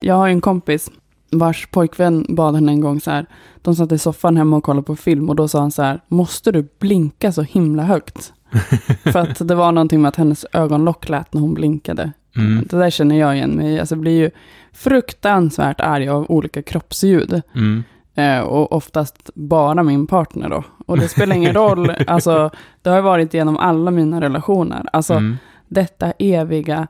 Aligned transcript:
Jag 0.00 0.14
har 0.14 0.28
en 0.28 0.40
kompis 0.40 0.90
vars 1.32 1.66
pojkvän 1.66 2.26
bad 2.28 2.54
henne 2.54 2.72
en 2.72 2.80
gång 2.80 3.00
så 3.00 3.10
här. 3.10 3.26
De 3.62 3.74
satt 3.74 3.92
i 3.92 3.98
soffan 3.98 4.36
hemma 4.36 4.56
och 4.56 4.64
kollade 4.64 4.84
på 4.86 4.96
film 4.96 5.28
och 5.28 5.36
då 5.36 5.48
sa 5.48 5.60
han 5.60 5.70
så 5.70 5.82
här. 5.82 6.00
Måste 6.08 6.52
du 6.52 6.68
blinka 6.78 7.32
så 7.32 7.42
himla 7.42 7.82
högt? 7.82 8.32
För 9.02 9.18
att 9.18 9.48
det 9.48 9.54
var 9.54 9.72
någonting 9.72 10.02
med 10.02 10.08
att 10.08 10.16
hennes 10.16 10.46
ögonlock 10.52 11.08
lät 11.08 11.34
när 11.34 11.40
hon 11.40 11.54
blinkade. 11.54 12.12
Mm. 12.36 12.64
Det 12.70 12.76
där 12.78 12.90
känner 12.90 13.18
jag 13.18 13.36
igen 13.36 13.50
mig 13.50 13.74
i. 13.74 13.80
Alltså, 13.80 13.96
blir 13.96 14.18
ju 14.20 14.30
fruktansvärt 14.72 15.80
arg 15.80 16.08
av 16.08 16.26
olika 16.28 16.62
kroppsljud. 16.62 17.42
Mm. 17.54 17.84
Eh, 18.14 18.40
och 18.40 18.72
oftast 18.72 19.30
bara 19.34 19.82
min 19.82 20.06
partner 20.06 20.48
då. 20.48 20.64
Och 20.86 20.98
det 20.98 21.08
spelar 21.08 21.36
ingen 21.36 21.54
roll, 21.62 21.90
alltså, 22.06 22.50
det 22.82 22.90
har 22.90 23.00
varit 23.00 23.34
genom 23.34 23.56
alla 23.56 23.90
mina 23.90 24.20
relationer. 24.20 24.88
Alltså, 24.92 25.14
Mm. 25.14 25.36
detta 25.68 26.10
eviga 26.18 26.86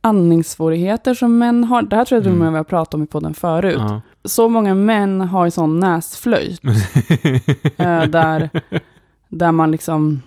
andningssvårigheter 0.00 1.14
som 1.14 1.38
män 1.38 1.64
har. 1.64 1.82
Det 1.82 1.96
här 1.96 2.04
tror 2.04 2.16
jag 2.20 2.26
och 2.26 2.32
med 2.32 2.40
Mm. 2.40 2.52
vi 2.52 2.56
har 2.56 2.64
pratat 2.64 2.94
om 2.94 3.02
i 3.02 3.06
podden 3.06 3.34
förut. 3.34 3.76
Ja. 3.78 4.00
Så 4.24 4.48
många 4.48 4.74
män 4.74 5.20
har 5.20 5.44
ju 5.44 5.50
sån 5.50 5.80
näsflöjt. 5.80 6.60
eh, 7.76 8.02
där, 8.04 8.50
där 9.28 9.52
man 9.52 9.70
liksom, 9.70 10.22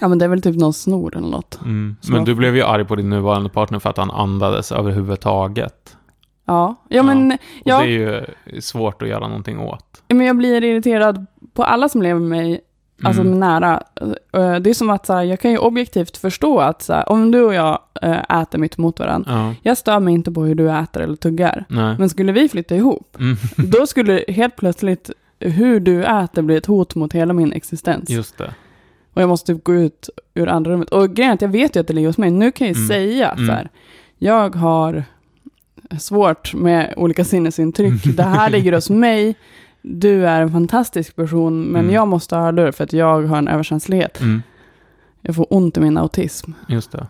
ja 0.00 0.08
men 0.08 0.18
det 0.18 0.24
är 0.24 0.28
väl 0.28 0.42
typ 0.42 0.56
någon 0.56 0.72
snor 0.72 1.16
eller 1.16 1.28
något. 1.28 1.58
Mm. 1.64 1.96
Men 2.10 2.24
du 2.24 2.34
blev 2.34 2.56
ju 2.56 2.62
arg 2.62 2.84
på 2.84 2.96
din 2.96 3.10
nuvarande 3.10 3.48
partner 3.50 3.78
för 3.78 3.90
att 3.90 3.96
han 3.98 4.10
andades 4.10 4.72
överhuvudtaget. 4.72 5.96
Ja, 6.44 6.74
ja 6.88 7.02
men, 7.02 7.32
Och 7.32 7.38
ja, 7.64 7.78
det 7.78 7.84
är 7.84 7.88
ju 7.88 8.60
svårt 8.60 9.02
att 9.02 9.08
göra 9.08 9.28
någonting 9.28 9.58
åt. 9.60 10.02
men 10.08 10.26
jag 10.26 10.36
blir 10.36 10.64
irriterad 10.64 11.26
på 11.54 11.64
alla 11.64 11.88
som 11.88 12.02
lever 12.02 12.20
med 12.20 12.28
mig, 12.28 12.60
alltså 13.02 13.22
Mm. 13.22 13.40
nära. 13.40 13.82
Eh, 14.32 14.54
Det 14.56 14.70
är 14.70 14.74
som 14.74 14.90
att 14.90 15.06
så 15.06 15.12
här, 15.12 15.22
jag 15.22 15.40
kan 15.40 15.50
ju 15.50 15.58
objektivt 15.58 16.16
förstå 16.16 16.58
att 16.58 16.82
så 16.82 16.92
här, 16.92 17.08
om 17.08 17.30
du 17.30 17.42
och 17.42 17.54
jag 17.54 17.78
eh, 18.02 18.40
äter 18.42 18.58
mitt 18.58 18.78
emot 18.78 18.98
varandra, 18.98 19.30
Ja, 19.32 19.54
jag 19.62 19.76
stör 19.78 20.00
mig 20.00 20.14
inte 20.14 20.32
på 20.32 20.42
hur 20.44 20.54
du 20.54 20.70
äter 20.70 21.02
eller 21.02 21.16
tuggar. 21.16 21.64
nej. 21.68 21.96
Men 21.98 22.08
skulle 22.08 22.32
vi 22.32 22.48
flytta 22.48 22.76
ihop, 22.76 23.16
Mm. 23.20 23.36
då 23.70 23.86
skulle 23.86 24.24
helt 24.28 24.56
plötsligt 24.56 25.10
hur 25.40 25.80
du 25.80 26.04
äter 26.04 26.42
bli 26.42 26.56
ett 26.56 26.66
hot 26.66 26.94
mot 26.94 27.12
hela 27.12 27.32
min 27.32 27.52
existens. 27.52 28.10
Just 28.10 28.38
det. 28.38 28.54
Och 29.14 29.22
jag 29.22 29.28
måste 29.28 29.54
typ 29.54 29.64
gå 29.64 29.74
ut 29.74 30.08
ur 30.34 30.48
andra 30.48 30.70
rummet. 30.72 30.88
Och 30.90 31.10
grejen 31.14 31.30
är 31.30 31.34
att 31.34 31.42
jag 31.42 31.48
vet 31.48 31.76
ju 31.76 31.80
att 31.80 31.86
det 31.86 31.94
ligger 31.94 32.08
hos 32.08 32.18
mig. 32.18 32.30
Nu 32.30 32.52
kan 32.52 32.66
jag 32.66 32.76
ju 32.76 32.78
Mm. 32.82 32.88
säga 32.88 33.30
Mm. 33.30 33.46
så 33.46 33.52
här, 33.52 33.68
jag 34.18 34.54
har 34.56 35.04
svårt 35.98 36.54
med 36.54 36.94
olika 36.96 37.24
sinnesintryck. 37.24 38.04
Det 38.16 38.22
här 38.22 38.50
ligger 38.56 38.72
hos 38.72 38.90
mig. 38.90 39.34
Du 39.88 40.26
är 40.28 40.40
en 40.42 40.52
fantastisk 40.52 41.16
person, 41.16 41.62
men 41.64 41.80
Mm. 41.82 41.94
jag 41.94 42.08
måste 42.08 42.36
ha 42.36 42.42
hörlurar 42.42 42.72
för 42.72 42.84
att 42.84 42.92
jag 42.92 43.22
har 43.22 43.38
en 43.38 43.48
överkänslighet. 43.48 44.20
Mm. 44.20 44.42
Jag 45.22 45.36
får 45.36 45.46
ont 45.50 45.76
i 45.76 45.80
min 45.80 45.98
autism. 45.98 46.50
Just 46.68 46.92
det. 46.92 47.06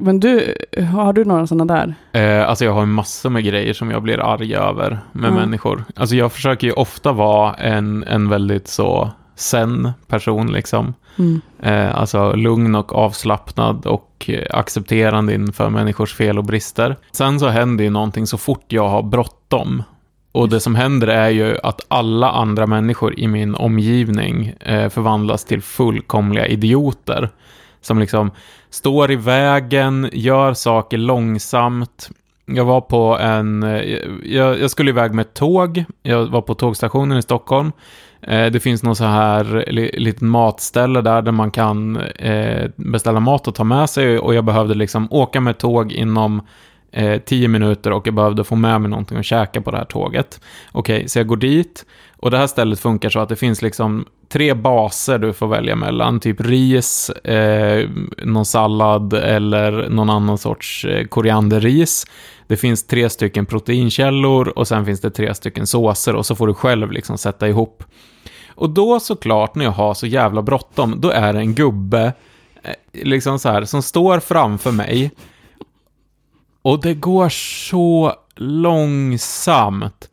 Men 0.00 0.20
du, 0.20 0.54
har 0.94 1.12
du 1.12 1.24
några 1.24 1.46
sådana 1.46 1.74
där? 1.74 1.94
Eh, 2.40 2.48
alltså 2.48 2.64
jag 2.64 2.72
har 2.72 2.82
en 2.82 2.90
massa 2.92 3.30
med 3.30 3.44
grejer 3.44 3.72
som 3.72 3.90
jag 3.90 4.02
blir 4.02 4.20
arg 4.32 4.54
över 4.54 4.98
med 5.12 5.30
Ja. 5.30 5.34
människor. 5.34 5.84
Alltså 5.96 6.16
jag 6.16 6.32
försöker 6.32 6.66
ju 6.66 6.72
ofta 6.72 7.12
vara 7.12 7.54
en, 7.54 8.04
en 8.04 8.28
väldigt 8.28 8.68
så 8.68 9.10
sen 9.34 9.92
person 10.06 10.52
liksom. 10.52 10.94
Mm. 11.18 11.40
Eh, 11.62 11.96
alltså 12.00 12.32
lugn 12.32 12.74
och 12.74 12.94
avslappnad 12.94 13.86
och 13.86 14.30
accepterande 14.50 15.34
inför 15.34 15.70
människors 15.70 16.14
fel 16.14 16.38
och 16.38 16.44
brister. 16.44 16.96
Sen 17.12 17.40
så 17.40 17.48
händer 17.48 17.84
ju 17.84 17.90
någonting 17.90 18.26
så 18.26 18.38
fort 18.38 18.64
jag 18.68 18.88
har 18.88 19.02
bråttom. 19.02 19.82
Och 20.36 20.48
det 20.48 20.60
som 20.60 20.74
händer 20.74 21.06
är 21.06 21.28
ju 21.28 21.56
att 21.62 21.80
alla 21.88 22.30
andra 22.30 22.66
människor 22.66 23.20
i 23.20 23.28
min 23.28 23.54
omgivning 23.54 24.52
eh, 24.60 24.88
förvandlas 24.88 25.44
till 25.44 25.62
fullkomliga 25.62 26.46
idioter. 26.46 27.30
Som 27.80 27.98
liksom 27.98 28.30
står 28.70 29.10
i 29.10 29.16
vägen, 29.16 30.10
gör 30.12 30.54
saker 30.54 30.98
långsamt. 30.98 32.10
Jag 32.46 32.64
var 32.64 32.80
på 32.80 33.18
en, 33.18 33.62
eh, 33.62 33.98
jag, 34.24 34.60
jag 34.60 34.70
skulle 34.70 34.90
iväg 34.90 35.14
med 35.14 35.22
ett 35.22 35.34
tåg, 35.34 35.84
jag 36.02 36.26
var 36.26 36.42
på 36.42 36.54
tågstationen 36.54 37.18
i 37.18 37.22
Stockholm. 37.22 37.72
Eh, 38.22 38.46
Det 38.46 38.60
finns 38.60 38.82
någon 38.82 38.96
så 38.96 39.04
här 39.04 39.64
li, 39.68 39.90
liten 39.98 40.28
matställe 40.28 41.00
där, 41.00 41.22
där 41.22 41.32
man 41.32 41.50
kan 41.50 41.96
eh, 41.96 42.70
beställa 42.76 43.20
mat 43.20 43.48
och 43.48 43.54
ta 43.54 43.64
med 43.64 43.90
sig. 43.90 44.18
Och 44.18 44.34
jag 44.34 44.44
behövde 44.44 44.74
liksom 44.74 45.08
åka 45.10 45.40
med 45.40 45.58
tåg 45.58 45.92
inom 45.92 46.42
eh, 46.92 47.20
tio 47.20 47.48
minuter 47.48 47.92
och 47.92 48.06
jag 48.06 48.14
behövde 48.14 48.44
få 48.44 48.56
med 48.56 48.80
mig 48.80 48.90
någonting 48.90 49.18
att 49.18 49.24
käka 49.24 49.60
på 49.60 49.70
det 49.70 49.76
här 49.76 49.84
tåget. 49.84 50.40
Okej, 50.72 51.08
så 51.08 51.18
jag 51.18 51.26
går 51.26 51.36
dit. 51.36 51.86
Och 52.16 52.30
det 52.30 52.38
här 52.38 52.46
stället 52.46 52.80
funkar 52.80 53.10
så 53.10 53.20
att 53.20 53.28
det 53.28 53.36
finns 53.36 53.62
liksom 53.62 54.06
tre 54.28 54.54
baser 54.54 55.18
du 55.18 55.32
får 55.32 55.46
välja 55.46 55.76
mellan. 55.76 56.20
Typ 56.20 56.40
ris, 56.40 57.10
eh, 57.10 57.88
någon 58.22 58.46
sallad 58.46 59.12
eller 59.12 59.88
någon 59.88 60.10
annan 60.10 60.38
sorts 60.38 60.84
eh, 60.84 61.06
korianderris. 61.06 62.06
Det 62.46 62.56
finns 62.56 62.86
tre 62.86 63.10
stycken 63.10 63.46
proteinkällor 63.46 64.48
och 64.48 64.68
sen 64.68 64.84
finns 64.84 65.00
det 65.00 65.10
tre 65.10 65.34
stycken 65.34 65.66
såser 65.66 66.14
och 66.14 66.26
så 66.26 66.34
får 66.34 66.46
du 66.46 66.54
själv 66.54 66.92
liksom 66.92 67.18
sätta 67.18 67.48
ihop. 67.48 67.84
Och 68.48 68.70
då 68.70 69.00
såklart 69.00 69.54
när 69.54 69.64
jag 69.64 69.72
har 69.72 69.94
så 69.94 70.06
jävla 70.06 70.42
bråttom, 70.42 71.00
då 71.00 71.10
är 71.10 71.32
det 71.32 71.38
en 71.38 71.54
gubbe 71.54 72.12
eh, 72.62 72.72
liksom 72.92 73.38
så 73.38 73.48
här, 73.48 73.64
som 73.64 73.82
står 73.82 74.20
framför 74.20 74.72
mig. 74.72 75.10
Och 76.66 76.80
det 76.80 76.94
går 76.94 77.28
så 77.68 78.14
långsamt. 78.36 80.10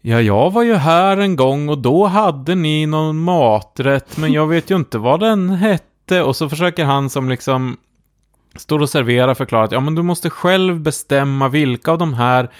Ja, 0.00 0.20
jag 0.20 0.50
var 0.50 0.62
ju 0.62 0.74
här 0.74 1.16
en 1.16 1.36
gång 1.36 1.68
och 1.68 1.78
då 1.78 2.06
hade 2.06 2.54
ni 2.54 2.86
någon 2.86 3.16
maträtt, 3.16 4.16
men 4.16 4.32
jag 4.32 4.46
vet 4.46 4.70
ju 4.70 4.76
inte 4.76 4.98
vad 4.98 5.20
den 5.20 5.50
hette. 5.50 6.22
Och 6.22 6.36
så 6.36 6.48
försöker 6.48 6.84
han 6.84 7.10
som 7.10 7.28
liksom 7.28 7.76
står 8.56 8.78
och 8.82 8.90
serverar 8.90 9.34
förklara 9.34 9.64
att 9.64 9.72
ja, 9.72 9.80
men 9.80 9.94
du 9.94 10.02
måste 10.02 10.30
själv 10.30 10.80
bestämma 10.80 11.48
vilka 11.48 11.92
av 11.92 11.98
de 11.98 12.14
här 12.14 12.50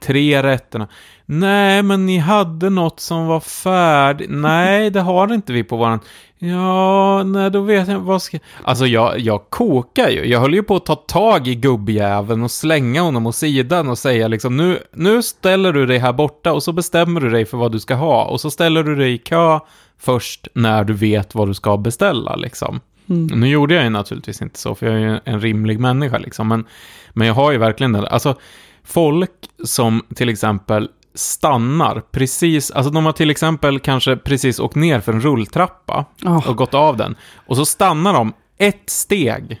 tre 0.00 0.42
rätterna. 0.42 0.88
Nej, 1.26 1.82
men 1.82 2.06
ni 2.06 2.18
hade 2.18 2.70
något 2.70 3.00
som 3.00 3.26
var 3.26 3.40
färdigt. 3.40 4.30
Nej, 4.30 4.90
det 4.90 5.00
har 5.00 5.34
inte 5.34 5.52
vi 5.52 5.64
på 5.64 5.76
våran. 5.76 6.00
Ja, 6.38 7.22
nej, 7.22 7.50
då 7.50 7.60
vet 7.60 7.88
jag 7.88 8.00
vad 8.00 8.22
ska... 8.22 8.38
Alltså, 8.62 8.86
jag, 8.86 9.18
jag 9.18 9.50
kokar 9.50 10.08
ju. 10.08 10.24
Jag 10.26 10.40
höll 10.40 10.54
ju 10.54 10.62
på 10.62 10.76
att 10.76 10.86
ta 10.86 10.94
tag 10.94 11.48
i 11.48 11.54
gubbjäveln 11.54 12.42
och 12.42 12.50
slänga 12.50 13.02
honom 13.02 13.26
åt 13.26 13.36
sidan 13.36 13.88
och 13.88 13.98
säga 13.98 14.28
liksom 14.28 14.56
nu, 14.56 14.78
nu 14.92 15.22
ställer 15.22 15.72
du 15.72 15.86
dig 15.86 15.98
här 15.98 16.12
borta 16.12 16.52
och 16.52 16.62
så 16.62 16.72
bestämmer 16.72 17.20
du 17.20 17.30
dig 17.30 17.44
för 17.44 17.56
vad 17.56 17.72
du 17.72 17.80
ska 17.80 17.94
ha 17.94 18.24
och 18.24 18.40
så 18.40 18.50
ställer 18.50 18.82
du 18.82 18.96
dig 18.96 19.12
i 19.12 19.18
kö 19.18 19.60
först 19.98 20.48
när 20.54 20.84
du 20.84 20.92
vet 20.92 21.34
vad 21.34 21.48
du 21.48 21.54
ska 21.54 21.76
beställa 21.76 22.36
liksom. 22.36 22.80
Mm. 23.08 23.40
Nu 23.40 23.48
gjorde 23.48 23.74
jag 23.74 23.84
ju 23.84 23.90
naturligtvis 23.90 24.42
inte 24.42 24.58
så, 24.58 24.74
för 24.74 24.86
jag 24.86 24.94
är 24.94 24.98
ju 24.98 25.20
en 25.24 25.40
rimlig 25.40 25.80
människa 25.80 26.18
liksom. 26.18 26.48
Men, 26.48 26.64
men 27.12 27.26
jag 27.26 27.34
har 27.34 27.52
ju 27.52 27.58
verkligen 27.58 27.92
den, 27.92 28.04
alltså 28.04 28.36
folk 28.84 29.30
som 29.64 30.02
till 30.14 30.28
exempel 30.28 30.88
stannar 31.14 32.02
precis, 32.10 32.70
alltså 32.70 32.90
de 32.92 33.04
har 33.06 33.12
till 33.12 33.30
exempel 33.30 33.78
kanske 33.80 34.16
precis 34.16 34.60
åkt 34.60 34.74
ner 34.76 35.00
för 35.00 35.12
en 35.12 35.20
rulltrappa 35.20 36.04
Oh, 36.24 36.48
och 36.50 36.56
gått 36.56 36.74
av 36.74 36.96
den. 36.96 37.16
Och 37.46 37.56
så 37.56 37.64
stannar 37.64 38.12
de 38.14 38.32
ett 38.58 38.82
steg 38.90 39.60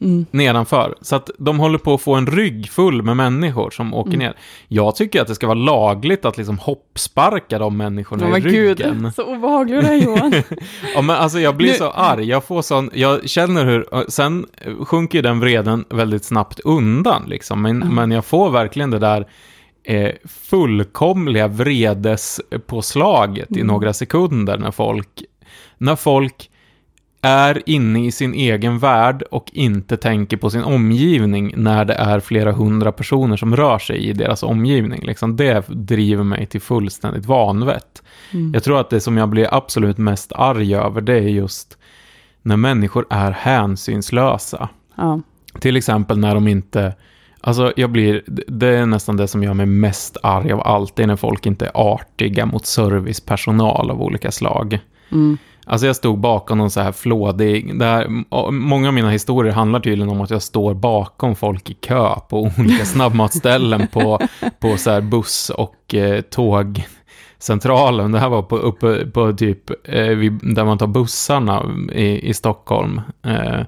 mm. 0.00 0.26
nedanför. 0.30 0.94
Så 1.00 1.16
att 1.16 1.30
de 1.38 1.58
håller 1.60 1.78
på 1.78 1.94
att 1.94 2.00
få 2.02 2.14
en 2.14 2.26
rygg 2.26 2.70
full 2.70 3.02
med 3.02 3.16
människor 3.16 3.70
som 3.70 3.94
åker 3.94 4.08
Mm. 4.12 4.18
ner. 4.18 4.34
Jag 4.68 4.96
tycker 4.96 5.22
att 5.22 5.28
det 5.28 5.34
ska 5.34 5.46
vara 5.46 5.58
lagligt 5.58 6.24
att 6.24 6.36
liksom 6.36 6.58
hoppsparka 6.58 7.58
de 7.58 7.76
människorna 7.76 8.24
Oh, 8.24 8.28
i 8.28 8.32
men 8.32 8.42
ryggen. 8.42 9.02
gud, 9.02 9.14
så 9.16 9.22
obehaglig 9.36 9.80
du 9.80 9.86
är 9.86 9.94
Johan. 9.94 10.32
Ja, 10.94 11.02
men 11.02 11.16
alltså 11.16 11.38
jag 11.40 11.56
blir 11.56 11.68
Nu- 11.72 11.76
så 11.78 11.90
arg. 11.90 12.24
Jag 12.24 12.44
får 12.44 12.62
sån, 12.62 12.90
jag 12.94 13.28
känner 13.28 13.64
hur, 13.64 14.10
sen 14.10 14.46
sjunker 14.86 15.18
ju 15.18 15.22
den 15.22 15.40
vreden 15.40 15.84
väldigt 15.88 16.24
snabbt 16.24 16.60
undan 16.60 17.22
liksom. 17.26 17.62
Men, 17.62 17.80
Ja. 17.80 17.90
men 17.90 18.10
jag 18.10 18.24
får 18.24 18.50
verkligen 18.50 18.90
det 18.90 18.98
där 18.98 19.26
eh, 19.84 20.10
fullkomliga 20.24 21.48
vredespåslaget 21.48 23.50
i 23.50 23.54
Mm. 23.54 23.66
några 23.66 23.92
sekunder 23.92 24.58
när 24.58 24.70
folk, 24.70 25.22
när 25.78 25.96
folk 25.96 26.48
är 27.24 27.62
inne 27.66 28.06
i 28.06 28.12
sin 28.12 28.34
egen 28.34 28.78
värld 28.78 29.22
och 29.30 29.50
inte 29.52 29.96
tänker 29.96 30.36
på 30.36 30.50
sin 30.50 30.62
omgivning 30.62 31.54
när 31.56 31.84
det 31.84 31.94
är 31.94 32.20
flera 32.20 32.52
hundra 32.52 32.92
personer 32.92 33.36
som 33.36 33.56
rör 33.56 33.78
sig 33.78 34.08
i 34.08 34.12
deras 34.12 34.42
omgivning. 34.42 35.00
Liksom 35.02 35.36
det 35.36 35.68
driver 35.68 36.24
mig 36.24 36.46
till 36.46 36.60
fullständigt 36.60 37.26
vanvett. 37.26 38.02
Mm. 38.32 38.50
Jag 38.54 38.64
tror 38.64 38.80
att 38.80 38.90
det 38.90 39.00
som 39.00 39.16
jag 39.16 39.28
blir 39.28 39.54
absolut 39.54 39.98
mest 39.98 40.32
arg 40.32 40.74
över, 40.74 41.00
det 41.00 41.14
är 41.14 41.28
just 41.28 41.78
när 42.42 42.56
människor 42.56 43.06
är 43.10 43.30
hänsynslösa. 43.30 44.68
Ja. 44.94 45.20
Till 45.60 45.76
exempel 45.76 46.18
när 46.18 46.34
de 46.34 46.48
inte... 46.48 46.94
Alltså, 47.44 47.72
jag 47.76 47.90
blir... 47.90 48.22
Det 48.46 48.68
är 48.68 48.86
nästan 48.86 49.16
det 49.16 49.28
som 49.28 49.42
gör 49.42 49.54
mig 49.54 49.66
mest 49.66 50.16
arg 50.22 50.52
av 50.52 50.60
allt, 50.60 50.96
det 50.96 51.02
är 51.02 51.06
när 51.06 51.16
folk 51.16 51.46
inte 51.46 51.66
är 51.66 51.72
artiga 51.74 52.46
mot 52.46 52.66
servicepersonal 52.66 53.90
av 53.90 54.02
olika 54.02 54.30
slag. 54.30 54.78
Mm. 55.12 55.38
Alltså 55.66 55.86
jag 55.86 55.96
stod 55.96 56.18
bakom 56.18 56.58
någon 56.58 56.70
så 56.70 56.80
här 56.80 56.92
flådig, 56.92 57.78
det 57.78 57.84
här, 57.84 58.06
många 58.50 58.88
av 58.88 58.94
mina 58.94 59.10
historier 59.10 59.52
handlar 59.52 59.80
tydligen 59.80 60.08
om 60.08 60.20
att 60.20 60.30
jag 60.30 60.42
står 60.42 60.74
bakom 60.74 61.36
folk 61.36 61.70
i 61.70 61.74
kö 61.74 62.14
på 62.28 62.50
olika 62.58 62.84
snabbmatsställen 62.84 63.86
på, 63.86 64.20
på 64.60 64.76
så 64.76 64.90
här 64.90 65.00
buss 65.00 65.50
och 65.50 65.94
eh, 65.94 66.20
tågcentralen. 66.20 68.12
Det 68.12 68.18
här 68.18 68.28
var 68.28 68.42
på, 68.42 68.56
uppe 68.56 69.06
på 69.06 69.32
typ, 69.32 69.88
eh, 69.88 70.06
vid, 70.06 70.54
där 70.54 70.64
man 70.64 70.78
tar 70.78 70.86
bussarna 70.86 71.62
i, 71.92 72.28
i 72.28 72.34
Stockholm. 72.34 73.00
Eh, 73.22 73.60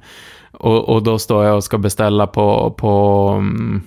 och, 0.58 0.88
och 0.88 1.02
då 1.02 1.18
står 1.18 1.44
jag 1.44 1.56
och 1.56 1.64
ska 1.64 1.78
beställa 1.78 2.26
på, 2.26 2.74
på 2.76 3.28
mm, 3.38 3.82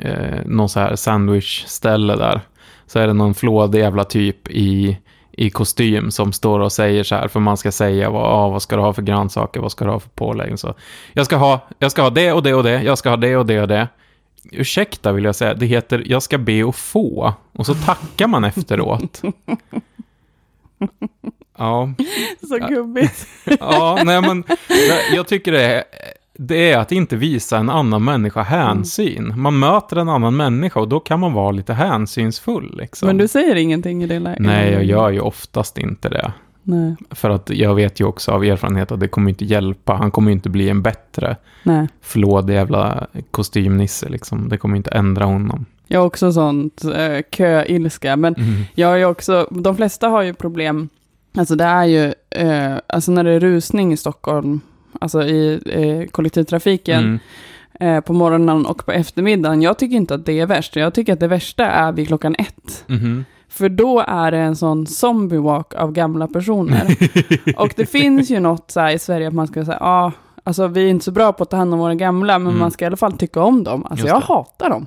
eh, 0.00 0.38
någon 0.46 0.68
så 0.68 0.80
här 0.80 0.96
sandwichställe 0.96 2.16
där. 2.16 2.40
Så 2.86 2.98
är 2.98 3.06
det 3.06 3.12
någon 3.12 3.34
flådig 3.34 3.78
jävla 3.78 4.04
typ 4.04 4.48
i, 4.48 4.98
i 5.32 5.50
kostym 5.50 6.10
som 6.10 6.32
står 6.32 6.60
och 6.60 6.72
säger 6.72 7.04
så 7.04 7.14
här, 7.14 7.28
för 7.28 7.40
man 7.40 7.56
ska 7.56 7.72
säga 7.72 8.10
vad, 8.10 8.24
ah, 8.24 8.48
vad 8.48 8.62
ska 8.62 8.76
du 8.76 8.82
ha 8.82 8.92
för 8.92 9.02
grönsaker, 9.02 9.60
vad 9.60 9.72
ska 9.72 9.84
du 9.84 9.90
ha 9.90 10.00
för 10.00 10.08
pålägg. 10.08 10.58
Så, 10.58 10.74
jag, 11.12 11.26
ska 11.26 11.36
ha, 11.36 11.60
jag 11.78 11.90
ska 11.90 12.02
ha 12.02 12.10
det 12.10 12.32
och 12.32 12.42
det 12.42 12.54
och 12.54 12.62
det, 12.62 12.82
jag 12.82 12.98
ska 12.98 13.10
ha 13.10 13.16
det 13.16 13.36
och 13.36 13.46
det 13.46 13.60
och 13.60 13.68
det. 13.68 13.88
Ursäkta 14.52 15.12
vill 15.12 15.24
jag 15.24 15.36
säga, 15.36 15.54
det 15.54 15.66
heter 15.66 16.02
jag 16.06 16.22
ska 16.22 16.38
be 16.38 16.64
och 16.64 16.76
få. 16.76 17.34
Och 17.52 17.66
så 17.66 17.74
tackar 17.74 18.26
man 18.26 18.44
efteråt. 18.44 19.22
Ja. 21.58 21.92
Så 22.48 22.58
gubbigt. 22.68 23.26
Ja, 23.60 23.98
nej 24.04 24.20
men 24.22 24.44
jag, 25.14 25.28
tycker 25.28 25.52
det 25.52 25.62
är, 25.62 25.84
det 26.38 26.72
är 26.72 26.78
att 26.78 26.92
inte 26.92 27.16
visa 27.16 27.58
en 27.58 27.70
annan 27.70 28.04
människa 28.04 28.42
hänsyn. 28.42 29.32
Man 29.40 29.58
möter 29.58 29.96
en 29.96 30.08
annan 30.08 30.36
människa 30.36 30.80
och 30.80 30.88
då 30.88 31.00
kan 31.00 31.20
man 31.20 31.32
vara 31.32 31.50
lite 31.50 31.72
hänsynsfull. 31.74 32.74
Liksom. 32.78 33.06
Men 33.06 33.16
du 33.16 33.28
säger 33.28 33.54
ingenting 33.54 34.02
i 34.04 34.06
det 34.06 34.18
läget? 34.18 34.40
Nej, 34.40 34.72
jag 34.72 34.84
gör 34.84 35.10
ju 35.10 35.20
oftast 35.20 35.78
inte 35.78 36.08
det. 36.08 36.32
Nej. 36.62 36.96
För 37.10 37.30
att 37.30 37.50
jag 37.50 37.74
vet 37.74 38.00
ju 38.00 38.04
också 38.04 38.32
av 38.32 38.44
erfarenhet 38.44 38.92
att 38.92 39.00
det 39.00 39.08
kommer 39.08 39.28
inte 39.30 39.44
hjälpa. 39.44 39.92
Han 39.94 40.10
kommer 40.10 40.30
inte 40.30 40.48
bli 40.50 40.68
en 40.68 40.82
bättre 40.82 41.36
Nej. 41.62 41.88
flådig 42.02 42.54
jävla 42.54 43.06
kostymnisse. 43.30 44.08
Liksom. 44.08 44.48
Det 44.48 44.56
kommer 44.58 44.76
inte 44.76 44.90
ändra 44.90 45.24
honom. 45.24 45.66
Jag 45.88 46.00
har 46.00 46.06
också 46.06 46.32
sånt 46.32 46.84
eh, 46.84 47.20
köilska, 47.30 48.16
men 48.16 48.34
Mm. 48.34 48.62
jag 48.74 48.98
ju 48.98 49.04
också, 49.04 49.48
de 49.50 49.76
flesta 49.76 50.08
har 50.08 50.22
ju 50.22 50.34
problem, 50.34 50.88
alltså 51.36 51.54
det 51.54 51.64
är 51.64 51.84
ju, 51.84 52.14
eh, 52.30 52.76
alltså 52.86 53.10
när 53.12 53.24
det 53.24 53.30
är 53.30 53.40
rusning 53.40 53.92
i 53.92 53.96
Stockholm, 53.96 54.60
alltså 55.00 55.22
i 55.22 55.60
eh, 55.66 56.10
kollektivtrafiken, 56.10 57.20
Mm. 57.80 57.96
eh, 57.96 58.00
på 58.00 58.12
morgonen 58.12 58.66
och 58.66 58.86
på 58.86 58.92
eftermiddagen, 58.92 59.62
jag 59.62 59.78
tycker 59.78 59.96
inte 59.96 60.14
att 60.14 60.26
det 60.26 60.40
är 60.40 60.46
värst, 60.46 60.76
jag 60.76 60.94
tycker 60.94 61.12
att 61.12 61.20
det 61.20 61.28
värsta 61.28 61.66
är 61.66 61.92
vid 61.92 62.06
klockan 62.06 62.34
ett. 62.38 62.84
Mhm. 62.86 63.24
För 63.48 63.68
då 63.68 64.00
är 64.08 64.30
det 64.30 64.38
en 64.38 64.56
sån 64.56 64.86
zombie 64.86 65.36
walk 65.38 65.74
av 65.74 65.92
gamla 65.92 66.26
personer. 66.28 66.96
och 67.56 67.72
det 67.76 67.86
finns 67.86 68.30
ju 68.30 68.40
något 68.40 68.70
så 68.70 68.80
här 68.80 68.90
i 68.90 68.98
Sverige 68.98 69.28
att 69.28 69.34
man 69.34 69.46
ska 69.46 69.64
säga, 69.64 69.76
ja, 69.80 69.86
ah, 70.04 70.12
alltså 70.44 70.66
vi 70.66 70.84
är 70.84 70.88
inte 70.88 71.04
så 71.04 71.10
bra 71.10 71.32
på 71.32 71.42
att 71.42 71.50
ta 71.50 71.56
hand 71.56 71.72
om 71.74 71.78
våra 71.80 71.94
gamla, 71.94 72.38
men 72.38 72.48
Mm. 72.48 72.58
man 72.60 72.70
ska 72.70 72.84
i 72.84 72.86
alla 72.86 72.96
fall 72.96 73.12
tycka 73.12 73.42
om 73.42 73.64
dem. 73.64 73.86
Alltså 73.90 74.06
jag 74.06 74.20
hatar 74.20 74.70
dem. 74.70 74.86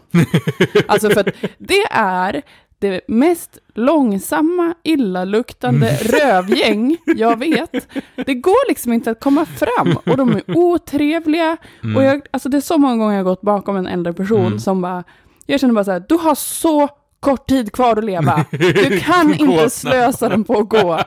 alltså 0.87 1.09
för 1.09 1.19
att 1.19 1.35
det 1.57 1.83
är 1.91 2.41
det 2.79 3.01
mest 3.07 3.57
långsamma, 3.73 4.73
illaluktande 4.83 5.97
rövgäng 6.01 6.97
jag 7.05 7.39
vet. 7.39 7.87
Det 8.25 8.33
går 8.33 8.69
liksom 8.69 8.93
inte 8.93 9.11
att 9.11 9.19
komma 9.19 9.45
fram 9.45 9.97
och 10.05 10.17
de 10.17 10.29
är 10.35 10.43
otrevliga. 10.57 11.57
Mm. 11.83 11.97
Och 11.97 12.03
jag, 12.03 12.21
alltså 12.31 12.49
det 12.49 12.57
är 12.57 12.61
så 12.61 12.77
många 12.77 12.95
gånger 12.97 13.11
jag 13.17 13.23
har 13.23 13.29
gått 13.29 13.41
bakom 13.41 13.75
en 13.75 13.87
äldre 13.87 14.13
person 14.13 14.45
Mm. 14.45 14.59
som 14.59 14.81
bara, 14.81 15.03
jag 15.45 15.59
känner 15.59 15.73
bara 15.73 15.83
så 15.83 15.91
här, 15.91 16.03
du 16.09 16.15
har 16.15 16.35
så 16.35 16.87
kort 17.19 17.47
tid 17.49 17.71
kvar 17.71 17.95
att 17.97 18.03
leva. 18.03 18.45
Du 18.51 18.99
kan 19.03 19.33
inte 19.33 19.69
slösa 19.69 20.29
den 20.29 20.43
på 20.43 20.53
att 20.59 20.69
gå 20.69 20.99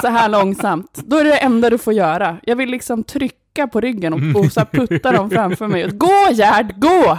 så 0.00 0.08
här 0.08 0.28
långsamt. 0.28 1.02
Då 1.06 1.16
är 1.16 1.24
det 1.24 1.30
det 1.30 1.36
enda 1.38 1.70
du 1.70 1.78
får 1.78 1.92
göra. 1.92 2.36
Jag 2.42 2.56
vill 2.56 2.70
liksom 2.70 3.02
trycka 3.04 3.66
på 3.66 3.80
ryggen 3.80 4.12
och, 4.12 4.40
och 4.44 4.72
putta 4.72 5.12
dem 5.12 5.30
framför 5.30 5.68
mig. 5.68 5.88
Gå 5.90 6.28
Gerd, 6.32 6.80
gå! 6.80 7.18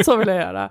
Så 0.04 0.16
vill 0.16 0.28
jag 0.28 0.36
göra. 0.36 0.70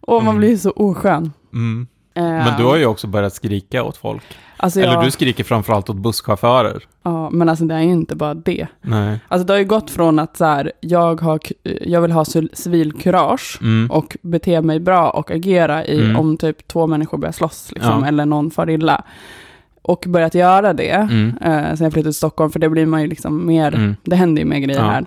Och 0.00 0.24
man 0.24 0.38
blir 0.38 0.56
så 0.56 0.70
oskön. 0.70 1.32
Mm. 1.52 1.86
Eh, 2.14 2.22
Men 2.22 2.58
du 2.58 2.64
har 2.64 2.76
ju 2.76 2.86
också 2.86 3.06
börjat 3.06 3.34
skrika 3.34 3.82
åt 3.84 3.96
folk. 3.96 4.22
alltså 4.56 4.80
Eller 4.80 4.92
jag, 4.92 5.04
du 5.04 5.10
skriker 5.10 5.44
framförallt 5.44 5.90
åt 5.90 5.96
busschaufförer. 5.96 6.82
ja, 7.02 7.30
men 7.30 7.48
alltså 7.48 7.64
det 7.64 7.74
är 7.74 7.80
ju 7.80 7.90
inte 7.92 8.16
bara 8.16 8.34
det. 8.34 8.66
Nej. 8.82 9.18
Alltså 9.28 9.46
det 9.46 9.52
har 9.52 9.58
ju 9.58 9.64
gått 9.64 9.90
från 9.90 10.18
att 10.18 10.36
så 10.36 10.44
här, 10.44 10.72
jag, 10.80 11.20
har, 11.20 11.40
jag 11.82 12.00
vill 12.00 12.12
ha 12.12 12.22
civil- 12.24 12.50
civilkurage 12.52 13.58
Mm. 13.62 13.90
och 13.90 14.16
bete 14.22 14.62
mig 14.62 14.80
bra 14.80 15.10
och 15.10 15.30
agera 15.30 15.84
i 15.84 16.00
Mm. 16.04 16.16
om 16.16 16.36
typ 16.36 16.68
två 16.68 16.86
människor 16.86 17.18
börjar 17.18 17.32
slåss 17.32 17.72
liksom, 17.74 18.00
Ja. 18.02 18.06
eller 18.08 18.26
någon 18.26 18.50
far 18.50 18.70
illa. 18.70 19.04
Och 19.82 20.04
börjat 20.08 20.34
göra 20.34 20.72
det 20.72 20.90
Mm. 20.90 21.28
eh, 21.40 21.52
sen 21.74 21.84
jag 21.84 21.92
flyttade 21.92 22.02
till 22.02 22.12
Stockholm, 22.14 22.50
för 22.50 22.58
det 22.58 22.68
blir 22.68 22.86
man 22.86 23.00
ju 23.02 23.06
liksom 23.06 23.46
mer, 23.46 23.74
Mm. 23.74 23.96
det 24.04 24.16
händer 24.16 24.42
ju 24.42 24.48
mer 24.48 24.58
grejer 24.58 24.80
Ja. 24.80 24.86
här. 24.90 25.04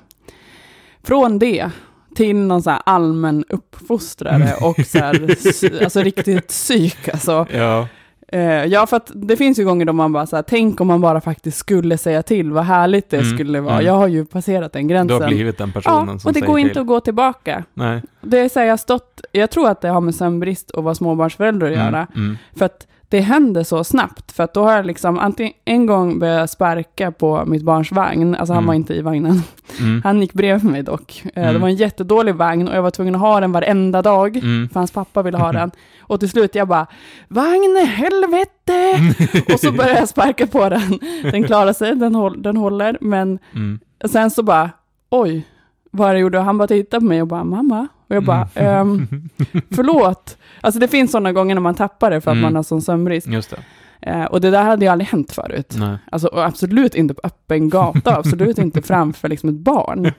Från 1.04 1.40
det 1.40 1.70
till 2.16 2.36
någon 2.36 2.64
så 2.64 2.70
allmän 2.70 3.46
uppfostrare 3.50 4.54
och 4.62 4.86
så 4.86 4.98
här, 5.00 5.84
alltså 5.84 6.00
riktigt 6.02 6.48
psyk 6.48 7.10
alltså. 7.10 7.46
Ja. 7.54 7.88
Eh, 8.28 8.42
ja, 8.66 8.88
för 8.88 8.98
att 8.98 9.12
det 9.16 9.38
finns 9.38 9.60
ju 9.60 9.66
gånger 9.66 9.86
då 9.86 9.94
man 9.94 10.14
bara 10.14 10.26
så 10.26 10.36
här, 10.36 10.44
tänk 10.44 10.82
om 10.82 10.88
man 10.88 11.02
bara 11.02 11.22
faktiskt 11.22 11.58
skulle 11.58 11.98
säga 11.98 12.24
till, 12.24 12.52
vad 12.52 12.64
härligt 12.64 13.10
det 13.10 13.18
Mm, 13.18 13.34
skulle 13.38 13.62
vara. 13.62 13.74
mm. 13.74 13.86
Jag 13.86 13.94
har 13.94 14.08
ju 14.08 14.26
passerat 14.26 14.74
den 14.74 14.88
Du 14.88 14.94
gränsen. 14.94 15.22
har 15.22 15.28
blivit 15.28 15.58
den 15.58 15.72
personen 15.72 16.08
Ja, 16.08 16.20
som 16.20 16.28
och 16.30 16.34
det 16.34 16.42
går 16.42 16.60
inte 16.60 16.82
att 16.82 16.88
gå 16.88 17.00
tillbaka. 17.00 17.64
Nej. 17.74 18.02
Det 18.22 18.40
är 18.40 18.50
så 18.50 18.60
här, 18.60 18.68
jag 18.68 18.80
stått, 18.80 19.22
jag 19.32 19.52
tror 19.52 19.70
att 19.70 19.82
det 19.82 19.90
har 19.90 20.02
med 20.02 20.16
sömnbrist 20.16 20.72
och 20.72 20.84
vara 20.84 20.96
småbarnsförälder 20.96 21.68
att 21.68 21.74
göra. 21.78 22.08
Mm. 22.16 22.26
Mm. 22.26 22.38
För 22.58 22.66
att 22.66 22.88
det 23.10 23.20
händer 23.20 23.64
så 23.64 23.84
snabbt. 23.84 24.32
För 24.32 24.44
att 24.44 24.54
då 24.54 24.64
har 24.64 24.72
jag 24.74 24.86
liksom, 24.86 25.20
antingen 25.20 25.54
en 25.66 25.86
gång 25.86 26.20
började 26.20 26.40
jag 26.40 26.50
sparka 26.50 27.12
på 27.12 27.44
mitt 27.46 27.64
barns 27.64 27.92
vagn, 27.92 28.36
alltså 28.36 28.54
han 28.54 28.64
Mm. 28.64 28.68
var 28.68 28.74
inte 28.74 28.94
i 28.94 29.02
vagnen. 29.02 29.42
Mm. 29.80 30.02
Han 30.04 30.22
gick 30.22 30.34
bredvid 30.34 30.72
mig 30.72 30.84
dock. 30.84 31.22
Eh, 31.26 31.30
Det 31.34 31.42
Mm. 31.50 31.62
var 31.62 31.70
en 31.70 31.76
jättedålig 31.76 32.36
vagn 32.36 32.68
och 32.68 32.76
jag 32.76 32.82
var 32.82 32.92
tvungen 32.92 33.16
att 33.16 33.22
ha 33.22 33.40
den 33.40 33.52
varenda 33.52 34.02
dag. 34.02 34.36
Mm. 34.38 34.70
För 34.70 34.80
hans 34.80 34.92
pappa 34.92 35.22
ville 35.22 35.38
ha 35.38 35.52
den. 35.60 35.72
Och 36.00 36.20
till 36.20 36.30
slut 36.30 36.56
jag 36.56 36.68
bara, 36.68 36.88
vagn 37.28 37.76
helvete! 37.88 39.00
och 39.54 39.60
så 39.60 39.72
började 39.72 40.00
jag 40.00 40.10
sparka 40.10 40.48
på 40.48 40.70
den. 40.70 41.00
Den 41.32 41.44
klarar 41.44 41.74
sig, 41.74 41.96
den, 41.96 42.16
håll, 42.16 42.42
den 42.42 42.58
håller. 42.58 42.98
Men 43.02 43.40
Mm. 43.56 43.80
sen 44.06 44.32
så 44.32 44.44
bara, 44.44 44.70
oj, 45.10 45.48
vad 45.92 46.10
jag 46.10 46.20
gjorde? 46.20 46.40
Han 46.40 46.58
bara 46.58 46.68
tittade 46.68 47.02
på 47.02 47.06
mig 47.06 47.22
och 47.22 47.28
bara, 47.28 47.44
mamma. 47.44 47.88
Och 48.10 48.16
jag 48.16 48.24
bara, 48.24 48.48
Mm. 48.56 48.72
ehm, 48.82 49.30
förlåt. 49.72 50.38
Alltså 50.62 50.80
det 50.80 50.88
finns 50.88 51.12
sådana 51.12 51.32
gånger 51.32 51.56
när 51.56 51.62
man 51.62 51.76
tappar 51.76 52.12
det 52.12 52.22
för 52.22 52.32
att 52.32 52.36
Mm. 52.36 52.44
man 52.44 52.56
har 52.56 52.64
sån 52.64 52.82
sömnbrist. 52.82 53.28
Just 53.28 53.50
det. 53.50 53.58
Eh, 54.02 54.24
och 54.26 54.42
det 54.42 54.52
där 54.52 54.64
hade 54.64 54.86
ju 54.86 54.92
aldrig 54.92 55.08
hänt 55.08 55.32
förut. 55.32 55.76
Nej. 55.80 55.98
Alltså 56.12 56.30
absolut 56.34 56.96
inte 56.96 57.14
på 57.14 57.22
öppen 57.24 57.70
gata, 57.70 58.16
absolut 58.18 58.58
inte 58.58 58.82
framför 58.82 59.28
liksom 59.30 59.50
ett 59.50 59.56
barn. 59.56 60.12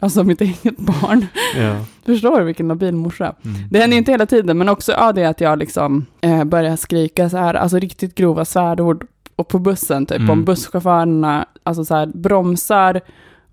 Alltså 0.00 0.24
mitt 0.24 0.40
eget 0.40 0.76
barn. 0.76 1.26
Ja. 1.56 1.76
Förstår 2.06 2.38
du 2.38 2.44
vilken 2.44 2.68
labil 2.68 2.94
morsa? 2.94 3.34
Mm. 3.44 3.56
Det 3.70 3.78
händer 3.78 3.94
ju 3.94 3.98
inte 3.98 4.10
hela 4.12 4.26
tiden, 4.26 4.58
men 4.58 4.68
också 4.68 4.92
ja, 4.92 5.12
det 5.12 5.24
att 5.24 5.40
jag 5.40 5.58
liksom 5.58 6.06
eh, 6.20 6.44
börjar 6.44 6.76
skrika 6.76 7.30
så 7.30 7.36
här, 7.36 7.54
alltså 7.54 7.78
riktigt 7.78 8.14
grova 8.14 8.44
svärord 8.44 9.06
och 9.36 9.48
på 9.48 9.58
bussen, 9.58 10.06
typ 10.06 10.16
Mm. 10.18 10.30
om 10.30 10.44
busschaufförerna 10.44 11.46
alltså 11.62 11.84
så 11.84 11.94
här, 11.94 12.06
bromsar 12.06 13.00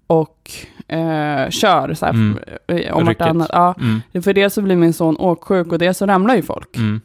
och 0.10 0.52
eh, 0.88 1.50
kör 1.50 1.94
så 1.94 2.06
här, 2.06 2.14
Mm. 2.14 2.40
eh, 2.68 2.94
om 2.94 3.06
vartannat. 3.06 3.50
Ja, 3.54 3.76
Mm. 3.80 4.24
för 4.24 4.34
det 4.34 4.50
så 4.50 4.62
blir 4.62 4.76
min 4.76 4.94
son 4.94 5.18
åksjuk 5.18 5.72
och 5.72 5.80
det 5.80 5.94
så 5.94 6.06
ramlar 6.06 6.36
ju 6.36 6.42
folk. 6.42 6.78
Mm. 6.78 7.02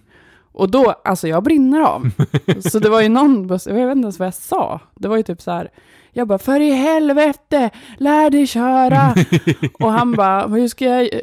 Och 0.53 0.71
då, 0.71 0.95
alltså 1.05 1.29
jag 1.29 1.43
brinner 1.43 1.81
av. 1.81 2.11
så 2.71 2.79
det 2.79 2.89
var 2.89 3.01
ju 3.01 3.09
någon 3.09 3.49
jag 3.49 3.75
vet 3.75 3.97
inte 3.97 4.05
ens 4.05 4.19
vad 4.19 4.27
jag 4.27 4.35
sa. 4.35 4.81
Det 4.95 5.09
var 5.09 5.17
ju 5.17 5.23
typ 5.23 5.43
så 5.43 5.51
här, 5.51 5.69
jag 6.17 6.29
bara, 6.29 6.39
för 6.39 6.61
i 6.61 6.71
helvete, 6.71 7.71
lär 7.99 8.31
dig 8.31 8.47
köra. 8.47 9.15
och 9.81 9.93
han 9.93 10.13
bara, 10.13 10.47
hur 10.47 10.69
ska 10.69 10.85
jag, 10.85 11.01
eh, 11.03 11.19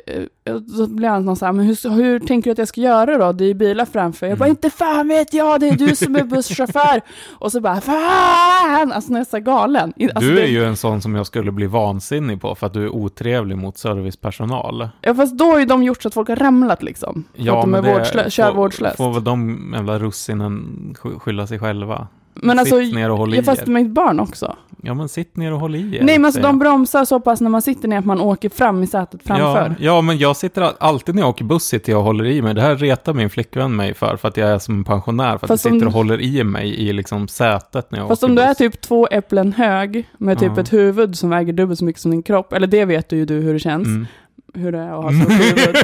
eh, 0.46 0.60
så 0.78 0.88
blev 0.88 1.12
han 1.12 1.26
någon 1.26 1.36
så 1.36 1.46
här, 1.46 1.52
men 1.54 1.66
hur, 1.66 1.90
hur 1.90 2.20
tänker 2.20 2.50
du 2.50 2.52
att 2.52 2.58
jag 2.58 2.68
ska 2.68 2.82
göra 2.82 3.18
då? 3.18 3.32
Det 3.32 3.44
är 3.44 3.48
ju 3.48 3.54
bilar 3.54 3.86
framför. 3.86 4.28
Jag 4.28 4.38
bara, 4.38 4.46
Mm. 4.46 4.52
inte 4.56 4.70
fan 4.70 5.08
vet 5.08 5.34
jag, 5.34 5.60
det 5.60 5.70
är 5.70 5.76
du 5.76 5.96
som 5.96 6.16
är 6.16 6.24
busschaufför. 6.24 7.02
och 7.32 7.52
så 7.52 7.62
bara, 7.62 7.82
fan! 7.82 8.92
Alltså 8.92 9.14
nästan 9.14 9.44
galen. 9.44 9.94
Alltså, 10.16 10.20
Du 10.30 10.36
det, 10.36 10.42
är 10.44 10.48
ju 10.48 10.66
en 10.66 10.76
sån 10.78 11.02
som 11.02 11.16
jag 11.16 11.26
skulle 11.28 11.52
bli 11.52 11.68
vansinnig 11.68 12.42
på 12.42 12.56
för 12.56 12.68
att 12.68 12.74
du 12.74 12.84
är 12.84 12.90
otrevlig 12.90 13.58
mot 13.58 13.78
servicepersonal. 13.78 14.90
Ja, 15.02 15.16
fast 15.16 15.38
då 15.38 15.46
har 15.46 15.60
ju 15.60 15.66
de 15.66 15.84
gjort 15.84 16.02
så 16.02 16.08
att 16.08 16.14
folk 16.14 16.30
har 16.30 16.36
ramlat 16.36 16.84
liksom. 16.84 17.24
För 17.36 17.42
att 17.42 17.46
de 17.48 17.74
är 17.74 17.82
men 17.82 17.84
det 17.84 18.00
vårdslö- 18.00 18.30
kör 18.30 18.54
vårdslöst. 18.54 18.98
Får 18.98 19.14
väl 19.14 19.24
de 19.24 19.72
jävla 19.76 20.00
russinen 20.00 20.96
sk- 21.02 21.20
skylla 21.20 21.48
sig 21.48 21.60
själva. 21.60 22.08
Men 22.34 22.60
alltså, 22.60 22.80
sitt 22.80 22.96
ner 22.96 23.10
och 23.12 23.18
håll 23.18 23.34
i 23.34 23.44
fast 23.44 23.62
er. 23.62 23.66
med 23.66 23.84
mitt 23.84 23.92
barn 23.94 24.20
också. 24.20 24.56
Ja, 24.84 24.94
men 24.94 25.10
sitt 25.10 25.36
ner 25.38 25.54
och 25.54 25.60
håll 25.60 25.76
i 25.76 25.80
er. 25.98 26.04
Nej, 26.04 26.18
men 26.18 26.26
alltså 26.26 26.42
de 26.42 26.48
jag. 26.48 26.58
bromsar 26.60 27.06
så 27.06 27.20
pass 27.20 27.42
när 27.42 27.50
man 27.50 27.62
sitter 27.62 27.88
ner 27.88 27.98
att 28.00 28.06
man 28.06 28.22
åker 28.22 28.50
fram 28.50 28.84
i 28.84 28.88
sätet 28.88 29.22
framför. 29.26 29.76
Ja, 29.80 29.86
ja, 29.96 30.02
men 30.02 30.18
jag 30.18 30.36
sitter 30.38 30.62
all- 30.62 30.74
alltid 30.80 31.16
när 31.16 31.22
jag 31.22 31.30
åker 31.30 31.46
buss 31.46 31.64
sitter 31.64 31.92
jag 31.92 32.00
och 32.00 32.06
håller 32.06 32.26
i 32.26 32.42
mig. 32.42 32.54
Det 32.54 32.62
här 32.62 32.76
retar 32.76 33.14
min 33.14 33.30
flickvän 33.30 33.76
mig 33.76 33.94
för, 33.94 34.18
för 34.18 34.28
att 34.28 34.38
jag 34.38 34.50
är 34.50 34.60
som 34.60 34.76
en 34.76 34.84
pensionär. 34.84 35.30
För 35.38 35.46
att 35.46 35.48
Fast 35.48 35.66
jag 35.66 35.72
om 35.74 35.80
sitter 35.80 35.88
och 35.88 35.94
håller 35.94 36.22
i 36.22 36.44
mig 36.44 36.70
i 36.88 36.94
liksom 36.94 37.28
sätet 37.28 37.92
när 37.92 38.00
jag 38.00 38.08
Fast 38.08 38.24
åker 38.24 38.32
om 38.32 38.36
du 38.36 38.42
är 38.42 38.48
buss. 38.48 38.58
typ 38.58 38.82
två 38.82 39.08
äpplen 39.08 39.54
hög 39.54 40.08
med 40.18 40.40
typ 40.40 40.52
Ja. 40.56 40.62
ett 40.62 40.74
huvud 40.74 41.18
som 41.18 41.30
väger 41.30 41.54
dubbelt 41.54 41.80
så 41.80 41.86
mycket 41.86 42.02
som 42.02 42.12
din 42.12 42.24
kropp, 42.24 42.54
eller 42.54 42.68
det 42.68 42.86
vet 42.86 43.10
du 43.10 43.16
ju 43.16 43.26
du 43.26 43.40
hur 43.40 43.54
det 43.54 43.60
känns, 43.60 43.88
Mm. 43.88 44.08
hur 44.54 44.72
det 44.72 44.78
är 44.80 44.92
att 44.92 45.04
ha 45.04 45.10
så 45.26 45.30
huvud. 45.30 45.76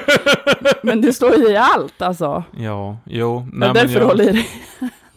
Men 0.84 1.02
du 1.02 1.14
står 1.14 1.36
ju 1.36 1.50
i 1.52 1.58
allt 1.58 2.02
alltså. 2.02 2.44
Ja, 2.58 2.98
jo. 3.06 3.40
Det 3.52 3.58
Nej, 3.58 3.70
är 3.70 3.74
men 3.74 3.84
därför 3.88 4.00
jag, 4.00 4.08
håller 4.08 4.24
i 4.24 4.32
dig. 4.32 4.48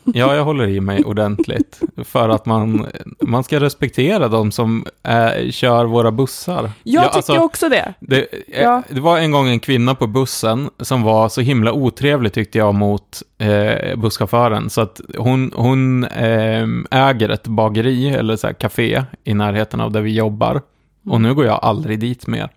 Ja, 0.05 0.35
jag 0.37 0.45
håller 0.45 0.69
i 0.69 0.81
mig 0.81 1.05
ordentligt. 1.05 1.81
för 2.05 2.29
att 2.29 2.47
man, 2.47 2.87
man 3.21 3.45
ska 3.45 3.61
respektera 3.61 4.29
de 4.29 4.53
som 4.53 4.87
äh, 5.03 5.51
kör 5.51 5.85
våra 5.85 6.11
bussar. 6.13 6.63
Jag 6.83 7.05
Ja, 7.05 7.09
tycker 7.09 7.17
alltså, 7.17 7.39
också 7.39 7.69
det. 7.69 7.95
Det, 8.01 8.19
eh, 8.49 8.63
Ja. 8.63 8.83
det 8.91 9.01
var 9.01 9.19
en 9.19 9.31
gång 9.31 9.49
en 9.49 9.61
kvinna 9.61 9.95
på 9.95 10.07
bussen 10.07 10.71
som 10.81 11.03
var 11.03 11.29
så 11.29 11.41
himla 11.41 11.73
otrevlig 11.73 12.33
tyckte 12.33 12.59
jag 12.59 12.75
mot 12.75 13.23
eh, 13.39 13.97
busschauffören. 13.97 14.71
Så 14.71 14.81
att 14.81 15.01
hon, 15.19 15.53
hon 15.55 16.05
eh, 16.05 16.67
äger 16.91 17.29
ett 17.29 17.47
bageri 17.47 18.09
eller 18.11 18.37
så 18.37 18.47
här 18.47 18.55
café 18.55 19.05
i 19.25 19.35
närheten 19.35 19.81
av 19.81 19.93
där 19.93 20.01
vi 20.01 20.15
jobbar. 20.15 20.63
Och 21.07 21.21
nu 21.21 21.35
går 21.35 21.45
jag 21.45 21.59
aldrig 21.63 21.99
dit 22.01 22.27
mer. 22.27 22.49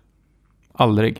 Aldrig. 0.72 1.18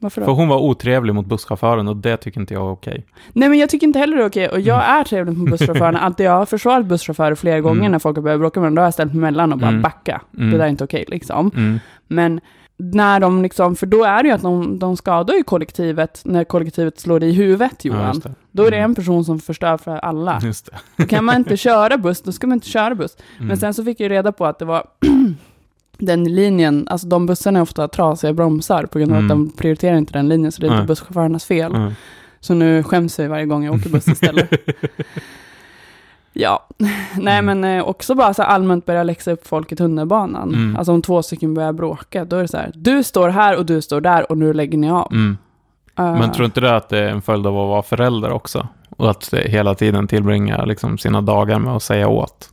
Varför 0.00 0.20
då? 0.20 0.24
För 0.24 0.32
hon 0.32 0.48
var 0.48 0.58
otrevlig 0.58 1.14
mot 1.14 1.26
busschauffören 1.26 1.88
och 1.88 1.96
det 1.96 2.16
tycker 2.16 2.40
inte 2.40 2.54
jag 2.54 2.66
är 2.66 2.70
okej. 2.72 3.06
Nej, 3.32 3.48
men 3.48 3.58
jag 3.58 3.68
tycker 3.70 3.86
inte 3.86 3.98
heller 3.98 4.16
det 4.16 4.22
är 4.22 4.28
okej. 4.28 4.48
Och 4.48 4.60
jag 4.60 4.84
är 4.84 5.04
trevlig 5.04 5.36
mot 5.36 5.50
busschaufförerna. 5.50 5.98
Alltid 6.00 6.26
jag 6.26 6.32
har 6.32 6.46
försvarat 6.46 6.86
busschaufförer 6.86 7.34
flera 7.34 7.60
gånger 7.60 7.80
Mm. 7.80 7.92
när 7.92 7.98
folk 7.98 8.16
har 8.16 8.22
börjat 8.22 8.40
bråka 8.40 8.60
med 8.60 8.66
dem. 8.66 8.74
Då 8.74 8.80
har 8.82 8.86
jag 8.86 8.94
ställt 8.94 9.12
mig 9.14 9.18
emellan 9.18 9.52
och 9.52 9.58
bara 9.58 9.68
Mm. 9.70 9.82
backa. 9.82 10.20
Mm. 10.38 10.50
Det 10.50 10.56
där 10.58 10.64
är 10.64 10.68
inte 10.68 10.84
okej 10.84 11.04
liksom. 11.08 11.50
Mm. 11.56 11.80
Men 12.08 12.40
när 12.80 13.20
de 13.20 13.42
liksom, 13.42 13.76
för 13.76 13.86
då 13.86 14.04
är 14.04 14.22
det 14.22 14.28
ju 14.28 14.34
att 14.34 14.42
de, 14.42 14.78
de 14.78 14.96
skadar 14.96 15.34
ju 15.34 15.42
kollektivet 15.42 16.20
när 16.24 16.44
kollektivet 16.44 17.00
slår 17.00 17.22
i 17.22 17.32
huvudet 17.32 17.84
Ja, 17.84 17.92
Johan. 17.92 18.20
det. 18.24 18.30
Då 18.50 18.64
är 18.64 18.70
det 18.70 18.76
Mm. 18.76 18.90
en 18.90 18.94
person 18.94 19.24
som 19.24 19.38
förstör 19.40 19.76
för 19.76 19.96
alla. 19.96 20.40
Just 20.42 20.66
det. 20.66 20.72
Då 20.96 21.06
kan 21.08 21.24
man 21.24 21.36
inte 21.36 21.56
köra 21.66 21.96
buss, 21.98 22.22
då 22.22 22.32
ska 22.32 22.46
man 22.46 22.56
inte 22.56 22.68
köra 22.68 22.94
buss. 22.94 23.16
Mm. 23.36 23.48
Men 23.48 23.56
sen 23.56 23.74
så 23.74 23.84
fick 23.84 24.00
jag 24.00 24.10
reda 24.10 24.32
på 24.32 24.46
att 24.46 24.58
det 24.58 24.64
var 24.64 24.84
den 25.98 26.24
linjen, 26.34 26.86
alltså 26.90 27.06
de 27.06 27.26
bussarna 27.26 27.58
är 27.58 27.62
ofta 27.62 27.88
trasiga 27.88 28.32
bromsar 28.32 28.86
på 28.86 28.98
grund 28.98 29.12
av 29.12 29.18
Mm. 29.18 29.26
att 29.26 29.36
de 29.36 29.50
prioriterar 29.56 29.96
inte 29.96 30.12
den 30.12 30.28
linjen, 30.28 30.52
så 30.52 30.60
det 30.60 30.66
är 30.68 30.72
inte 30.74 30.86
busschaufförernas 30.86 31.44
fel. 31.44 31.74
Mm. 31.74 31.92
Så 32.40 32.54
nu 32.54 32.82
skäms 32.82 33.18
jag 33.18 33.28
varje 33.28 33.46
gång 33.46 33.64
jag 33.64 33.74
åker 33.74 33.90
buss 33.90 34.08
istället. 34.08 34.50
ja, 36.32 36.66
nej 37.16 37.38
Mm. 37.38 37.60
men 37.60 37.78
eh, 37.78 37.84
också 37.88 38.14
bara 38.14 38.34
så 38.34 38.42
allmänt 38.42 38.86
börja 38.86 39.02
läxa 39.02 39.30
upp 39.32 39.46
folk 39.46 39.72
i 39.72 39.76
tunnelbanan. 39.76 40.54
Mm. 40.54 40.76
Alltså 40.76 40.92
om 40.92 41.02
två 41.02 41.22
stycken 41.22 41.54
börjar 41.54 41.72
bråka, 41.72 42.24
då 42.24 42.36
är 42.36 42.42
det 42.42 42.48
så 42.48 42.56
här, 42.56 42.70
du 42.74 43.02
står 43.04 43.28
här 43.28 43.56
och 43.56 43.66
du 43.66 43.82
står 43.82 44.00
där 44.00 44.30
och 44.32 44.38
nu 44.38 44.52
lägger 44.52 44.78
ni 44.78 44.90
av. 44.90 45.12
Eh, 45.98 46.12
Men 46.18 46.32
tror 46.32 46.44
inte 46.46 46.60
det 46.60 46.76
att 46.76 46.88
det 46.88 46.98
är 46.98 47.08
en 47.08 47.22
följd 47.22 47.46
av 47.46 47.52
att 47.58 47.68
vara 47.68 47.82
förälder 47.82 48.30
också? 48.32 48.68
Och 48.90 49.10
att 49.10 49.34
hela 49.34 49.74
tiden 49.74 50.06
tillbringa 50.08 50.64
liksom 50.64 50.98
sina 50.98 51.20
dagar 51.20 51.58
med 51.58 51.72
att 51.76 51.82
säga 51.82 52.08
åt 52.08 52.48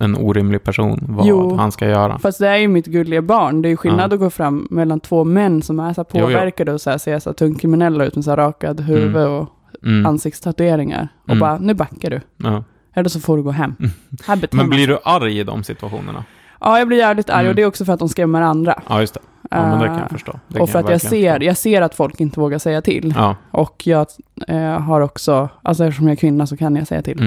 en 0.00 0.16
orimlig 0.16 0.62
person 0.64 1.04
vad 1.08 1.26
Jo. 1.26 1.56
han 1.56 1.72
ska 1.72 1.88
göra. 1.88 2.18
Fast 2.18 2.38
det 2.38 2.48
är 2.48 2.56
ju 2.56 2.68
mitt 2.68 2.86
gulliga 2.86 3.22
barn. 3.22 3.62
Det 3.62 3.68
är 3.68 3.70
ju 3.70 3.76
skillnad 3.76 4.10
Ja. 4.12 4.14
att 4.14 4.20
gå 4.20 4.30
fram 4.30 4.68
mellan 4.70 5.00
två 5.00 5.24
män 5.24 5.62
som 5.62 5.80
är 5.80 5.92
så 5.92 6.04
påverkade 6.04 6.72
och 6.72 6.80
så 6.80 6.90
här 6.90 6.98
ser 6.98 7.18
så 7.18 7.30
här 7.30 7.34
tungt 7.34 7.60
kriminella 7.60 8.04
ut 8.04 8.14
med 8.14 8.24
så 8.24 8.30
här 8.30 8.36
rakad 8.36 8.80
huvud 8.80 9.26
och 9.26 9.48
Mm. 9.84 10.06
ansiktstatueringar. 10.06 11.08
Och 11.22 11.28
Mm. 11.28 11.40
bara, 11.40 11.58
nu 11.58 11.74
backar 11.74 12.10
du. 12.10 12.20
Ja. 12.36 12.64
Eller 12.94 13.08
så 13.08 13.20
får 13.20 13.36
du 13.36 13.42
gå 13.42 13.50
hem. 13.50 13.74
Mm. 13.80 14.40
Men 14.52 14.70
blir 14.70 14.86
du 14.88 14.98
arg 15.04 15.38
i 15.40 15.44
de 15.44 15.64
situationerna? 15.64 16.24
Ja, 16.60 16.78
jag 16.78 16.88
blir 16.88 16.98
jävligt 16.98 17.30
arg 17.30 17.40
Mm. 17.40 17.50
och 17.50 17.54
det 17.56 17.62
är 17.62 17.66
också 17.66 17.84
för 17.84 17.92
att 17.92 17.98
de 17.98 18.08
skrämmer 18.08 18.42
andra. 18.42 18.82
Ja, 18.88 19.00
just 19.00 19.14
det. 19.14 19.20
Ja, 19.50 19.62
men 19.62 19.78
det 19.78 19.86
kan 19.86 19.94
jag 19.94 20.02
Eh, 20.04 20.08
förstå. 20.08 20.38
Det 20.48 20.60
och 20.60 20.68
för 20.70 20.78
att 20.78 20.90
jag 20.90 21.00
ser, 21.00 21.32
förstå. 21.32 21.44
jag 21.44 21.56
ser 21.56 21.82
att 21.82 21.94
folk 21.94 22.20
inte 22.20 22.40
vågar 22.40 22.58
säga 22.58 22.82
till. 22.82 23.14
Ja. 23.16 23.36
Och 23.50 23.82
jag 23.86 24.06
eh, 24.48 24.58
har 24.80 25.00
också, 25.00 25.48
alltså 25.62 25.84
eftersom 25.84 26.06
jag 26.06 26.12
är 26.12 26.16
kvinna 26.16 26.46
så 26.46 26.56
kan 26.56 26.76
jag 26.76 26.86
säga 26.86 27.02
till. 27.02 27.20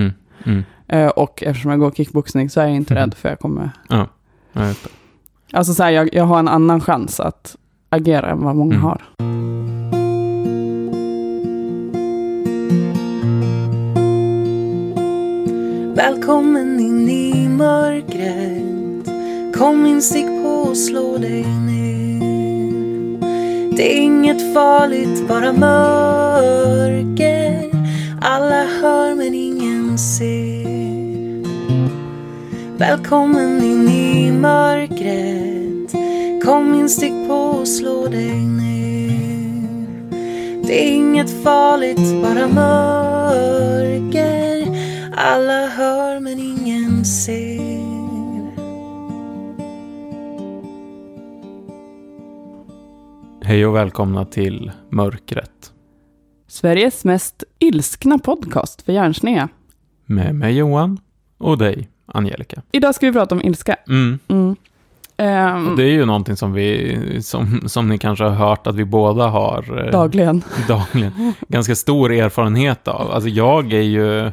Mm. 0.46 0.64
Eh, 0.92 1.08
och 1.08 1.44
eftersom 1.44 1.72
jag 1.72 1.80
går 1.80 1.92
kickboxning 1.92 2.50
så 2.50 2.62
är 2.62 2.66
jag 2.68 2.76
inte 2.76 2.96
rädd 3.02 3.14
för 3.14 3.30
jag 3.30 3.40
kommer... 3.40 3.72
Ja, 3.90 4.08
just 4.54 4.84
det. 4.84 4.90
Alltså 5.58 5.74
så 5.74 5.84
här, 5.84 5.92
jag, 5.92 6.10
jag 6.14 6.24
har 6.24 6.40
en 6.40 6.48
annan 6.48 6.82
chans 6.82 7.20
att 7.20 7.56
agera 7.90 8.30
än 8.30 8.44
vad 8.44 8.56
många 8.56 8.76
Mm. 8.76 8.84
har. 8.86 9.02
Välkommen 15.96 16.80
in 16.80 17.10
i 17.10 17.50
mörkret 17.50 19.12
Kom 19.58 19.86
in, 19.86 20.02
stick 20.02 20.26
på 20.26 20.50
och 20.50 20.78
slå 20.78 21.18
dig 21.18 21.46
ner 21.46 22.22
Det 23.78 23.98
är 23.98 24.02
inget 24.02 24.54
farligt, 24.54 25.28
bara 25.28 25.54
mörker 25.54 26.92
Alla 28.22 28.64
hör 28.82 29.16
men 29.16 29.34
ingen 29.34 29.98
ser 29.98 30.71
Välkommen 32.82 33.64
in 33.64 33.90
i 33.90 34.32
mörkret 34.32 35.92
Kom 36.44 36.74
in, 36.74 36.90
stick 36.90 37.28
på 37.28 37.34
och 37.34 37.68
slå 37.68 38.08
dig 38.08 38.42
ner 38.42 40.12
Det 40.68 40.88
är 40.88 40.96
inget 40.96 41.44
farligt, 41.44 42.22
bara 42.22 42.48
mörker 42.48 43.82
alla 45.16 45.68
hör 45.68 46.20
men 46.20 46.40
ingen 46.40 47.06
ser. 47.06 47.72
Hej 53.44 53.66
och 53.66 53.76
välkomna 53.76 54.26
till 54.26 54.72
Mörkret. 54.90 55.74
Sveriges 56.48 57.06
mest 57.06 57.44
ilskna 57.60 58.18
podcast 58.18 58.82
för 58.82 58.94
hjärnsneda. 58.94 59.50
Med 60.06 60.36
mig 60.36 60.58
Johan 60.58 61.00
och 61.38 61.58
dig, 61.58 61.90
Angelica. 62.14 62.62
Idag 62.72 62.96
ska 62.96 63.06
vi 63.06 63.14
prata 63.14 63.36
om 63.36 63.42
ilska. 63.42 63.76
Mm. 63.88 64.20
Mm. 64.28 64.56
Och 65.68 65.78
det 65.78 65.84
är 65.84 65.92
ju 65.92 66.06
någonting 66.06 66.36
som 66.36 66.54
vi, 66.54 66.98
som, 67.24 67.62
som 67.66 67.90
ni 67.90 67.98
kanske 67.98 68.24
har 68.24 68.32
hört 68.32 68.68
att 68.68 68.76
vi 68.76 68.86
båda 68.86 69.28
har 69.28 69.86
eh, 69.86 69.92
Dagligen. 69.92 70.44
dagligen 70.68 71.34
ganska 71.48 71.76
stor 71.76 72.12
erfarenhet 72.12 72.88
av. 72.88 73.12
Alltså 73.12 73.30
jag 73.30 73.74
är 73.74 73.82
ju, 73.82 74.32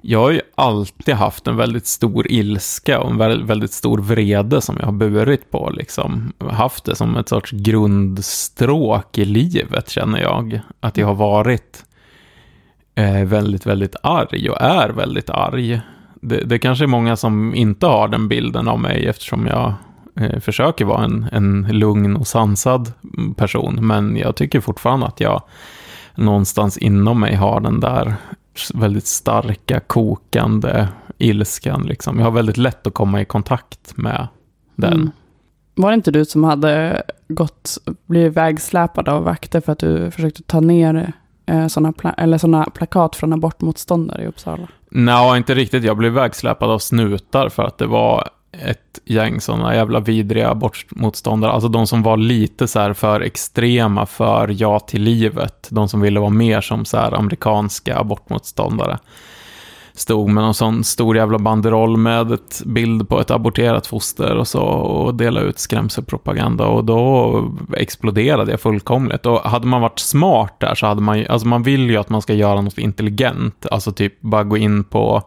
jag 0.00 0.18
har 0.18 0.30
ju 0.30 0.40
alltid 0.54 1.14
haft 1.14 1.46
en 1.46 1.56
väldigt 1.56 1.86
stor 1.86 2.30
ilska 2.30 3.00
och 3.00 3.10
en 3.10 3.18
väldigt, 3.18 3.48
väldigt 3.48 3.72
stor 3.72 3.98
vrede 3.98 4.60
som 4.60 4.76
jag 4.78 4.86
har 4.86 4.92
burit 4.92 5.50
på. 5.50 5.70
Liksom. 5.70 6.32
Haft 6.50 6.84
det 6.84 6.96
som 6.96 7.16
ett 7.16 7.28
sorts 7.28 7.50
grundstråk 7.50 9.18
i 9.18 9.24
livet 9.24 9.88
känner 9.88 10.20
jag. 10.20 10.60
Att 10.80 10.96
jag 10.96 11.06
har 11.06 11.14
varit 11.14 11.84
eh, 12.94 13.24
väldigt, 13.24 13.66
väldigt 13.66 13.96
arg 14.02 14.50
och 14.50 14.60
är 14.60 14.88
väldigt 14.88 15.30
arg. 15.30 15.80
Det, 16.20 16.44
det 16.44 16.58
kanske 16.58 16.84
är 16.84 16.88
många 16.88 17.16
som 17.16 17.54
inte 17.54 17.86
har 17.86 18.08
den 18.08 18.28
bilden 18.28 18.68
av 18.68 18.80
mig 18.80 19.06
eftersom 19.06 19.46
jag 19.46 19.74
eh, 20.16 20.40
försöker 20.40 20.84
vara 20.84 21.04
en, 21.04 21.28
en 21.32 21.68
lugn 21.70 22.16
och 22.16 22.26
sansad 22.26 22.92
person. 23.36 23.86
Men 23.86 24.16
jag 24.16 24.36
tycker 24.36 24.60
fortfarande 24.60 25.06
att 25.06 25.20
jag 25.20 25.42
någonstans 26.14 26.78
inom 26.78 27.20
mig 27.20 27.34
har 27.34 27.60
den 27.60 27.80
där 27.80 28.14
väldigt 28.74 29.06
starka, 29.06 29.80
kokande 29.80 30.88
ilskan. 31.18 31.82
Liksom. 31.86 32.18
Jag 32.18 32.24
har 32.24 32.32
väldigt 32.32 32.56
lätt 32.56 32.86
att 32.86 32.94
komma 32.94 33.20
i 33.20 33.24
kontakt 33.24 33.96
med 33.96 34.28
den. 34.76 34.92
Mm. 34.92 35.10
Var 35.74 35.90
det 35.90 35.94
inte 35.94 36.10
du 36.10 36.24
som 36.24 36.44
hade 36.44 37.02
gått, 37.28 37.78
blivit 38.06 38.32
vägsläpad 38.32 39.08
av 39.08 39.24
vakter 39.24 39.60
för 39.60 39.72
att 39.72 39.78
du 39.78 40.10
försökte 40.10 40.42
ta 40.42 40.60
ner 40.60 41.12
eh, 41.46 41.66
sådana 41.66 41.92
pla- 41.92 42.14
eller 42.16 42.38
såna 42.38 42.64
plakat 42.64 43.16
från 43.16 43.32
abortmotståndare 43.32 44.22
i 44.22 44.26
Uppsala? 44.26 44.68
Nej, 44.90 45.36
inte 45.36 45.54
riktigt. 45.54 45.84
Jag 45.84 45.96
blev 45.96 46.12
vägsläpad 46.12 46.70
av 46.70 46.78
snutar 46.78 47.48
för 47.48 47.62
att 47.62 47.78
det 47.78 47.86
var 47.86 48.28
ett 48.52 48.98
gäng 49.04 49.40
sådana 49.40 49.74
jävla 49.74 50.00
vidriga 50.00 50.50
abortmotståndare. 50.50 51.52
Alltså 51.52 51.68
de 51.68 51.86
som 51.86 52.02
var 52.02 52.16
lite 52.16 52.68
så 52.68 52.80
här 52.80 52.92
för 52.92 53.20
extrema 53.20 54.06
för 54.06 54.54
ja 54.58 54.80
till 54.80 55.02
livet. 55.02 55.68
De 55.70 55.88
som 55.88 56.00
ville 56.00 56.20
vara 56.20 56.30
mer 56.30 56.60
som 56.60 56.84
så 56.84 56.96
här 56.96 57.12
amerikanska 57.12 57.98
abortmotståndare. 57.98 58.98
Stod 59.92 60.28
med 60.28 60.44
någon 60.44 60.54
sån 60.54 60.84
stor 60.84 61.16
jävla 61.16 61.38
banderoll 61.38 61.96
med 61.96 62.32
ett 62.32 62.62
bild 62.66 63.08
på 63.08 63.20
ett 63.20 63.30
aborterat 63.30 63.86
foster 63.86 64.36
och 64.36 64.48
så 64.48 64.62
och 64.62 65.14
delade 65.14 65.46
ut 65.46 65.58
skrämselpropaganda 65.58 66.66
och 66.66 66.84
då 66.84 67.52
exploderade 67.76 68.50
jag 68.50 68.60
fullkomligt. 68.60 69.26
Och 69.26 69.40
hade 69.40 69.66
man 69.66 69.80
varit 69.80 69.98
smart 69.98 70.60
där 70.60 70.74
så 70.74 70.86
hade 70.86 71.00
man 71.00 71.18
ju, 71.18 71.26
alltså 71.26 71.48
man 71.48 71.62
vill 71.62 71.90
ju 71.90 71.96
att 71.96 72.08
man 72.08 72.22
ska 72.22 72.34
göra 72.34 72.60
något 72.60 72.78
intelligent, 72.78 73.66
alltså 73.70 73.92
typ 73.92 74.20
bara 74.20 74.44
gå 74.44 74.56
in 74.56 74.84
på 74.84 75.22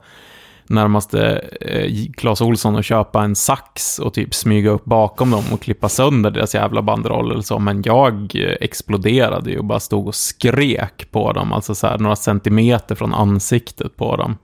närmaste 0.67 1.41
eh, 1.61 1.91
Clas 2.17 2.41
Olsson 2.41 2.75
och 2.75 2.83
köpa 2.83 3.23
en 3.23 3.35
sax 3.35 3.99
och 3.99 4.13
typ 4.13 4.33
smyga 4.33 4.69
upp 4.69 4.85
bakom 4.85 5.31
dem 5.31 5.43
och 5.51 5.61
klippa 5.61 5.89
sönder 5.89 6.31
deras 6.31 6.55
jävla 6.55 6.81
banderoll 6.81 7.31
eller 7.31 7.41
så. 7.41 7.59
Men 7.59 7.81
jag 7.85 8.35
eh, 8.35 8.55
exploderade 8.61 9.51
ju 9.51 9.57
och 9.57 9.65
bara 9.65 9.79
stod 9.79 10.07
och 10.07 10.15
skrek 10.15 11.11
på 11.11 11.33
dem, 11.33 11.53
alltså 11.53 11.75
så 11.75 11.87
här 11.87 11.97
några 11.97 12.15
centimeter 12.15 12.95
från 12.95 13.13
ansiktet 13.13 13.97
på 13.97 14.15
dem. 14.15 14.37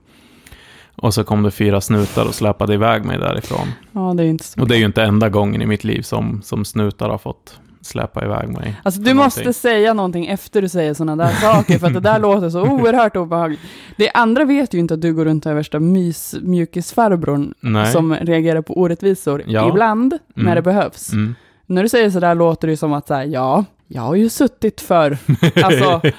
Och 1.02 1.14
så 1.14 1.24
kom 1.24 1.42
det 1.42 1.50
fyra 1.50 1.80
snutar 1.80 2.26
och 2.28 2.34
släpade 2.34 2.74
iväg 2.74 3.04
mig 3.04 3.18
därifrån. 3.18 3.68
Ja, 3.92 4.14
det 4.16 4.22
är 4.22 4.26
inte 4.26 4.44
så. 4.44 4.60
Och 4.60 4.68
det 4.68 4.74
är 4.74 4.78
ju 4.78 4.84
inte 4.84 5.02
enda 5.02 5.28
gången 5.28 5.62
i 5.62 5.66
mitt 5.66 5.84
liv 5.84 6.02
som, 6.02 6.42
som 6.42 6.64
snutar 6.64 7.08
har 7.08 7.18
fått 7.18 7.58
släpa 7.82 8.24
iväg 8.24 8.48
mig. 8.48 8.80
Alltså 8.82 9.00
du 9.00 9.14
måste 9.14 9.40
någonting. 9.40 9.54
säga 9.54 9.94
någonting 9.94 10.26
efter 10.26 10.62
du 10.62 10.68
säger 10.68 10.94
sådana 10.94 11.24
där 11.24 11.32
saker, 11.32 11.78
för 11.78 11.86
att 11.86 11.94
det 11.94 12.00
där 12.00 12.18
låter 12.20 12.50
så 12.50 12.62
oerhört 12.62 13.16
obehagligt. 13.16 13.60
Det 13.96 14.10
andra 14.10 14.44
vet 14.44 14.74
ju 14.74 14.78
inte 14.78 14.94
att 14.94 15.00
du 15.02 15.14
går 15.14 15.24
runt 15.24 15.46
och 15.46 15.52
är 15.52 15.56
värsta 15.56 15.80
mysmjukisfarbrorn 15.80 17.54
Nej. 17.60 17.92
som 17.92 18.14
reagerar 18.14 18.62
på 18.62 18.74
orättvisor 18.80 19.42
Ja. 19.46 19.68
ibland, 19.68 20.18
när 20.34 20.42
Mm. 20.44 20.54
det 20.54 20.62
behövs. 20.62 21.12
Mm. 21.12 21.34
När 21.66 21.82
du 21.82 21.88
säger 21.88 22.10
sådär 22.10 22.34
låter 22.34 22.66
det 22.68 22.72
ju 22.72 22.76
som 22.76 22.92
att 22.92 23.08
säga 23.08 23.24
ja, 23.24 23.64
jag 23.88 24.02
har 24.02 24.14
ju 24.14 24.28
suttit 24.28 24.80
för. 24.80 25.18
Alltså, 25.62 26.00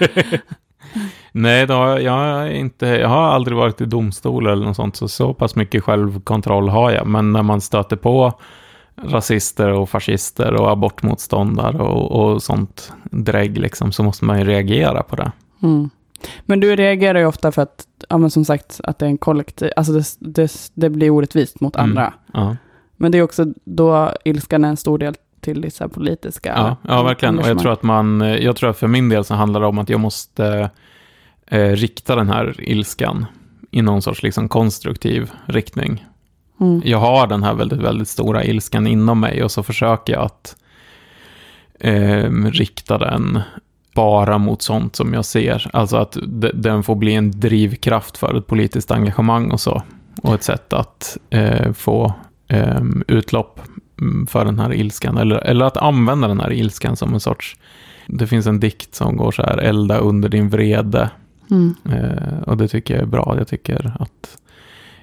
Nej, 1.32 1.68
då, 1.68 1.74
har 1.74 2.00
jag, 2.00 2.18
är 2.48 2.50
inte, 2.50 2.86
jag 2.86 3.08
har 3.10 3.22
aldrig 3.24 3.58
varit 3.58 3.82
i 3.82 3.86
domstol 3.86 4.48
eller 4.48 4.66
något 4.66 4.76
sånt, 4.76 4.96
så 4.96 5.08
så 5.08 5.34
pass 5.34 5.56
mycket 5.56 5.84
självkontroll 5.84 6.70
har 6.70 6.92
jag. 6.92 7.08
Men 7.08 7.32
när 7.34 7.44
man 7.44 7.62
stöter 7.62 7.96
på 7.96 8.34
rasister 9.04 9.70
och 9.70 9.90
fascister 9.90 10.54
och 10.54 10.72
abortmotståndare 10.72 11.78
och, 11.78 12.12
och 12.12 12.44
sånt 12.44 12.94
drägg, 13.04 13.58
liksom, 13.58 13.92
så 13.92 14.04
måste 14.04 14.26
man 14.26 14.40
ju 14.40 14.46
reagera 14.46 15.04
på 15.04 15.16
det. 15.16 15.32
mm. 15.64 15.90
Men 16.46 16.60
du 16.60 16.76
reagerar 16.76 17.20
ju 17.20 17.26
ofta 17.26 17.52
för 17.52 17.62
att, 17.62 17.86
ja 18.10 18.30
som 18.30 18.46
sagt, 18.46 18.82
att 18.84 19.00
det 19.00 19.06
är 19.06 19.10
en 19.10 19.18
kollektiv, 19.18 19.72
alltså 19.76 19.94
det, 19.94 20.06
det, 20.20 20.52
det 20.74 20.90
blir 20.90 21.10
orättvist 21.10 21.62
mot 21.62 21.76
Mm. 21.76 21.90
andra. 21.90 22.14
Ja. 22.34 22.56
Men 22.98 23.12
det 23.12 23.18
är 23.18 23.22
också 23.22 23.46
då 23.64 24.12
ilskan 24.26 24.66
är 24.66 24.70
en 24.70 24.78
stor 24.78 24.98
del 24.98 25.16
till 25.40 25.62
vissa 25.62 25.88
politiska 25.90 26.54
Ja, 26.58 26.78
ja 26.96 27.04
verkligen. 27.04 27.40
Och 27.40 27.48
jag 27.48 27.60
tror 27.60 27.72
att 27.74 27.84
man, 27.84 28.22
jag 28.22 28.56
tror 28.56 28.70
att 28.70 28.78
för 28.78 28.88
min 28.88 29.10
del 29.10 29.24
så 29.24 29.34
handlar 29.34 29.62
det 29.62 29.68
om 29.68 29.78
att 29.78 29.90
jag 29.90 30.00
måste 30.00 30.70
eh, 31.52 31.70
rikta 31.70 32.16
den 32.16 32.30
här 32.30 32.56
ilskan 32.58 33.26
i 33.72 33.82
någon 33.82 34.02
sorts 34.02 34.24
liksom 34.24 34.50
konstruktiv 34.50 35.32
riktning. 35.46 36.06
Mm. 36.62 36.82
Jag 36.86 36.98
har 36.98 37.28
den 37.28 37.44
här 37.44 37.54
väldigt, 37.54 37.80
väldigt 37.80 38.08
stora 38.08 38.44
ilskan 38.44 38.88
inom 38.88 39.20
mig 39.20 39.44
och 39.44 39.52
så 39.52 39.64
försöker 39.64 40.14
jag 40.14 40.22
att 40.24 40.56
eh, 41.80 42.32
rikta 42.52 42.98
den 42.98 43.40
bara 43.96 44.38
mot 44.38 44.62
sånt 44.62 44.96
som 44.96 45.14
jag 45.14 45.26
ser. 45.26 45.70
Alltså 45.74 45.98
att 45.98 46.18
de- 46.28 46.52
den 46.54 46.84
får 46.84 46.96
bli 46.96 47.16
en 47.16 47.32
drivkraft 47.40 48.18
för 48.18 48.38
ett 48.38 48.48
politiskt 48.48 48.92
engagemang 48.92 49.52
och 49.52 49.60
så. 49.60 49.84
Och 50.22 50.34
ett 50.34 50.44
sätt 50.44 50.74
att 50.74 51.18
eh, 51.30 51.74
få 51.74 52.14
eh, 52.48 52.82
utlopp 53.08 53.60
mm, 54.02 54.28
för 54.28 54.46
den 54.46 54.60
här 54.60 54.74
ilskan. 54.74 55.18
Eller, 55.18 55.36
eller 55.36 55.66
att 55.66 55.78
använda 55.78 56.28
den 56.28 56.40
här 56.40 56.54
ilskan 56.54 56.96
som 56.96 57.14
en 57.14 57.20
sorts... 57.20 57.58
Det 58.08 58.28
finns 58.28 58.48
en 58.48 58.60
dikt 58.60 58.96
som 58.96 59.18
går 59.18 59.32
så 59.32 59.42
här, 59.42 59.58
elda 59.58 59.98
under 59.98 60.30
din 60.30 60.50
vrede. 60.50 61.10
Mm. 61.52 61.76
Eh, 61.86 62.42
och 62.42 62.58
det 62.58 62.68
tycker 62.68 62.94
jag 62.94 63.04
är 63.04 63.08
bra. 63.08 63.36
Jag 63.38 63.48
tycker 63.48 63.94
att 64.00 64.38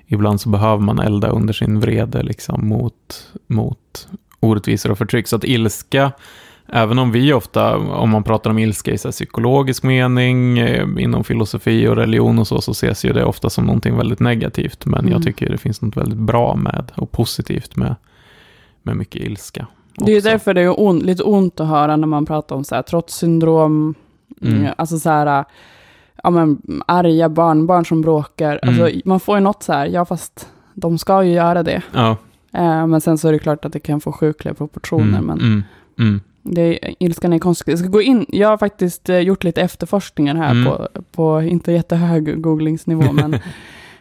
ibland 0.06 0.40
så 0.40 0.48
behöver 0.48 0.82
man 0.82 0.98
elda 0.98 1.28
under 1.28 1.52
sin 1.52 1.80
vrede 1.80 2.22
liksom 2.22 2.68
mot, 2.68 3.28
mot 3.46 4.08
orättvisor 4.40 4.90
och 4.90 4.98
förtryck. 4.98 5.28
Så 5.28 5.36
att 5.36 5.44
ilska, 5.44 6.12
även 6.66 6.98
om 6.98 7.12
vi 7.12 7.32
ofta, 7.32 7.76
om 7.76 8.10
man 8.10 8.24
pratar 8.24 8.50
om 8.50 8.58
ilska 8.58 8.90
i 8.92 8.98
så 8.98 9.10
psykologisk 9.10 9.82
mening, 9.82 10.58
eh, 10.58 10.86
inom 10.98 11.24
filosofi 11.24 11.88
och 11.88 11.96
religion 11.96 12.38
och 12.38 12.46
så, 12.46 12.60
så 12.60 12.70
ses 12.70 13.04
ju 13.04 13.12
det 13.12 13.24
ofta 13.24 13.50
som 13.50 13.64
någonting 13.64 13.96
väldigt 13.96 14.20
negativt. 14.20 14.86
Men 14.86 15.00
Mm. 15.00 15.12
jag 15.12 15.22
tycker 15.22 15.50
det 15.50 15.58
finns 15.58 15.82
något 15.82 15.96
väldigt 15.96 16.18
bra 16.18 16.56
med 16.56 16.92
och 16.94 17.10
positivt 17.10 17.76
med, 17.76 17.94
med 18.82 18.96
mycket 18.96 19.22
ilska. 19.22 19.66
Det 19.94 20.12
är 20.12 20.16
också. 20.18 20.28
därför 20.28 20.54
det 20.54 20.60
är 20.60 20.80
on, 20.80 20.98
lite 20.98 21.22
ont 21.22 21.60
att 21.60 21.68
höra 21.68 21.96
när 21.96 22.06
man 22.06 22.26
pratar 22.26 22.56
om 22.56 22.64
så 22.64 22.74
här, 22.74 22.82
trotssyndrom, 22.82 23.94
mm. 24.42 24.72
alltså 24.76 24.98
så 24.98 25.10
här, 25.10 25.44
ja 26.22 26.30
men 26.30 26.62
arga 26.86 27.28
barnbarn 27.28 27.84
som 27.84 28.00
bråkar. 28.02 28.58
Mm. 28.62 28.80
Alltså 28.80 28.98
man 29.08 29.20
får 29.20 29.36
ju 29.36 29.44
något 29.44 29.62
så 29.62 29.72
här, 29.72 29.86
ja 29.86 30.04
fast 30.04 30.48
de 30.74 30.98
ska 30.98 31.22
ju 31.24 31.32
göra 31.32 31.62
det. 31.62 31.82
Ja. 31.92 32.16
Eh, 32.52 32.86
men 32.86 33.00
sen 33.00 33.18
så 33.18 33.28
är 33.28 33.32
det 33.32 33.38
klart 33.38 33.64
att 33.64 33.72
det 33.72 33.80
kan 33.80 34.00
få 34.00 34.12
sjukliga 34.12 34.54
proportioner. 34.54 35.18
Mm, 35.18 35.24
Men 35.24 35.38
mm, 35.40 35.62
mm. 35.98 36.20
det 36.42 36.62
är, 36.88 36.94
ilskan 36.98 37.32
är 37.32 37.38
konstig. 37.38 37.72
Jag 37.72 37.78
ska 37.78 37.88
gå 37.88 38.02
in, 38.02 38.26
jag 38.28 38.48
har 38.48 38.58
faktiskt 38.58 39.08
eh, 39.08 39.18
gjort 39.18 39.44
lite 39.44 39.60
efterforskningar 39.62 40.34
här 40.34 40.50
Mm. 40.50 40.64
på, 40.64 40.88
på 41.12 41.42
inte 41.42 41.72
jättehög 41.72 42.42
googlingsnivå, 42.42 43.12
men 43.12 43.34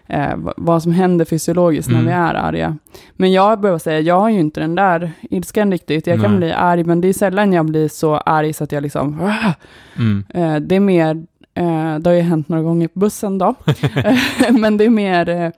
eh, 0.08 0.36
vad 0.58 0.84
som 0.84 0.92
händer 0.92 1.26
fysiologiskt 1.26 1.92
när 1.92 2.00
Mm. 2.00 2.06
vi 2.08 2.14
är 2.14 2.34
arga. 2.34 2.78
Men 3.14 3.32
jag 3.32 3.60
behöver 3.62 3.80
säga, 3.80 4.00
jag 4.00 4.20
har 4.20 4.30
ju 4.30 4.40
inte 4.40 4.60
den 4.60 4.76
där 4.76 5.12
ilskan 5.30 5.72
riktigt. 5.72 6.08
Jag 6.08 6.22
kan 6.22 6.32
Nej. 6.32 6.38
bli 6.40 6.52
arg, 6.52 6.84
men 6.84 7.02
det 7.02 7.08
är 7.08 7.14
sällan 7.14 7.54
jag 7.54 7.66
blir 7.66 7.88
så 7.88 8.16
arg 8.18 8.54
så 8.54 8.64
att 8.64 8.72
jag 8.72 8.84
liksom! 8.84 9.32
Mm. 9.98 10.24
eh, 10.30 10.56
det 10.56 10.76
är 10.76 10.80
mer, 10.80 11.26
det 12.00 12.10
har 12.10 12.16
ju 12.16 12.22
hänt 12.22 12.50
några 12.50 12.64
gånger 12.64 12.88
på 12.88 13.00
bussen 13.00 13.38
då, 13.38 13.56
men 14.52 14.78
det 14.78 14.86
är 14.86 14.90
mer 14.90 15.30
eh, 15.30 15.50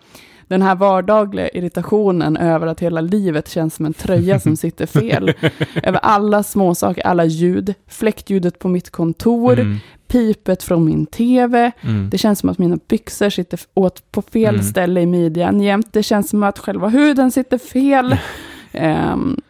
den 0.47 0.61
här 0.61 0.75
vardagliga 0.75 1.49
irritationen 1.49 2.37
över 2.37 2.67
att 2.67 2.79
hela 2.79 3.01
livet 3.01 3.47
känns 3.49 3.75
som 3.75 3.85
en 3.85 3.93
tröja 3.93 4.39
som 4.39 4.55
sitter 4.57 4.85
fel. 4.85 5.33
över 5.83 5.99
alla 5.99 6.43
småsaker, 6.43 7.07
alla 7.07 7.25
ljud, 7.25 7.73
fläktljudet 7.87 8.59
på 8.59 8.67
mitt 8.67 8.89
kontor, 8.89 9.59
Mm. 9.59 9.77
pipet 10.07 10.63
från 10.63 10.85
min 10.85 11.05
tv. 11.05 11.71
Mm. 11.81 12.09
Det 12.09 12.17
känns 12.17 12.39
som 12.39 12.49
att 12.49 12.57
mina 12.57 12.77
byxor 12.87 13.29
sitter 13.29 13.59
åt 13.73 14.11
på 14.11 14.21
fel 14.21 14.55
Mm. 14.55 14.65
ställe 14.65 15.01
i 15.01 15.05
midjan 15.05 15.61
jämt. 15.61 15.87
Det 15.93 16.03
känns 16.03 16.29
som 16.29 16.43
att 16.43 16.59
själva 16.59 16.87
huden 16.87 17.31
sitter 17.31 17.57
fel. 17.57 18.15
Ehm, 18.71 19.41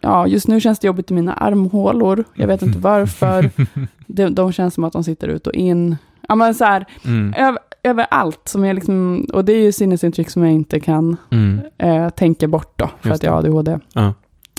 ja, 0.00 0.26
just 0.26 0.48
nu 0.48 0.60
känns 0.60 0.78
det 0.78 0.86
jobbigt 0.86 1.10
i 1.10 1.14
mina 1.14 1.32
armhålor. 1.34 2.24
Jag 2.34 2.46
vet 2.46 2.62
inte 2.62 2.78
varför. 2.78 3.50
De, 4.06 4.34
de 4.34 4.52
känns 4.52 4.74
som 4.74 4.84
att 4.84 4.92
de 4.92 5.04
sitter 5.04 5.28
ut 5.28 5.46
och 5.46 5.54
in. 5.54 5.96
Ja, 6.28 6.34
men 6.34 6.54
så 6.54 6.64
här, 6.64 6.86
Mm. 7.04 7.34
över, 7.36 7.58
överallt 7.82 8.40
som 8.48 8.64
jag 8.64 8.74
liksom, 8.74 9.26
och 9.32 9.44
det 9.44 9.52
är 9.52 9.60
ju 9.62 9.72
sinnesintryck 9.72 10.30
som 10.30 10.42
jag 10.42 10.52
inte 10.52 10.80
kan 10.80 11.16
Mm. 11.30 11.60
eh, 11.78 12.08
tänka 12.08 12.48
bort 12.48 12.72
då, 12.76 12.90
för 13.00 13.08
Just 13.08 13.20
att 13.20 13.22
jag 13.26 13.32
har 13.32 13.38
ADHD. 13.38 13.78
Ja. 13.92 14.14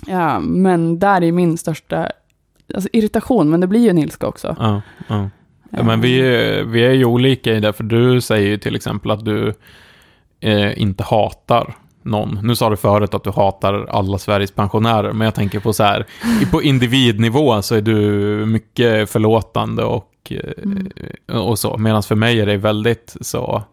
Ja, 0.08 0.40
men 0.40 1.00
där 1.00 1.24
är 1.24 1.32
min 1.32 1.58
största 1.58 2.10
alltså, 2.74 2.90
irritation, 2.94 3.50
men 3.50 3.60
det 3.60 3.68
blir 3.68 3.80
ju 3.80 3.90
en 3.90 3.98
ilska 3.98 4.28
också. 4.28 4.56
Ja, 4.60 4.82
ja. 5.08 5.30
Men 5.84 6.02
vi, 6.02 6.20
vi 6.68 6.86
är 6.86 6.92
ju 6.92 7.06
olika 7.06 7.54
i 7.54 7.60
det, 7.60 7.74
för 7.74 7.84
du 7.84 8.22
säger 8.22 8.48
ju 8.48 8.58
till 8.58 8.76
exempel 8.76 9.12
att 9.12 9.26
du 9.26 9.54
eh, 10.40 10.82
inte 10.82 11.04
hatar 11.04 11.76
någon. 12.06 12.40
Nu 12.44 12.56
sa 12.56 12.70
du 12.70 12.78
förut 12.78 13.14
att 13.14 13.24
du 13.24 13.32
hatar 13.32 13.86
alla 13.90 14.18
Sveriges 14.18 14.52
pensionärer, 14.52 15.14
men 15.14 15.26
jag 15.26 15.36
tänker 15.36 15.60
på 15.60 15.74
så 15.74 15.84
här, 15.84 16.06
på 16.52 16.64
individnivå 16.64 17.62
så 17.62 17.76
är 17.76 17.82
du 17.82 17.96
mycket 18.46 19.10
förlåtande 19.10 19.84
och, 19.84 20.12
Mm. 20.64 20.88
och 21.48 21.60
så, 21.60 21.78
medan 21.78 22.04
för 22.04 22.16
mig 22.16 22.40
är 22.42 22.46
det 22.46 22.58
väldigt 22.58 23.16
så... 23.22 23.64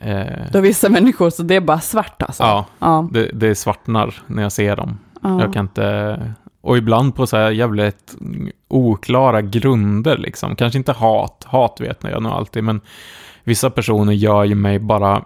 Eh, 0.00 0.24
Då 0.52 0.60
vissa 0.60 0.88
människor, 0.88 1.30
så 1.30 1.42
det 1.42 1.54
är 1.54 1.60
bara 1.60 1.80
svart 1.80 2.22
alltså. 2.22 2.42
ja, 2.42 2.66
Ja. 2.78 3.08
det, 3.12 3.30
det 3.32 3.54
svartnar 3.54 4.14
när 4.26 4.42
jag 4.42 4.52
ser 4.52 4.76
dem. 4.76 4.98
ja. 5.22 5.40
Jag 5.40 5.52
kan 5.52 5.64
inte... 5.64 6.32
Och 6.60 6.76
ibland 6.78 7.14
på 7.16 7.26
så 7.26 7.36
här 7.36 7.50
jävligt 7.50 8.16
oklara 8.68 9.42
grunder 9.42 10.16
liksom. 10.18 10.56
Kanske 10.56 10.78
inte 10.78 10.92
hat, 10.92 11.44
hat 11.46 11.76
vet 11.80 12.04
jag 12.04 12.22
nog 12.22 12.32
alltid, 12.32 12.64
men 12.64 12.80
vissa 13.44 13.70
personer 13.70 14.12
gör 14.12 14.44
ju 14.44 14.54
mig 14.54 14.78
bara 14.78 15.24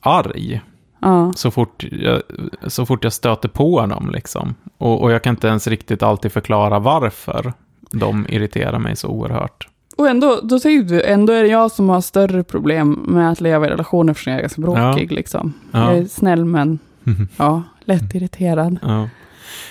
arg 0.00 0.60
ja. 1.04 1.32
så 1.36 1.50
fort 1.50 1.84
jag, 1.90 2.22
så 2.66 2.86
fort 2.86 3.04
jag 3.04 3.12
stöter 3.12 3.48
på 3.48 3.86
dem 3.86 4.10
liksom. 4.12 4.54
Och, 4.78 5.02
och 5.02 5.12
jag 5.12 5.22
kan 5.22 5.34
inte 5.34 5.46
ens 5.46 5.66
riktigt 5.66 6.02
alltid 6.02 6.32
förklara 6.32 6.78
varför 6.78 7.52
de 7.90 8.26
irriterar 8.28 8.78
mig 8.78 8.96
så 8.96 9.08
oerhört. 9.08 9.68
Och 9.96 10.08
ändå, 10.08 10.40
då 10.42 10.60
säger 10.60 10.82
du, 10.82 11.02
ändå 11.02 11.32
är 11.32 11.42
det 11.42 11.48
jag 11.48 11.70
som 11.70 11.88
har 11.88 12.00
större 12.00 12.42
problem 12.42 13.04
med 13.08 13.30
att 13.30 13.40
leva 13.40 13.66
i 13.66 13.70
relationer 13.70 14.10
eftersom 14.10 14.30
jag 14.32 14.38
är 14.38 14.42
ganska 14.42 14.62
bråkig 14.62 15.12
liksom. 15.12 15.52
Ja. 15.70 15.90
Jag 15.92 15.98
är 15.98 16.04
snäll 16.04 16.44
men, 16.44 16.78
ja, 17.36 17.62
lätt 17.84 18.14
irriterad. 18.14 18.78
Ja. 18.82 19.08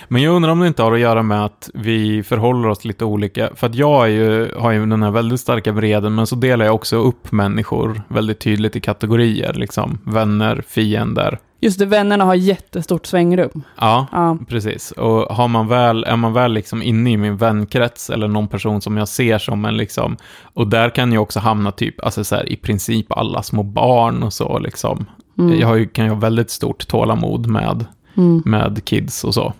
Men 0.08 0.22
jag 0.22 0.34
undrar 0.34 0.52
om 0.52 0.60
det 0.60 0.66
inte 0.66 0.82
har 0.82 0.92
att 0.92 1.00
göra 1.00 1.22
med 1.22 1.44
att 1.44 1.70
vi 1.74 2.22
förhåller 2.22 2.68
oss 2.68 2.84
lite 2.84 3.04
olika. 3.04 3.50
För 3.54 3.66
att 3.66 3.74
jag 3.74 4.10
ju, 4.10 4.54
har 4.58 4.70
ju 4.72 4.86
den 4.86 5.02
här 5.02 5.10
väldigt 5.10 5.40
starka 5.40 5.72
vreden, 5.72 6.14
men 6.14 6.26
så 6.26 6.36
delar 6.36 6.64
jag 6.64 6.74
också 6.74 6.96
upp 6.96 7.32
människor 7.32 8.02
väldigt 8.08 8.40
tydligt 8.40 8.76
i 8.76 8.80
kategorier. 8.80 9.52
Liksom. 9.52 9.98
Vänner, 10.04 10.62
fiender. 10.68 11.38
Just 11.60 11.78
det, 11.78 11.86
vännerna 11.86 12.24
har 12.24 12.34
jättestort 12.34 13.06
svängrum. 13.06 13.62
Ja, 13.80 14.06
Ja, 14.12 14.38
precis. 14.48 14.90
Och 14.90 15.36
har 15.36 15.48
man 15.48 15.68
väl, 15.68 16.04
är 16.04 16.16
man 16.16 16.32
väl 16.32 16.52
liksom 16.52 16.82
inne 16.82 17.10
i 17.10 17.16
min 17.16 17.36
vänkrets 17.36 18.10
eller 18.10 18.28
någon 18.28 18.48
person 18.48 18.80
som 18.80 18.96
jag 18.96 19.08
ser 19.08 19.38
som 19.38 19.64
en 19.64 19.76
liksom, 19.76 20.16
och 20.42 20.66
där 20.66 20.90
kan 20.90 21.12
jag 21.12 21.22
också 21.22 21.40
hamna 21.40 21.70
typ, 21.72 22.04
alltså 22.04 22.24
så 22.24 22.34
här, 22.36 22.52
i 22.52 22.56
princip 22.56 23.12
alla 23.12 23.42
små 23.42 23.62
barn 23.62 24.22
och 24.22 24.32
så 24.32 24.58
liksom. 24.58 25.06
mm. 25.38 25.60
Jag 25.60 25.68
har 25.68 25.74
ju, 25.76 25.86
kan 25.88 26.04
ju 26.04 26.10
ha 26.10 26.18
väldigt 26.18 26.50
stort 26.50 26.88
tålamod 26.88 27.46
med 27.46 27.84
Mm. 28.16 28.42
med 28.44 28.84
kids 28.84 29.24
och 29.24 29.34
så. 29.34 29.52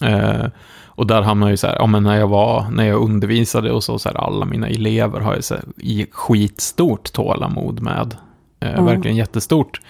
Eh, 0.00 0.46
och 0.86 1.06
där 1.06 1.22
hamnar 1.22 1.48
ju 1.50 1.56
så 1.56 1.66
här, 1.66 1.76
ja 1.78 1.86
men 1.86 2.02
när 2.02 2.16
jag 2.18 2.28
var, 2.28 2.66
när 2.70 2.84
jag 2.86 3.02
undervisade 3.02 3.72
och 3.72 3.84
så, 3.84 3.98
så 3.98 4.08
här, 4.08 4.16
alla 4.16 4.44
mina 4.44 4.68
elever 4.68 5.20
har 5.20 5.36
ju 5.36 5.42
så 5.42 5.54
här, 5.54 5.64
i 5.76 6.06
skitstort 6.12 7.12
tålamod 7.12 7.80
med. 7.82 8.16
Eh, 8.60 8.72
Ja. 8.76 8.82
Verkligen 8.82 9.16
jättestort 9.16 9.80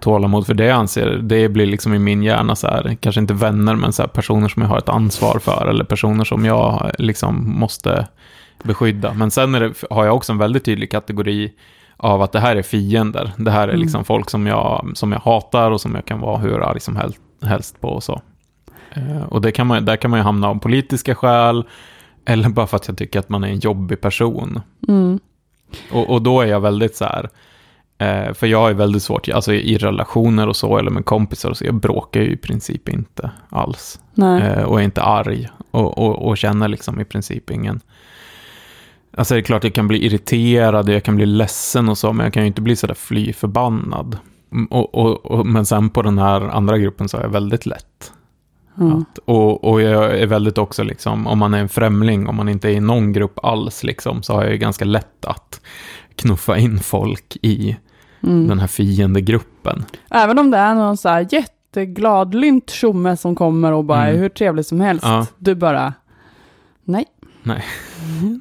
tålamod, 0.00 0.46
för 0.46 0.54
det 0.54 0.64
jag 0.64 0.76
anser, 0.76 1.10
det 1.22 1.48
blir 1.48 1.66
liksom 1.66 1.94
i 1.94 1.98
min 1.98 2.22
hjärna 2.22 2.56
så 2.56 2.66
här, 2.66 2.96
kanske 3.00 3.20
inte 3.20 3.34
vänner, 3.34 3.74
men 3.74 3.92
så 3.92 4.02
här, 4.02 4.08
personer 4.08 4.48
som 4.48 4.62
jag 4.62 4.68
har 4.68 4.78
ett 4.78 4.88
ansvar 4.88 5.38
för, 5.38 5.66
eller 5.66 5.84
personer 5.84 6.24
som 6.24 6.44
jag 6.44 6.90
liksom 6.98 7.58
måste 7.58 8.06
beskydda. 8.62 9.14
Men 9.14 9.30
sen 9.30 9.52
det, 9.52 9.72
har 9.90 10.04
jag 10.04 10.16
också 10.16 10.32
en 10.32 10.38
väldigt 10.38 10.64
tydlig 10.64 10.90
kategori 10.90 11.52
av 11.96 12.22
att 12.22 12.32
det 12.32 12.40
här 12.40 12.56
är 12.56 12.62
fiender. 12.62 13.32
Det 13.36 13.50
här 13.50 13.62
är 13.62 13.72
Mm. 13.72 13.80
liksom 13.80 14.04
folk 14.04 14.30
som 14.30 14.46
jag, 14.46 14.90
som 14.94 15.12
jag 15.12 15.20
hatar 15.20 15.70
och 15.70 15.80
som 15.80 15.94
jag 15.94 16.04
kan 16.04 16.20
vara 16.20 16.38
hur 16.38 16.60
arg 16.62 16.80
som 16.80 16.96
helst, 16.96 17.18
helst 17.42 17.80
på 17.80 17.88
och 17.88 18.02
så. 18.02 18.20
Eh, 18.90 19.22
och 19.22 19.40
det 19.40 19.52
kan 19.52 19.66
man, 19.66 19.84
där 19.84 19.96
kan 19.96 20.10
man 20.10 20.20
ju 20.20 20.24
hamna 20.24 20.48
av 20.48 20.58
politiska 20.58 21.14
skäl, 21.14 21.64
eller 22.24 22.48
bara 22.48 22.66
för 22.66 22.76
att 22.76 22.88
jag 22.88 22.98
tycker 22.98 23.18
att 23.18 23.28
man 23.28 23.44
är 23.44 23.48
en 23.48 23.58
jobbig 23.58 24.00
person. 24.00 24.60
Mm. 24.88 25.20
Och, 25.92 26.10
och 26.10 26.22
då 26.22 26.40
är 26.40 26.46
jag 26.46 26.60
väldigt 26.60 26.96
så 26.96 27.04
här, 27.04 27.28
eh, 27.98 28.34
för 28.34 28.46
jag 28.46 28.70
är 28.70 28.74
väldigt 28.74 29.02
svårt, 29.02 29.28
alltså 29.28 29.52
i, 29.52 29.78
relationer 29.78 30.46
och 30.48 30.56
så, 30.56 30.78
eller 30.78 30.90
med 30.90 31.04
kompisar 31.04 31.50
och 31.50 31.56
så, 31.56 31.64
jag 31.64 31.74
bråkar 31.74 32.20
ju 32.20 32.30
i 32.30 32.36
princip 32.36 32.88
inte 32.88 33.30
alls. 33.48 34.00
Nej. 34.14 34.42
Eh, 34.42 34.62
och 34.62 34.80
är 34.80 34.84
inte 34.84 35.02
arg 35.02 35.48
och, 35.70 35.98
och, 35.98 36.28
och 36.28 36.38
känner 36.38 36.68
liksom 36.68 37.00
i 37.00 37.04
princip 37.04 37.50
ingen... 37.50 37.80
Alltså 39.16 39.34
det 39.34 39.40
är 39.40 39.42
klart 39.42 39.64
jag 39.64 39.74
kan 39.74 39.88
bli 39.88 40.06
irriterad, 40.06 40.88
jag 40.88 41.04
kan 41.04 41.16
bli 41.16 41.26
ledsen 41.26 41.88
och 41.88 41.98
så, 41.98 42.12
men 42.12 42.24
jag 42.24 42.32
kan 42.32 42.42
ju 42.42 42.46
inte 42.46 42.60
bli 42.60 42.76
sådär 42.76 42.94
fly 42.94 43.32
förbannad. 43.32 44.18
Mm, 44.52 44.66
Och, 44.66 44.94
och, 44.94 45.26
och, 45.26 45.46
men 45.46 45.66
sen 45.66 45.90
på 45.90 46.02
den 46.02 46.18
här 46.18 46.40
andra 46.40 46.78
gruppen 46.78 47.08
så 47.08 47.16
är 47.16 47.22
jag 47.22 47.28
väldigt 47.28 47.66
lätt. 47.66 48.12
Ja. 48.78 48.96
Att, 49.12 49.18
och, 49.24 49.64
och 49.64 49.80
jag 49.82 50.18
är 50.18 50.26
väldigt 50.26 50.58
också 50.58 50.82
liksom, 50.82 51.26
om 51.26 51.38
man 51.38 51.54
är 51.54 51.58
en 51.58 51.68
främling, 51.68 52.26
om 52.28 52.36
man 52.36 52.48
inte 52.48 52.68
är 52.68 52.72
i 52.72 52.80
någon 52.80 53.12
grupp 53.12 53.38
alls 53.44 53.84
liksom, 53.84 54.22
så 54.22 54.32
har 54.32 54.42
jag 54.42 54.52
ju 54.52 54.58
ganska 54.58 54.84
lätt 54.84 55.24
att 55.24 55.60
knuffa 56.16 56.58
in 56.58 56.78
folk 56.80 57.36
i 57.42 57.76
Mm. 58.22 58.48
den 58.48 58.58
här 58.58 58.66
fiendegruppen. 58.66 59.84
Även 60.10 60.38
om 60.38 60.50
det 60.50 60.58
är 60.58 60.74
någon 60.74 60.96
så 60.96 61.08
här 61.08 61.26
jättegladlynt 61.30 62.70
tjomme 62.70 63.16
som 63.16 63.34
kommer 63.34 63.72
och 63.72 63.84
bara 63.84 64.02
Mm. 64.02 64.14
är 64.14 64.18
hur 64.18 64.28
trevlig 64.28 64.66
som 64.66 64.80
helst. 64.80 65.04
Ja. 65.04 65.26
Du 65.38 65.54
bara, 65.54 65.92
nej. 66.84 67.04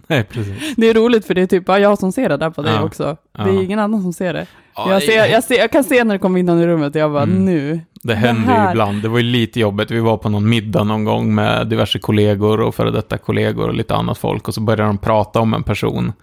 Nej, 0.08 0.24
precis. 0.24 0.76
Det 0.78 0.90
är 0.90 0.94
roligt 0.94 1.26
för 1.26 1.34
det 1.34 1.42
är 1.42 1.46
typ 1.48 1.66
bara 1.66 1.80
jag 1.80 2.00
som 2.00 2.12
ser 2.12 2.30
det 2.30 2.38
där 2.38 2.50
på 2.50 2.62
dig 2.62 2.74
Ja. 2.76 2.84
också. 2.84 3.18
Ja. 3.38 3.44
Det 3.44 3.50
är 3.50 3.64
ingen 3.64 3.80
annan 3.80 4.02
som 4.02 4.14
ser 4.14 4.34
det. 4.34 4.48
Ja, 4.76 4.92
Jag, 4.92 5.04
ser, 5.04 5.26
jag, 5.26 5.44
ser, 5.44 5.56
jag 5.58 5.72
kan 5.72 5.84
se 5.84 6.04
när 6.04 6.16
det 6.16 6.20
kommer 6.20 6.40
in 6.40 6.46
någon 6.46 6.62
i 6.62 6.68
rummet 6.68 6.96
och 6.96 7.02
jag 7.02 7.12
bara, 7.12 7.24
Mm. 7.24 7.46
nu. 7.46 7.80
Det 8.04 8.16
händer 8.16 8.54
ju 8.54 8.60
här- 8.60 8.72
ibland. 8.72 9.02
Det 9.02 9.10
var 9.10 9.18
ju 9.18 9.24
lite 9.24 9.60
jobbigt. 9.60 9.92
Vi 9.92 10.00
var 10.00 10.18
på 10.18 10.30
någon 10.30 10.50
middag 10.50 10.84
någon 10.84 11.04
gång 11.04 11.36
med 11.36 11.68
diverse 11.68 12.00
kollegor 12.00 12.62
och 12.62 12.76
före 12.76 12.92
detta 12.92 13.18
kollegor 13.18 13.68
och 13.68 13.74
lite 13.74 13.96
annat 13.96 14.18
folk. 14.18 14.48
Och 14.48 14.54
så 14.54 14.62
började 14.62 14.84
de 14.84 14.98
prata 14.98 15.40
om 15.40 15.54
en 15.54 15.64
person. 15.64 16.14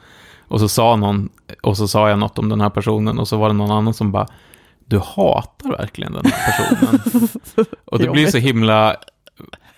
Och 0.48 0.60
så 0.60 0.68
sa 0.68 0.96
någon, 0.96 1.28
och 1.62 1.76
så 1.76 1.88
sa 1.88 2.08
jag 2.10 2.18
något 2.18 2.38
om 2.38 2.48
den 2.48 2.60
här 2.60 2.70
personen. 2.70 3.18
Och 3.18 3.28
så 3.28 3.36
var 3.36 3.48
det 3.48 3.54
någon 3.54 3.70
annan 3.70 3.94
som 3.94 4.12
bara, 4.12 4.26
du 4.86 4.98
hatar 4.98 5.70
verkligen 5.78 6.12
den 6.12 6.24
här 6.24 6.52
personen. 6.52 7.28
och 7.84 7.98
det 7.98 8.10
blir 8.10 8.26
så 8.26 8.38
himla, 8.38 8.96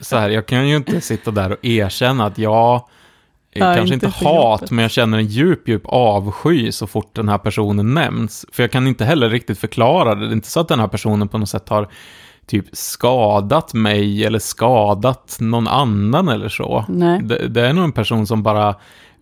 så 0.00 0.16
här, 0.16 0.28
jag 0.30 0.46
kan 0.46 0.68
ju 0.68 0.76
inte 0.76 1.00
sitta 1.00 1.30
där 1.30 1.50
och 1.52 1.64
erkänna 1.64 2.26
att 2.26 2.38
jag 2.38 2.84
Ja, 3.58 3.74
kanske 3.74 3.94
inte 3.94 4.06
inte 4.06 4.24
hat, 4.24 4.60
jobbet. 4.60 4.70
men 4.70 4.82
jag 4.82 4.90
känner 4.90 5.18
en 5.18 5.26
djup, 5.26 5.68
djup 5.68 5.82
avsky 5.84 6.72
så 6.72 6.86
fort 6.86 7.14
den 7.14 7.28
här 7.28 7.38
personen 7.38 7.94
nämns. 7.94 8.46
För 8.52 8.62
jag 8.62 8.72
kan 8.72 8.86
inte 8.86 9.04
heller 9.04 9.30
riktigt 9.30 9.58
förklara 9.58 10.14
det. 10.14 10.20
Det 10.20 10.32
är 10.32 10.32
inte 10.32 10.50
så 10.50 10.60
att 10.60 10.68
den 10.68 10.80
här 10.80 10.88
personen 10.88 11.28
på 11.28 11.38
något 11.38 11.48
sätt 11.48 11.68
har 11.68 11.88
typ 12.46 12.66
skadat 12.72 13.74
mig 13.74 14.24
eller 14.24 14.38
skadat 14.38 15.36
någon 15.40 15.68
annan 15.68 16.28
eller 16.28 16.48
så. 16.48 16.84
Det, 17.22 17.48
det 17.48 17.66
är 17.66 17.72
nog 17.72 17.84
en 17.84 17.92
person 17.92 18.26
som 18.26 18.42
bara 18.42 18.74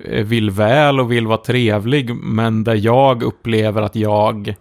eh, 0.05 0.25
vill 0.25 0.51
väl 0.51 1.01
och 1.01 1.13
vill 1.13 1.27
vara 1.27 1.39
trevlig, 1.39 2.15
men 2.15 2.65
där 2.65 2.75
jag 2.75 3.23
upplever 3.23 3.83
att 3.83 3.97
jag 3.97 4.55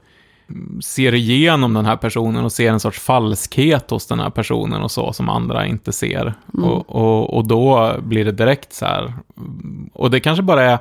ser 0.81 1.13
igenom 1.13 1.73
den 1.73 1.85
här 1.85 1.95
personen 1.97 2.45
och 2.45 2.51
ser 2.51 2.71
en 2.71 2.79
sorts 2.79 2.99
falskhet 2.99 3.89
hos 3.89 4.07
den 4.07 4.19
här 4.19 4.29
personen 4.29 4.81
och 4.81 4.91
så 4.91 5.13
som 5.13 5.29
andra 5.29 5.65
inte 5.65 5.91
ser. 5.91 6.33
Mm. 6.53 6.69
Och, 6.69 6.89
och, 6.95 7.37
och 7.37 7.47
då 7.47 7.95
blir 8.03 8.25
det 8.25 8.31
direkt 8.31 8.73
så 8.73 8.85
här. 8.85 9.13
Och 9.93 10.11
det 10.11 10.19
kanske 10.19 10.43
bara 10.43 10.63
är, 10.63 10.77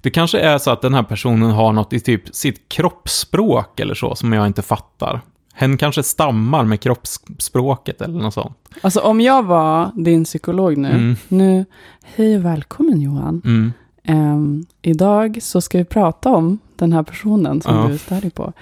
det 0.00 0.10
kanske 0.10 0.38
är 0.38 0.58
så 0.58 0.70
att 0.70 0.82
den 0.82 0.94
här 0.94 1.02
personen 1.02 1.50
har 1.50 1.72
något 1.72 1.92
i 1.92 2.00
typ 2.00 2.34
sitt 2.34 2.68
kroppsspråk 2.68 3.80
eller 3.80 3.94
så 3.94 4.14
som 4.14 4.32
jag 4.32 4.46
inte 4.46 4.62
fattar. 4.62 5.20
Hen 5.54 5.76
kanske 5.76 6.02
stammar 6.02 6.64
med 6.64 6.80
kroppsspråket 6.80 8.00
eller 8.02 8.18
något 8.18 8.34
sånt. 8.34 8.56
Alltså 8.80 9.00
om 9.00 9.20
jag 9.20 9.42
var 9.42 9.90
din 9.94 10.24
psykolog 10.24 10.76
nu, 10.76 10.88
Mm. 10.90 11.16
nu, 11.28 11.64
hej 12.04 12.36
och 12.36 12.44
välkommen 12.44 13.00
Johan. 13.00 13.42
Mm. 13.44 13.72
Ehm, 14.04 14.66
idag 14.82 15.38
så 15.42 15.60
ska 15.60 15.78
vi 15.78 15.84
prata 15.84 16.30
om 16.30 16.58
den 16.76 16.92
här 16.92 17.02
personen 17.02 17.62
som 17.62 17.74
Ja. 17.76 17.88
du 17.88 17.98
stör 17.98 18.20
dig 18.20 18.30
på. 18.30 18.52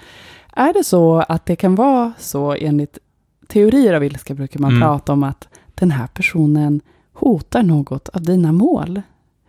Är 0.57 0.73
det 0.73 0.85
så 0.85 1.25
att 1.29 1.47
det 1.47 1.57
kan 1.57 1.75
vara 1.75 2.13
så 2.19 2.53
enligt 2.55 2.99
teorier 3.49 3.95
av 3.95 4.05
ilska 4.05 4.35
brukar 4.35 4.61
man 4.61 4.71
Mm. 4.71 4.83
prata 4.83 5.13
om 5.13 5.23
att 5.23 5.49
den 5.75 5.91
här 5.91 6.07
personen 6.07 6.81
hotar 7.13 7.63
något 7.63 8.09
av 8.09 8.23
dina 8.23 8.53
mål? 8.53 9.03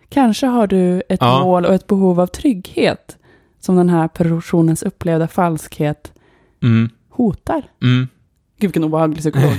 Kanske 0.09 0.47
har 0.47 0.67
du 0.67 1.03
ett 1.09 1.21
Ja. 1.21 1.43
mål 1.43 1.65
och 1.65 1.73
ett 1.73 1.87
behov 1.87 2.19
av 2.19 2.27
trygghet 2.27 3.17
som 3.59 3.75
den 3.75 3.89
här 3.89 4.07
personens 4.07 4.83
upplevda 4.83 5.27
falskhet 5.27 6.13
Mm. 6.63 6.89
hotar. 7.09 7.63
Mm. 7.81 8.07
Gud 8.59 8.67
vilken 8.67 8.83
obehaglig 8.83 9.19
psykolog. 9.19 9.51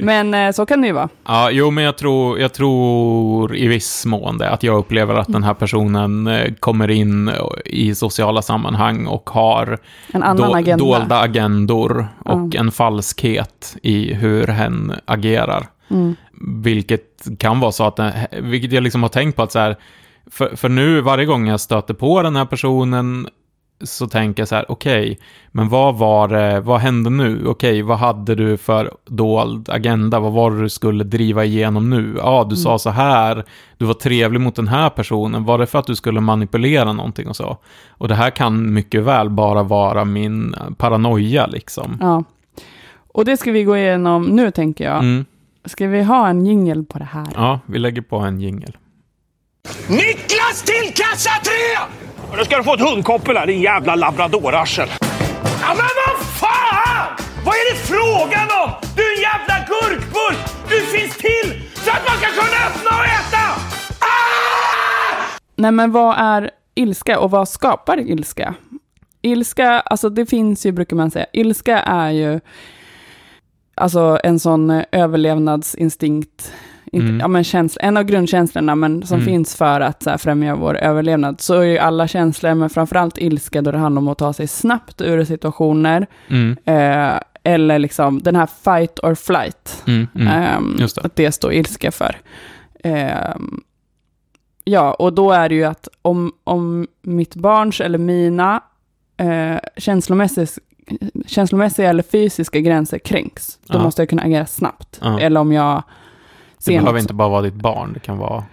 Men 0.02 0.34
eh, 0.34 0.52
så 0.52 0.66
kan 0.66 0.80
det 0.80 0.86
ju 0.86 0.92
vara. 0.92 1.08
Ja, 1.26 1.50
jo, 1.50 1.70
men 1.70 1.84
jag 1.84 1.98
tror, 1.98 2.38
jag 2.40 2.52
tror 2.54 3.56
i 3.56 3.66
viss 3.66 4.06
mån 4.06 4.38
det, 4.38 4.50
att 4.50 4.62
jag 4.62 4.76
upplever 4.78 5.14
att 5.14 5.32
den 5.32 5.42
här 5.42 5.54
personen 5.54 6.26
eh, 6.26 6.52
kommer 6.60 6.90
in 6.90 7.30
i 7.64 7.94
sociala 7.94 8.42
sammanhang 8.42 9.06
och 9.06 9.30
har 9.30 9.78
En 10.12 10.22
annan 10.22 10.50
do- 10.50 10.56
agenda. 10.58 10.84
dolda 10.84 11.20
agendor 11.20 12.08
och 12.24 12.48
Ja. 12.54 12.60
en 12.60 12.70
falskhet 12.72 13.76
i 13.82 14.14
hur 14.14 14.46
hen 14.46 14.92
agerar. 15.04 15.66
Mm. 15.90 16.16
Vilket 16.62 17.26
kan 17.38 17.60
vara 17.60 17.72
så 17.72 17.84
att, 17.84 18.00
vilket 18.42 18.72
jag 18.72 18.82
liksom 18.82 19.02
har 19.02 19.08
tänkt 19.10 19.36
på 19.36 19.42
att 19.42 19.52
så 19.52 19.58
här, 19.58 19.76
för, 20.30 20.56
för 20.56 20.68
nu 20.68 21.00
varje 21.00 21.24
gång 21.24 21.48
jag 21.48 21.60
stöter 21.60 21.94
på 21.94 22.22
den 22.22 22.36
här 22.36 22.44
personen 22.44 23.28
så 23.84 24.06
tänker 24.08 24.40
jag 24.40 24.48
så 24.48 24.54
här, 24.54 24.70
okej, 24.70 25.18
men 25.52 25.68
vad 25.68 25.98
var 25.98 26.28
det, 26.28 26.60
vad 26.60 26.80
hände 26.80 27.10
nu? 27.10 27.46
Okej, 27.46 27.82
vad 27.82 27.98
hade 27.98 28.34
du 28.34 28.56
för 28.56 28.90
dold 29.04 29.70
agenda? 29.70 30.20
Vad 30.20 30.32
var 30.32 30.50
det 30.50 30.62
du 30.62 30.68
skulle 30.68 31.04
driva 31.04 31.44
igenom 31.44 31.90
nu? 31.90 32.14
Ja, 32.18 32.46
du 32.50 32.56
sa 32.56 32.78
så 32.78 32.90
här, 32.90 33.44
du 33.76 33.84
var 33.84 33.94
trevlig 33.94 34.40
mot 34.40 34.54
den 34.56 34.68
här 34.68 34.90
personen. 34.90 35.44
Var 35.44 35.58
det 35.58 35.66
för 35.66 35.78
att 35.78 35.86
du 35.86 35.96
skulle 35.96 36.20
manipulera 36.20 36.92
någonting 36.92 37.28
och 37.28 37.36
så? 37.36 37.58
Och 37.88 38.08
det 38.08 38.14
här 38.14 38.30
kan 38.30 38.72
mycket 38.72 39.02
väl 39.02 39.30
bara 39.30 39.62
vara 39.62 40.04
min 40.04 40.54
paranoia 40.76 41.46
liksom. 41.46 41.98
Ja. 42.00 42.24
Och 43.12 43.24
det 43.24 43.36
ska 43.36 43.52
vi 43.52 43.64
gå 43.64 43.76
igenom 43.76 44.22
nu 44.22 44.50
tänker 44.50 44.84
jag. 44.84 44.98
Mm. 44.98 45.24
Ska 45.64 45.86
vi 45.86 46.02
ha 46.02 46.28
en 46.28 46.46
jingel 46.46 46.84
på 46.84 46.98
det 46.98 47.04
här? 47.04 47.26
Ja, 47.34 47.60
vi 47.66 47.78
lägger 47.78 48.02
på 48.02 48.16
en 48.16 48.40
jingel. 48.40 48.76
Niklas 49.88 50.62
till 50.62 50.94
kassa 50.94 51.30
3! 51.42 51.52
Nu 52.32 52.44
ska 52.44 52.56
du 52.56 52.62
få 52.64 52.74
ett 52.74 52.80
hundkoppel 52.80 53.36
här, 53.36 53.46
din 53.46 53.60
jävla 53.60 53.94
labradorarsel. 53.94 54.88
Ja, 55.60 55.68
men 55.68 55.76
vad 55.76 56.26
fan! 56.26 57.16
Vad 57.44 57.54
är 57.54 57.72
det 57.72 57.78
frågan 57.78 58.48
om? 58.64 58.70
Du 58.96 59.02
är 59.02 59.16
en 59.16 59.22
jävla 59.22 59.66
gurkburk! 59.68 60.38
Du 60.68 60.80
finns 60.98 61.16
till 61.16 61.62
så 61.74 61.90
att 61.90 62.02
man 62.08 62.16
ska 62.16 62.26
kunna 62.26 62.66
öppna 62.66 62.90
och 62.98 63.04
äta! 63.04 63.42
Ah! 64.00 65.38
Nej 65.56 65.72
men 65.72 65.92
vad 65.92 66.16
är 66.18 66.50
ilska 66.74 67.18
och 67.20 67.30
vad 67.30 67.48
skapar 67.48 68.00
ilska? 68.10 68.54
Ilska, 69.22 69.80
alltså 69.80 70.08
det 70.10 70.26
finns 70.26 70.66
ju, 70.66 70.72
brukar 70.72 70.96
man 70.96 71.10
säga, 71.10 71.26
ilska 71.32 71.78
är 71.78 72.10
ju 72.10 72.40
alltså 73.74 74.20
en 74.24 74.38
sån 74.40 74.70
eh, 74.70 74.84
överlevnadsinstinkt, 74.92 76.52
Mm. 77.00 77.20
ja, 77.20 77.28
men 77.28 77.44
känsla, 77.44 77.82
en 77.82 77.96
av 77.96 78.02
grundkänslorna 78.02 78.74
men 78.74 79.06
som 79.06 79.14
Mm. 79.14 79.26
finns 79.26 79.56
för 79.56 79.80
att 79.80 80.02
så 80.02 80.10
här, 80.10 80.18
främja 80.18 80.56
vår 80.56 80.76
överlevnad. 80.76 81.40
Så 81.40 81.54
är 81.54 81.62
ju 81.64 81.78
alla 81.78 82.08
känslor, 82.08 82.54
men 82.54 82.70
framförallt 82.70 83.18
ilska 83.18 83.62
då 83.62 83.70
det 83.70 83.78
handlar 83.78 84.02
om 84.02 84.08
att 84.08 84.18
ta 84.18 84.32
sig 84.32 84.46
snabbt 84.48 85.00
ur 85.00 85.24
situationer, 85.24 86.06
Mm, 86.28 86.56
eh, 86.64 87.20
eller 87.42 87.78
liksom 87.78 88.22
den 88.22 88.36
här 88.36 88.46
fight 88.64 88.98
or 89.02 89.14
flight. 89.14 89.84
Just 90.78 90.94
det. 90.96 91.02
Att 91.02 91.16
det 91.16 91.32
står 91.32 91.52
ilska 91.52 91.90
för. 91.92 92.16
Ehm, 92.84 93.60
ja, 94.64 94.94
och 94.94 95.12
då 95.12 95.32
är 95.32 95.48
det 95.48 95.54
ju 95.54 95.64
att 95.64 95.88
om, 96.02 96.32
om 96.44 96.86
mitt 97.02 97.34
barns 97.34 97.80
eller 97.80 97.98
mina 97.98 98.60
eh, 99.16 99.56
känslomässiga, 99.76 100.46
känslomässiga 101.26 101.88
eller 101.90 102.02
fysiska 102.02 102.60
gränser 102.60 102.98
kränks, 102.98 103.58
då 103.66 103.78
Ja. 103.78 103.82
måste 103.82 104.02
jag 104.02 104.08
kunna 104.08 104.22
agera 104.22 104.46
snabbt. 104.46 104.98
Ja. 105.02 105.20
Eller 105.20 105.40
om 105.40 105.52
jag 105.52 105.82
Det 106.66 106.78
behöver 106.80 107.00
inte 107.00 107.14
bara 107.14 107.28
vara 107.28 107.42
ditt 107.42 107.54
barn, 107.54 107.92
det 107.92 108.00
kan 108.00 108.18
vara, 108.18 108.44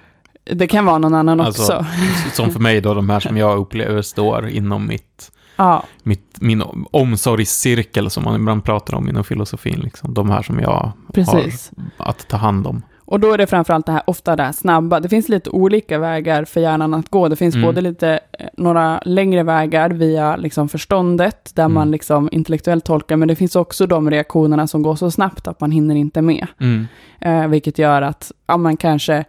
Det 0.43 0.67
kan 0.67 0.85
vara 0.85 0.97
någon 0.97 1.13
annan 1.15 1.41
Alltså, 1.41 1.61
också. 1.63 1.85
som 2.33 2.51
för 2.51 2.59
mig 2.59 2.81
då, 2.81 2.93
de 2.93 3.09
här 3.09 3.19
som 3.19 3.37
jag 3.37 3.57
upplever 3.57 4.01
står 4.01 4.47
inom 4.49 4.87
mitt, 4.87 5.31
Ja, 5.55 5.83
mitt, 6.03 6.35
min 6.41 6.63
omsorgscirkel 6.91 8.09
som 8.09 8.23
man 8.23 8.35
ibland 8.35 8.63
pratar 8.63 8.95
om 8.97 9.09
inom 9.09 9.23
filosofin, 9.23 9.79
liksom. 9.83 10.13
de 10.13 10.29
här 10.29 10.41
som 10.41 10.59
jag 10.59 10.91
precis. 11.13 11.71
har 11.97 12.09
att 12.09 12.27
ta 12.27 12.37
hand 12.37 12.67
om. 12.67 12.81
Och 13.13 13.19
då 13.19 13.31
är 13.33 13.37
det 13.37 13.47
framförallt 13.47 13.85
det 13.85 13.91
här, 13.91 14.01
ofta 14.07 14.35
det 14.35 14.43
här 14.43 14.51
snabba. 14.51 14.99
Det 14.99 15.09
finns 15.09 15.29
lite 15.29 15.49
olika 15.49 15.99
vägar 15.99 16.45
för 16.45 16.61
hjärnan 16.61 16.93
att 16.93 17.09
gå. 17.09 17.27
Det 17.29 17.35
finns 17.35 17.55
Mm. 17.55 17.65
både 17.67 17.81
lite, 17.81 18.19
eh, 18.39 18.47
några 18.57 19.01
längre 19.05 19.43
vägar 19.43 19.89
via 19.89 20.35
liksom 20.35 20.69
förståndet, 20.69 21.51
där 21.55 21.63
Mm. 21.63 21.73
man 21.73 21.91
liksom 21.91 22.29
intellektuellt 22.31 22.85
tolkar, 22.85 23.15
men 23.17 23.27
det 23.27 23.35
finns 23.35 23.55
också 23.55 23.87
de 23.87 24.09
reaktionerna 24.11 24.67
som 24.67 24.81
går 24.81 24.95
så 24.95 25.11
snabbt 25.11 25.47
att 25.47 25.59
man 25.61 25.71
hinner 25.71 25.95
inte 25.95 26.21
med. 26.21 26.47
Mm. 26.59 26.87
Eh, 27.21 27.47
vilket 27.47 27.77
gör 27.79 28.01
att, 28.01 28.31
ja 28.47 28.57
man 28.57 28.77
kanske, 28.77 29.23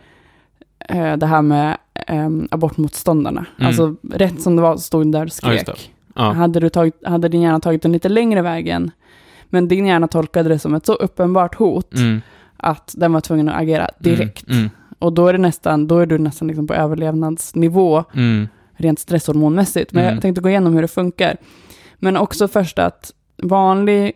eh, 0.88 1.16
det 1.16 1.26
här 1.26 1.42
med 1.42 1.76
eh, 2.08 2.28
abortmotståndarna, 2.50 3.46
Mm. 3.56 3.66
alltså 3.68 3.94
rätt 4.12 4.42
som 4.42 4.56
det 4.56 4.62
var 4.62 4.76
stod 4.76 5.12
där 5.12 5.20
och 5.22 5.26
Ja, 5.26 5.30
skrek. 5.30 5.92
Ja. 6.14 6.32
Hade, 6.32 6.60
du 6.60 6.68
tagit, 6.68 7.06
hade 7.06 7.28
din 7.28 7.42
hjärna 7.42 7.60
tagit 7.60 7.82
den 7.82 7.92
lite 7.92 8.08
längre 8.08 8.42
vägen, 8.42 8.90
men 9.50 9.68
din 9.68 9.86
hjärna 9.86 10.08
tolkade 10.08 10.48
det 10.48 10.58
som 10.58 10.74
ett 10.74 10.86
så 10.86 10.94
uppenbart 10.94 11.54
hot, 11.54 11.94
Mm. 11.94 12.20
Att 12.64 12.94
den 12.96 13.12
var 13.12 13.20
tvungen 13.20 13.48
att 13.48 13.60
agera 13.60 13.88
direkt. 13.98 14.48
Mm. 14.48 14.70
Och 14.98 15.12
då 15.12 15.26
är, 15.28 15.32
det 15.32 15.38
nästan, 15.38 15.86
då 15.86 15.98
är 15.98 16.06
du 16.06 16.18
nästan 16.18 16.48
liksom 16.48 16.66
på 16.66 16.74
överlevnadsnivå, 16.74 18.04
Mm. 18.14 18.48
rent 18.76 18.98
stresshormonmässigt. 18.98 19.92
Men 19.92 20.02
Mm. 20.04 20.14
jag 20.14 20.22
tänkte 20.22 20.40
gå 20.40 20.48
igenom 20.48 20.74
hur 20.74 20.82
det 20.82 20.88
funkar. 20.88 21.36
Men 21.98 22.16
också 22.16 22.48
först 22.48 22.78
att 22.78 23.12
vanlig 23.42 24.12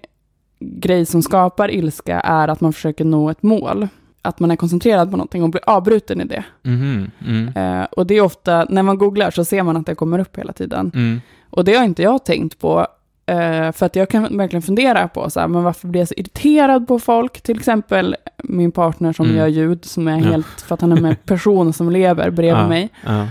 grej 0.60 1.06
som 1.06 1.22
skapar 1.22 1.70
ilska 1.70 2.20
är 2.20 2.48
att 2.48 2.60
man 2.60 2.72
försöker 2.72 3.04
nå 3.04 3.30
ett 3.30 3.42
mål. 3.42 3.88
Att 4.22 4.40
man 4.40 4.50
är 4.50 4.56
koncentrerad 4.56 5.10
på 5.10 5.16
någonting 5.16 5.42
och 5.42 5.50
blir 5.50 5.62
avbruten 5.66 6.20
i 6.20 6.24
det. 6.24 6.44
Mm. 6.64 7.10
Mm. 7.26 7.48
Eh, 7.56 7.84
och 7.84 8.06
det 8.06 8.14
är 8.14 8.20
ofta, 8.20 8.66
när 8.68 8.82
man 8.82 8.98
googlar 8.98 9.30
så 9.30 9.44
ser 9.44 9.62
man 9.62 9.76
att 9.76 9.86
det 9.86 9.94
kommer 9.94 10.18
upp 10.18 10.38
hela 10.38 10.52
tiden. 10.52 10.90
Mm. 10.94 11.20
Och 11.50 11.64
det 11.64 11.74
har 11.74 11.84
inte 11.84 12.02
jag 12.02 12.24
tänkt 12.24 12.58
på. 12.58 12.86
Eh, 13.28 13.72
för 13.72 13.86
att 13.86 13.96
jag 13.96 14.08
kan 14.08 14.36
verkligen 14.38 14.62
fundera 14.62 15.08
på, 15.08 15.30
så 15.30 15.40
här, 15.40 15.48
men 15.48 15.62
varför 15.62 15.88
blir 15.88 16.00
jag 16.00 16.08
så 16.08 16.14
irriterad 16.16 16.88
på 16.88 16.98
folk? 16.98 17.40
Till 17.40 17.56
exempel 17.58 18.16
min 18.42 18.72
partner 18.72 19.12
som 19.12 19.26
Mm. 19.26 19.38
gör 19.38 19.46
ljud, 19.46 19.84
som 19.84 20.08
är 20.08 20.18
Ja. 20.18 20.30
helt, 20.30 20.60
för 20.60 20.74
att 20.74 20.80
han 20.80 20.92
är 20.92 21.08
en 21.10 21.16
person 21.26 21.72
som 21.72 21.90
lever 21.90 22.30
bredvid 22.30 22.62
Ja. 22.64 22.68
mig. 22.68 22.88
Ja. 23.06 23.26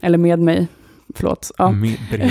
Eller 0.00 0.18
med 0.18 0.38
mig, 0.38 0.66
förlåt. 1.14 1.50
Ja. 1.58 1.70
Med 1.70 1.96
brev. 2.10 2.30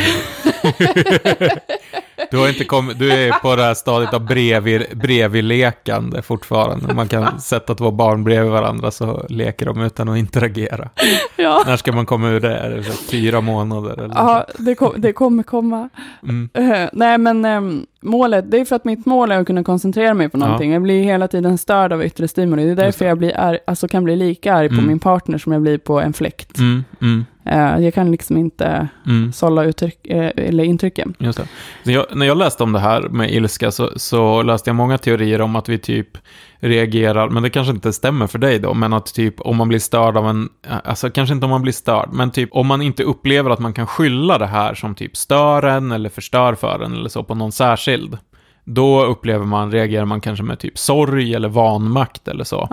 Du, 2.32 2.38
har 2.38 2.48
inte 2.50 2.64
kommit, 2.66 3.00
du 3.00 3.12
är 3.12 3.32
på 3.32 3.56
det 3.56 3.64
här 3.64 3.74
stadiet 3.74 4.14
av 4.14 4.26
bredvid, 4.26 4.84
bredvidlekande 4.94 6.22
fortfarande. 6.22 6.94
Man 6.94 7.08
kan 7.08 7.40
sätta 7.40 7.76
två 7.76 7.92
barn 7.92 8.24
bredvid 8.24 8.52
varandra 8.52 8.92
så 8.92 9.26
leker 9.30 9.66
de 9.66 9.82
utan 9.82 10.10
att 10.10 10.18
interagera. 10.18 10.90
Ja, 11.36 11.64
När 11.66 11.78
ska 11.78 11.92
man 11.92 12.06
komma 12.06 12.30
ur 12.30 12.40
det? 12.40 12.58
Är 12.58 12.70
det 12.70 12.84
fyra 12.84 13.42
månader? 13.42 13.94
Eller 13.94 14.16
ja 14.16 14.46
det, 14.58 14.76
kom, 14.76 14.94
det 14.98 15.14
kommer 15.14 15.44
komma. 15.44 15.90
Mm. 16.24 16.50
Eh, 16.54 16.90
nej, 16.94 17.18
men 17.18 17.46
ehm, 17.46 17.86
målet, 18.02 18.52
det 18.52 18.60
är 18.60 18.66
för 18.66 18.76
att 18.76 18.86
mitt 18.86 19.06
mål 19.06 19.32
är 19.32 19.40
att 19.40 19.48
kunna 19.48 19.64
koncentrera 19.64 20.14
mig 20.14 20.30
på 20.30 20.38
Ja. 20.38 20.46
någonting. 20.46 20.72
Jag 20.72 20.82
blir 20.82 21.04
hela 21.04 21.28
tiden 21.28 21.58
störd 21.58 21.94
av 21.94 22.04
yttre 22.06 22.28
stimuli. 22.28 22.66
Det 22.66 22.72
är 22.72 22.76
därför 22.76 23.06
jag 23.06 23.18
blir 23.18 23.38
arg, 23.40 23.60
alltså 23.68 23.88
kan 23.88 24.04
bli 24.04 24.16
lika 24.16 24.54
arg 24.54 24.68
på 24.70 24.74
Mm. 24.74 24.88
min 24.88 25.00
partner 25.00 25.38
som 25.38 25.52
jag 25.52 25.62
blir 25.62 25.78
på 25.78 26.00
en 26.02 26.14
fläkt. 26.14 26.58
Mm, 26.58 27.26
Eh, 27.46 27.80
jag 27.80 27.94
kan 27.94 28.12
liksom 28.12 28.38
inte 28.38 28.88
mm. 29.08 29.34
sålla 29.34 29.64
uttryck, 29.64 30.08
eh, 30.08 30.32
eller 30.60 30.70
intrycken. 30.70 31.14
Just 31.18 31.40
jag, 31.84 32.06
när 32.14 32.26
jag 32.26 32.38
läste 32.38 32.64
om 32.64 32.72
det 32.72 32.80
här 32.80 33.02
med 33.02 33.34
ilska 33.34 33.72
så, 33.72 33.90
så 33.96 34.42
läste 34.42 34.70
jag 34.70 34.76
många 34.76 34.98
teorier 34.98 35.42
om 35.42 35.56
att 35.56 35.70
vi 35.70 35.78
typ 35.78 36.18
reagerar, 36.60 37.30
men 37.30 37.44
det 37.44 37.50
kanske 37.50 37.74
inte 37.74 37.94
stämmer 37.94 38.28
för 38.28 38.40
dig 38.40 38.60
då, 38.60 38.74
men 38.74 38.94
att 38.94 39.14
typ 39.14 39.42
om 39.42 39.58
man 39.58 39.68
blir 39.68 39.80
störd 39.80 40.18
av 40.18 40.28
en, 40.28 40.50
alltså 40.84 41.10
kanske 41.10 41.34
inte 41.36 41.46
om 41.46 41.50
man 41.50 41.62
blir 41.62 41.74
störd, 41.74 42.10
men 42.12 42.32
typ 42.32 42.50
om 42.52 42.68
man 42.68 42.82
inte 42.82 43.04
upplever 43.04 43.50
att 43.50 43.60
man 43.60 43.74
kan 43.74 43.88
skylla 43.88 44.38
det 44.38 44.46
här 44.46 44.74
som 44.74 44.96
typ 44.96 45.18
stör 45.18 45.64
en 45.64 45.92
eller 45.92 46.10
förstör 46.10 46.56
för 46.56 46.80
en 46.86 46.94
eller 46.94 47.10
så 47.10 47.24
på 47.24 47.36
någon 47.36 47.52
särskild, 47.52 48.18
då 48.64 49.04
upplever 49.06 49.46
man, 49.46 49.72
reagerar 49.72 50.06
man 50.06 50.22
kanske 50.22 50.44
med 50.44 50.60
typ 50.60 50.78
sorg 50.78 51.36
eller 51.36 51.50
vanmakt 51.50 52.28
eller 52.28 52.44
så. 52.44 52.68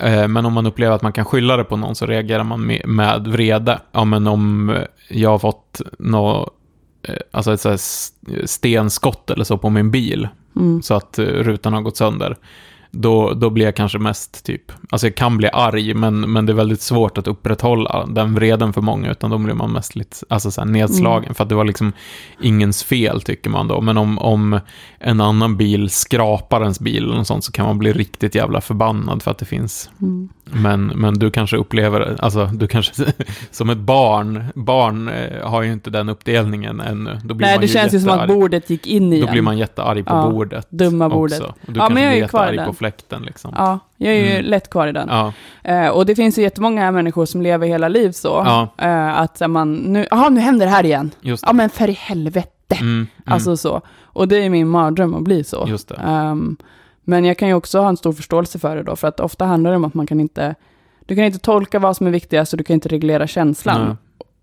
Eh, 0.00 0.28
Men 0.28 0.46
om 0.46 0.52
man 0.52 0.66
upplever 0.66 0.94
att 0.94 1.02
man 1.02 1.12
kan 1.12 1.24
skylla 1.24 1.56
det 1.56 1.64
på 1.64 1.76
någon 1.76 1.94
så 1.94 2.06
reagerar 2.06 2.44
man 2.44 2.66
med, 2.66 2.82
med 2.88 3.26
vrede. 3.26 3.78
Ja, 3.92 4.04
men 4.04 4.26
om 4.26 4.72
jag 5.08 5.30
har 5.30 5.38
fått 5.38 5.80
nå, 5.98 6.36
eh, 6.40 6.46
alltså 7.30 7.52
ett 7.52 7.60
så 7.60 7.76
stenskott 8.46 9.30
eller 9.30 9.44
så 9.44 9.58
på 9.58 9.70
min 9.70 9.90
bil, 9.90 10.28
Mm. 10.56 10.82
så 10.82 10.94
att 10.94 11.18
eh, 11.18 11.24
rutan 11.24 11.72
har 11.72 11.80
gått 11.80 11.96
sönder. 11.96 12.36
Då, 12.90 13.32
då 13.34 13.50
blir 13.50 13.64
jag 13.64 13.76
kanske 13.76 13.98
mest 13.98 14.44
typ, 14.44 14.72
alltså 14.90 15.06
jag 15.06 15.14
kan 15.14 15.36
bli 15.36 15.48
arg, 15.52 15.94
men, 15.94 16.32
men 16.32 16.46
det 16.46 16.52
är 16.52 16.54
väldigt 16.54 16.80
svårt 16.80 17.18
att 17.18 17.26
upprätthålla 17.28 18.06
den 18.06 18.34
vreden 18.34 18.72
för 18.72 18.80
många, 18.80 19.10
utan 19.10 19.30
då 19.30 19.38
blir 19.38 19.54
man 19.54 19.72
mest 19.72 19.96
lite, 19.96 20.16
alltså 20.28 20.50
så 20.50 20.64
nedslagen, 20.64 21.34
för 21.34 21.42
att 21.42 21.48
det 21.48 21.54
var 21.54 21.64
liksom 21.64 21.92
ingens 22.42 22.84
fel 22.84 23.20
tycker 23.22 23.50
man 23.50 23.68
då. 23.68 23.80
Men 23.80 23.96
om, 23.96 24.18
om 24.18 24.60
en 24.98 25.20
annan 25.20 25.56
bil 25.56 25.90
skrapar 25.90 26.60
ens 26.62 26.80
bil 26.80 27.04
eller 27.04 27.16
något 27.16 27.26
sånt 27.26 27.44
så 27.44 27.52
kan 27.52 27.66
man 27.66 27.78
bli 27.78 27.92
riktigt 27.92 28.34
jävla 28.34 28.60
förbannad 28.60 29.22
för 29.22 29.30
att 29.30 29.38
det 29.38 29.44
finns 29.46 29.90
Mm. 30.02 30.28
Men, 30.44 30.86
men 30.86 31.14
du 31.14 31.30
kanske 31.30 31.56
upplever 31.56 32.16
alltså 32.20 32.46
du 32.54 32.66
kanske, 32.66 33.04
som 33.50 33.70
ett 33.70 33.78
barn, 33.78 34.44
barn 34.54 35.08
eh, 35.08 35.48
har 35.48 35.62
ju 35.62 35.72
inte 35.72 35.90
den 35.90 36.08
uppdelningen 36.08 36.80
ännu. 36.80 37.18
Då 37.24 37.34
blir 37.34 37.46
Nej, 37.46 37.54
man 37.56 37.60
det 37.60 37.66
ju 37.66 37.72
känns 37.72 37.94
ju 37.94 38.00
som 38.00 38.10
att 38.10 38.28
bordet 38.28 38.70
gick 38.70 38.86
in 38.86 39.12
igen. 39.12 39.26
Då 39.26 39.32
blir 39.32 39.42
man 39.42 39.58
jättearg 39.58 40.06
på 40.06 40.14
Ja, 40.14 40.30
bordet. 40.30 40.66
dumma 40.70 41.08
bordet. 41.08 41.40
Också. 41.40 41.54
Du 41.66 41.80
Ja, 41.80 41.88
men 41.88 42.02
jag 42.02 42.12
är 42.12 42.16
ju 42.16 42.28
kvar 42.28 42.52
i 42.52 42.56
den. 42.56 42.66
på 42.66 42.72
fläkten 42.74 43.22
liksom. 43.22 43.52
Ja, 43.56 43.78
jag 43.96 44.14
är 44.14 44.18
ju 44.18 44.30
Mm. 44.30 44.44
lätt 44.50 44.70
kvar 44.70 44.86
i 44.88 44.92
den. 44.92 45.08
Ja, 45.10 45.32
Eh, 45.62 45.88
och 45.88 46.06
det 46.06 46.14
finns 46.14 46.38
ju 46.38 46.42
jättemånga 46.42 46.90
människor 46.90 47.26
som 47.26 47.42
lever 47.42 47.66
hela 47.66 47.88
liv 47.88 48.12
så. 48.12 48.28
Ja. 48.46 48.68
Eh, 48.78 49.18
att 49.20 49.38
så 49.38 49.44
här, 49.44 49.48
man, 49.48 49.74
nu, 49.74 50.06
jaha, 50.10 50.28
nu 50.28 50.40
händer 50.40 50.66
det 50.66 50.72
här 50.72 50.84
igen. 50.84 51.10
just 51.20 51.42
Ja, 51.42 51.48
det. 51.52 51.56
men 51.56 51.70
för 51.70 51.90
i 51.90 51.92
helvete. 51.92 52.50
Mm, 52.80 52.88
mm, 52.92 53.06
Alltså 53.26 53.56
så. 53.56 53.80
Och 54.02 54.28
det 54.28 54.44
är 54.44 54.50
min 54.50 54.68
mardröm 54.68 55.14
att 55.14 55.22
bli 55.22 55.44
så. 55.44 55.64
just 55.68 55.88
det. 55.88 55.94
Ehm, 55.94 56.56
men 57.04 57.24
jag 57.24 57.38
kan 57.38 57.48
ju 57.48 57.54
också 57.54 57.80
ha 57.80 57.88
en 57.88 57.96
stor 57.96 58.12
förståelse 58.12 58.58
för 58.58 58.76
det 58.76 58.82
då, 58.82 58.96
för 58.96 59.08
att 59.08 59.20
ofta 59.20 59.44
handlar 59.44 59.70
det 59.70 59.76
om 59.76 59.84
att 59.84 59.94
man 59.94 60.06
kan 60.06 60.20
inte, 60.20 60.54
du 61.06 61.14
kan 61.16 61.24
inte 61.24 61.38
tolka 61.38 61.78
vad 61.78 61.96
som 61.96 62.06
är 62.06 62.10
viktigast 62.10 62.52
och 62.52 62.56
du 62.56 62.64
kan 62.64 62.74
inte 62.74 62.88
reglera 62.88 63.26
känslan. 63.26 63.84
Nej. 63.86 63.96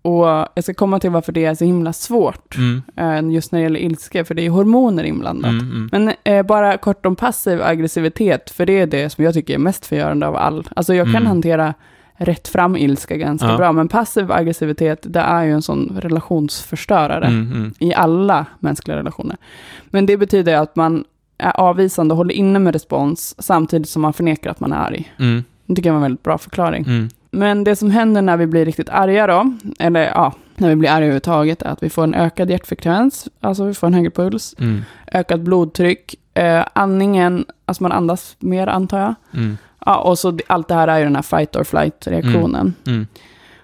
Och 0.04 0.26
jag 0.54 0.64
ska 0.64 0.74
komma 0.74 1.00
till 1.00 1.10
varför 1.10 1.32
det 1.32 1.44
är 1.44 1.54
så 1.54 1.64
himla 1.64 1.92
svårt, 1.92 2.56
Mm, 2.56 2.82
eh, 2.96 3.34
just 3.34 3.52
när 3.52 3.58
det 3.58 3.62
gäller 3.62 3.80
ilska, 3.80 4.24
för 4.24 4.34
det 4.34 4.46
är 4.46 4.50
hormoner 4.50 5.04
inblandat. 5.04 5.50
mm, 5.50 5.70
mm. 5.70 5.88
Men 5.92 6.12
eh, 6.24 6.42
bara 6.46 6.76
kort 6.78 7.06
om 7.06 7.16
passiv 7.16 7.62
aggressivitet, 7.62 8.50
för 8.50 8.66
det 8.66 8.80
är 8.80 8.86
det 8.86 9.10
som 9.10 9.24
jag 9.24 9.34
tycker 9.34 9.54
är 9.54 9.58
mest 9.58 9.86
förgörande 9.86 10.26
av 10.26 10.36
all. 10.36 10.68
Alltså 10.76 10.94
jag 10.94 11.06
kan 11.06 11.16
Mm. 11.16 11.26
hantera 11.26 11.74
rätt 12.16 12.48
fram 12.48 12.76
ilska 12.76 13.16
ganska 13.16 13.48
Ja. 13.48 13.56
bra, 13.56 13.72
men 13.72 13.88
passiv 13.88 14.32
aggressivitet, 14.32 14.98
det 15.02 15.20
är 15.20 15.42
ju 15.44 15.52
en 15.52 15.62
sån 15.62 15.98
relationsförstörare 16.02 17.26
Mm, 17.26 17.52
mm. 17.52 17.74
i 17.78 17.94
alla 17.94 18.46
mänskliga 18.58 18.96
relationer. 18.96 19.36
Men 19.84 20.06
det 20.06 20.16
betyder 20.16 20.54
att 20.56 20.76
man 20.76 21.04
är 21.42 21.60
avvisande 21.60 22.12
och 22.12 22.16
håller 22.16 22.34
inne 22.34 22.58
med 22.58 22.72
respons 22.72 23.34
samtidigt 23.38 23.88
som 23.88 24.02
man 24.02 24.12
förnekar 24.12 24.50
att 24.50 24.60
man 24.60 24.72
är 24.72 24.76
arg. 24.76 25.12
Mm, 25.18 25.44
Det 25.66 25.74
tycker 25.74 25.88
jag 25.88 25.94
var 25.94 25.98
en 25.98 26.02
väldigt 26.02 26.22
bra 26.22 26.38
förklaring. 26.38 26.84
mm, 26.84 27.08
Men 27.30 27.64
det 27.64 27.76
som 27.76 27.90
händer 27.90 28.22
när 28.22 28.36
vi 28.36 28.46
blir 28.46 28.64
riktigt 28.64 28.88
arga 28.88 29.26
då, 29.26 29.52
eller 29.78 30.00
ja, 30.02 30.32
när 30.56 30.68
vi 30.68 30.76
blir 30.76 30.88
arga 30.90 30.96
överhuvudtaget, 30.98 31.62
är 31.62 31.66
att 31.68 31.82
vi 31.82 31.90
får 31.90 32.04
en 32.04 32.14
ökad 32.14 32.50
hjärtfrekvens, 32.50 33.28
alltså 33.40 33.64
vi 33.64 33.74
får 33.74 33.86
en 33.86 33.94
högre 33.94 34.10
puls, 34.10 34.54
mm, 34.58 34.82
ökat 35.12 35.40
blodtryck, 35.40 36.14
eh, 36.34 36.64
andningen, 36.72 37.44
alltså 37.64 37.82
man 37.82 37.92
andas 37.92 38.36
mer 38.38 38.66
antar 38.66 38.98
jag. 39.00 39.14
mm, 39.34 39.56
Ja, 39.86 39.96
och 39.98 40.18
så 40.18 40.38
allt 40.46 40.68
det 40.68 40.74
här 40.74 40.88
är 40.88 40.98
ju 40.98 41.04
den 41.04 41.14
här 41.16 41.22
fight 41.22 41.56
or 41.56 41.64
flight-reaktionen. 41.64 42.74
mm. 42.86 43.06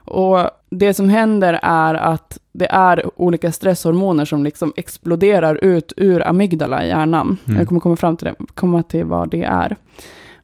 Och 0.04 0.50
det 0.70 0.94
som 0.94 1.08
händer 1.08 1.58
är 1.62 1.94
att 1.94 2.38
det 2.52 2.66
är 2.70 3.20
olika 3.20 3.52
stresshormoner 3.52 4.24
som 4.24 4.44
liksom 4.44 4.72
exploderar 4.76 5.64
ut 5.64 5.92
ur 5.96 6.26
amygdala 6.28 6.84
i 6.84 6.88
hjärnan. 6.88 7.36
Mm. 7.44 7.58
Jag 7.58 7.68
kommer 7.68 7.80
komma 7.80 7.96
fram 7.96 8.16
till 8.16 8.24
det, 8.26 8.34
komma 8.54 8.82
till 8.82 9.04
vad 9.04 9.30
det 9.30 9.42
är. 9.42 9.76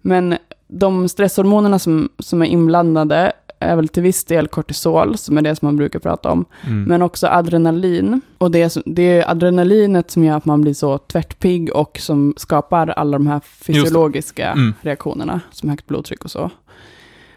Men 0.00 0.37
de 0.68 1.08
stresshormonerna 1.08 1.78
som, 1.78 2.08
som 2.18 2.42
är 2.42 2.46
inblandade 2.46 3.32
är 3.58 3.76
väl 3.76 3.88
till 3.88 4.02
viss 4.02 4.24
del 4.24 4.48
kortisol, 4.48 5.16
som 5.18 5.38
är 5.38 5.42
det 5.42 5.56
som 5.56 5.66
man 5.66 5.76
brukar 5.76 5.98
prata 5.98 6.30
om, 6.30 6.44
Mm. 6.66 6.84
men 6.84 7.02
också 7.02 7.26
adrenalin. 7.26 8.20
Och 8.38 8.50
det 8.50 8.62
är, 8.62 8.82
det 8.94 9.02
är 9.02 9.30
adrenalinet 9.30 10.10
som 10.10 10.24
gör 10.24 10.37
att 10.37 10.44
man 10.44 10.60
blir 10.60 10.74
så 10.74 10.98
tvärtpigg 10.98 11.70
och 11.74 11.98
som 12.00 12.34
skapar 12.37 12.88
alla 12.88 13.18
de 13.18 13.26
här 13.26 13.40
fysiologiska 13.40 14.50
Mm. 14.50 14.74
reaktionerna, 14.80 15.40
som 15.50 15.68
högt 15.68 15.87
blodtryck 15.87 16.24
och 16.24 16.30
så. 16.30 16.50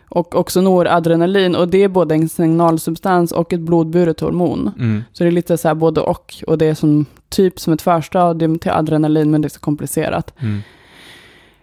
Och 0.09 0.35
också 0.35 0.61
noradrenalin, 0.61 1.55
och 1.55 1.67
det 1.67 1.83
är 1.83 1.87
både 1.87 2.15
en 2.15 2.29
signalsubstans 2.29 3.31
och 3.31 3.53
ett 3.53 3.59
blodburet 3.59 4.19
hormon. 4.19 4.71
Mm. 4.79 5.03
Så 5.13 5.23
det 5.23 5.29
är 5.29 5.31
lite 5.31 5.57
så 5.57 5.67
här 5.67 5.75
både 5.75 6.01
och, 6.01 6.35
och 6.47 6.57
det 6.57 6.65
är 6.65 6.73
som 6.73 7.05
typ 7.29 7.59
som 7.59 7.73
ett 7.73 7.81
förstadium 7.81 8.59
till 8.59 8.71
adrenalin, 8.71 9.31
men 9.31 9.41
det 9.41 9.47
är 9.47 9.49
så 9.49 9.59
komplicerat. 9.59 10.33
Mm. 10.39 10.61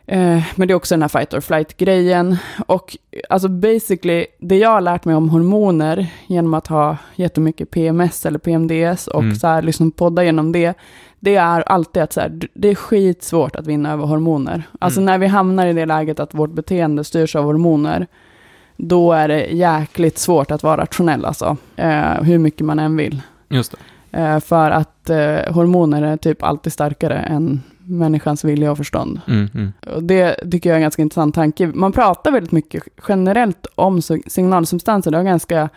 Eh, 0.07 0.43
men 0.57 0.69
det 0.69 0.73
är 0.73 0.77
också 0.77 0.95
den 0.95 1.03
här 1.03 1.09
fight 1.09 1.35
or 1.35 1.41
flight-grejen. 1.41 2.37
Och 2.67 2.97
alltså 3.29 3.49
basically, 3.49 4.27
det 4.39 4.59
jag 4.59 4.71
har 4.71 4.81
lärt 4.81 5.05
mig 5.05 5.15
om 5.15 5.29
hormoner 5.29 6.07
genom 6.27 6.55
att 6.55 6.67
ha 6.67 6.97
jättemycket 7.15 7.71
PMS 7.71 8.27
eller 8.27 8.39
PMDS 8.39 9.07
och 9.07 9.23
Mm. 9.23 9.35
så 9.37 9.47
här 9.47 9.63
liksom 9.63 9.91
podda 9.91 10.25
genom 10.25 10.53
det, 10.53 10.75
det 11.21 11.35
är 11.35 11.61
alltid 11.63 12.03
att 12.03 12.13
så 12.13 12.21
här, 12.21 12.49
det 12.55 12.69
är 12.69 12.75
skitsvårt 12.75 13.57
att 13.57 13.67
vinna 13.67 13.93
över 13.93 14.07
hormoner. 14.07 14.63
Alltså 14.79 15.01
Mm. 15.01 15.07
när 15.07 15.19
vi 15.19 15.27
hamnar 15.27 15.67
i 15.67 15.73
det 15.73 15.87
läget 15.87 16.21
att 16.21 16.35
vårt 16.35 16.53
beteende 16.53 17.05
styrs 17.05 17.37
av 17.37 17.45
hormoner, 17.45 18.07
då 18.77 19.13
är 19.13 19.29
det 19.29 19.45
jäkligt 19.47 20.19
svårt 20.19 20.51
att 20.51 20.63
vara 20.63 20.81
rationell 20.83 21.25
alltså. 21.25 21.57
Eh, 21.77 22.23
hur 22.23 22.39
mycket 22.39 22.67
man 22.67 22.79
än 22.79 22.97
vill. 22.97 23.23
Just. 23.49 23.75
Eh, 24.11 24.41
för 24.41 24.71
att 24.71 25.11
eh, 25.11 25.53
hormoner 25.53 26.03
är 26.03 26.17
typ 26.17 26.43
alltid 26.43 26.73
starkare 26.73 27.19
än 27.19 27.63
människans 27.87 28.45
vilja 28.45 28.71
och 28.71 28.77
förstånd. 28.77 29.21
Mm, 29.27 29.49
mm. 29.55 29.73
Och 29.95 30.03
det 30.03 30.35
tycker 30.51 30.71
jag 30.71 30.75
är 30.75 30.79
en 30.79 30.83
ganska 30.83 31.03
intressant 31.03 31.35
tanke. 31.35 31.67
Man 31.75 31.93
pratar 31.93 32.31
väldigt 32.31 32.53
mycket 32.53 32.83
generellt 33.09 33.67
om 33.75 34.03
signalsubstanser. 34.27 35.11
Det 35.11 35.19
är 35.19 35.23
ganska, 35.23 35.69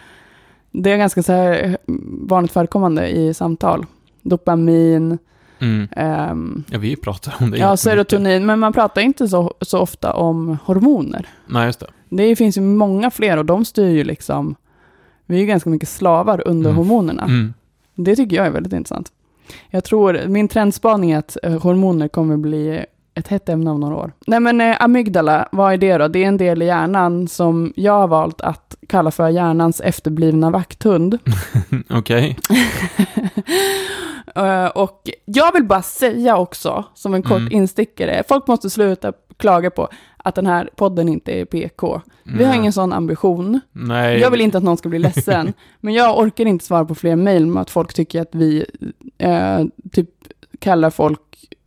det 0.71 0.91
är 0.91 0.97
ganska 0.97 1.23
så 1.23 1.33
här 1.33 1.63
eh, 1.63 1.75
vanligt 2.21 2.51
förekommande 2.51 3.07
i 3.09 3.33
samtal. 3.33 3.85
Dopamin, 4.21 5.17
Mm. 5.59 5.87
ehm, 5.95 6.63
Ja, 6.71 6.77
vi 6.79 6.95
pratar 6.95 7.35
om 7.39 7.51
det 7.51 7.57
ja, 7.57 7.77
serotonin, 7.77 8.45
men 8.45 8.59
man 8.59 8.73
pratar 8.73 9.01
inte 9.01 9.27
så, 9.27 9.53
så 9.61 9.79
ofta 9.79 10.13
om 10.13 10.57
hormoner. 10.63 11.27
Nej, 11.47 11.65
just 11.65 11.79
det. 11.79 11.87
Det 12.09 12.35
finns 12.35 12.57
ju 12.57 12.61
många 12.61 13.11
fler 13.11 13.37
och 13.37 13.45
de 13.45 13.65
styr 13.65 13.89
ju 13.89 14.03
liksom, 14.03 14.55
vi 15.25 15.35
är 15.35 15.39
ju 15.39 15.45
ganska 15.45 15.69
mycket 15.69 15.89
slavar 15.89 16.47
under 16.47 16.69
Mm. 16.69 16.77
hormonerna. 16.77 17.23
Mm. 17.23 17.53
Det 17.95 18.15
tycker 18.15 18.35
jag 18.35 18.45
är 18.45 18.51
väldigt 18.51 18.73
intressant. 18.73 19.11
Jag 19.69 19.83
tror, 19.83 20.21
min 20.27 20.47
trendspaning 20.47 21.11
är 21.11 21.17
att 21.17 21.37
eh, 21.43 21.61
hormoner 21.61 22.07
kommer 22.07 22.37
bli 22.37 22.85
ett 23.13 23.27
hett 23.27 23.49
ämne 23.49 23.71
om 23.71 23.79
några 23.79 23.95
år. 23.95 24.11
Nej 24.27 24.39
men 24.39 24.61
eh, 24.61 24.81
amygdala, 24.81 25.47
vad 25.51 25.73
är 25.73 25.77
det 25.77 25.97
då? 25.97 26.07
Det 26.07 26.23
är 26.23 26.27
en 26.27 26.37
del 26.37 26.61
i 26.61 26.65
hjärnan 26.65 27.27
som 27.27 27.73
jag 27.75 27.93
har 27.93 28.07
valt 28.07 28.41
att 28.41 28.75
kalla 28.89 29.11
för 29.11 29.29
hjärnans 29.29 29.81
efterblivna 29.81 30.49
vakthund. 30.49 31.17
Okej. 31.89 32.37
Eh, 34.35 34.65
och 34.67 35.09
jag 35.25 35.53
vill 35.53 35.63
bara 35.63 35.81
säga 35.81 36.37
också, 36.37 36.85
som 36.93 37.13
en 37.13 37.21
kort 37.23 37.37
Mm. 37.39 37.51
instickare, 37.53 38.23
folk 38.27 38.47
måste 38.47 38.69
sluta 38.69 39.13
klaga 39.37 39.69
på 39.71 39.87
att 40.17 40.35
den 40.35 40.45
här 40.45 40.69
podden 40.75 41.09
inte 41.09 41.31
är 41.31 41.45
PK. 41.45 42.01
Vi 42.23 42.43
har 42.43 42.55
ingen 42.55 42.73
sån 42.73 42.93
ambition. 42.93 43.59
Nej. 43.71 44.19
Jag 44.19 44.31
vill 44.31 44.41
inte 44.41 44.57
att 44.57 44.63
någon 44.63 44.77
ska 44.77 44.89
bli 44.89 44.99
ledsen, 44.99 45.53
men 45.79 45.93
jag 45.93 46.19
orkar 46.19 46.45
inte 46.45 46.65
svara 46.65 46.85
på 46.85 46.95
fler 46.95 47.15
mejl 47.15 47.45
med 47.45 47.61
att 47.61 47.69
folk 47.69 47.93
tycker 47.93 48.21
att 48.21 48.35
vi 48.35 48.65
eh, 49.17 49.59
typ 49.91 50.09
kallar 50.59 50.89
folk 50.89 51.19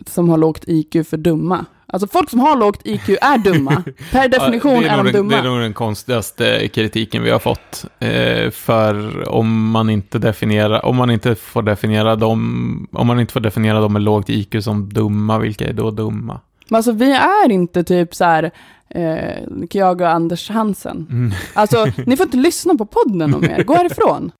som 0.06 0.28
har 0.28 0.36
lågt 0.36 0.64
IQ 0.66 1.06
för 1.08 1.16
dumma. 1.16 1.64
Alltså 1.92 2.08
folk 2.08 2.30
som 2.30 2.40
har 2.40 2.56
lågt 2.56 2.80
IQ 2.84 3.08
är 3.08 3.38
dumma. 3.38 3.82
Per 4.12 4.28
definition 4.28 4.82
Ja, 4.82 4.90
är, 4.92 4.96
nog 4.96 5.04
de 5.06 5.12
den, 5.12 5.12
dumma. 5.12 5.42
Det 5.42 5.48
är 5.48 5.50
nog 5.50 5.60
den 5.60 5.72
konstigaste 5.74 6.68
kritiken 6.68 7.22
vi 7.22 7.30
har 7.30 7.38
fått. 7.38 7.84
Eh, 7.98 8.50
för 8.50 9.28
om 9.28 9.70
man 9.70 9.90
inte 9.90 10.18
definierar, 10.18 10.84
om 10.84 10.96
man 10.96 11.10
inte 11.10 11.34
får 11.34 11.62
definiera 11.62 12.16
dem, 12.16 12.88
om 12.92 13.06
man 13.06 13.20
inte 13.20 13.32
får 13.32 13.40
definiera 13.40 13.80
dem 13.80 13.92
med 13.92 14.02
lågt 14.02 14.28
IQ 14.28 14.56
som 14.62 14.88
dumma, 14.88 15.38
vilka 15.38 15.68
är 15.68 15.72
då 15.72 15.90
dumma? 15.90 16.40
Men 16.68 16.76
alltså 16.76 16.92
vi 16.92 17.12
är 17.12 17.50
inte 17.50 17.84
typ 17.84 18.14
så 18.14 18.24
här, 18.24 18.50
eh, 18.88 19.38
jag 19.70 20.00
och 20.00 20.10
Anders 20.10 20.50
Hansen. 20.50 21.06
Mm. 21.10 21.32
Alltså 21.54 21.86
ni 22.06 22.16
får 22.16 22.26
inte 22.26 22.36
lyssna 22.36 22.74
på 22.74 22.86
podden 22.86 23.34
om 23.34 23.44
er, 23.44 23.62
gå 23.62 23.74
härifrån. 23.74 24.32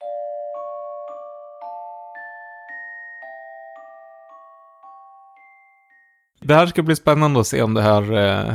Det 6.51 6.57
här 6.57 6.67
ska 6.67 6.83
bli 6.83 6.97
spännande 6.97 7.41
att 7.41 7.47
se 7.47 7.63
om 7.63 7.75
det 7.75 7.83
här, 7.83 8.03
eh, 8.49 8.55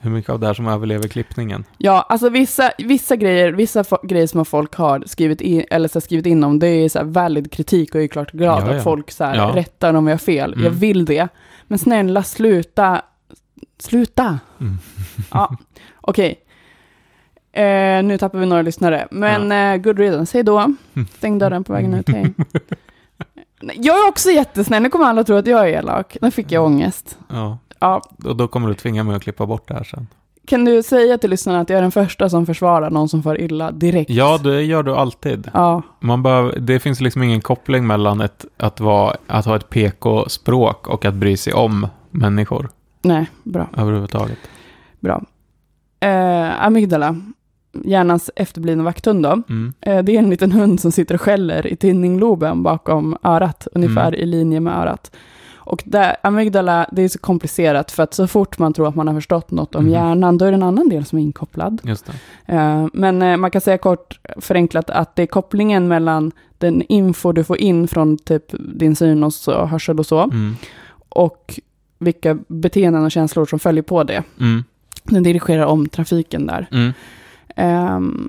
hur 0.00 0.10
mycket 0.10 0.30
av 0.30 0.40
det 0.40 0.46
här 0.46 0.54
som 0.54 0.68
överlever 0.68 1.08
klippningen. 1.08 1.64
Ja, 1.78 2.06
alltså 2.08 2.28
vissa, 2.28 2.72
vissa 2.78 3.16
grejer, 3.16 3.52
vissa 3.52 3.84
grejer 4.02 4.26
som 4.26 4.44
folk 4.44 4.74
har 4.74 5.02
skrivit 5.06 5.40
in, 5.40 5.64
eller 5.70 5.88
så 5.88 6.00
skrivit 6.00 6.26
in 6.26 6.44
om, 6.44 6.58
det 6.58 6.66
är 6.68 6.88
så 6.88 6.98
här 6.98 7.06
valid 7.06 7.52
kritik 7.52 7.90
och 7.94 7.96
jag 8.00 8.04
är 8.04 8.08
klart 8.08 8.32
glad 8.32 8.62
Ja, 8.62 8.70
ja. 8.72 8.76
att 8.76 8.84
folk 8.84 9.10
så 9.10 9.24
här 9.24 9.34
Ja. 9.36 9.52
rättar 9.54 9.94
om 9.94 10.06
jag 10.06 10.14
har 10.14 10.18
fel. 10.18 10.52
Jag 10.56 10.66
Mm. 10.66 10.78
vill 10.78 11.04
det. 11.04 11.28
Men 11.66 11.78
snälla, 11.78 12.22
sluta. 12.22 13.02
Sluta. 13.78 14.38
Mm. 14.60 14.78
Ja, 15.30 15.56
okej. 16.00 16.40
Eh, 17.52 18.02
nu 18.02 18.18
tappar 18.18 18.38
vi 18.38 18.46
några 18.46 18.62
lyssnare. 18.62 19.08
Men 19.10 19.52
eh, 19.52 19.76
good 19.82 19.98
riddance, 19.98 20.36
hej 20.38 20.42
då. 20.44 20.74
Stäng 21.16 21.38
dörren 21.38 21.64
på 21.64 21.72
vägen 21.72 21.94
ut, 21.94 22.08
hej. 22.08 22.34
Jag 23.74 24.04
är 24.04 24.08
också 24.08 24.30
jättesnäll, 24.30 24.82
nu 24.82 24.88
kommer 24.88 25.04
alla 25.04 25.24
tro 25.24 25.36
att 25.36 25.46
jag 25.46 25.60
är 25.70 25.78
elak. 25.78 26.16
Nu 26.20 26.30
fick 26.30 26.52
jag 26.52 26.64
ångest. 26.64 27.18
Ja, 27.28 27.58
Ja, 27.82 28.02
och 28.24 28.36
då 28.36 28.48
kommer 28.48 28.68
du 28.68 28.74
tvinga 28.74 29.04
mig 29.04 29.16
att 29.16 29.22
klippa 29.22 29.46
bort 29.46 29.68
det 29.68 29.74
här 29.74 29.84
sen. 29.84 30.06
kan 30.46 30.64
du 30.64 30.82
säga 30.82 31.18
till 31.18 31.30
lyssnarna 31.30 31.60
att 31.60 31.70
jag 31.70 31.76
är 31.78 31.82
den 31.82 31.90
första 31.92 32.28
som 32.28 32.46
försvarar 32.46 32.90
någon 32.90 33.08
som 33.08 33.22
får 33.22 33.40
illa 33.40 33.70
direkt? 33.72 34.10
Ja, 34.10 34.38
det 34.38 34.62
gör 34.62 34.82
du 34.82 34.94
alltid. 34.94 35.50
Ja, 35.54 35.82
Man 36.00 36.22
behöver, 36.22 36.58
det 36.58 36.80
finns 36.80 37.00
liksom 37.00 37.22
ingen 37.22 37.40
koppling 37.40 37.86
mellan 37.86 38.20
ett, 38.20 38.44
att, 38.56 38.80
vara, 38.80 39.16
att 39.26 39.44
ha 39.46 39.56
ett 39.56 39.70
PK-språk 39.70 40.88
och 40.88 41.04
att 41.04 41.14
bry 41.14 41.36
sig 41.36 41.52
om 41.52 41.86
människor 42.10 42.68
nej, 43.02 43.26
bra. 43.42 43.66
överhuvudtaget. 43.76 44.38
bra. 45.00 45.22
Eh, 46.00 46.64
amygdala, 46.64 47.16
hjärnans 47.84 48.30
efterblivna 48.36 48.84
vakthund 48.84 49.22
då. 49.22 49.42
Mm. 49.48 49.72
Eh, 49.80 49.98
det 50.02 50.14
är 50.14 50.18
en 50.18 50.30
liten 50.30 50.52
hund 50.52 50.80
som 50.80 50.92
sitter 50.92 51.14
och 51.14 51.20
skäller 51.20 51.66
i 51.66 51.76
tinningloben 51.76 52.62
bakom 52.62 53.16
örat, 53.22 53.68
ungefär 53.72 54.08
Mm. 54.08 54.20
i 54.20 54.26
linje 54.26 54.60
med 54.60 54.74
örat. 54.78 55.10
Och 55.62 55.82
där, 55.86 56.16
amygdala, 56.22 56.86
det 56.92 57.02
är 57.02 57.08
så 57.08 57.18
komplicerat 57.18 57.90
för 57.90 58.02
att 58.02 58.14
så 58.14 58.26
fort 58.26 58.58
man 58.58 58.72
tror 58.72 58.88
att 58.88 58.94
man 58.94 59.06
har 59.08 59.14
förstått 59.14 59.50
något 59.50 59.74
om 59.74 59.84
Mhm. 59.84 59.92
hjärnan, 59.92 60.38
då 60.38 60.44
är 60.44 60.50
det 60.50 60.54
en 60.54 60.62
annan 60.62 60.88
del 60.88 61.04
som 61.04 61.18
är 61.18 61.22
inkopplad. 61.22 61.80
Eh, 62.46 62.86
men 62.92 63.22
eh, 63.22 63.36
man 63.36 63.50
kan 63.50 63.60
säga 63.60 63.78
kort 63.78 64.20
förenklat 64.36 64.90
att 64.90 65.16
det 65.16 65.22
är 65.22 65.26
kopplingen 65.26 65.88
mellan 65.88 66.32
den 66.58 66.82
info 66.82 67.32
du 67.32 67.44
får 67.44 67.58
in 67.58 67.88
från 67.88 68.18
typ 68.18 68.44
din 68.74 68.96
syn 68.96 69.24
och 69.24 69.32
så, 69.34 69.66
hörsel 69.66 69.98
och 69.98 70.06
så, 70.06 70.20
Mm. 70.22 70.56
och 71.08 71.60
vilka 71.98 72.38
beteenden 72.48 73.04
och 73.04 73.10
känslor 73.10 73.44
som 73.46 73.58
följer 73.58 73.82
på 73.82 74.02
det. 74.04 74.22
Mm. 74.40 74.64
Den 75.04 75.22
dirigerar 75.22 75.64
om 75.66 75.88
trafiken 75.88 76.46
där. 76.46 76.92
Ehm, 77.56 78.28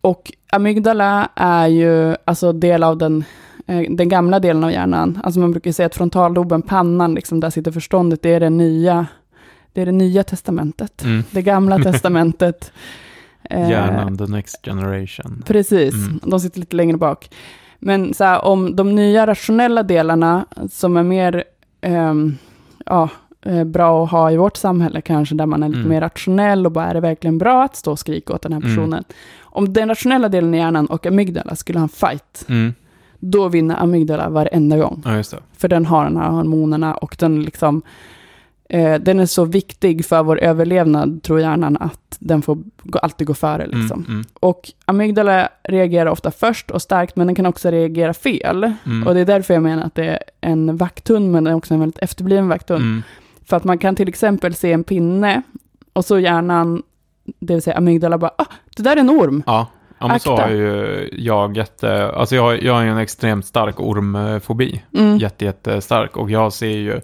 och 0.00 0.32
amygdala 0.52 1.28
är 1.34 1.66
ju 1.66 2.16
alltså 2.24 2.52
del 2.52 2.82
av 2.82 2.98
den, 2.98 3.24
eh, 3.66 3.82
den 3.90 4.08
gamla 4.08 4.40
delen 4.40 4.64
av 4.64 4.72
hjärnan. 4.72 5.20
Alltså 5.24 5.40
man 5.40 5.50
brukar 5.50 5.72
säga 5.72 5.86
att 5.86 5.94
frontalloben, 5.94 6.62
pannan, 6.62 7.14
liksom, 7.14 7.40
där 7.40 7.50
sitter 7.50 7.72
förståndet, 7.72 8.22
det 8.22 8.30
är 8.34 8.40
det 8.40 8.50
nya, 8.50 9.06
det 9.72 9.82
är 9.82 9.86
det 9.86 9.92
nya 9.92 10.22
testamentet. 10.24 11.02
Mm. 11.04 11.22
Det 11.30 11.42
gamla 11.42 11.78
testamentet. 11.82 12.72
Eh, 13.50 13.70
Hjärnan, 13.70 14.18
the 14.18 14.26
next 14.26 14.64
generation. 14.64 15.42
Precis, 15.46 15.94
Mm. 15.94 16.20
de 16.22 16.40
sitter 16.40 16.60
lite 16.60 16.76
längre 16.76 16.96
bak. 16.96 17.30
Men 17.78 18.14
så 18.14 18.24
här, 18.24 18.44
om 18.44 18.76
de 18.76 18.94
nya 18.94 19.26
rationella 19.26 19.82
delarna 19.82 20.46
som 20.70 20.96
är 20.96 21.02
mer 21.02 21.44
ehm, 21.80 22.36
ja, 22.86 23.08
bra 23.66 24.04
att 24.04 24.10
ha 24.10 24.30
i 24.30 24.36
vårt 24.36 24.56
samhälle 24.56 25.00
kanske, 25.00 25.34
där 25.34 25.46
man 25.46 25.62
är 25.62 25.68
lite 25.68 25.78
Mm. 25.78 25.90
mer 25.90 26.00
rationell 26.00 26.66
och 26.66 26.72
bara 26.72 26.84
är 26.86 26.94
det 26.94 27.00
verkligen 27.00 27.38
bra 27.38 27.62
att 27.64 27.76
stå 27.76 27.90
och 27.92 27.98
skrika 27.98 28.32
åt 28.34 28.42
den 28.42 28.52
här 28.52 28.60
Mm. 28.60 28.70
personen. 28.76 29.04
Om 29.42 29.72
den 29.72 29.88
rationella 29.88 30.28
delen 30.28 30.54
i 30.54 30.58
hjärnan 30.58 30.86
och 30.86 31.06
amygdala 31.06 31.56
skulle 31.56 31.78
ha 31.78 31.82
en 31.84 31.88
fight, 31.88 32.44
Mm. 32.48 32.74
då 33.18 33.48
vinner 33.48 33.82
amygdala 33.82 34.28
varenda 34.28 34.76
gång. 34.78 35.02
Ja, 35.04 35.10
det. 35.10 35.24
För 35.58 35.68
den 35.68 35.86
har 35.86 36.04
de 36.04 36.16
här 36.16 36.30
hormonerna 36.30 36.94
och 36.94 37.16
den 37.18 37.42
liksom 37.42 37.82
eh, 38.68 38.94
den 39.00 39.20
är 39.20 39.26
så 39.26 39.44
viktig 39.44 40.04
för 40.06 40.22
vår 40.22 40.38
överlevnad, 40.40 41.22
tror 41.22 41.40
hjärnan, 41.40 41.76
att 41.80 42.16
den 42.18 42.42
får 42.42 42.58
alltid 43.02 43.26
gå 43.26 43.34
före. 43.34 43.66
Liksom. 43.66 43.98
Mm. 44.00 44.10
Mm. 44.12 44.24
Och 44.40 44.70
amygdala 44.84 45.48
reagerar 45.62 46.10
ofta 46.10 46.30
först 46.30 46.70
och 46.70 46.82
starkt, 46.82 47.16
men 47.16 47.26
den 47.26 47.36
kan 47.36 47.46
också 47.46 47.70
reagera 47.70 48.14
fel. 48.14 48.72
Mm. 48.86 49.06
Och 49.06 49.14
det 49.14 49.20
är 49.20 49.24
därför 49.24 49.54
jag 49.54 49.62
menar 49.62 49.82
att 49.82 49.94
det 49.94 50.04
är 50.06 50.18
en 50.40 50.76
vakthund, 50.76 51.32
men 51.32 51.44
den 51.44 51.52
är 51.52 51.56
också 51.56 51.74
en 51.74 51.80
väldigt 51.80 51.98
efterbliven 51.98 52.48
vakthund. 52.48 53.02
För 53.50 53.56
att 53.56 53.64
man 53.64 53.78
kan 53.78 53.96
till 53.96 54.08
exempel 54.08 54.54
se 54.54 54.72
en 54.72 54.84
pinne, 54.84 55.42
och 55.92 56.04
så 56.04 56.18
hjärnan, 56.18 56.82
det 57.40 57.54
vill 57.54 57.62
säga 57.62 57.76
amygdala, 57.76 58.18
bara 58.18 58.30
ah, 58.38 58.44
det 58.76 58.82
där 58.82 58.96
är 58.96 59.00
en 59.00 59.10
orm. 59.10 59.42
Ja. 59.46 59.66
Ja, 59.98 60.08
men 60.08 60.20
så 60.20 60.36
har 60.36 60.48
ju 60.48 61.08
jag 61.12 61.56
jätte... 61.56 62.10
Alltså 62.12 62.34
jag, 62.36 62.62
jag 62.62 62.74
har 62.74 62.82
ju 62.82 62.88
en 62.90 62.98
extremt 62.98 63.46
stark 63.46 63.80
ormfobi. 63.80 64.82
Mm. 64.96 65.18
Jätte, 65.18 65.44
jättestark. 65.44 66.16
Och 66.16 66.30
jag 66.30 66.52
ser 66.52 66.66
ju 66.76 67.00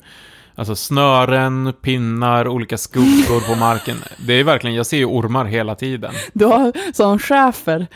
alltså 0.55 0.77
snören, 0.77 1.73
pinnar, 1.83 2.49
olika 2.49 2.79
skuggor 2.79 3.49
på 3.55 3.59
marken. 3.61 3.97
Det 4.27 4.33
är 4.33 4.45
verkligen, 4.45 4.77
jag 4.77 4.87
ser 4.87 4.97
ju 4.97 5.05
ormar 5.05 5.45
hela 5.45 5.75
tiden. 5.75 6.13
Du 6.33 6.45
har 6.45 6.73
sån 6.95 7.19
schäfer, 7.19 7.87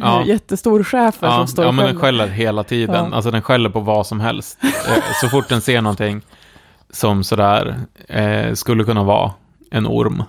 Ja. 0.00 0.24
jättestor 0.26 0.82
schäfer 0.84 1.26
Ja, 1.26 1.36
som 1.36 1.46
står 1.46 1.64
ja 1.64 1.72
men 1.72 1.86
den 1.86 1.96
skäller. 2.00 2.18
skäller 2.24 2.34
hela 2.34 2.64
tiden. 2.64 3.06
Ja. 3.10 3.16
Alltså 3.16 3.30
den 3.30 3.42
skäller 3.42 3.70
på 3.70 3.80
vad 3.80 4.06
som 4.06 4.20
helst. 4.20 4.58
Eh, 4.62 5.02
Så 5.20 5.28
fort 5.28 5.48
den 5.48 5.60
ser 5.60 5.80
någonting 5.82 6.22
som 6.90 7.24
sådär 7.24 7.76
eh, 8.08 8.52
skulle 8.54 8.84
kunna 8.84 9.04
vara 9.04 9.32
en 9.70 9.86
orm, 9.86 10.22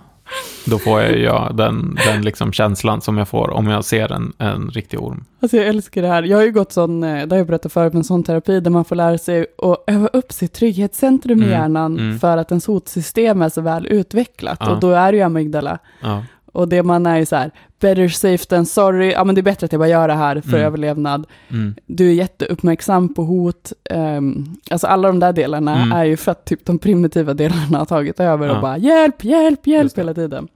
då 0.65 0.79
får 0.79 1.01
jag 1.01 1.17
ju 1.17 1.53
den, 1.53 1.97
den 2.05 2.21
liksom 2.21 2.53
känslan 2.53 3.01
som 3.01 3.17
jag 3.17 3.27
får 3.27 3.49
om 3.49 3.67
jag 3.67 3.85
ser 3.85 4.11
en, 4.11 4.33
en 4.37 4.69
riktig 4.69 5.01
orm. 5.01 5.25
Alltså 5.39 5.57
jag 5.57 5.67
älskar 5.67 6.01
det 6.01 6.07
här. 6.07 6.23
Jag 6.23 6.37
har 6.37 6.43
ju 6.43 6.51
gått 6.51 6.71
sån, 6.71 7.03
eh, 7.03 7.27
det 7.27 7.35
har 7.35 7.37
jag 7.37 7.47
berättat 7.47 7.73
förut, 7.73 7.93
en 7.93 8.03
sån 8.03 8.23
terapi 8.23 8.59
där 8.59 8.71
man 8.71 8.85
får 8.85 8.95
lära 8.95 9.17
sig 9.17 9.45
att 9.57 9.83
öva 9.87 10.07
upp 10.07 10.31
sitt 10.31 10.53
trygghetscentrum 10.53 11.39
i 11.39 11.45
Mm, 11.45 11.59
hjärnan 11.59 11.99
mm. 11.99 12.19
för 12.19 12.37
att 12.37 12.51
ens 12.51 12.67
hotsystem 12.67 13.41
är 13.41 13.49
så 13.49 13.61
väl 13.61 13.87
utvecklat. 13.87 14.57
Ja. 14.61 14.71
Och 14.71 14.79
då 14.79 14.91
är 14.91 15.11
det 15.11 15.17
ju 15.17 15.23
amygdala. 15.23 15.77
Ja. 16.01 16.23
Och 16.57 16.67
det 16.67 16.83
man 16.83 17.05
är 17.05 17.17
ju 17.17 17.25
så 17.25 17.35
här, 17.35 17.51
better 17.79 18.07
safe 18.07 18.45
than 18.45 18.65
sorry, 18.65 19.11
ja 19.11 19.23
men 19.23 19.35
det 19.35 19.41
är 19.41 19.43
bättre 19.43 19.65
att 19.65 19.71
jag 19.71 19.79
bara 19.79 19.89
gör 19.89 20.07
det 20.07 20.13
här 20.13 20.41
för 20.41 20.49
Mm. 20.49 20.61
överlevnad. 20.65 21.25
Mm. 21.51 21.75
Du 21.85 22.07
är 22.09 22.13
jätteuppmärksam 22.13 23.13
på 23.13 23.23
hot. 23.23 23.73
Um, 23.89 24.55
alltså 24.71 24.87
alla 24.87 25.07
de 25.07 25.19
där 25.19 25.33
delarna 25.33 25.75
Mm. 25.83 25.91
är 25.91 26.05
ju 26.05 26.17
för 26.17 26.31
att 26.31 26.45
typ 26.45 26.65
de 26.65 26.79
primitiva 26.79 27.33
delarna 27.33 27.77
har 27.77 27.85
tagit 27.85 28.19
över 28.19 28.47
Ja. 28.47 28.55
och 28.55 28.61
bara 28.61 28.77
hjälp, 28.77 29.23
hjälp, 29.23 29.67
hjälp 29.67 29.97
hela 29.97 30.13
tiden. 30.13 30.47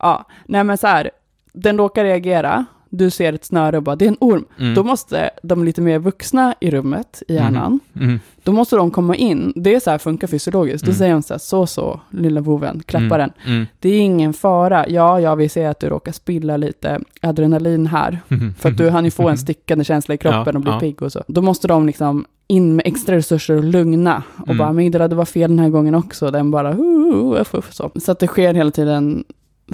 Ja, 0.00 0.24
nej 0.46 0.64
men 0.64 0.78
så 0.78 0.86
här, 0.86 1.10
den 1.52 1.78
råkar 1.78 2.04
reagera, 2.04 2.64
du 2.90 3.10
ser 3.10 3.32
ett 3.32 3.44
snöre 3.44 3.76
och 3.76 3.82
bara 3.82 3.96
det 3.96 4.04
är 4.04 4.08
en 4.08 4.16
orm. 4.20 4.44
Mm. 4.58 4.74
Då 4.74 4.84
måste 4.84 5.30
de 5.42 5.64
lite 5.64 5.80
mer 5.80 5.98
vuxna 5.98 6.54
i 6.60 6.70
rummet, 6.70 7.22
i 7.28 7.34
hjärnan, 7.34 7.80
Mm. 7.96 8.20
då 8.42 8.52
måste 8.52 8.76
de 8.76 8.90
komma 8.90 9.16
in. 9.16 9.52
Det 9.56 9.74
är 9.74 9.80
så 9.80 9.90
här 9.90 9.98
funkar 9.98 10.28
fysiologiskt. 10.28 10.84
Då 10.86 10.90
Mm. 10.90 10.98
säger 10.98 11.12
de 11.12 11.22
så 11.22 11.34
här, 11.34 11.38
så 11.38 11.66
så, 11.66 12.00
lilla 12.10 12.40
voven, 12.40 12.82
klappa 12.86 13.18
den. 13.18 13.30
Mm. 13.46 13.66
Det 13.78 13.88
är 13.88 14.00
ingen 14.00 14.32
fara. 14.32 14.88
Ja, 14.88 15.20
ja, 15.20 15.34
vi 15.34 15.48
ser 15.48 15.68
att 15.68 15.80
du 15.80 15.88
råkar 15.88 16.12
spilla 16.12 16.56
lite 16.56 17.00
adrenalin 17.20 17.86
här. 17.86 18.20
Mm. 18.28 18.54
För 18.54 18.68
att 18.68 18.76
du 18.76 18.90
hann 18.90 19.04
ju 19.04 19.10
få 19.10 19.28
en 19.28 19.38
stickande 19.38 19.84
känsla 19.84 20.14
i 20.14 20.18
kroppen 20.18 20.44
Ja, 20.46 20.52
och 20.54 20.60
bli 20.60 20.70
ja. 20.72 20.80
pigg 20.80 21.02
och 21.02 21.12
så. 21.12 21.22
Då 21.26 21.42
måste 21.42 21.68
de 21.68 21.86
liksom 21.86 22.24
in 22.46 22.76
med 22.76 22.86
extra 22.86 23.16
resurser 23.16 23.56
och 23.56 23.64
lugna. 23.64 24.22
Och 24.36 24.46
Mm. 24.48 24.58
bara, 24.58 24.68
amygdala, 24.68 25.08
det 25.08 25.14
var 25.16 25.24
fel 25.24 25.50
den 25.50 25.58
här 25.58 25.68
gången 25.68 25.94
också. 25.94 26.30
Den 26.30 26.50
bara, 26.50 26.72
uh, 26.74 26.80
uh, 26.80 27.46
uh, 27.54 27.60
så. 27.70 27.90
så 28.00 28.12
att 28.12 28.18
det 28.18 28.26
sker 28.26 28.54
hela 28.54 28.70
tiden 28.70 29.24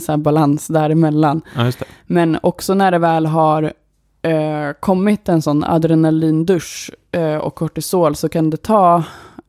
så 0.01 0.13
här 0.13 0.17
balans 0.17 0.67
däremellan. 0.67 1.43
Ja, 1.57 1.65
just 1.65 1.79
det. 1.79 1.85
Men 2.07 2.39
också 2.43 2.75
när 2.75 2.91
det 2.91 2.99
väl 2.99 3.27
har 3.27 3.63
eh, 4.23 4.73
kommit 4.81 5.29
en 5.29 5.43
sån 5.43 5.65
adrenalindusch 5.65 6.91
eh, 7.13 7.37
och 7.37 7.55
kortisol 7.55 8.17
så 8.17 8.29
kan 8.29 8.51
det 8.51 8.57
ta 8.63 9.03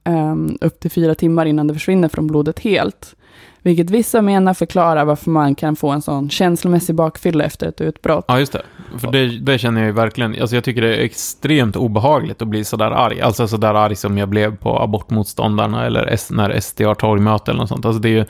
ehm, 0.03 0.57
upp 0.61 0.79
till 0.79 0.91
fyra 0.91 1.15
timmar 1.15 1.45
innan 1.45 1.67
det 1.67 1.73
försvinner 1.73 2.07
från 2.09 2.27
blodet 2.27 2.59
helt. 2.59 3.13
Vilket 3.61 3.89
vissa 3.89 4.21
menar 4.21 4.53
förklarar 4.53 5.05
varför 5.05 5.29
man 5.31 5.55
kan 5.55 5.75
få 5.75 5.89
en 5.89 6.01
sån 6.01 6.29
känslomässig 6.29 6.95
bakfylla 6.95 7.43
efter 7.43 7.67
ett 7.67 7.81
utbrott. 7.81 8.25
Ja, 8.27 8.39
just 8.39 8.51
det. 8.53 8.61
För 8.97 9.11
det, 9.11 9.27
det 9.39 9.57
känner 9.57 9.81
jag 9.81 9.85
ju 9.87 9.91
verkligen. 9.93 10.41
Alltså 10.41 10.55
jag 10.55 10.63
tycker 10.63 10.81
det 10.81 10.95
är 10.95 11.03
extremt 11.03 11.75
obehagligt 11.75 12.41
att 12.41 12.47
bli 12.47 12.63
sådär 12.63 12.91
arg. 12.91 13.21
Alltså 13.21 13.47
sådär 13.47 13.73
arg 13.73 13.95
som 13.95 14.17
jag 14.17 14.29
blev 14.29 14.57
på 14.57 14.79
abortmotståndarna 14.79 15.85
eller 15.85 16.05
S- 16.07 16.29
när 16.31 16.59
SD 16.59 16.81
har 16.81 16.95
torgmöte 16.95 17.51
eller 17.51 17.59
något 17.59 17.69
sånt. 17.69 17.85
Alltså 17.85 18.01
det 18.01 18.09
är 18.09 18.13
ju 18.13 18.25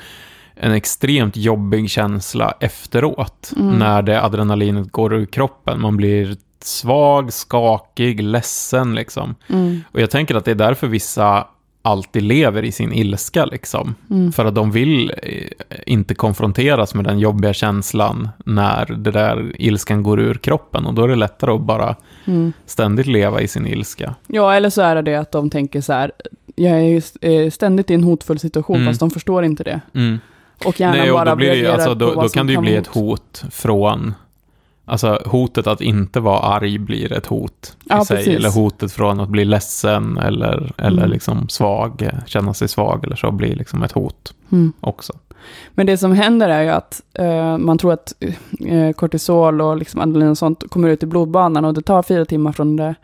en 0.59 0.71
extremt 0.71 1.37
jobbig 1.37 1.89
känsla 1.89 2.53
efteråt. 2.59 3.51
Mm. 3.57 3.77
När 3.79 4.01
det 4.01 4.21
adrenalinet 4.23 4.91
går 4.91 5.13
ur 5.13 5.25
kroppen. 5.25 5.81
Man 5.81 5.97
blir 5.97 6.35
svag, 6.63 7.33
skakig, 7.33 8.21
ledsen 8.23 8.95
liksom. 8.95 9.35
Mm. 9.49 9.81
Och 9.91 10.01
jag 10.01 10.09
tänker 10.09 10.35
att 10.35 10.45
det 10.45 10.51
är 10.51 10.55
därför 10.55 10.87
vissa 10.87 11.47
alltid 11.81 12.23
lever 12.23 12.63
i 12.65 12.71
sin 12.71 12.93
ilska 12.93 13.45
liksom. 13.45 13.95
Mm. 14.09 14.31
För 14.31 14.45
att 14.45 14.55
de 14.55 14.71
vill 14.71 15.11
eh, 15.23 15.43
inte 15.85 16.15
konfronteras 16.15 16.93
med 16.95 17.05
den 17.05 17.19
jobbiga 17.19 17.53
känslan 17.53 18.29
när 18.45 18.85
det 18.85 19.11
där 19.11 19.51
ilskan 19.59 20.03
går 20.03 20.19
ur 20.19 20.33
kroppen. 20.33 20.85
Och 20.85 20.93
då 20.93 21.03
är 21.03 21.07
det 21.07 21.15
lättare 21.15 21.51
att 21.51 21.61
bara 21.61 21.95
Mm. 22.25 22.53
ständigt 22.65 23.07
leva 23.07 23.41
i 23.41 23.47
sin 23.47 23.67
ilska. 23.67 24.15
Ja, 24.27 24.53
eller 24.53 24.69
så 24.69 24.81
är 24.81 25.01
det 25.01 25.15
att 25.15 25.31
de 25.31 25.49
tänker 25.49 25.81
så 25.81 25.93
här, 25.93 26.11
jag 26.55 26.79
är 26.81 27.01
eh, 27.21 27.49
ständigt 27.49 27.91
i 27.91 27.93
en 27.93 28.03
hotfull 28.03 28.39
situation, 28.39 28.75
Mm. 28.75 28.87
fast 28.87 28.99
de 28.99 29.11
förstår 29.11 29.43
inte 29.43 29.63
det. 29.63 29.81
Mm. 29.93 30.19
Och 30.65 30.79
gärna 30.79 30.93
Nej, 30.97 31.11
och 31.11 31.17
bara 31.17 31.29
då, 31.29 31.35
blir 31.35 31.63
det, 31.63 31.73
alltså, 31.73 31.89
på 31.89 31.95
då, 31.95 32.05
vad 32.05 32.15
då 32.15 32.21
som 32.21 32.29
kan 32.29 32.47
det 32.47 32.53
ju 32.53 32.59
bli 32.59 32.75
ett 32.75 32.87
hot 32.87 33.43
från... 33.51 34.13
Alltså 34.89 35.21
hotet 35.25 35.67
att 35.67 35.81
inte 35.81 36.19
vara 36.19 36.39
arg 36.39 36.77
blir 36.77 37.11
ett 37.13 37.25
hot 37.25 37.75
i 37.79 37.85
Ja, 37.89 38.05
sig. 38.05 38.17
precis. 38.17 38.35
Eller 38.35 38.49
hotet 38.49 38.91
från 38.91 39.19
att 39.19 39.29
bli 39.29 39.45
ledsen 39.45 40.17
eller, 40.17 40.71
eller 40.77 40.97
Mm. 40.97 41.09
liksom 41.09 41.49
svag, 41.49 42.09
känna 42.25 42.53
sig 42.53 42.67
svag 42.67 43.05
eller 43.05 43.15
så 43.15 43.31
blir 43.31 43.55
liksom 43.55 43.83
ett 43.83 43.91
hot 43.91 44.33
Mm. 44.51 44.73
också. 44.79 45.13
Men 45.73 45.85
det 45.85 45.97
som 45.97 46.11
händer 46.11 46.49
är 46.49 46.61
ju 46.63 46.69
att 46.69 47.01
eh, 47.13 47.57
man 47.57 47.77
tror 47.77 47.93
att 47.93 48.13
eh, 48.59 48.91
kortisol 48.91 49.61
och 49.61 49.77
liksom 49.77 50.01
adrenalin 50.01 50.29
och 50.29 50.37
sånt 50.37 50.63
kommer 50.69 50.89
ut 50.89 51.03
i 51.03 51.05
blodbanan 51.05 51.65
och 51.65 51.73
det 51.73 51.81
tar 51.81 52.03
fyra 52.03 52.25
timmar 52.25 52.51
från 52.51 52.75
det 52.75 52.95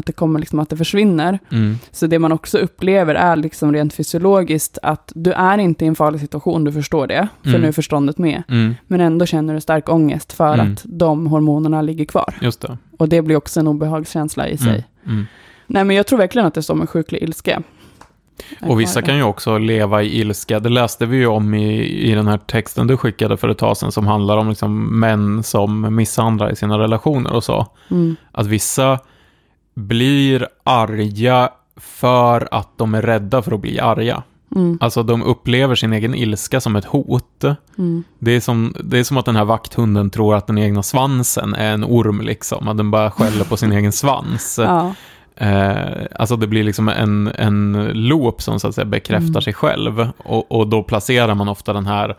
att 0.00 0.06
det 0.06 0.12
kommer 0.12 0.38
liksom 0.40 0.58
att 0.58 0.68
det 0.68 0.76
försvinner. 0.76 1.38
Mm. 1.52 1.78
Så 1.90 2.06
det 2.06 2.18
man 2.18 2.32
också 2.32 2.58
upplever 2.58 3.14
är 3.14 3.36
liksom 3.36 3.72
rent 3.72 3.94
fysiologiskt 3.94 4.78
att 4.82 5.12
du 5.14 5.32
är 5.32 5.58
inte 5.58 5.84
i 5.84 5.88
en 5.88 5.94
farlig 5.94 6.20
situation, 6.20 6.64
du 6.64 6.72
förstår 6.72 7.06
det, 7.06 7.28
för 7.42 7.48
Mm. 7.48 7.60
nu 7.60 7.68
är 7.68 7.72
förståndet 7.72 8.18
med. 8.18 8.42
Mm. 8.48 8.74
Men 8.86 9.00
ändå 9.00 9.26
känner 9.26 9.54
du 9.54 9.60
stark 9.60 9.88
ångest 9.88 10.32
för 10.32 10.54
Mm. 10.54 10.72
att 10.72 10.82
de 10.84 11.26
hormonerna 11.26 11.82
ligger 11.82 12.04
kvar. 12.04 12.34
Just 12.40 12.60
det. 12.60 12.78
Och 12.98 13.08
det 13.08 13.22
blir 13.22 13.36
också 13.36 13.60
en 13.60 13.66
obehagskänsla 13.66 14.48
i 14.48 14.56
sig. 14.58 14.68
Mm. 14.68 14.82
Mm. 15.06 15.26
Nej, 15.66 15.84
men 15.84 15.96
jag 15.96 16.06
tror 16.06 16.18
verkligen 16.18 16.46
att 16.46 16.54
det 16.54 16.60
är 16.60 16.62
som 16.62 16.80
en 16.80 16.86
sjuklig 16.86 17.22
ilska. 17.22 17.62
Och 18.62 18.80
vissa 18.80 19.02
kan 19.02 19.16
ju 19.16 19.22
också 19.22 19.58
leva 19.58 20.02
i 20.02 20.20
ilska. 20.20 20.60
Det 20.60 20.68
läste 20.68 21.06
vi 21.06 21.16
ju 21.16 21.26
om 21.26 21.54
i, 21.54 21.82
i 22.10 22.14
den 22.14 22.26
här 22.26 22.38
texten 22.38 22.86
du 22.86 22.96
skickade 22.96 23.36
för 23.36 23.48
ett 23.48 23.58
tag 23.58 23.76
sedan 23.76 23.92
som 23.92 24.06
handlar 24.06 24.36
om 24.36 24.48
liksom 24.48 25.00
män 25.00 25.42
som 25.42 25.94
misshandlar 25.96 26.52
i 26.52 26.56
sina 26.56 26.78
relationer 26.78 27.32
och 27.32 27.44
så. 27.44 27.66
Mm. 27.90 28.16
Att 28.32 28.46
vissa 28.46 28.98
blir 29.74 30.48
arga 30.64 31.50
för 31.76 32.48
att 32.50 32.78
de 32.78 32.94
är 32.94 33.02
rädda 33.02 33.42
för 33.42 33.52
att 33.52 33.60
bli 33.60 33.80
arga. 33.80 34.22
Mm. 34.56 34.78
Alltså 34.80 35.02
de 35.02 35.22
upplever 35.22 35.74
sin 35.74 35.92
egen 35.92 36.14
ilska 36.14 36.60
som 36.60 36.76
ett 36.76 36.84
hot. 36.84 37.44
Mm. 37.78 38.04
Det 38.18 38.30
är, 38.30 38.40
som, 38.40 38.74
det 38.84 38.98
är 38.98 39.04
som 39.04 39.16
att 39.16 39.24
den 39.24 39.36
här 39.36 39.44
vakthunden 39.44 40.10
tror 40.10 40.34
att 40.34 40.46
den 40.46 40.58
egna 40.58 40.82
svansen 40.82 41.54
är 41.54 41.72
en 41.74 41.84
orm 41.84 42.20
liksom. 42.20 42.68
Att 42.68 42.76
den 42.76 42.90
bara 42.90 43.10
skäller 43.10 43.44
på 43.44 43.56
sin 43.56 43.72
egen 43.78 43.92
svans. 43.92 44.58
Ja. 44.62 44.94
Eh, 45.36 46.06
alltså 46.16 46.36
det 46.36 46.46
blir 46.46 46.64
liksom 46.64 46.88
en, 46.88 47.28
en 47.34 47.90
loop 47.94 48.42
som 48.42 48.60
så 48.60 48.68
att 48.68 48.74
säga 48.74 48.84
bekräftar 48.84 49.28
Mm. 49.28 49.42
sig 49.42 49.52
själv. 49.54 50.08
Och, 50.18 50.52
och 50.52 50.66
då 50.68 50.82
placerar 50.82 51.34
man 51.34 51.48
ofta 51.48 51.72
den 51.72 51.86
här, 51.86 52.16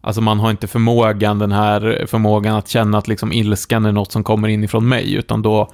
alltså 0.00 0.20
man 0.20 0.40
har 0.40 0.50
inte 0.50 0.66
förmågan, 0.66 1.38
den 1.38 1.52
här 1.52 2.04
förmågan 2.08 2.56
att 2.56 2.68
känna 2.68 2.98
att 2.98 3.08
liksom 3.08 3.32
ilskan 3.32 3.84
är 3.86 3.92
något 3.92 4.12
som 4.12 4.24
kommer 4.24 4.48
inifrån 4.48 4.88
mig, 4.88 5.14
utan 5.14 5.42
då 5.42 5.70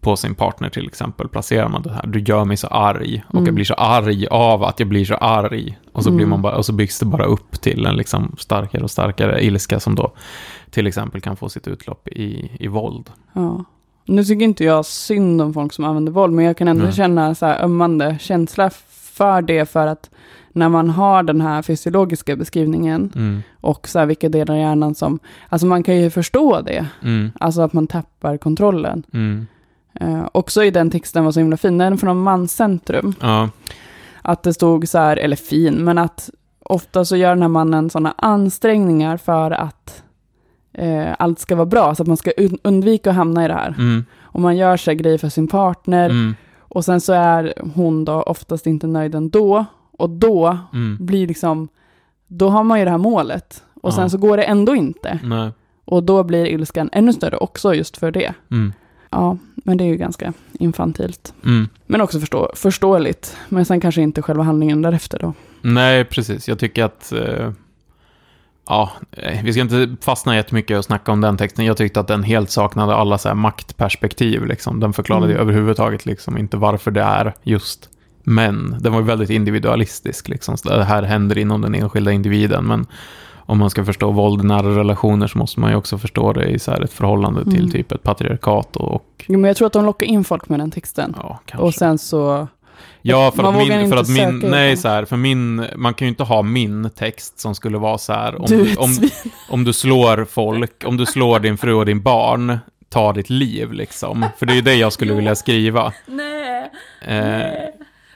på 0.00 0.16
sin 0.16 0.34
partner 0.34 0.68
till 0.68 0.86
exempel 0.86 1.28
placerar 1.28 1.68
man 1.68 1.82
det 1.82 1.92
här, 1.92 2.06
du 2.06 2.20
gör 2.20 2.44
mig 2.44 2.56
så 2.56 2.66
arg 2.66 3.24
och 3.28 3.34
Mm. 3.34 3.46
jag 3.46 3.54
blir 3.54 3.64
så 3.64 3.74
arg 3.74 4.26
av 4.26 4.64
att 4.64 4.80
jag 4.80 4.88
blir 4.88 5.04
så 5.04 5.14
arg. 5.14 5.78
Och 5.92 6.04
så, 6.04 6.10
blir 6.10 6.20
Mm. 6.20 6.30
man 6.30 6.42
bara, 6.42 6.56
och 6.56 6.66
så 6.66 6.72
byggs 6.72 6.98
det 6.98 7.06
bara 7.06 7.24
upp 7.24 7.60
till 7.60 7.86
en 7.86 7.96
liksom 7.96 8.36
starkare 8.38 8.82
och 8.82 8.90
starkare 8.90 9.44
ilska 9.44 9.80
som 9.80 9.94
då 9.94 10.12
till 10.70 10.86
exempel 10.86 11.20
kan 11.20 11.36
få 11.36 11.48
sitt 11.48 11.68
utlopp 11.68 12.08
i, 12.08 12.50
i 12.60 12.68
våld. 12.68 13.10
Ja. 13.32 13.64
Nu 14.06 14.24
tycker 14.24 14.44
inte 14.44 14.64
jag 14.64 14.86
synd 14.86 15.42
om 15.42 15.54
folk 15.54 15.72
som 15.72 15.84
använder 15.84 16.12
våld, 16.12 16.32
men 16.32 16.44
jag 16.44 16.56
kan 16.56 16.68
ändå 16.68 16.84
Nej. 16.84 16.92
känna 16.92 17.34
så 17.34 17.46
här 17.46 17.62
ömmande 17.64 18.16
känsla 18.20 18.70
för 18.90 19.42
det, 19.42 19.70
för 19.70 19.86
att 19.86 20.10
när 20.52 20.68
man 20.68 20.90
har 20.90 21.22
den 21.22 21.40
här 21.40 21.62
fysiologiska 21.62 22.36
beskrivningen 22.36 23.12
Mm. 23.14 23.42
och 23.60 23.88
så 23.88 23.98
här 23.98 24.06
vilka 24.06 24.28
delar 24.28 24.54
i 24.56 24.60
hjärnan 24.60 24.94
som, 24.94 25.18
alltså 25.48 25.66
man 25.66 25.82
kan 25.82 25.96
ju 25.96 26.10
förstå 26.10 26.60
det, 26.60 26.86
Mm. 27.02 27.32
alltså 27.40 27.60
att 27.62 27.72
man 27.72 27.86
tappar 27.86 28.36
kontrollen. 28.36 29.02
Mm. 29.12 29.46
Eh, 30.00 30.28
också 30.32 30.64
i 30.64 30.70
den 30.70 30.90
texten 30.90 31.24
var 31.24 31.32
så 31.32 31.40
himla 31.40 31.56
fin, 31.56 31.78
den 31.78 31.92
är 31.92 31.96
från 31.96 32.18
Manscentrum, 32.22 33.14
Ja. 33.20 33.48
att 34.22 34.42
det 34.42 34.54
stod 34.54 34.88
så 34.88 34.98
här, 34.98 35.16
eller 35.16 35.36
fin, 35.36 35.74
men 35.84 35.98
att 35.98 36.30
ofta 36.64 37.04
så 37.04 37.16
gör 37.16 37.28
den 37.28 37.42
här 37.42 37.48
mannen 37.48 37.90
sådana 37.90 38.14
ansträngningar 38.18 39.16
för 39.16 39.50
att 39.50 40.02
eh, 40.72 41.14
allt 41.18 41.38
ska 41.38 41.56
vara 41.56 41.66
bra, 41.66 41.94
så 41.94 42.02
att 42.02 42.06
man 42.08 42.16
ska 42.16 42.30
un- 42.30 42.58
undvika 42.64 43.10
att 43.10 43.16
hamna 43.16 43.44
i 43.44 43.48
det 43.48 43.54
här. 43.54 43.74
Mm. 43.78 44.04
Och 44.22 44.40
man 44.40 44.56
gör 44.56 44.76
sig 44.76 44.94
grejer 44.94 45.18
för 45.18 45.28
sin 45.28 45.48
partner, 45.48 46.10
Mm. 46.10 46.34
och 46.58 46.84
sen 46.84 47.00
så 47.00 47.12
är 47.12 47.54
hon 47.74 48.04
då 48.04 48.22
oftast 48.22 48.66
inte 48.66 48.86
nöjd 48.86 49.14
ändå, 49.14 49.64
och 49.98 50.10
då 50.10 50.58
Mm. 50.72 50.96
blir 51.00 51.26
liksom, 51.26 51.68
då 52.28 52.48
har 52.48 52.64
man 52.64 52.78
ju 52.78 52.84
det 52.84 52.90
här 52.90 52.98
målet, 52.98 53.62
och 53.82 53.90
Ja. 53.90 53.96
sen 53.96 54.10
så 54.10 54.18
går 54.18 54.36
det 54.36 54.42
ändå 54.42 54.74
inte. 54.74 55.18
Nej. 55.22 55.50
Och 55.84 56.02
då 56.02 56.22
blir 56.24 56.46
ilskan 56.46 56.88
ännu 56.92 57.12
större 57.12 57.36
också 57.36 57.74
just 57.74 57.96
för 57.96 58.10
det. 58.10 58.34
Mm. 58.50 58.72
Ja, 59.14 59.38
men 59.54 59.76
det 59.76 59.84
är 59.84 59.88
ju 59.88 59.96
ganska 59.96 60.32
infantilt. 60.52 61.34
Mm. 61.44 61.68
Men 61.86 62.00
också 62.00 62.20
förstå, 62.20 62.50
förståeligt. 62.54 63.36
Men 63.48 63.64
sen 63.64 63.80
kanske 63.80 64.02
inte 64.02 64.22
själva 64.22 64.42
handlingen 64.42 64.82
därefter 64.82 65.18
då. 65.18 65.32
Nej, 65.62 66.04
precis. 66.04 66.48
Jag 66.48 66.58
tycker 66.58 66.84
att... 66.84 67.12
Eh, 67.12 67.50
ja, 68.68 68.90
eh, 69.12 69.42
vi 69.44 69.52
ska 69.52 69.60
inte 69.62 69.96
fastna 70.00 70.36
jättemycket 70.36 70.78
och 70.78 70.84
snacka 70.84 71.12
om 71.12 71.20
den 71.20 71.36
texten. 71.36 71.64
Jag 71.64 71.76
tyckte 71.76 72.00
att 72.00 72.08
den 72.08 72.22
helt 72.22 72.50
saknade 72.50 72.94
alla 72.94 73.18
så 73.18 73.34
maktperspektiv. 73.34 74.46
Liksom. 74.46 74.80
Den 74.80 74.92
förklarade 74.92 75.26
Mm. 75.26 75.36
ju 75.36 75.42
överhuvudtaget 75.42 76.06
liksom 76.06 76.38
inte 76.38 76.56
varför 76.56 76.90
det 76.90 77.02
är 77.02 77.34
just 77.42 77.88
män. 78.22 78.76
Den 78.80 78.92
var 78.92 79.00
ju 79.00 79.06
väldigt 79.06 79.30
individualistisk. 79.30 80.28
Liksom. 80.28 80.56
Så 80.56 80.68
det 80.68 80.84
här 80.84 81.02
händer 81.02 81.38
inom 81.38 81.60
den 81.60 81.74
enskilda 81.74 82.12
individen. 82.12 82.64
Men 82.64 82.86
om 83.46 83.58
man 83.58 83.70
ska 83.70 83.84
förstå 83.84 84.10
våld 84.10 84.44
i 84.44 84.46
nära 84.46 84.78
relationer 84.78 85.26
så 85.26 85.38
måste 85.38 85.60
man 85.60 85.70
ju 85.70 85.76
också 85.76 85.98
förstå 85.98 86.32
det 86.32 86.44
i 86.44 86.58
så 86.58 86.72
ett 86.72 86.92
förhållande 86.92 87.44
till 87.44 87.58
Mm. 87.60 87.70
typ 87.70 87.92
ett 87.92 88.02
patriarkat 88.02 88.76
och, 88.76 88.94
och 88.94 89.24
Jo, 89.26 89.38
men 89.38 89.48
jag 89.48 89.56
tror 89.56 89.66
att 89.66 89.72
de 89.72 89.84
lockar 89.84 90.06
in 90.06 90.24
folk 90.24 90.48
med 90.48 90.60
den 90.60 90.70
texten. 90.70 91.14
ja, 91.22 91.40
kanske. 91.46 91.64
Och 91.66 91.74
sen 91.74 91.98
så... 91.98 92.48
Ja, 93.02 93.32
för 93.36 93.42
Man 93.42 93.54
att 93.54 93.68
min, 93.68 93.90
för 93.90 93.96
att 93.96 94.08
min, 94.08 94.38
nej 94.50 94.76
så 94.76 94.88
här, 94.88 95.04
för 95.04 95.16
min, 95.16 95.64
man 95.76 95.94
kan 95.94 96.06
ju 96.06 96.08
inte 96.08 96.22
ha 96.22 96.42
min 96.42 96.90
text 96.90 97.40
som 97.40 97.54
skulle 97.54 97.78
vara 97.78 97.98
så 97.98 98.12
här, 98.12 98.40
om 98.40 98.44
du 98.48 98.76
om, 98.76 98.90
om 99.50 99.64
du 99.64 99.72
slår 99.72 100.24
folk, 100.30 100.84
om 100.86 100.96
du 100.96 101.06
slår 101.06 101.40
din 101.40 101.58
fru 101.58 101.72
och 101.74 101.86
din 101.86 102.02
barn, 102.02 102.58
ta 102.88 103.12
ditt 103.12 103.30
liv 103.30 103.72
liksom. 103.72 104.26
För 104.38 104.46
det 104.46 104.52
är 104.52 104.54
ju 104.54 104.60
det 104.62 104.74
jag 104.74 104.92
skulle 104.92 105.14
vilja 105.14 105.34
skriva. 105.34 105.92
Nej, 106.06 106.70
Eh, 107.06 107.42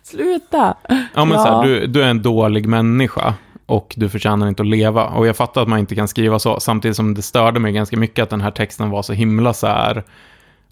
sluta. 0.02 0.74
ja 1.14 1.24
men 1.24 1.30
Ja. 1.30 1.44
så 1.44 1.52
här, 1.52 1.64
du, 1.64 1.86
du 1.86 2.02
är 2.02 2.08
en 2.08 2.22
dålig 2.22 2.66
människa 2.68 3.34
och 3.68 3.94
du 3.96 4.08
förtjänar 4.08 4.48
inte 4.48 4.62
att 4.62 4.68
leva. 4.68 5.04
Och 5.04 5.26
jag 5.26 5.36
fattar 5.36 5.62
att 5.62 5.68
man 5.68 5.78
inte 5.78 5.94
kan 5.94 6.08
skriva 6.08 6.38
så, 6.38 6.60
samtidigt 6.60 6.96
som 6.96 7.14
det 7.14 7.22
störde 7.22 7.60
mig 7.60 7.72
ganska 7.72 7.96
mycket 7.96 8.22
att 8.22 8.30
den 8.30 8.40
här 8.40 8.50
texten 8.50 8.90
var 8.90 9.02
så 9.02 9.12
himla 9.12 9.52
så 9.52 9.66
här, 9.66 10.02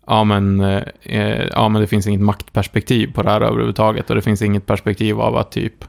ja 0.06 0.24
men, 0.24 0.60
eh, 1.02 1.44
ja 1.52 1.68
men 1.68 1.80
det 1.80 1.86
finns 1.86 2.06
inget 2.06 2.20
maktperspektiv 2.20 3.12
på 3.12 3.22
det 3.22 3.30
här 3.30 3.40
överhuvudtaget 3.40 4.10
och 4.10 4.16
det 4.16 4.22
finns 4.22 4.42
inget 4.42 4.66
perspektiv 4.66 5.20
av 5.20 5.36
att 5.36 5.52
typ 5.52 5.84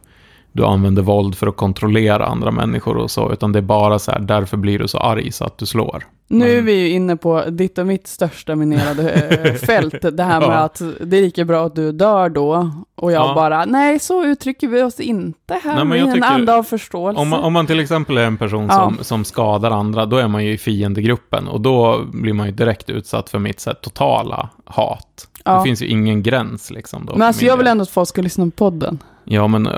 du 0.57 0.65
använder 0.65 1.01
våld 1.01 1.35
för 1.35 1.47
att 1.47 1.57
kontrollera 1.57 2.25
andra 2.25 2.51
människor 2.51 2.97
och 2.97 3.11
så, 3.11 3.31
utan 3.33 3.51
det 3.51 3.59
är 3.59 3.63
bara 3.63 3.99
så 3.99 4.11
här, 4.11 4.19
därför 4.19 4.57
blir 4.57 4.79
du 4.79 4.87
så 4.87 4.97
arg 4.97 5.31
så 5.31 5.45
att 5.45 5.57
du 5.57 5.65
slår. 5.65 6.03
Nu 6.29 6.49
är 6.51 6.55
Men- 6.55 6.65
vi 6.65 6.73
ju 6.73 6.89
inne 6.89 7.17
på 7.17 7.43
ditt 7.49 7.77
och 7.77 7.87
mitt 7.87 8.07
största 8.07 8.55
minerade 8.55 9.11
eh, 9.11 9.53
fält. 9.67 10.01
Det 10.17 10.23
här 10.23 10.39
med 10.39 10.49
Ja. 10.49 10.53
att 10.53 10.81
det 11.01 11.17
är 11.17 11.21
lika 11.21 11.45
bra 11.45 11.65
att 11.65 11.75
du 11.75 11.91
dör 11.91 12.29
då. 12.29 12.71
Och 12.95 13.11
jag 13.11 13.27
Ja. 13.29 13.33
bara, 13.35 13.65
nej 13.65 13.99
så 13.99 14.23
uttrycker 14.23 14.67
vi 14.67 14.83
oss 14.83 14.99
inte 14.99 15.53
här 15.63 15.75
Nej, 15.75 15.85
men 15.85 15.97
jag 15.99 16.07
en 16.07 16.13
tycker- 16.13 16.27
anda 16.27 16.55
av 16.57 16.63
förståelse. 16.63 17.21
Om 17.21 17.29
man, 17.29 17.39
om 17.43 17.53
man 17.53 17.67
till 17.67 17.79
exempel 17.79 18.17
är 18.17 18.25
en 18.25 18.37
person 18.37 18.67
Ja. 18.69 18.73
som, 18.75 18.97
som 19.03 19.25
skadar 19.25 19.71
andra, 19.71 20.05
då 20.05 20.17
är 20.17 20.27
man 20.27 20.45
ju 20.45 20.51
i 20.53 20.57
fiendegruppen 20.57 21.47
och 21.47 21.61
då 21.61 22.01
blir 22.13 22.33
man 22.33 22.45
ju 22.45 22.51
direkt 22.51 22.89
utsatt 22.89 23.29
för 23.29 23.39
mitt 23.39 23.59
så 23.59 23.69
här, 23.69 23.75
totala 23.75 24.49
hat. 24.65 25.27
Det 25.45 25.61
finns 25.63 25.81
ju 25.81 25.87
ingen 25.87 26.23
gräns 26.23 26.71
liksom. 26.71 27.05
Då, 27.05 27.13
Men 27.13 27.27
alltså 27.27 27.45
jag 27.45 27.57
vill 27.57 27.67
ändå 27.67 27.81
att 27.81 27.89
folk 27.89 28.09
ska 28.09 28.21
lyssna 28.21 28.45
på 28.45 28.51
podden. 28.51 28.99
Ja, 29.29 29.47
men 29.47 29.67
eh, 29.67 29.73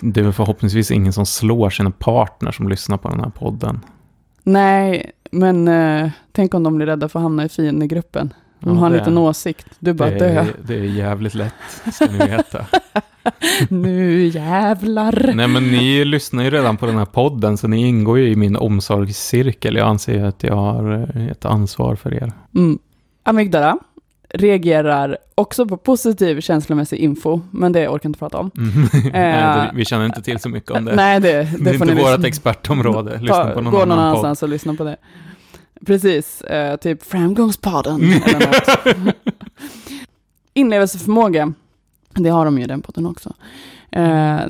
det 0.00 0.20
är 0.20 0.32
förhoppningsvis 0.32 0.90
ingen 0.90 1.12
som 1.12 1.26
slår 1.26 1.70
sina 1.70 1.90
partner 1.90 2.52
som 2.52 2.68
lyssnar 2.68 2.96
på 2.96 3.08
den 3.08 3.20
här 3.20 3.30
podden. 3.30 3.80
Nej, 4.42 5.10
men 5.30 5.68
eh, 5.68 6.10
tänk 6.32 6.54
om 6.54 6.62
de 6.62 6.76
blir 6.76 6.86
rädda 6.86 7.08
för 7.08 7.18
att 7.18 7.22
hamna 7.22 7.44
i 7.44 7.48
fiendegruppen. 7.48 8.34
De 8.60 8.74
Ja, 8.74 8.80
har 8.80 8.86
en 8.86 8.92
liten 8.92 9.18
åsikt. 9.18 9.66
Du 9.78 9.92
bara 9.92 10.10
det, 10.10 10.18
dö. 10.18 10.46
det 10.66 10.74
är 10.74 10.82
jävligt 10.84 11.34
lätt, 11.34 11.54
ska 11.92 12.06
ni 12.06 12.18
veta. 12.18 12.66
nu 13.68 14.24
jävlar. 14.26 15.32
Nej, 15.34 15.48
men 15.48 15.62
ni 15.62 16.04
lyssnar 16.04 16.44
ju 16.44 16.50
redan 16.50 16.76
på 16.76 16.86
den 16.86 16.98
här 16.98 17.04
podden, 17.04 17.56
så 17.56 17.68
ni 17.68 17.86
ingår 17.86 18.18
ju 18.18 18.28
i 18.28 18.36
min 18.36 18.56
omsorgscirkel. 18.56 19.76
Jag 19.76 19.88
anser 19.88 20.14
ju 20.14 20.26
att 20.26 20.42
jag 20.42 20.54
har 20.56 21.10
eh, 21.14 21.26
ett 21.26 21.44
ansvar 21.44 21.96
för 21.96 22.14
er. 22.14 22.32
Mm. 22.54 22.78
Amygdala 23.22 23.78
reagerar 24.36 25.18
också 25.34 25.66
på 25.66 25.76
positiv 25.76 26.40
känslomässig 26.40 26.96
info, 26.98 27.40
men 27.50 27.72
det 27.72 27.88
orkar 27.88 28.00
jag 28.06 28.08
inte 28.10 28.18
prata 28.18 28.38
om. 28.38 28.50
Mm. 28.56 28.88
Nej, 29.12 29.56
det, 29.56 29.70
vi 29.74 29.84
känner 29.84 30.06
inte 30.06 30.22
till 30.22 30.38
så 30.38 30.48
mycket 30.48 30.70
om 30.70 30.84
det. 30.84 30.94
Nej, 30.96 31.20
det, 31.20 31.32
det, 31.32 31.64
det 31.64 31.70
är 31.70 31.74
inte 31.74 31.94
vårt 31.94 32.24
expertområde. 32.24 33.18
Lyssna 33.20 33.44
Ta, 33.44 33.50
på 33.50 33.60
någon 33.60 33.72
gå 33.72 33.78
någon 33.78 33.92
annan 33.92 33.98
podd. 33.98 34.08
annanstans 34.08 34.42
och 34.42 34.48
lyssna 34.48 34.74
på 34.74 34.84
det. 34.84 34.96
Precis, 35.86 36.40
eh, 36.40 36.76
typ 36.76 37.02
Framgångspodden 37.02 37.94
Mm. 38.02 38.22
eller 38.26 38.46
något. 39.06 39.14
Inlevelseförmåga, 40.54 41.52
det 42.14 42.28
har 42.28 42.44
de 42.44 42.58
ju 42.58 42.64
i 42.64 42.66
den 42.66 42.82
podden 42.82 43.06
också. 43.06 43.32
Eh, 43.90 44.40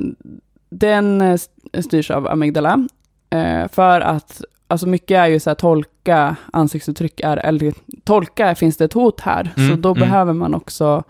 den 0.69 1.21
eh, 1.21 1.39
styrs 1.81 2.11
av 2.11 2.27
amygdala. 2.27 2.87
Eh, 3.29 3.67
för 3.71 4.01
att, 4.01 4.41
alltså 4.67 4.87
mycket 4.87 5.17
är 5.17 5.27
ju 5.27 5.39
så 5.39 5.49
här 5.49 5.55
tolka 5.55 6.35
ansiktsuttryck, 6.53 7.19
är, 7.19 7.37
eller 7.37 7.73
tolka, 8.03 8.55
finns 8.55 8.77
det 8.77 8.85
ett 8.85 8.93
hot 8.93 9.21
här? 9.21 9.53
Mm, 9.57 9.69
så 9.69 9.75
då 9.75 9.89
mm. 9.89 9.99
behöver 9.99 10.33
man 10.33 10.55
också, 10.55 11.03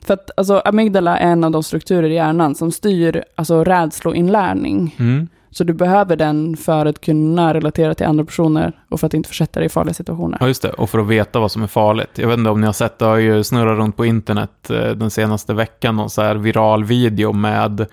för 0.00 0.14
att 0.14 0.30
alltså 0.36 0.62
amygdala 0.64 1.18
är 1.18 1.32
en 1.32 1.44
av 1.44 1.50
de 1.50 1.62
strukturer 1.62 2.08
i 2.10 2.14
hjärnan 2.14 2.54
som 2.54 2.72
styr 2.72 3.24
alltså 3.34 3.64
rädsloinlärning. 3.64 4.96
Mm. 4.98 5.28
Så 5.54 5.64
du 5.64 5.72
behöver 5.72 6.16
den 6.16 6.56
för 6.56 6.86
att 6.86 7.00
kunna 7.00 7.54
relatera 7.54 7.94
till 7.94 8.06
andra 8.06 8.24
personer 8.24 8.72
och 8.88 9.00
för 9.00 9.06
att 9.06 9.14
inte 9.14 9.28
försätta 9.28 9.60
dig 9.60 9.66
i 9.66 9.68
farliga 9.68 9.94
situationer. 9.94 10.38
Ja, 10.40 10.46
just 10.48 10.62
det. 10.62 10.70
Och 10.70 10.90
för 10.90 10.98
att 10.98 11.06
veta 11.06 11.40
vad 11.40 11.52
som 11.52 11.62
är 11.62 11.66
farligt. 11.66 12.10
Jag 12.14 12.28
vet 12.28 12.38
inte 12.38 12.50
om 12.50 12.60
ni 12.60 12.66
har 12.66 12.72
sett, 12.72 12.98
det 12.98 13.04
har 13.04 13.16
ju 13.16 13.44
snurrat 13.44 13.78
runt 13.78 13.96
på 13.96 14.04
internet 14.04 14.70
eh, 14.70 14.90
den 14.90 15.10
senaste 15.10 15.54
veckan, 15.54 15.96
någon 15.96 16.10
så 16.10 16.22
här 16.22 16.34
viral 16.34 16.84
video 16.84 17.32
med, 17.32 17.86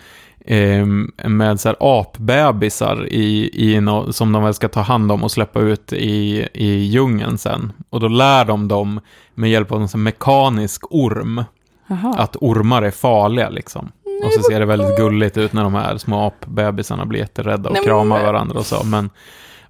eh, 0.50 0.86
med 1.30 1.60
så 1.60 1.70
här 1.70 1.78
apbebisar 1.80 3.08
i, 3.08 3.52
i 3.54 3.82
no, 3.82 4.14
som 4.14 4.32
de 4.32 4.43
väl 4.43 4.54
ska 4.54 4.68
ta 4.68 4.82
hand 4.82 5.12
om 5.12 5.24
och 5.24 5.32
släppa 5.32 5.60
ut 5.60 5.93
i, 5.93 6.47
i 6.54 6.76
djungeln 6.76 7.38
sen. 7.38 7.74
Och 7.89 8.00
då 8.00 8.08
lär 8.08 8.45
de 8.45 8.68
dem 8.68 9.00
med 9.36 9.50
hjälp 9.50 9.72
av 9.72 9.89
en 9.93 10.04
mekanisk 10.04 10.84
orm 10.89 11.43
Jaha. 11.88 12.16
att 12.18 12.36
ormar 12.36 12.82
är 12.82 12.91
farliga 12.91 13.50
liksom. 13.50 13.91
Och 14.26 14.34
så 14.34 14.43
ser 14.43 14.60
det 14.60 14.66
väldigt 14.66 14.97
gulligt 14.97 15.38
ut 15.38 15.54
när 15.54 15.64
de 15.64 15.74
här 15.74 15.97
små 15.97 16.28
apbebisarna 16.28 17.06
blir 17.06 17.20
jätterädda 17.20 17.70
och 17.70 17.76
Nej, 17.76 17.86
kramar 17.86 18.24
varandra 18.24 18.60
och 18.60 18.66
så. 18.66 18.84
Men, 18.84 19.10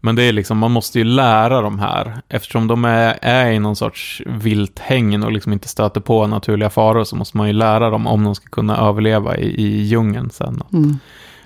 men 0.01 0.15
det 0.15 0.23
är 0.23 0.33
liksom, 0.33 0.57
man 0.57 0.71
måste 0.71 0.99
ju 0.99 1.05
lära 1.05 1.61
de 1.61 1.79
här, 1.79 2.21
eftersom 2.29 2.67
de 2.67 2.85
är, 2.85 3.17
är 3.21 3.51
i 3.51 3.59
någon 3.59 3.75
sorts 3.75 4.21
vilthägn 4.25 5.23
och 5.23 5.31
liksom 5.31 5.53
inte 5.53 5.67
stöter 5.67 6.01
på 6.01 6.27
naturliga 6.27 6.69
faror, 6.69 7.03
så 7.03 7.15
måste 7.15 7.37
man 7.37 7.47
ju 7.47 7.53
lära 7.53 7.89
dem 7.89 8.07
om 8.07 8.23
de 8.23 8.35
ska 8.35 8.49
kunna 8.49 8.77
överleva 8.77 9.37
i, 9.37 9.61
i 9.65 9.81
djungeln 9.81 10.29
sen. 10.29 10.63
Mm. 10.73 10.97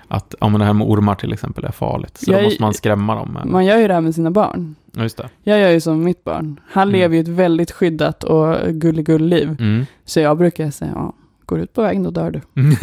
Att, 0.08 0.34
ja 0.40 0.48
men 0.48 0.60
det 0.60 0.66
här 0.66 0.72
med 0.72 0.86
ormar 0.86 1.14
till 1.14 1.32
exempel 1.32 1.64
är 1.64 1.70
farligt, 1.72 2.16
så 2.16 2.32
Jag- 2.32 2.40
då 2.40 2.44
måste 2.44 2.62
man 2.62 2.74
skrämma 2.74 3.14
dem. 3.14 3.30
Med. 3.32 3.46
Man 3.46 3.64
gör 3.66 3.78
ju 3.78 3.88
det 3.88 3.94
här 3.94 4.00
med 4.00 4.14
sina 4.14 4.30
barn. 4.30 4.74
Ja, 4.96 5.02
just 5.02 5.16
det. 5.16 5.28
Jag 5.42 5.60
gör 5.60 5.70
ju 5.70 5.80
som 5.80 6.04
mitt 6.04 6.24
barn. 6.24 6.60
Han 6.70 6.88
Mm. 6.88 7.00
lever 7.00 7.14
ju 7.14 7.20
ett 7.20 7.28
väldigt 7.28 7.70
skyddat 7.70 8.24
och 8.24 8.56
gulligull-liv. 8.68 9.56
Mm. 9.60 9.86
Så 10.04 10.20
jag 10.20 10.38
brukar 10.38 10.70
säga, 10.70 10.90
ja, 10.94 11.12
går 11.46 11.60
ut 11.60 11.72
på 11.72 11.82
vägen 11.82 12.02
då 12.02 12.10
dör 12.10 12.30
du. 12.30 12.40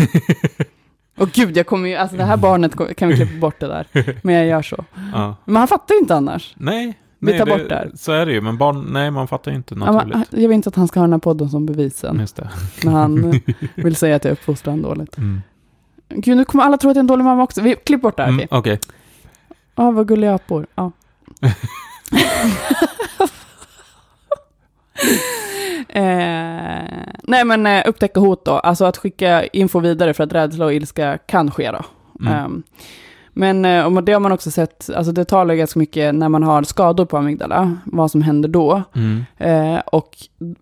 Och 1.22 1.30
gud, 1.32 1.58
jag 1.58 1.66
kommer 1.66 1.90
ju, 1.90 1.96
alltså 1.96 2.18
det 2.18 2.24
här 2.24 2.38
barnet 2.48 2.96
kan 2.98 3.10
vi 3.10 3.16
klippa 3.16 3.40
bort 3.40 3.60
det 3.60 3.68
där. 3.68 3.88
Men 4.24 4.36
jag 4.36 4.46
gör 4.46 4.62
så. 4.62 4.76
ja. 5.14 5.36
Men 5.46 5.56
han 5.56 5.68
fattar 5.68 5.96
ju 5.96 6.00
inte 6.00 6.16
annars. 6.16 6.54
Nej, 6.58 6.98
Vi 7.20 7.32
nej, 7.32 7.40
tar 7.40 7.46
bort 7.46 7.70
det 7.70 7.76
här. 7.76 7.92
Så 7.96 8.12
är 8.12 8.26
det 8.26 8.32
ju, 8.32 8.42
men 8.42 8.58
barn, 8.58 8.86
nej 8.90 9.12
man 9.12 9.28
fattar 9.28 9.52
ju 9.52 9.58
inte 9.58 9.76
Ja, 9.80 9.92
naturligt. 9.92 10.32
men, 10.32 10.42
jag 10.42 10.48
vill 10.50 10.56
inte 10.56 10.70
att 10.70 10.76
han 10.76 10.88
ska 10.88 11.00
ha 11.00 11.08
den 11.08 11.14
här 11.14 11.20
podden 11.20 11.50
som 11.50 11.66
bevis 11.66 11.98
sen. 11.98 12.20
Just 12.20 12.36
det. 12.36 12.50
När 12.84 12.92
han 12.92 13.42
vill 13.76 13.96
säga 13.96 14.16
att 14.16 14.24
jag 14.26 14.32
uppfostrar 14.32 14.72
honom 14.72 14.90
dåligt. 14.90 15.18
Mm. 15.18 15.42
Gud, 16.10 16.38
nu 16.38 16.46
kommer 16.46 16.64
alla 16.64 16.78
tro 16.78 16.90
att 16.90 16.96
jag 16.96 17.00
är 17.00 17.04
en 17.04 17.08
dålig 17.08 17.24
mamma 17.24 17.44
också. 17.44 17.62
Vi, 17.62 17.76
klipp 17.76 18.02
bort 18.02 18.18
det 18.18 18.24
här, 18.24 18.30
Mm, 18.30 18.48
okej. 18.52 18.60
Okej. 18.60 18.80
Ja, 19.76 19.92
vad 19.92 20.08
gulliga 20.08 20.34
apor. 20.36 20.66
Ja. 20.76 20.92
Eh, 25.92 27.14
nej, 27.24 27.46
men 27.46 27.66
eh, 27.68 27.84
upptäcka 27.88 28.20
hot 28.20 28.46
då. 28.46 28.52
Alltså 28.52 28.86
att 28.86 28.98
skicka 28.98 29.46
info 29.46 29.80
vidare 29.80 30.14
för 30.14 30.24
att 30.24 30.34
rädsla 30.34 30.66
och 30.66 30.74
ilska 30.74 31.18
kan 31.18 31.52
ske 31.52 31.72
då. 31.72 31.82
Mm. 32.22 32.34
Ehm, 32.34 32.64
men 33.34 33.66
eh, 33.66 33.86
och 33.98 34.04
det 34.04 34.14
har 34.14 34.20
man 34.20 34.32
också 34.32 34.52
sett, 34.52 34.90
alltså 34.96 35.12
det 35.12 35.26
talar 35.26 35.54
ganska 35.56 35.80
mycket 35.80 36.16
när 36.16 36.30
man 36.30 36.44
har 36.44 36.64
skador 36.64 37.06
på 37.06 37.18
amygdala, 37.18 37.78
vad 37.86 38.12
som 38.12 38.22
händer 38.22 38.50
då. 38.50 38.82
Mm. 38.96 39.24
Eh, 39.38 39.80
och 39.80 40.18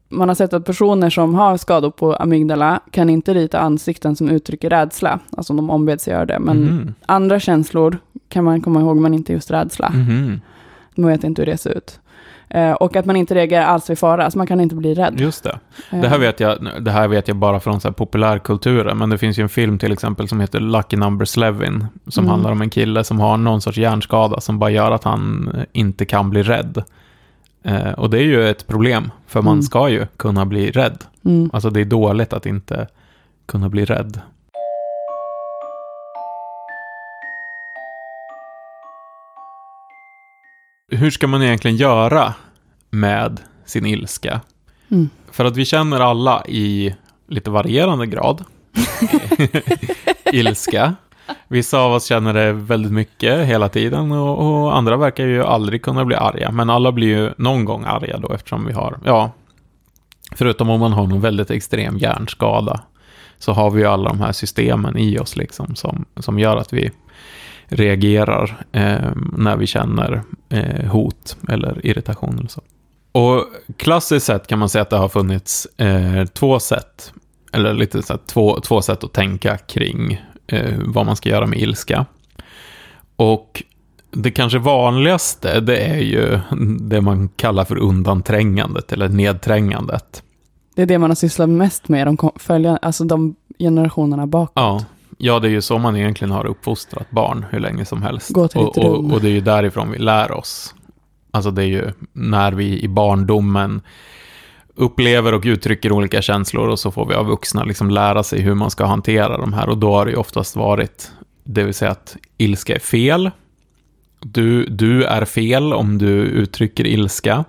man 0.10 0.28
har 0.28 0.36
sett 0.36 0.54
att 0.54 0.66
personer 0.66 1.10
som 1.10 1.36
har 1.36 1.58
skador 1.58 1.92
på 1.92 2.14
amygdala 2.16 2.80
kan 2.92 3.10
inte 3.10 3.34
rita 3.34 3.60
ansikten 3.60 4.16
som 4.16 4.30
uttrycker 4.30 4.70
rädsla, 4.70 5.20
alltså 5.38 5.54
om 5.54 5.58
de 5.58 5.70
ombeds 5.70 6.08
göra 6.08 6.26
det. 6.26 6.40
Men 6.40 6.58
Mhm. 6.64 6.94
andra 7.06 7.40
känslor 7.40 7.98
kan 8.30 8.44
man 8.44 8.62
komma 8.62 8.80
ihåg, 8.80 8.98
men 8.98 9.14
inte 9.14 9.34
just 9.34 9.52
rädsla. 9.52 9.90
Mhm. 9.90 10.42
Man 10.96 11.10
vet 11.10 11.24
inte 11.24 11.42
hur 11.42 11.46
det 11.46 11.58
ser 11.58 11.78
ut. 11.78 11.99
Eh, 12.50 12.72
och 12.72 12.96
att 12.96 13.06
man 13.06 13.16
inte 13.16 13.36
reagerar 13.36 13.64
alls 13.66 13.90
vid 13.90 14.00
fara, 14.00 14.32
så 14.32 14.38
man 14.38 14.48
kan 14.48 14.62
inte 14.62 14.76
bli 14.76 14.94
rädd. 14.94 15.20
Just 15.20 15.44
det. 15.44 15.60
Eh, 15.92 16.02
Det 16.02 16.08
här, 16.08 16.20
vet 16.20 16.40
jag, 16.40 16.68
det 16.82 16.92
här 16.92 17.08
vet 17.08 17.28
jag 17.28 17.38
bara 17.38 17.60
från 17.60 17.82
så 17.82 17.92
populärkulturen, 17.94 18.98
men 18.98 19.10
det 19.10 19.18
finns 19.18 19.40
ju 19.40 19.44
en 19.44 19.50
film 19.50 19.78
till 19.78 19.92
exempel 19.92 20.28
som 20.28 20.40
heter 20.40 20.60
Lucky 20.60 20.98
Number 20.98 21.26
Slevin, 21.26 21.86
som 22.08 22.24
Mm. 22.24 22.32
handlar 22.32 22.52
om 22.52 22.62
en 22.62 22.70
kille 22.70 23.04
som 23.04 23.20
har 23.20 23.38
någon 23.38 23.62
sorts 23.62 23.78
hjärnskada 23.78 24.42
som 24.42 24.60
bara 24.60 24.70
gör 24.70 24.92
att 24.92 25.04
han 25.04 25.52
eh, 25.56 25.64
inte 25.74 26.06
kan 26.06 26.30
bli 26.30 26.44
rädd. 26.44 26.84
Eh, 27.64 27.92
och 27.92 28.10
det 28.10 28.18
är 28.18 28.24
ju 28.24 28.50
ett 28.50 28.68
problem, 28.68 29.12
för 29.28 29.42
man 29.42 29.54
Mm. 29.54 29.64
ska 29.64 29.90
ju 29.90 30.06
kunna 30.18 30.46
bli 30.46 30.72
rädd. 30.72 30.98
Mm. 31.26 31.50
Alltså 31.54 31.70
det 31.70 31.82
är 31.82 31.86
dåligt 31.86 32.34
att 32.34 32.46
inte 32.46 32.88
kunna 33.46 33.70
bli 33.70 33.86
rädd. 33.86 34.20
Hur 40.90 41.12
ska 41.12 41.28
man 41.28 41.44
egentligen 41.44 41.78
göra 41.78 42.34
med 42.90 43.42
sin 43.66 43.86
ilska? 43.86 44.42
Mm. 44.92 45.10
För 45.32 45.46
att 45.46 45.58
vi 45.58 45.66
känner 45.66 46.00
alla 46.00 46.46
i 46.48 46.96
lite 47.28 47.50
varierande 47.50 48.08
grad 48.08 48.44
ilska. 50.34 50.96
Vissa 51.48 51.80
av 51.80 51.94
oss 51.94 52.06
känner 52.06 52.34
det 52.34 52.54
väldigt 52.54 52.92
mycket 52.92 53.46
hela 53.46 53.70
tiden 53.70 54.12
och, 54.12 54.64
och 54.64 54.78
andra 54.78 54.98
verkar 54.98 55.26
ju 55.26 55.44
aldrig 55.44 55.82
kunna 55.82 56.06
bli 56.06 56.16
arga. 56.16 56.52
Men 56.52 56.70
alla 56.70 56.92
blir 56.92 57.08
ju 57.08 57.32
någon 57.38 57.66
gång 57.66 57.84
arga 57.86 58.18
då 58.18 58.34
eftersom 58.34 58.66
vi 58.66 58.74
har, 58.74 59.00
ja, 59.06 59.32
förutom 60.32 60.70
om 60.70 60.80
man 60.80 60.94
har 60.94 61.08
någon 61.08 61.22
väldigt 61.22 61.52
extrem 61.52 61.98
hjärnskada 61.98 62.82
så 63.38 63.54
har 63.54 63.72
vi 63.72 63.82
ju 63.82 63.88
alla 63.88 64.10
de 64.10 64.22
här 64.22 64.32
systemen 64.32 64.98
i 64.98 65.20
oss 65.20 65.36
liksom 65.36 65.76
som, 65.76 66.06
som 66.20 66.40
gör 66.40 66.58
att 66.58 66.74
vi 66.74 66.92
reagerar 67.70 68.66
eh, 68.72 69.12
när 69.38 69.58
vi 69.58 69.68
känner 69.68 70.22
eh, 70.50 70.86
hot 70.86 71.38
eller 71.50 71.86
irritation 71.86 72.40
eller 72.40 72.50
så. 72.50 72.62
Och 73.12 73.46
klassiskt 73.78 74.26
sett 74.26 74.48
kan 74.48 74.60
man 74.60 74.70
säga 74.70 74.82
att 74.82 74.90
det 74.90 74.98
har 74.98 75.10
funnits 75.10 75.66
eh, 75.66 76.26
två 76.26 76.60
sätt, 76.60 77.14
eller 77.52 77.74
lite 77.74 78.02
så 78.02 78.14
här, 78.14 78.20
två, 78.28 78.60
två 78.60 78.82
sätt 78.82 79.04
att 79.04 79.14
tänka 79.14 79.58
kring 79.58 80.22
eh, 80.48 80.76
vad 80.86 81.06
man 81.06 81.16
ska 81.16 81.30
göra 81.30 81.48
med 81.48 81.60
ilska. 81.60 82.06
Och 83.16 83.64
det 84.12 84.32
kanske 84.32 84.60
vanligaste, 84.60 85.60
det 85.60 85.78
är 85.78 86.00
ju 86.00 86.40
det 86.80 87.02
man 87.02 87.30
kallar 87.30 87.66
för 87.66 87.78
undanträngandet 87.78 88.92
eller 88.92 89.10
nedträngandet. 89.10 90.24
Det 90.76 90.82
är 90.82 90.86
det 90.86 90.98
man 90.98 91.10
har 91.10 91.16
sysslat 91.16 91.50
mest 91.50 91.88
med 91.88 92.08
de 92.08 92.32
följande, 92.36 92.80
alltså 92.82 93.04
de 93.04 93.36
generationerna 93.60 94.28
bakåt. 94.28 94.52
Ja, 94.56 94.86
ja, 95.22 95.40
det 95.40 95.48
är 95.48 95.52
ju 95.52 95.62
så 95.62 95.78
man 95.78 95.96
egentligen 95.96 96.32
har 96.32 96.46
uppfostrat 96.46 97.12
barn 97.12 97.46
hur 97.50 97.60
länge 97.60 97.86
som 97.86 98.02
helst. 98.04 98.34
Gå 98.34 98.48
till 98.48 98.60
och, 98.60 98.66
ditt 98.66 98.84
och, 98.84 98.96
rum. 98.96 99.14
och 99.14 99.22
det 99.22 99.28
är 99.28 99.32
ju 99.32 99.42
därifrån 99.42 99.92
vi 99.92 99.98
lär 99.98 100.32
oss. 100.32 100.76
Alltså 101.32 101.52
det 101.52 101.64
är 101.64 101.68
ju 101.68 101.92
när 102.14 102.52
vi 102.52 102.82
i 102.84 102.88
barndomen 102.88 103.82
upplever 104.76 105.34
och 105.34 105.44
uttrycker 105.46 105.92
olika 105.92 106.22
känslor 106.22 106.68
och 106.68 106.80
så 106.80 106.92
får 106.92 107.06
vi 107.06 107.16
av 107.16 107.26
vuxna 107.26 107.64
liksom 107.64 107.90
lära 107.90 108.24
sig 108.24 108.42
hur 108.42 108.54
man 108.54 108.72
ska 108.72 108.86
hantera 108.86 109.38
de 109.38 109.54
här 109.54 109.70
och 109.70 109.78
då 109.78 109.94
har 109.94 110.06
det 110.06 110.12
ju 110.12 110.18
oftast 110.18 110.56
varit, 110.56 111.12
det 111.44 111.64
vill 111.64 111.74
säga 111.74 111.92
att 111.92 112.18
ilska 112.38 112.76
är 112.76 112.80
fel. 112.80 113.32
Du, 114.20 114.66
du 114.66 115.04
är 115.04 115.26
fel 115.26 115.74
om 115.74 115.98
du 115.98 116.12
uttrycker 116.12 116.88
ilska 116.88 117.46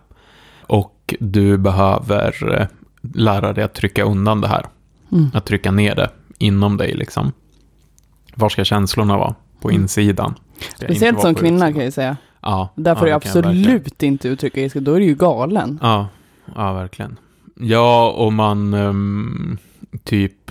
och 0.60 1.14
du 1.20 1.58
behöver 1.58 2.60
eh, 2.60 2.66
lära 3.14 3.52
dig 3.52 3.64
att 3.64 3.74
trycka 3.74 4.04
undan 4.04 4.40
det 4.40 4.48
här. 4.48 4.66
Mm. 5.12 5.30
Att 5.34 5.46
trycka 5.46 5.70
ner 5.70 5.94
det 5.94 6.10
inom 6.38 6.76
dig 6.76 6.94
liksom. 6.94 7.32
Var 8.34 8.48
ska 8.48 8.64
känslorna 8.64 9.16
vara? 9.16 9.34
På 9.60 9.68
Mm. 9.70 9.82
insidan. 9.82 10.34
Speciellt 10.76 11.20
som 11.20 11.34
kvinna 11.34 11.56
utsidan. 11.56 11.72
kan 11.74 11.84
jag 11.84 11.92
säga. 11.92 12.16
Ja, 12.42 12.68
Där 12.74 12.94
får 12.94 13.08
ja, 13.08 13.20
du 13.22 13.28
absolut 13.28 14.02
inte 14.02 14.28
uttrycka 14.28 14.60
ilska, 14.60 14.80
då 14.80 14.94
är 14.94 15.00
du 15.00 15.06
ju 15.06 15.14
galen. 15.14 15.78
Ja, 15.82 16.08
ja 16.56 16.72
verkligen. 16.72 17.16
Ja, 17.54 18.10
och 18.10 18.32
man 18.32 18.74
ehm, 18.74 19.58
typ... 20.04 20.50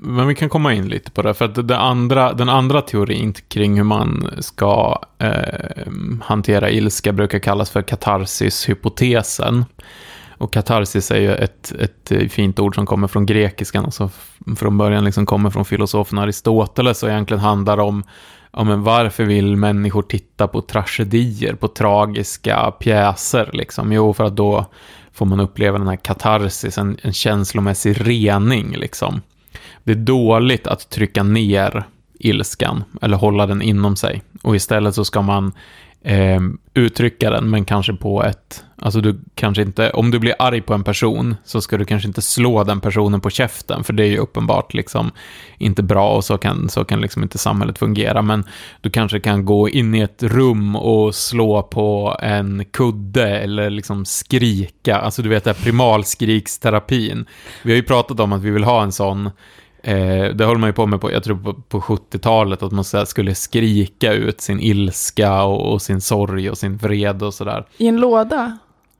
Men 0.00 0.26
vi 0.26 0.34
kan 0.34 0.48
komma 0.48 0.74
in 0.74 0.88
lite 0.88 1.10
på 1.10 1.22
det, 1.22 1.34
för 1.34 1.44
att 1.44 1.68
det 1.68 1.78
andra, 1.78 2.32
den 2.32 2.48
andra 2.48 2.80
teorin 2.82 3.32
kring 3.48 3.76
hur 3.76 3.84
man 3.84 4.30
ska 4.38 4.98
ehm, 5.18 6.22
hantera 6.26 6.70
ilska 6.70 7.12
brukar 7.12 7.38
kallas 7.38 7.70
för 7.70 7.82
katarsis-hypotesen. 7.82 9.64
Och 10.38 10.52
katarsis 10.52 11.10
är 11.10 11.20
ju 11.20 11.34
ett, 11.34 11.72
ett 11.72 12.32
fint 12.32 12.58
ord 12.58 12.74
som 12.74 12.86
kommer 12.86 13.08
från 13.08 13.26
grekiskan, 13.26 13.84
och 13.84 13.94
som 13.94 14.10
från 14.56 14.78
början 14.78 15.04
liksom 15.04 15.26
kommer 15.26 15.50
från 15.50 15.64
filosofen 15.64 16.18
Aristoteles 16.18 17.02
och 17.02 17.08
egentligen 17.08 17.40
handlar 17.40 17.78
om 17.78 18.02
ja, 18.52 18.64
men 18.64 18.82
varför 18.82 19.24
vill 19.24 19.56
människor 19.56 20.02
titta 20.02 20.48
på 20.48 20.60
tragedier, 20.60 21.54
på 21.54 21.68
tragiska 21.68 22.70
pjäser? 22.70 23.50
Liksom? 23.52 23.92
Jo, 23.92 24.12
för 24.12 24.24
att 24.24 24.36
då 24.36 24.66
får 25.12 25.26
man 25.26 25.40
uppleva 25.40 25.78
den 25.78 25.88
här 25.88 25.96
katarsis, 25.96 26.78
en, 26.78 26.98
en 27.02 27.12
känslomässig 27.12 28.08
rening. 28.08 28.76
Liksom. 28.76 29.20
Det 29.84 29.92
är 29.92 29.96
dåligt 29.96 30.66
att 30.66 30.90
trycka 30.90 31.22
ner 31.22 31.84
ilskan 32.18 32.84
eller 33.02 33.16
hålla 33.16 33.46
den 33.46 33.62
inom 33.62 33.96
sig. 33.96 34.22
Och 34.42 34.56
istället 34.56 34.94
så 34.94 35.04
ska 35.04 35.22
man 35.22 35.52
eh, 36.02 36.40
uttrycka 36.74 37.30
den, 37.30 37.50
men 37.50 37.64
kanske 37.64 37.92
på 37.92 38.24
ett... 38.24 38.64
Alltså 38.80 39.00
du 39.00 39.20
kanske 39.34 39.62
inte... 39.62 39.90
Om 39.90 40.10
du 40.10 40.18
blir 40.18 40.34
arg 40.38 40.60
på 40.60 40.74
en 40.74 40.84
person 40.84 41.36
så 41.44 41.60
ska 41.60 41.76
du 41.76 41.84
kanske 41.84 42.08
inte 42.08 42.22
slå 42.22 42.64
den 42.64 42.80
personen 42.80 43.20
på 43.20 43.30
käften, 43.30 43.84
för 43.84 43.92
det 43.92 44.02
är 44.02 44.08
ju 44.08 44.18
uppenbart 44.18 44.74
liksom 44.74 45.10
inte 45.58 45.82
bra 45.82 46.10
och 46.10 46.24
så 46.24 46.38
kan, 46.38 46.68
så 46.68 46.84
kan 46.84 47.00
liksom 47.00 47.22
inte 47.22 47.38
samhället 47.38 47.78
fungera. 47.78 48.22
Men 48.22 48.44
du 48.80 48.90
kanske 48.90 49.20
kan 49.20 49.44
gå 49.44 49.68
in 49.68 49.94
i 49.94 50.00
ett 50.00 50.22
rum 50.22 50.76
och 50.76 51.14
slå 51.14 51.62
på 51.62 52.16
en 52.22 52.64
kudde 52.64 53.38
eller 53.38 53.70
liksom 53.70 54.04
skrika. 54.04 54.96
Alltså 54.96 55.22
du 55.22 55.28
vet, 55.28 55.44
det 55.44 55.50
här 55.50 55.64
primalskriksterapin. 55.64 57.26
Vi 57.62 57.72
har 57.72 57.76
ju 57.76 57.82
pratat 57.82 58.20
om 58.20 58.32
att 58.32 58.42
vi 58.42 58.50
vill 58.50 58.64
ha 58.64 58.82
en 58.82 58.92
sån 58.92 59.30
Eh, 59.82 60.34
det 60.34 60.44
höll 60.44 60.58
man 60.58 60.68
ju 60.68 60.72
på 60.72 60.86
med 60.86 61.00
på, 61.00 61.12
jag 61.12 61.24
tror 61.24 61.36
på, 61.36 61.54
på 61.54 61.80
70-talet, 61.80 62.62
att 62.62 62.72
man 62.72 62.84
så 62.84 63.06
skulle 63.06 63.34
skrika 63.34 64.12
ut 64.12 64.40
sin 64.40 64.60
ilska 64.60 65.42
och, 65.42 65.72
och 65.72 65.82
sin 65.82 66.00
sorg 66.00 66.50
och 66.50 66.58
sin 66.58 66.76
vrede 66.76 67.26
och 67.26 67.34
sådär. 67.34 67.66
I 67.78 67.86
en 67.86 67.96
låda? 67.96 68.58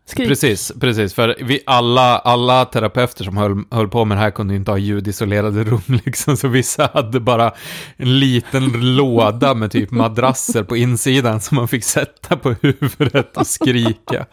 Skrik. 0.09 0.29
Precis, 0.29 0.73
precis. 0.81 1.15
För 1.15 1.37
vi 1.41 1.61
alla, 1.67 2.19
alla 2.19 2.65
terapeuter 2.65 3.25
som 3.25 3.37
höll, 3.37 3.65
höll 3.71 3.89
på 3.89 4.05
med 4.05 4.17
det 4.17 4.21
här 4.21 4.31
kunde 4.31 4.55
ju 4.55 4.59
inte 4.59 4.71
ha 4.71 4.79
ljudisolerade 4.79 5.65
rum 5.65 5.81
liksom, 6.05 6.37
så 6.37 6.49
vissa 6.49 6.91
hade 6.95 7.21
bara 7.21 7.53
en 7.97 8.19
liten 8.19 8.97
låda 8.97 9.55
med 9.55 9.71
typ 9.71 9.91
madrasser 9.91 10.63
på 10.63 10.77
insidan 10.77 11.41
som 11.41 11.57
man 11.57 11.69
fick 11.69 11.85
sätta 11.85 12.37
på 12.37 12.55
huvudet 12.63 13.37
och 13.37 13.47
skrika. 13.47 14.27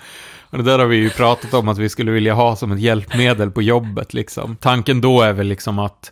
Och 0.49 0.57
det 0.57 0.63
där 0.63 0.79
har 0.79 0.85
vi 0.85 0.97
ju 0.97 1.09
pratat 1.09 1.53
om 1.53 1.67
att 1.67 1.77
vi 1.77 1.89
skulle 1.89 2.11
vilja 2.11 2.33
ha 2.33 2.55
som 2.55 2.71
ett 2.71 2.79
hjälpmedel 2.79 3.51
på 3.51 3.61
jobbet 3.61 4.13
liksom. 4.13 4.55
Tanken 4.55 5.01
då 5.01 5.21
är 5.21 5.33
väl 5.33 5.47
liksom 5.47 5.79
att 5.79 6.11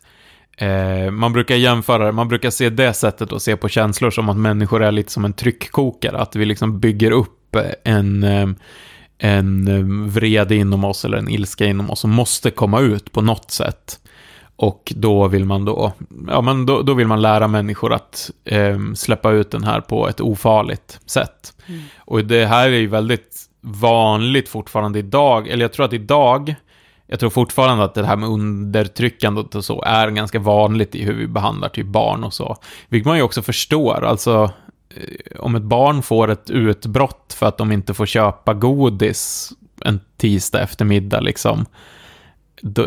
Eh, 0.58 1.12
man 1.12 1.34
brukar 1.34 1.56
jämföra, 1.56 2.12
man 2.12 2.28
brukar 2.28 2.50
se 2.50 2.70
det 2.70 2.94
sättet 2.94 3.32
att 3.32 3.42
se 3.42 3.56
på 3.58 3.70
känslor 3.70 4.12
som 4.12 4.30
att 4.30 4.38
människor 4.38 4.84
är 4.84 4.92
lite 4.92 5.12
som 5.12 5.26
en 5.26 5.34
tryckkokare, 5.34 6.18
att 6.18 6.36
vi 6.36 6.46
liksom 6.46 6.80
bygger 6.80 7.12
upp 7.12 7.56
en, 7.84 8.24
eh, 8.24 8.48
en 9.24 9.68
eh, 9.68 10.10
vrede 10.14 10.56
inom 10.56 10.84
oss 10.84 11.06
eller 11.06 11.18
en 11.18 11.30
ilska 11.30 11.66
inom 11.66 11.90
oss 11.90 12.00
som 12.00 12.12
måste 12.12 12.52
komma 12.52 12.80
ut 12.80 13.12
på 13.12 13.22
något 13.22 13.52
sätt. 13.52 14.00
Och 14.56 14.94
då 14.96 15.28
vill 15.28 15.46
man 15.46 15.66
då, 15.66 15.94
ja 16.28 16.42
men 16.42 16.66
då, 16.66 16.82
då 16.82 16.94
vill 16.94 17.08
man 17.08 17.22
lära 17.22 17.48
människor 17.48 17.94
att 17.94 18.32
eh, 18.46 18.80
släppa 18.96 19.32
ut 19.32 19.52
den 19.52 19.64
här 19.64 19.82
på 19.82 20.08
ett 20.08 20.22
ofarligt 20.22 21.00
sätt. 21.06 21.54
Mm. 21.66 21.82
Och 21.98 22.26
det 22.26 22.46
här 22.46 22.70
är 22.70 22.78
ju 22.78 22.88
väldigt 22.88 23.38
vanligt 23.62 24.50
fortfarande 24.50 25.00
idag, 25.00 25.48
eller 25.48 25.64
jag 25.64 25.74
tror 25.74 25.86
att 25.86 25.94
idag 25.94 26.56
jag 27.08 27.20
tror 27.20 27.30
fortfarande 27.30 27.84
att 27.84 27.94
det 27.94 28.06
här 28.06 28.16
med 28.16 28.30
undertryckandet 28.30 29.56
och 29.56 29.66
så 29.66 29.82
är 29.82 30.10
ganska 30.10 30.40
vanligt 30.40 30.96
i 30.96 31.04
hur 31.04 31.14
vi 31.14 31.28
behandlar 31.28 31.70
typ 31.70 31.88
barn 31.88 32.24
och 32.24 32.34
så. 32.34 32.58
Vilket 32.90 33.08
man 33.08 33.18
ju 33.18 33.24
också 33.24 33.42
förstår, 33.42 34.04
alltså 34.06 34.52
om 35.40 35.56
ett 35.56 35.64
barn 35.64 36.02
får 36.02 36.32
ett 36.32 36.50
utbrott 36.50 37.36
för 37.38 37.46
att 37.46 37.58
de 37.58 37.72
inte 37.72 37.94
får 37.94 38.06
köpa 38.06 38.54
godis 38.54 39.54
en 39.86 40.00
tisdag 40.18 40.62
eftermiddag 40.62 41.20
liksom. 41.20 41.66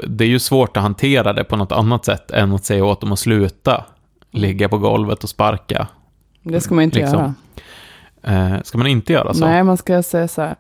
Det 0.08 0.24
är 0.24 0.28
ju 0.28 0.38
svårt 0.38 0.76
att 0.76 0.82
hantera 0.82 1.32
det 1.32 1.44
på 1.44 1.56
något 1.56 1.72
annat 1.72 2.04
sätt 2.04 2.30
än 2.30 2.52
att 2.52 2.64
säga 2.64 2.84
åt 2.84 3.00
dem 3.00 3.12
att 3.12 3.18
sluta 3.18 3.84
ligga 4.30 4.68
på 4.68 4.78
golvet 4.78 5.24
och 5.24 5.30
sparka. 5.30 5.88
Det 6.42 6.60
ska 6.60 6.74
man 6.74 6.84
inte 6.84 6.98
liksom. 6.98 7.34
göra. 8.22 8.54
Eh, 8.54 8.62
ska 8.62 8.78
man 8.78 8.86
inte 8.86 9.12
göra 9.12 9.34
så? 9.34 9.46
Nej, 9.46 9.64
man 9.64 9.76
ska 9.76 10.02
säga 10.02 10.28
så 10.28 10.42
här. 10.42 10.56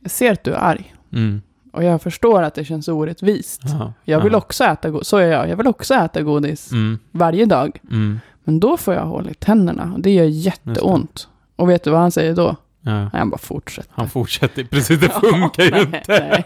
Jag 0.00 0.10
ser 0.10 0.32
att 0.32 0.44
du 0.44 0.52
är 0.52 0.58
arg. 0.58 0.94
Mm. 1.12 1.42
Och 1.72 1.84
jag 1.84 2.02
förstår 2.02 2.42
att 2.42 2.54
det 2.54 2.64
känns 2.64 2.88
orättvist. 2.88 3.62
Aha, 3.64 3.92
jag 4.04 4.20
vill 4.20 4.34
aha. 4.34 4.38
också 4.38 4.64
äta 4.64 4.90
godis, 4.90 5.08
så 5.08 5.16
är 5.16 5.26
jag. 5.26 5.48
Jag 5.48 5.56
vill 5.56 5.66
också 5.66 5.94
äta 5.94 6.22
godis 6.22 6.72
mm. 6.72 6.98
varje 7.10 7.46
dag. 7.46 7.78
Mm. 7.90 8.20
Men 8.46 8.60
då 8.60 8.76
får 8.76 8.94
jag 8.94 9.06
hålla 9.06 9.30
i 9.30 9.34
tänderna 9.34 9.92
och 9.94 10.00
det 10.00 10.10
gör 10.10 10.24
jätteont. 10.24 11.28
Och 11.56 11.70
vet 11.70 11.84
du 11.84 11.90
vad 11.90 12.00
han 12.00 12.10
säger 12.10 12.34
då? 12.34 12.56
Ja. 12.80 13.00
Nej, 13.00 13.08
han 13.12 13.30
bara 13.30 13.38
fortsätter. 13.38 13.92
Han 13.94 14.08
fortsätter, 14.08 14.64
precis 14.64 15.00
det 15.00 15.08
funkar 15.08 15.62
ju 15.62 15.80
inte. 15.80 16.44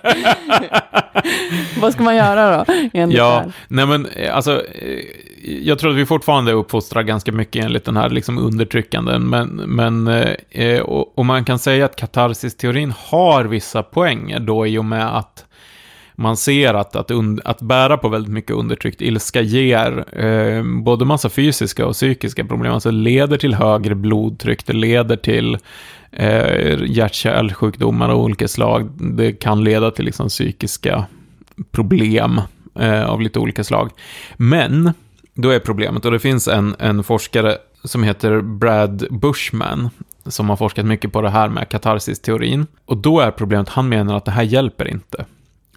Vad 1.80 1.92
ska 1.92 2.02
man 2.02 2.16
göra 2.16 2.56
då? 2.56 2.64
Ja, 2.92 3.44
nej 3.68 3.86
men 3.86 4.06
alltså, 4.32 4.62
jag 5.42 5.78
tror 5.78 5.90
att 5.90 5.96
vi 5.96 6.06
fortfarande 6.06 6.52
uppfostrar 6.52 7.02
ganska 7.02 7.32
mycket 7.32 7.64
enligt 7.64 7.84
den 7.84 7.96
här 7.96 8.10
liksom 8.10 8.38
undertryckanden, 8.38 9.28
men, 9.28 9.48
men 9.48 10.08
eh, 10.50 10.80
och, 10.80 11.18
och, 11.18 11.26
man 11.26 11.44
kan 11.44 11.58
säga 11.58 11.84
att 11.84 11.96
katarsis-teorin 11.96 12.92
har 12.96 13.44
vissa 13.44 13.82
poänger 13.82 14.40
då 14.40 14.66
i 14.66 14.78
och 14.78 14.84
med 14.84 15.16
att 15.16 15.44
man 16.20 16.36
ser 16.36 16.74
att, 16.74 16.96
att, 16.96 17.10
und, 17.10 17.40
att 17.44 17.62
bära 17.62 17.96
på 17.96 18.08
väldigt 18.08 18.32
mycket 18.32 18.56
undertryckt 18.56 19.02
ilska 19.02 19.40
ger 19.40 20.18
eh, 20.24 20.64
både 20.64 21.04
massa 21.04 21.28
fysiska 21.28 21.86
och 21.86 21.92
psykiska 21.92 22.44
problem, 22.44 22.72
alltså 22.72 22.90
leder 22.90 23.36
till 23.36 23.54
högre 23.54 23.94
blodtryck, 23.94 24.66
det 24.66 24.72
leder 24.72 25.16
till 25.16 25.58
eh, 26.12 26.82
hjärt-kärlsjukdomar 26.84 28.08
av 28.08 28.18
olika 28.18 28.48
slag. 28.48 28.90
Det 28.98 29.32
kan 29.32 29.64
leda 29.64 29.90
till 29.90 30.04
liksom 30.04 30.28
psykiska 30.28 31.04
problem 31.70 32.40
eh, 32.78 33.10
av 33.10 33.20
lite 33.20 33.38
olika 33.38 33.64
slag. 33.64 33.90
Men, 34.36 34.92
då 35.34 35.50
är 35.50 35.58
problemet, 35.58 36.04
och 36.04 36.10
det 36.12 36.18
finns 36.18 36.48
en, 36.48 36.76
en 36.78 37.04
forskare 37.04 37.56
som 37.84 38.02
heter 38.02 38.40
Brad 38.40 39.06
Bushman, 39.10 39.90
som 40.26 40.48
har 40.48 40.56
forskat 40.56 40.86
mycket 40.86 41.12
på 41.12 41.22
det 41.22 41.30
här 41.30 41.48
med 41.48 41.68
katarsis-teorin. 41.68 42.66
Och 42.84 42.96
då 42.96 43.20
är 43.20 43.30
problemet, 43.30 43.68
han 43.68 43.88
menar 43.88 44.16
att 44.16 44.24
det 44.24 44.30
här 44.30 44.42
hjälper 44.42 44.88
inte. 44.88 45.24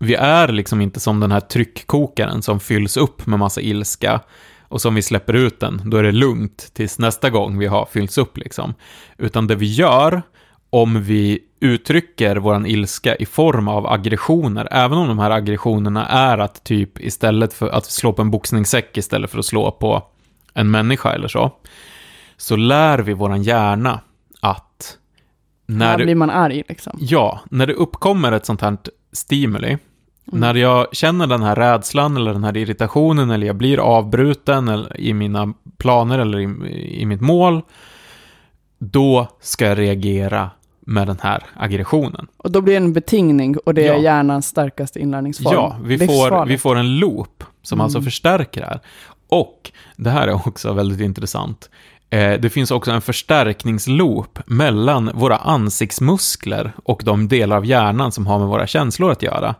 Vi 0.03 0.15
är 0.15 0.47
liksom 0.47 0.81
inte 0.81 0.99
som 0.99 1.19
den 1.19 1.31
här 1.31 1.39
tryckkokaren 1.39 2.41
som 2.41 2.59
fylls 2.59 2.97
upp 2.97 3.27
med 3.27 3.39
massa 3.39 3.61
ilska 3.61 4.21
och 4.61 4.81
som 4.81 4.95
vi 4.95 5.01
släpper 5.01 5.33
ut 5.33 5.59
den, 5.59 5.81
då 5.85 5.97
är 5.97 6.03
det 6.03 6.11
lugnt 6.11 6.73
tills 6.73 6.99
nästa 6.99 7.29
gång 7.29 7.57
vi 7.57 7.67
har 7.67 7.85
fyllts 7.85 8.17
upp 8.17 8.37
liksom. 8.37 8.73
Utan 9.17 9.47
det 9.47 9.55
vi 9.55 9.73
gör, 9.73 10.21
om 10.69 11.03
vi 11.03 11.39
uttrycker 11.59 12.35
våran 12.35 12.65
ilska 12.65 13.15
i 13.15 13.25
form 13.25 13.67
av 13.67 13.87
aggressioner, 13.87 14.67
även 14.71 14.97
om 14.97 15.07
de 15.07 15.19
här 15.19 15.31
aggressionerna 15.31 16.05
är 16.07 16.37
att 16.37 16.63
typ 16.63 16.99
istället 16.99 17.53
för 17.53 17.69
att 17.69 17.85
slå 17.85 18.13
på 18.13 18.21
en 18.21 18.31
boxningssäck 18.31 18.97
istället 18.97 19.31
för 19.31 19.39
att 19.39 19.45
slå 19.45 19.71
på 19.71 20.03
en 20.53 20.71
människa 20.71 21.13
eller 21.13 21.27
så, 21.27 21.51
så 22.37 22.55
lär 22.55 22.99
vi 22.99 23.13
våran 23.13 23.43
hjärna 23.43 23.99
att 24.39 24.97
när 25.65 25.85
här 25.85 26.03
blir 26.03 26.15
man 26.15 26.29
arg 26.29 26.63
liksom. 26.69 26.97
Ja, 26.99 27.39
när 27.51 27.67
det 27.67 27.73
uppkommer 27.73 28.31
ett 28.31 28.45
sånt 28.45 28.61
här 28.61 28.77
stimuli, 29.11 29.77
Mm. 30.27 30.39
När 30.39 30.53
jag 30.55 30.95
känner 30.95 31.27
den 31.27 31.43
här 31.43 31.55
rädslan 31.55 32.17
eller 32.17 32.33
den 32.33 32.43
här 32.43 32.57
irritationen 32.57 33.29
eller 33.31 33.47
jag 33.47 33.55
blir 33.55 33.77
avbruten 33.77 34.67
eller 34.67 34.99
i 34.99 35.13
mina 35.13 35.53
planer 35.77 36.19
eller 36.19 36.39
i, 36.39 37.01
i 37.01 37.05
mitt 37.05 37.21
mål, 37.21 37.61
då 38.79 39.27
ska 39.41 39.65
jag 39.65 39.77
reagera 39.77 40.49
med 40.85 41.07
den 41.07 41.19
här 41.21 41.43
aggressionen. 41.55 42.27
Och 42.37 42.51
då 42.51 42.61
blir 42.61 42.73
det 42.73 42.85
en 42.85 42.93
betingning 42.93 43.57
och 43.57 43.73
det 43.73 43.81
ja. 43.81 43.93
är 43.93 43.99
hjärnans 43.99 44.47
starkaste 44.47 44.99
inlärningsform. 44.99 45.53
Ja, 45.53 45.77
vi 45.83 45.99
får, 45.99 46.45
vi 46.45 46.57
får 46.57 46.75
en 46.75 46.99
loop 46.99 47.27
som 47.39 47.47
alltså 47.47 47.73
mm. 47.73 47.81
alltså 47.81 48.01
förstärker 48.01 48.61
det 48.61 48.67
här. 48.67 48.79
Och, 49.29 49.71
det 49.95 50.09
här 50.09 50.27
är 50.27 50.47
också 50.47 50.73
väldigt 50.73 50.99
intressant, 50.99 51.69
eh, 52.09 52.33
det 52.39 52.49
finns 52.49 52.71
också 52.71 52.91
en 52.91 53.01
förstärkningsloop 53.01 54.39
mellan 54.45 55.11
våra 55.13 55.37
ansiktsmuskler 55.37 56.71
och 56.83 57.01
de 57.05 57.27
delar 57.27 57.57
av 57.57 57.65
hjärnan 57.65 58.11
som 58.11 58.27
har 58.27 58.39
med 58.39 58.47
våra 58.47 58.67
känslor 58.67 59.11
att 59.11 59.23
göra. 59.23 59.55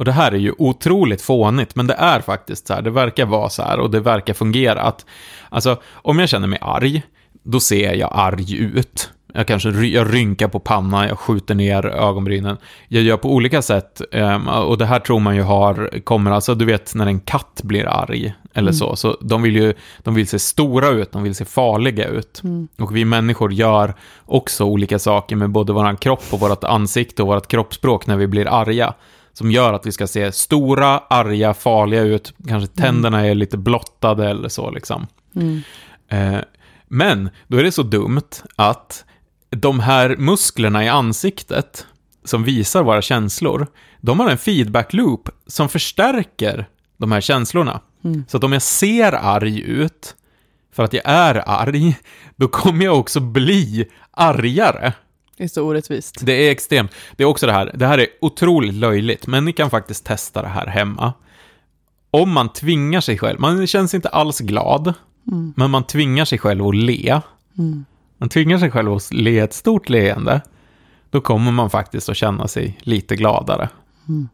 Och 0.00 0.06
det 0.06 0.12
här 0.12 0.32
är 0.32 0.36
ju 0.36 0.54
otroligt 0.58 1.22
fånigt, 1.22 1.74
men 1.74 1.86
det 1.86 1.94
är 1.94 2.20
faktiskt 2.20 2.66
så 2.66 2.74
här, 2.74 2.82
det 2.82 2.90
verkar 2.90 3.26
vara 3.26 3.48
så 3.48 3.62
här 3.62 3.80
och 3.80 3.90
det 3.90 4.00
verkar 4.00 4.34
fungera 4.34 4.82
att, 4.82 5.06
alltså, 5.48 5.76
om 5.92 6.18
jag 6.18 6.28
känner 6.28 6.46
mig 6.46 6.58
arg, 6.62 7.02
då 7.42 7.60
ser 7.60 7.94
jag 7.94 8.10
arg 8.14 8.56
ut. 8.56 9.10
Jag 9.34 9.46
kanske 9.46 9.70
jag 9.70 10.14
rynkar 10.14 10.48
på 10.48 10.60
pannan, 10.60 11.08
jag 11.08 11.18
skjuter 11.18 11.54
ner 11.54 11.86
ögonbrynen. 11.86 12.56
Jag 12.88 13.02
gör 13.02 13.16
på 13.16 13.32
olika 13.34 13.62
sätt, 13.62 14.02
ehm, 14.12 14.48
och 14.48 14.78
det 14.78 14.86
här 14.86 15.00
tror 15.00 15.20
man 15.20 15.36
ju 15.36 15.42
har, 15.42 16.00
kommer 16.04 16.30
alltså, 16.30 16.54
du 16.54 16.64
vet 16.64 16.94
när 16.94 17.06
en 17.06 17.20
katt 17.20 17.60
blir 17.62 17.88
arg, 17.88 18.34
eller 18.54 18.70
mm. 18.70 18.74
så, 18.74 18.96
så 18.96 19.16
de 19.20 19.42
vill 19.42 19.56
ju, 19.56 19.74
de 19.98 20.14
vill 20.14 20.28
se 20.28 20.38
stora 20.38 20.88
ut, 20.88 21.12
de 21.12 21.22
vill 21.22 21.34
se 21.34 21.44
farliga 21.44 22.08
ut. 22.08 22.40
Mm. 22.44 22.68
Och 22.78 22.96
vi 22.96 23.04
människor 23.04 23.52
gör 23.52 23.94
också 24.26 24.64
olika 24.64 24.98
saker 24.98 25.36
med 25.36 25.50
både 25.50 25.72
vår 25.72 25.96
kropp 25.96 26.24
och 26.30 26.40
vårt 26.40 26.64
ansikte 26.64 27.22
och 27.22 27.28
vårt 27.28 27.48
kroppsspråk 27.48 28.06
när 28.06 28.16
vi 28.16 28.26
blir 28.26 28.46
arga 28.46 28.94
som 29.32 29.50
gör 29.50 29.72
att 29.72 29.86
vi 29.86 29.92
ska 29.92 30.06
se 30.06 30.32
stora, 30.32 30.98
arga, 30.98 31.54
farliga 31.54 32.02
ut. 32.02 32.34
Kanske 32.48 32.72
mm. 32.72 32.92
tänderna 32.92 33.26
är 33.26 33.34
lite 33.34 33.58
blottade 33.58 34.30
eller 34.30 34.48
så 34.48 34.70
liksom. 34.70 35.06
Mm. 35.36 35.60
Eh, 36.08 36.40
men 36.88 37.30
då 37.48 37.56
är 37.56 37.64
det 37.64 37.72
så 37.72 37.82
dumt 37.82 38.42
att 38.56 39.04
de 39.50 39.80
här 39.80 40.16
musklerna 40.16 40.84
i 40.84 40.88
ansiktet 40.88 41.86
som 42.24 42.44
visar 42.44 42.82
våra 42.82 43.02
känslor, 43.02 43.66
de 44.00 44.20
har 44.20 44.30
en 44.30 44.38
feedback 44.38 44.92
loop 44.92 45.28
som 45.46 45.68
förstärker 45.68 46.68
de 46.96 47.12
här 47.12 47.20
känslorna. 47.20 47.80
Mm. 48.04 48.24
Så 48.28 48.36
att 48.36 48.44
om 48.44 48.52
jag 48.52 48.62
ser 48.62 49.12
arg 49.12 49.60
ut, 49.60 50.14
för 50.72 50.82
att 50.82 50.92
jag 50.92 51.02
är 51.06 51.42
arg, 51.46 51.96
då 52.36 52.48
kommer 52.48 52.84
jag 52.84 52.98
också 52.98 53.20
bli 53.20 53.88
argare. 54.10 54.92
Det 55.40 55.44
är 55.44 55.48
så 55.48 55.62
orättvist. 55.62 56.18
Det 56.22 56.32
är 56.32 56.50
extremt. 56.50 56.92
Det 57.16 57.22
är 57.22 57.26
också 57.26 57.46
det 57.46 57.52
här, 57.52 57.72
det 57.74 57.86
här 57.86 57.98
är 57.98 58.06
otroligt 58.20 58.74
löjligt, 58.74 59.26
men 59.26 59.44
ni 59.44 59.52
kan 59.52 59.70
faktiskt 59.70 60.04
testa 60.04 60.42
det 60.42 60.48
här 60.48 60.66
hemma. 60.66 61.12
Om 62.10 62.32
man 62.32 62.48
tvingar 62.48 63.00
sig 63.00 63.18
själv, 63.18 63.40
man 63.40 63.66
känns 63.66 63.94
inte 63.94 64.08
alls 64.08 64.40
glad, 64.40 64.94
mm. 65.30 65.54
men 65.56 65.70
man 65.70 65.84
tvingar 65.84 66.24
sig 66.24 66.38
själv 66.38 66.66
att 66.66 66.76
le. 66.76 67.20
Mm. 67.58 67.84
Man 68.18 68.28
tvingar 68.28 68.58
sig 68.58 68.70
själv 68.70 68.92
att 68.92 69.12
le 69.12 69.38
ett 69.38 69.52
stort 69.52 69.88
leende. 69.88 70.40
då 71.10 71.20
kommer 71.20 71.52
man 71.52 71.70
faktiskt 71.70 72.08
att 72.08 72.16
känna 72.16 72.48
sig 72.48 72.78
lite 72.80 73.16
gladare. 73.16 73.68
Eh, 74.08 74.24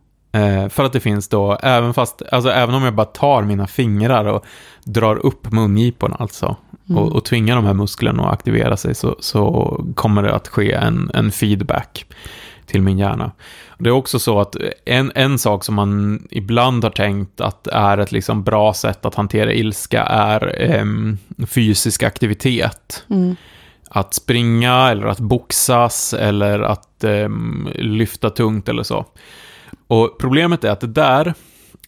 för 0.71 0.85
att 0.85 0.93
det 0.93 1.01
finns 1.01 1.29
då, 1.29 1.59
även, 1.63 1.95
fast, 1.95 2.23
alltså, 2.33 2.51
även 2.51 2.75
om 2.75 2.83
jag 2.83 2.95
bara 2.95 3.07
tar 3.07 3.43
mina 3.43 3.67
fingrar 3.67 4.25
och 4.25 4.45
drar 4.85 5.17
upp 5.17 5.53
mungiporna 5.53 6.17
alltså, 6.19 6.57
och, 6.89 7.13
och 7.13 7.25
tvingar 7.25 7.57
de 7.57 7.65
här 7.65 7.75
musklerna 7.75 8.27
att 8.27 8.33
aktivera 8.33 8.77
sig, 8.77 8.95
så, 8.95 9.17
så 9.21 9.81
kommer 9.95 10.23
det 10.23 10.35
att 10.35 10.49
ske 10.49 10.73
en, 10.73 11.11
en 11.15 11.33
feedback 11.33 12.07
till 12.67 12.83
min 12.83 12.99
hjärna. 12.99 13.33
Det 13.79 13.89
är 13.89 13.93
också 13.95 14.19
så 14.19 14.41
att 14.41 14.57
en, 14.85 15.13
en 15.15 15.39
sak 15.39 15.65
som 15.65 15.75
man 15.75 16.23
ibland 16.31 16.85
har 16.85 16.91
tänkt 16.91 17.41
att 17.41 17.67
är 17.67 17.99
ett 17.99 18.13
liksom 18.13 18.43
bra 18.43 18.75
sätt 18.75 19.05
att 19.05 19.15
hantera 19.15 19.53
ilska 19.53 20.03
är 20.03 20.63
em, 20.63 21.19
fysisk 21.47 22.03
aktivitet. 22.03 23.05
Mm. 23.11 23.37
Att 23.89 24.15
springa 24.15 24.91
eller 24.91 25.07
att 25.07 25.21
boxas 25.21 26.15
eller 26.15 26.61
att 26.61 27.05
em, 27.05 27.69
lyfta 27.75 28.31
tungt 28.31 28.69
eller 28.69 28.83
så. 28.83 29.05
Och 29.87 30.19
problemet 30.19 30.65
är 30.65 30.71
att 30.71 30.81
det 30.81 30.87
där 30.87 31.35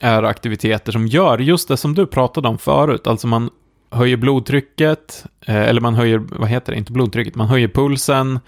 är 0.00 0.22
aktiviteter 0.22 0.92
som 0.92 1.06
gör 1.06 1.38
just 1.38 1.68
det 1.68 1.76
som 1.76 1.94
du 1.94 2.06
pratade 2.06 2.48
om 2.48 2.58
förut. 2.58 3.06
Alltså 3.06 3.26
man 3.26 3.50
höjer 3.90 4.16
blodtrycket, 4.16 5.24
eh, 5.46 5.56
eller 5.56 5.80
man 5.80 5.94
höjer, 5.94 6.18
vad 6.18 6.48
heter 6.48 6.72
det, 6.72 6.78
inte 6.78 6.92
blodtrycket, 6.92 7.34
man 7.34 7.46
höjer 7.46 7.68
pulsen, 7.68 8.40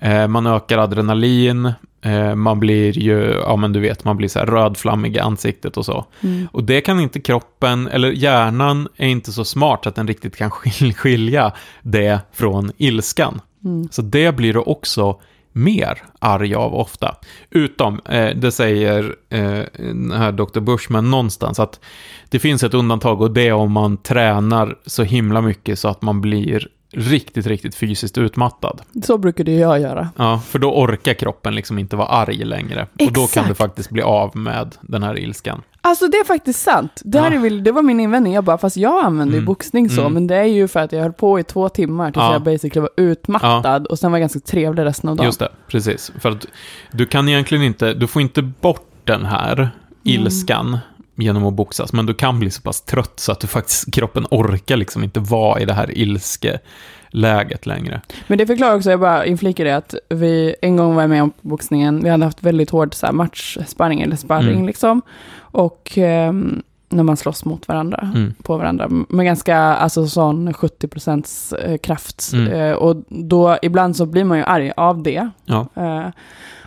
eh, 0.00 0.28
man 0.28 0.46
ökar 0.46 0.78
adrenalin, 0.78 1.72
eh, 2.02 2.34
man 2.34 2.60
blir 2.60 2.98
ju, 2.98 3.40
ja 3.46 3.56
men 3.56 3.72
du 3.72 3.80
vet, 3.80 4.04
man 4.04 4.16
blir 4.16 4.28
så 4.28 4.38
här 4.38 4.46
rödflammig 4.46 5.16
i 5.16 5.18
ansiktet 5.18 5.76
och 5.76 5.84
så. 5.84 6.06
Mm. 6.20 6.48
Och 6.52 6.64
det 6.64 6.80
kan 6.80 7.00
inte 7.00 7.20
kroppen, 7.20 7.88
eller 7.88 8.10
hjärnan 8.10 8.88
är 8.96 9.08
inte 9.08 9.32
så 9.32 9.44
smart 9.44 9.86
att 9.86 9.94
den 9.94 10.06
riktigt 10.06 10.36
kan 10.36 10.50
skil- 10.50 10.94
skilja 10.94 11.52
det 11.82 12.18
från 12.32 12.72
ilskan. 12.76 13.40
Mm. 13.64 13.88
Så 13.90 14.02
det 14.02 14.36
blir 14.36 14.52
du 14.52 14.60
också 14.60 15.20
mer 15.52 16.02
arg 16.18 16.54
av 16.54 16.74
ofta. 16.74 17.16
Utom, 17.50 18.00
eh, 18.04 18.36
det 18.36 18.52
säger 18.52 19.16
eh, 19.28 19.62
den 19.78 20.12
här 20.12 20.32
Dr. 20.32 20.60
Bushman 20.60 21.10
någonstans, 21.10 21.60
att 21.60 21.80
det 22.28 22.38
finns 22.38 22.62
ett 22.62 22.74
undantag 22.74 23.20
och 23.20 23.30
det 23.30 23.48
är 23.48 23.52
om 23.52 23.72
man 23.72 23.96
tränar 23.96 24.78
så 24.86 25.02
himla 25.02 25.40
mycket 25.40 25.78
så 25.78 25.88
att 25.88 26.02
man 26.02 26.20
blir 26.20 26.68
riktigt, 26.92 27.46
riktigt 27.46 27.74
fysiskt 27.74 28.18
utmattad. 28.18 28.80
Så 29.04 29.18
brukade 29.18 29.52
jag 29.52 29.80
göra. 29.80 30.08
Ja, 30.16 30.40
för 30.48 30.58
då 30.58 30.72
orkar 30.74 31.14
kroppen 31.14 31.54
liksom 31.54 31.78
inte 31.78 31.96
vara 31.96 32.08
arg 32.08 32.44
längre. 32.44 32.82
Och 32.82 32.88
då 32.98 33.12
kan 33.12 33.24
Exakt. 33.24 33.48
du 33.48 33.54
faktiskt 33.54 33.90
bli 33.90 34.02
av 34.02 34.36
med 34.36 34.76
den 34.80 35.02
här 35.02 35.18
ilskan. 35.18 35.62
Alltså 35.84 36.08
det 36.08 36.16
är 36.16 36.24
faktiskt 36.24 36.60
sant. 36.62 37.02
Det, 37.04 37.20
här 37.20 37.32
Ja. 37.32 37.40
väl, 37.40 37.64
det 37.64 37.72
var 37.72 37.82
min 37.82 38.00
invändning. 38.00 38.32
Jag 38.34 38.44
bara, 38.44 38.58
fast 38.58 38.76
jag 38.76 39.04
använder 39.04 39.32
ju 39.34 39.38
Mm. 39.38 39.46
boxning 39.46 39.90
så, 39.90 40.00
Mm. 40.00 40.12
men 40.12 40.26
det 40.26 40.36
är 40.36 40.44
ju 40.44 40.68
för 40.68 40.80
att 40.80 40.92
jag 40.92 41.00
höll 41.02 41.12
på 41.12 41.40
i 41.40 41.44
två 41.44 41.68
timmar 41.68 42.06
tills 42.10 42.16
Ja. 42.22 42.32
jag 42.32 42.42
basically 42.42 42.80
var 42.80 42.90
utmattad 43.04 43.86
och 43.86 43.98
sen 43.98 44.10
var 44.12 44.18
jag 44.18 44.22
ganska 44.22 44.40
trevlig 44.40 44.84
resten 44.84 45.10
av 45.10 45.16
dagen. 45.16 45.26
Just 45.26 45.38
det, 45.38 45.48
precis. 45.68 46.12
För 46.20 46.30
att 46.30 46.46
du 46.92 47.06
kan 47.06 47.28
egentligen 47.28 47.64
inte, 47.64 47.94
du 47.94 48.06
får 48.06 48.22
inte 48.22 48.42
bort 48.42 48.88
den 49.04 49.24
här 49.24 49.70
ilskan 50.04 50.78
genom 51.22 51.46
att 51.46 51.54
boxas, 51.54 51.92
men 51.92 52.06
du 52.06 52.14
kan 52.14 52.38
bli 52.38 52.50
så 52.50 52.62
pass 52.62 52.80
trött 52.80 53.12
så 53.20 53.32
att 53.32 53.40
du 53.40 53.46
faktiskt, 53.46 53.92
kroppen 53.94 54.26
orkar 54.30 54.76
liksom 54.76 55.04
inte 55.04 55.20
vara 55.20 55.60
i 55.60 55.64
det 55.64 55.74
här 55.74 55.98
ilskeläget 55.98 57.66
längre. 57.66 58.00
Men 58.26 58.38
det 58.38 58.46
förklarar 58.46 58.76
också, 58.76 58.90
jag 58.90 59.00
bara 59.00 59.26
inflikar 59.26 59.64
det, 59.64 59.76
att 59.76 59.94
vi 60.08 60.54
en 60.62 60.76
gång 60.76 60.94
var 60.94 61.06
med 61.06 61.22
om 61.22 61.32
boxningen, 61.40 62.02
vi 62.04 62.08
hade 62.10 62.24
haft 62.24 62.42
väldigt 62.42 62.70
hård 62.70 62.94
så 62.94 63.06
här, 63.06 63.12
matchsparring 63.12 64.00
eller 64.00 64.16
sparring 64.16 64.52
Mm. 64.54 64.66
liksom. 64.66 65.02
Och 65.38 65.92
ehm, 65.98 66.62
när 66.88 67.02
man 67.02 67.16
slåss 67.16 67.44
mot 67.44 67.68
varandra, 67.68 68.10
Mm. 68.14 68.34
på 68.42 68.56
varandra, 68.56 68.88
med 69.08 69.26
ganska, 69.26 69.56
alltså 69.58 70.06
sån 70.06 70.52
70% 70.54 71.52
eh, 71.64 71.76
kraft. 71.78 72.30
Mm. 72.32 72.52
Eh, 72.52 72.72
och 72.72 72.96
då, 73.08 73.58
ibland 73.62 73.96
så 73.96 74.06
blir 74.06 74.24
man 74.24 74.38
ju 74.38 74.44
arg 74.44 74.72
av 74.76 75.02
det. 75.02 75.28
Ja. 75.44 75.66
Eh, 75.76 76.06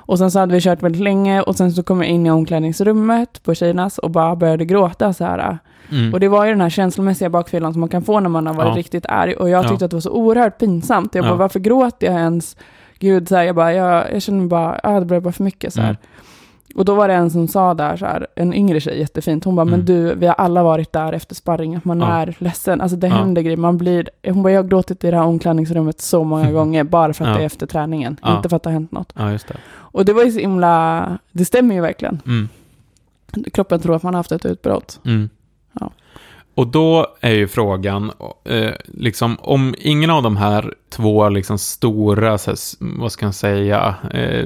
och 0.05 0.17
sen 0.19 0.31
så 0.31 0.39
hade 0.39 0.53
vi 0.53 0.61
kört 0.61 0.83
väldigt 0.83 1.01
länge 1.01 1.41
och 1.41 1.55
sen 1.55 1.71
så 1.71 1.83
kom 1.83 2.01
jag 2.01 2.09
in 2.09 2.25
i 2.25 2.31
omklädningsrummet 2.31 3.43
på 3.43 3.53
tjejernas 3.55 3.97
och 3.97 4.11
bara 4.11 4.35
började 4.35 4.65
gråta 4.65 5.13
så 5.13 5.23
här. 5.25 5.57
Mm. 5.91 6.13
Och 6.13 6.19
det 6.19 6.27
var 6.27 6.45
ju 6.45 6.51
den 6.51 6.61
här 6.61 6.69
känslomässiga 6.69 7.29
bakfyllan 7.29 7.73
som 7.73 7.79
man 7.79 7.89
kan 7.89 8.03
få 8.03 8.19
när 8.19 8.29
man 8.29 8.47
har 8.47 8.53
varit 8.53 8.69
Ja. 8.69 8.75
riktigt 8.75 9.05
arg. 9.05 9.33
Och 9.33 9.49
jag 9.49 9.67
tyckte 9.67 9.83
Ja. 9.83 9.85
att 9.85 9.91
det 9.91 9.95
var 9.95 10.01
så 10.01 10.11
oerhört 10.11 10.57
pinsamt. 10.59 11.15
Jag 11.15 11.23
bara, 11.23 11.29
Ja. 11.31 11.35
varför 11.35 11.59
gråter 11.59 12.07
jag 12.07 12.15
ens? 12.15 12.57
Gud, 12.99 13.27
så 13.29 13.35
här, 13.35 13.43
jag 13.43 13.55
bara, 13.55 13.73
jag, 13.73 14.13
jag 14.13 14.21
känner 14.21 14.45
bara, 14.47 14.79
ah, 14.83 14.99
det 14.99 15.05
blev 15.05 15.21
bara 15.21 15.31
för 15.33 15.43
mycket 15.43 15.73
så 15.73 15.81
här. 15.81 15.87
Mm. 15.89 15.97
Och 16.75 16.85
då 16.85 16.95
var 16.95 17.07
det 17.07 17.13
en 17.13 17.31
som 17.31 17.47
sa 17.47 17.73
där, 17.73 17.97
så 17.97 18.05
här, 18.05 18.27
en 18.35 18.53
yngre 18.53 18.79
tjej, 18.79 18.99
jättefint, 18.99 19.43
hon 19.45 19.55
bara, 19.55 19.61
Mm. 19.61 19.71
men 19.71 19.85
du, 19.85 20.15
vi 20.15 20.27
har 20.27 20.33
alla 20.33 20.63
varit 20.63 20.93
där 20.93 21.13
efter 21.13 21.35
sparring, 21.35 21.75
att 21.75 21.85
man 21.85 21.99
Ja. 21.99 22.07
är 22.07 22.35
ledsen, 22.39 22.81
alltså 22.81 22.97
det 22.97 23.07
Ja. 23.07 23.13
händer 23.13 23.41
grejer, 23.41 23.57
man 23.57 23.77
blir, 23.77 24.09
hon 24.27 24.43
bara, 24.43 24.53
jag 24.53 24.63
har 24.63 24.69
gråtit 24.69 25.03
i 25.03 25.11
det 25.11 25.17
här 25.17 25.23
omklädningsrummet 25.25 26.01
så 26.01 26.23
många 26.23 26.51
gånger, 26.51 26.83
bara 26.83 27.13
för 27.13 27.23
att 27.25 27.29
Ja. 27.31 27.37
det 27.37 27.43
är 27.43 27.45
efter 27.45 27.65
träningen, 27.67 28.17
inte 28.27 28.49
för 28.49 28.55
att 28.55 28.63
det 28.63 28.69
har 28.69 28.73
hänt 28.73 28.91
något. 28.91 29.13
det. 29.15 29.57
Och 29.73 30.05
det 30.05 30.13
var 30.13 30.23
ju 30.23 30.31
så 30.31 30.39
himla, 30.39 31.17
det 31.31 31.45
stämmer 31.45 31.75
ju 31.75 31.81
verkligen. 31.81 32.21
Mm. 32.27 32.49
Kroppen 33.53 33.79
tror 33.79 33.95
att 33.95 34.03
man 34.03 34.13
har 34.13 34.19
haft 34.19 34.31
ett 34.31 34.45
utbrott. 34.45 34.99
Mm. 35.05 35.29
Och 36.55 36.67
då 36.67 37.07
är 37.21 37.31
ju 37.33 37.47
frågan, 37.47 38.11
eh, 38.43 38.71
liksom, 38.85 39.37
om 39.41 39.75
ingen 39.79 40.09
av 40.09 40.23
de 40.23 40.37
här 40.37 40.73
två 40.89 41.29
liksom, 41.29 41.57
stora, 41.57 42.37
så 42.37 42.51
här, 42.51 42.57
vad 42.99 43.11
ska 43.11 43.25
jag 43.25 43.35
säga, 43.35 43.95
eh, 44.11 44.45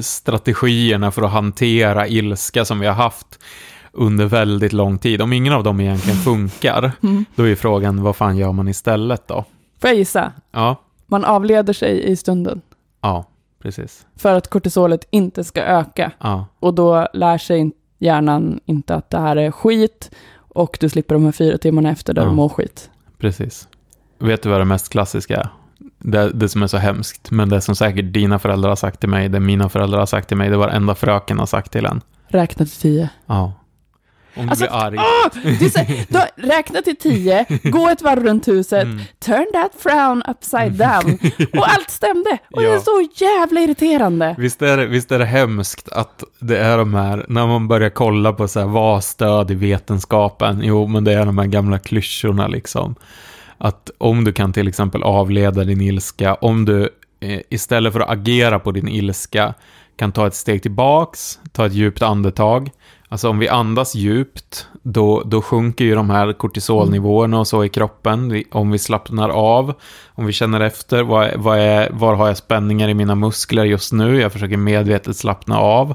strategierna 0.00 1.10
för 1.10 1.22
att 1.22 1.30
hantera 1.30 2.08
ilska 2.08 2.64
som 2.64 2.80
vi 2.80 2.86
har 2.86 2.94
haft 2.94 3.38
under 3.92 4.26
väldigt 4.26 4.72
lång 4.72 4.98
tid, 4.98 5.22
om 5.22 5.32
ingen 5.32 5.52
av 5.52 5.62
dem 5.64 5.80
egentligen 5.80 6.18
funkar, 6.18 6.92
Mm. 7.02 7.24
då 7.34 7.42
är 7.42 7.46
ju 7.46 7.56
frågan, 7.56 8.02
vad 8.02 8.16
fan 8.16 8.36
gör 8.36 8.52
man 8.52 8.68
istället 8.68 9.28
då? 9.28 9.44
Får 9.80 9.90
jag 9.90 9.96
gissa? 9.96 10.32
Ja, 10.52 10.76
Man 11.06 11.24
avleder 11.24 11.72
sig 11.72 12.04
i 12.10 12.16
stunden. 12.16 12.60
ja, 13.00 13.24
precis. 13.62 14.06
För 14.16 14.34
att 14.34 14.48
kortisolet 14.48 15.06
inte 15.10 15.44
ska 15.44 15.62
öka. 15.62 16.12
Ja, 16.20 16.46
Och 16.60 16.74
då 16.74 17.08
lär 17.12 17.38
sig 17.38 17.70
hjärnan 17.98 18.60
inte 18.66 18.94
att 18.94 19.10
det 19.10 19.18
här 19.18 19.36
är 19.36 19.50
skit. 19.50 20.10
Och 20.58 20.76
du 20.80 20.88
slipper 20.88 21.14
de 21.14 21.24
här 21.24 21.32
fyra 21.32 21.58
timmarna 21.58 21.90
efter 21.90 22.14
där 22.14 22.22
Ja. 22.22 22.28
du 22.28 22.34
mår 22.34 22.48
skit. 22.48 22.90
precis. 23.18 23.68
Vet 24.18 24.42
du 24.42 24.48
vad 24.48 24.60
det 24.60 24.64
mest 24.64 24.88
klassiska 24.88 25.36
är? 25.36 25.48
Det, 25.98 26.30
det 26.34 26.48
som 26.48 26.62
är 26.62 26.66
så 26.66 26.76
hemskt, 26.76 27.30
men 27.30 27.48
det 27.48 27.60
som 27.60 27.76
säkert 27.76 28.12
dina 28.12 28.38
föräldrar 28.38 28.68
har 28.68 28.76
sagt 28.76 29.00
till 29.00 29.08
mig, 29.08 29.28
det 29.28 29.40
mina 29.40 29.68
föräldrar 29.68 29.98
har 29.98 30.06
sagt 30.06 30.28
till 30.28 30.36
mig, 30.36 30.50
det 30.50 30.56
var 30.56 30.68
enda 30.68 30.94
fröken 30.94 31.38
har 31.38 31.46
sagt 31.46 31.72
till 31.72 31.86
en. 31.86 32.00
Räkna 32.28 32.64
till 32.66 32.74
tio. 32.74 33.08
Ja. 33.26 33.52
Om 34.38 34.44
du 34.46 34.50
Alltså, 34.50 34.64
blir 34.64 34.74
arg. 34.76 34.98
Ah, 34.98 35.30
det 35.58 35.64
är 35.64 35.68
så, 35.68 36.04
då, 36.08 36.20
räkna 36.36 36.82
till 36.82 36.96
tio, 36.96 37.46
gå 37.62 37.88
ett 37.88 38.02
varv 38.02 38.22
runt 38.24 38.48
huset, 38.48 38.82
Mm. 38.84 39.00
turn 39.18 39.46
that 39.52 39.72
frown 39.78 40.22
upside 40.28 40.72
down. 40.72 41.18
Och 41.60 41.68
allt 41.74 41.90
stämde. 41.90 42.38
Och 42.50 42.60
det 42.62 42.68
är 42.68 42.72
Ja. 42.72 42.80
så 42.80 43.08
jävla 43.24 43.60
irriterande. 43.60 44.34
Visst 44.38 44.62
är, 44.62 44.76
det, 44.76 44.86
visst 44.86 45.12
är 45.12 45.18
det 45.18 45.24
hemskt 45.24 45.88
att 45.92 46.24
det 46.38 46.58
är 46.58 46.78
de 46.78 46.94
här, 46.94 47.26
när 47.28 47.46
man 47.46 47.68
börjar 47.68 47.90
kolla 47.90 48.32
på 48.32 48.48
så 48.48 48.60
här, 48.60 48.66
vad 48.66 49.04
stöd 49.04 49.50
i 49.50 49.54
vetenskapen? 49.54 50.60
Jo, 50.62 50.86
men 50.86 51.04
det 51.04 51.12
är 51.12 51.26
de 51.26 51.38
här 51.38 51.46
gamla 51.46 51.78
klyschorna 51.78 52.46
liksom. 52.46 52.94
Att 53.58 53.90
om 53.98 54.24
du 54.24 54.32
kan 54.32 54.52
till 54.52 54.68
exempel 54.68 55.02
avleda 55.02 55.64
din 55.64 55.80
ilska, 55.80 56.34
om 56.34 56.64
du 56.64 56.88
eh, 57.20 57.40
istället 57.50 57.92
för 57.92 58.00
att 58.00 58.10
agera 58.10 58.58
på 58.58 58.72
din 58.72 58.88
ilska 58.88 59.54
kan 59.96 60.12
ta 60.12 60.26
ett 60.26 60.34
steg 60.34 60.62
tillbaks, 60.62 61.38
ta 61.52 61.66
ett 61.66 61.72
djupt 61.72 62.02
andetag. 62.02 62.70
Alltså 63.10 63.28
om 63.28 63.38
vi 63.38 63.48
andas 63.48 63.94
djupt, 63.94 64.66
då, 64.82 65.22
då 65.24 65.42
sjunker 65.42 65.84
ju 65.84 65.94
de 65.94 66.10
här 66.10 66.32
kortisolnivåerna 66.32 67.38
och 67.40 67.46
så 67.46 67.64
i 67.64 67.68
kroppen. 67.68 68.42
Om 68.50 68.70
vi 68.70 68.78
slappnar 68.78 69.28
av, 69.28 69.74
om 70.08 70.26
vi 70.26 70.32
känner 70.32 70.60
efter, 70.60 71.02
vad, 71.02 71.30
vad 71.36 71.58
är, 71.58 71.90
var 71.90 72.14
har 72.14 72.26
jag 72.28 72.36
spänningar 72.36 72.88
i 72.88 72.94
mina 72.94 73.14
muskler 73.14 73.64
just 73.64 73.92
nu? 73.92 74.20
Jag 74.20 74.32
försöker 74.32 74.56
medvetet 74.56 75.16
slappna 75.16 75.58
av. 75.58 75.94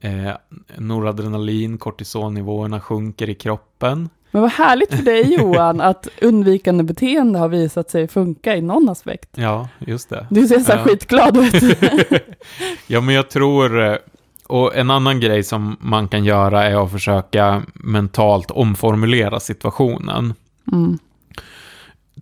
Eh, 0.00 0.32
noradrenalin, 0.76 1.78
kortisolnivåerna 1.78 2.80
sjunker 2.80 3.28
i 3.28 3.34
kroppen. 3.34 4.08
Men 4.30 4.42
vad 4.42 4.50
härligt 4.50 4.94
för 4.94 5.02
dig 5.02 5.34
Johan 5.34 5.80
att 5.80 6.08
undvikande 6.22 6.84
beteende 6.84 7.38
har 7.38 7.48
visat 7.48 7.90
sig 7.90 8.08
funka 8.08 8.56
i 8.56 8.60
någon 8.62 8.88
aspekt. 8.88 9.28
Ja, 9.34 9.68
just 9.78 10.10
det. 10.10 10.26
Du 10.30 10.46
ser 10.46 10.60
så 10.60 10.72
här 10.72 10.78
Ja. 10.78 10.84
skitglad 10.84 11.36
ut. 11.36 11.78
ja, 12.86 13.00
men 13.00 13.14
jag 13.14 13.30
tror... 13.30 13.98
Och 14.48 14.76
en 14.76 14.90
annan 14.90 15.20
grej 15.20 15.42
som 15.42 15.76
man 15.80 16.08
kan 16.08 16.24
göra 16.24 16.64
är 16.64 16.84
att 16.84 16.92
försöka 16.92 17.62
mentalt 17.74 18.50
omformulera 18.50 19.40
situationen. 19.40 20.34
Mm. 20.72 20.98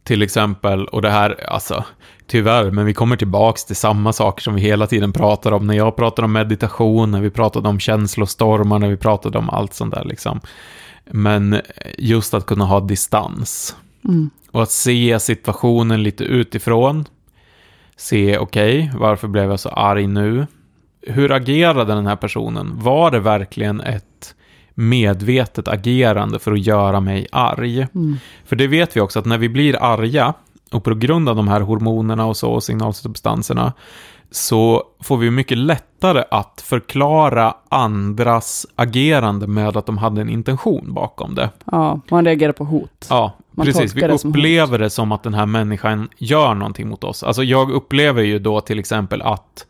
Till 0.02 0.22
exempel, 0.22 0.86
och 0.86 1.02
det 1.02 1.10
här, 1.10 1.50
alltså, 1.50 1.84
tyvärr, 2.26 2.70
men 2.70 2.86
vi 2.86 2.94
kommer 2.94 3.16
tillbaks 3.16 3.64
till 3.64 3.76
samma 3.76 4.12
saker 4.12 4.42
som 4.42 4.54
vi 4.54 4.60
hela 4.60 4.86
tiden 4.86 5.12
pratar 5.12 5.52
om. 5.52 5.66
När 5.66 5.74
jag 5.74 5.96
pratar 5.96 6.22
om 6.22 6.32
meditation, 6.32 7.10
när 7.10 7.20
vi 7.20 7.30
pratade 7.30 7.68
om 7.68 7.80
känslostormar, 7.80 8.78
när 8.78 8.88
vi 8.88 8.96
pratade 8.96 9.38
om 9.38 9.50
allt 9.50 9.74
sånt 9.74 9.94
där 9.94 10.04
liksom. 10.04 10.40
Men 11.10 11.60
just 11.98 12.34
att 12.34 12.46
kunna 12.46 12.64
ha 12.64 12.80
distans. 12.80 13.76
Mm. 14.04 14.30
Och 14.50 14.62
att 14.62 14.70
se 14.70 15.20
situationen 15.20 16.02
lite 16.02 16.24
utifrån. 16.24 17.04
Se, 17.96 18.38
okej, 18.38 18.92
varför 18.98 19.28
blev 19.28 19.50
jag 19.50 19.60
så 19.60 19.68
arg 19.68 20.06
nu? 20.06 20.46
Hur 21.06 21.32
agerade 21.32 21.94
den 21.94 22.06
här 22.06 22.16
personen? 22.16 22.72
Var 22.74 23.10
det 23.10 23.20
verkligen 23.20 23.80
ett 23.80 24.34
medvetet 24.74 25.68
agerande 25.68 26.38
för 26.38 26.52
att 26.52 26.66
göra 26.66 27.00
mig 27.00 27.26
arg? 27.32 27.86
Mm. 27.94 28.16
För 28.44 28.56
det 28.56 28.66
vet 28.66 28.96
vi 28.96 29.00
också 29.00 29.18
att 29.18 29.24
när 29.24 29.38
vi 29.38 29.48
blir 29.48 29.82
arga, 29.82 30.34
och 30.72 30.84
på 30.84 30.94
grund 30.94 31.28
av 31.28 31.36
de 31.36 31.48
här 31.48 31.60
hormonerna 31.60 32.26
och 32.26 32.36
så, 32.36 32.50
och 32.50 32.62
signalsubstanserna, 32.62 33.72
så 34.30 34.82
får 35.00 35.16
vi 35.16 35.30
mycket 35.30 35.58
lättare 35.58 36.24
att 36.30 36.60
förklara 36.64 37.54
andras 37.68 38.66
agerande 38.76 39.46
med 39.46 39.76
att 39.76 39.86
de 39.86 39.98
hade 39.98 40.20
en 40.20 40.28
intention 40.28 40.94
bakom 40.94 41.34
det. 41.34 41.50
Ja, 41.64 42.00
man 42.10 42.24
reagerar 42.24 42.52
på 42.52 42.64
hot. 42.64 43.06
Ja, 43.10 43.32
Man 43.50 43.66
precis. 43.66 43.94
Vi 43.94 44.00
det 44.00 44.18
som 44.18 44.30
upplever 44.30 44.78
det 44.78 44.90
som 44.90 45.12
att 45.12 45.22
den 45.22 45.34
här 45.34 45.46
människan 45.46 46.08
gör 46.18 46.54
någonting 46.54 46.88
mot 46.88 47.04
oss. 47.04 47.22
Alltså 47.22 47.42
jag 47.42 47.70
upplever 47.70 48.22
ju 48.22 48.38
då 48.38 48.60
till 48.60 48.78
exempel 48.78 49.22
att 49.22 49.66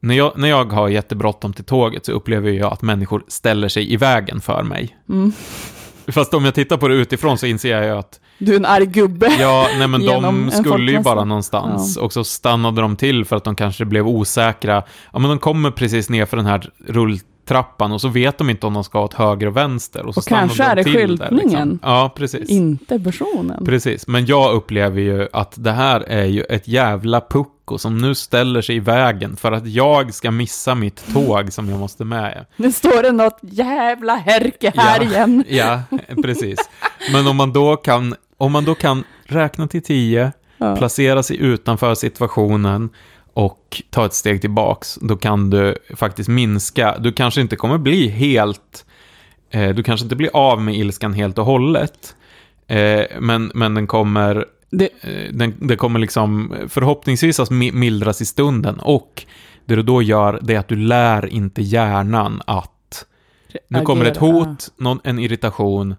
när 0.00 0.14
jag, 0.14 0.32
när 0.36 0.48
jag 0.48 0.72
har 0.72 0.88
jättebråttom 0.88 1.52
till 1.52 1.64
tåget 1.64 2.06
så 2.06 2.12
upplever 2.12 2.50
jag 2.50 2.72
att 2.72 2.82
människor 2.82 3.24
ställer 3.28 3.68
sig 3.68 3.92
i 3.92 3.96
vägen 3.96 4.40
för 4.40 4.62
mig. 4.62 4.96
Mm. 5.08 5.32
Fast 6.08 6.34
om 6.34 6.44
jag 6.44 6.54
tittar 6.54 6.76
på 6.76 6.88
det 6.88 6.94
utifrån 6.94 7.38
så 7.38 7.46
inser 7.46 7.82
jag 7.82 7.98
att 7.98 8.20
Du 8.38 8.52
är 8.52 8.56
en 8.56 8.64
arg 8.64 8.86
gubbe. 8.86 9.32
Ja, 9.40 9.68
nej 9.78 9.88
men 9.88 10.06
de 10.06 10.50
skulle 10.50 10.92
ju 10.92 11.00
bara 11.00 11.24
någonstans. 11.24 11.96
Och 11.96 12.12
så 12.12 12.24
stannade 12.24 12.80
de 12.80 12.96
till 12.96 13.24
för 13.24 13.36
att 13.36 13.44
de 13.44 13.56
kanske 13.56 13.84
blev 13.84 14.08
osäkra. 14.08 14.82
Ja, 15.12 15.18
men 15.18 15.30
de 15.30 15.38
kommer 15.38 15.70
precis 15.70 16.10
ner 16.10 16.26
för 16.26 16.36
den 16.36 16.46
här 16.46 16.70
rulltrappan 16.86 17.28
och 17.92 18.00
så 18.00 18.08
vet 18.08 18.38
de 18.38 18.50
inte 18.50 18.66
om 18.66 18.74
de 18.74 18.84
ska 18.84 19.00
åt 19.00 19.14
höger 19.14 19.46
och 19.46 19.56
vänster. 19.56 20.06
Och, 20.06 20.14
så 20.14 20.20
Och 20.20 20.26
kanske 20.26 20.62
de 20.62 20.68
är 20.70 20.76
det 20.76 20.82
där, 20.82 20.92
skyltningen. 20.92 21.38
Liksom. 21.38 21.78
Ja, 21.82 22.12
precis. 22.16 22.48
Inte 22.50 23.00
personen. 23.00 23.64
Precis, 23.64 24.06
men 24.06 24.26
jag 24.26 24.52
upplever 24.54 25.00
ju 25.00 25.28
att 25.32 25.54
det 25.56 25.72
här 25.72 26.00
är 26.00 26.24
ju 26.24 26.42
ett 26.42 26.68
jävla 26.68 27.20
pucko 27.20 27.78
som 27.78 27.98
nu 27.98 28.14
ställer 28.14 28.62
sig 28.62 28.76
i 28.76 28.80
vägen 28.80 29.36
för 29.36 29.52
att 29.52 29.66
jag 29.66 30.14
ska 30.14 30.30
missa 30.30 30.74
mitt 30.74 31.12
tåg 31.14 31.52
som 31.52 31.68
jag 31.68 31.78
måste 31.78 32.04
med. 32.04 32.46
Nu 32.56 32.72
står 32.72 33.02
det 33.02 33.12
något 33.12 33.38
jävla 33.42 34.14
härke 34.16 34.72
här 34.76 35.00
Ja. 35.00 35.06
igen. 35.10 35.44
Ja, 35.48 35.82
precis. 36.22 36.58
Men 37.12 37.26
om 37.26 37.36
man 37.36 37.52
då 37.52 37.76
kan, 37.76 38.14
om 38.36 38.52
man 38.52 38.64
då 38.64 38.74
kan 38.74 39.04
räkna 39.24 39.68
till 39.68 39.82
tio, 39.82 40.32
Ja. 40.60 40.76
placera 40.76 41.22
sig 41.22 41.36
utanför 41.36 41.94
situationen 41.94 42.90
och 43.38 43.82
ta 43.90 44.06
ett 44.06 44.14
steg 44.14 44.40
tillbaks, 44.40 44.98
då 45.02 45.16
kan 45.16 45.50
du 45.50 45.74
faktiskt 45.96 46.28
minska. 46.28 46.98
Du 46.98 47.12
kanske 47.12 47.40
inte 47.40 47.56
kommer 47.56 47.78
bli 47.78 48.08
helt, 48.08 48.84
eh, 49.50 49.68
du 49.68 49.82
kanske 49.82 50.04
inte 50.04 50.16
blir 50.16 50.30
av 50.32 50.62
med 50.62 50.76
ilskan 50.76 51.12
helt 51.12 51.38
och 51.38 51.44
hållet, 51.44 52.14
eh, 52.66 53.02
men, 53.20 53.50
men 53.54 53.74
den 53.74 53.86
kommer, 53.86 54.46
Det, 54.70 54.88
eh, 55.00 55.32
den, 55.32 55.54
det 55.60 55.76
kommer 55.76 55.98
liksom 56.00 56.54
förhoppningsvis 56.68 57.40
att 57.40 57.50
mi- 57.50 57.72
mildras 57.72 58.20
i 58.20 58.24
stunden 58.26 58.80
och 58.80 59.24
det 59.66 59.76
du 59.76 59.82
då 59.82 60.02
gör, 60.02 60.38
det 60.42 60.54
är 60.54 60.58
att 60.58 60.68
du 60.68 60.76
lär 60.76 61.26
inte 61.26 61.62
hjärnan 61.62 62.42
att 62.46 63.04
nu 63.68 63.80
kommer 63.84 64.04
ett 64.04 64.16
hot, 64.16 64.68
någon, 64.76 65.00
en 65.04 65.18
irritation. 65.18 65.94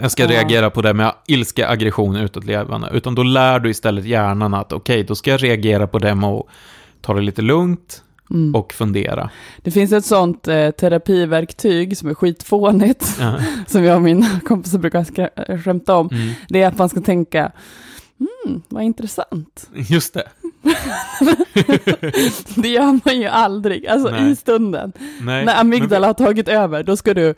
Jag 0.00 0.10
ska 0.10 0.26
reagera 0.26 0.70
på 0.70 0.82
det 0.82 0.94
med 0.94 1.12
ilska, 1.26 1.68
aggression 1.68 2.16
utåtlevande. 2.16 2.90
Utan 2.92 3.14
då 3.14 3.22
lär 3.22 3.58
du 3.60 3.70
istället 3.70 4.04
hjärnan 4.04 4.54
att 4.54 4.72
okej, 4.72 5.04
då 5.04 5.14
ska 5.14 5.30
jag 5.30 5.42
reagera 5.42 5.86
på 5.86 5.98
det 5.98 6.14
med 6.14 6.28
att 6.30 6.46
ta 7.00 7.14
det 7.14 7.20
lite 7.20 7.42
lugnt 7.42 8.02
Mm. 8.30 8.54
och 8.54 8.72
fundera. 8.72 9.30
Det 9.58 9.70
finns 9.70 9.92
ett 9.92 10.04
sånt 10.04 10.48
eh, 10.48 10.70
terapiverktyg 10.70 11.98
som 11.98 12.08
är 12.08 12.14
skitfånigt, 12.14 13.16
Ja. 13.20 13.34
som 13.66 13.84
jag 13.84 13.96
och 13.96 14.02
mina 14.02 14.40
kompisar 14.40 14.78
brukar 14.78 15.04
skra- 15.04 15.62
skämta 15.64 15.96
om. 15.96 16.08
Mm. 16.12 16.28
Det 16.48 16.62
är 16.62 16.68
att 16.68 16.78
man 16.78 16.88
ska 16.88 17.00
tänka, 17.00 17.52
hmm, 18.18 18.62
vad 18.68 18.82
intressant. 18.82 19.70
Just 19.74 20.14
det. 20.14 20.28
Det 22.54 22.68
gör 22.68 23.00
man 23.04 23.20
ju 23.20 23.26
aldrig, 23.26 23.86
alltså 23.86 24.10
Nej. 24.10 24.30
i 24.30 24.36
stunden. 24.36 24.92
Nej. 25.20 25.44
När 25.44 25.60
amygdala 25.60 26.06
har 26.06 26.14
tagit 26.14 26.48
över, 26.48 26.82
då 26.82 26.96
ska 26.96 27.14
du, 27.14 27.34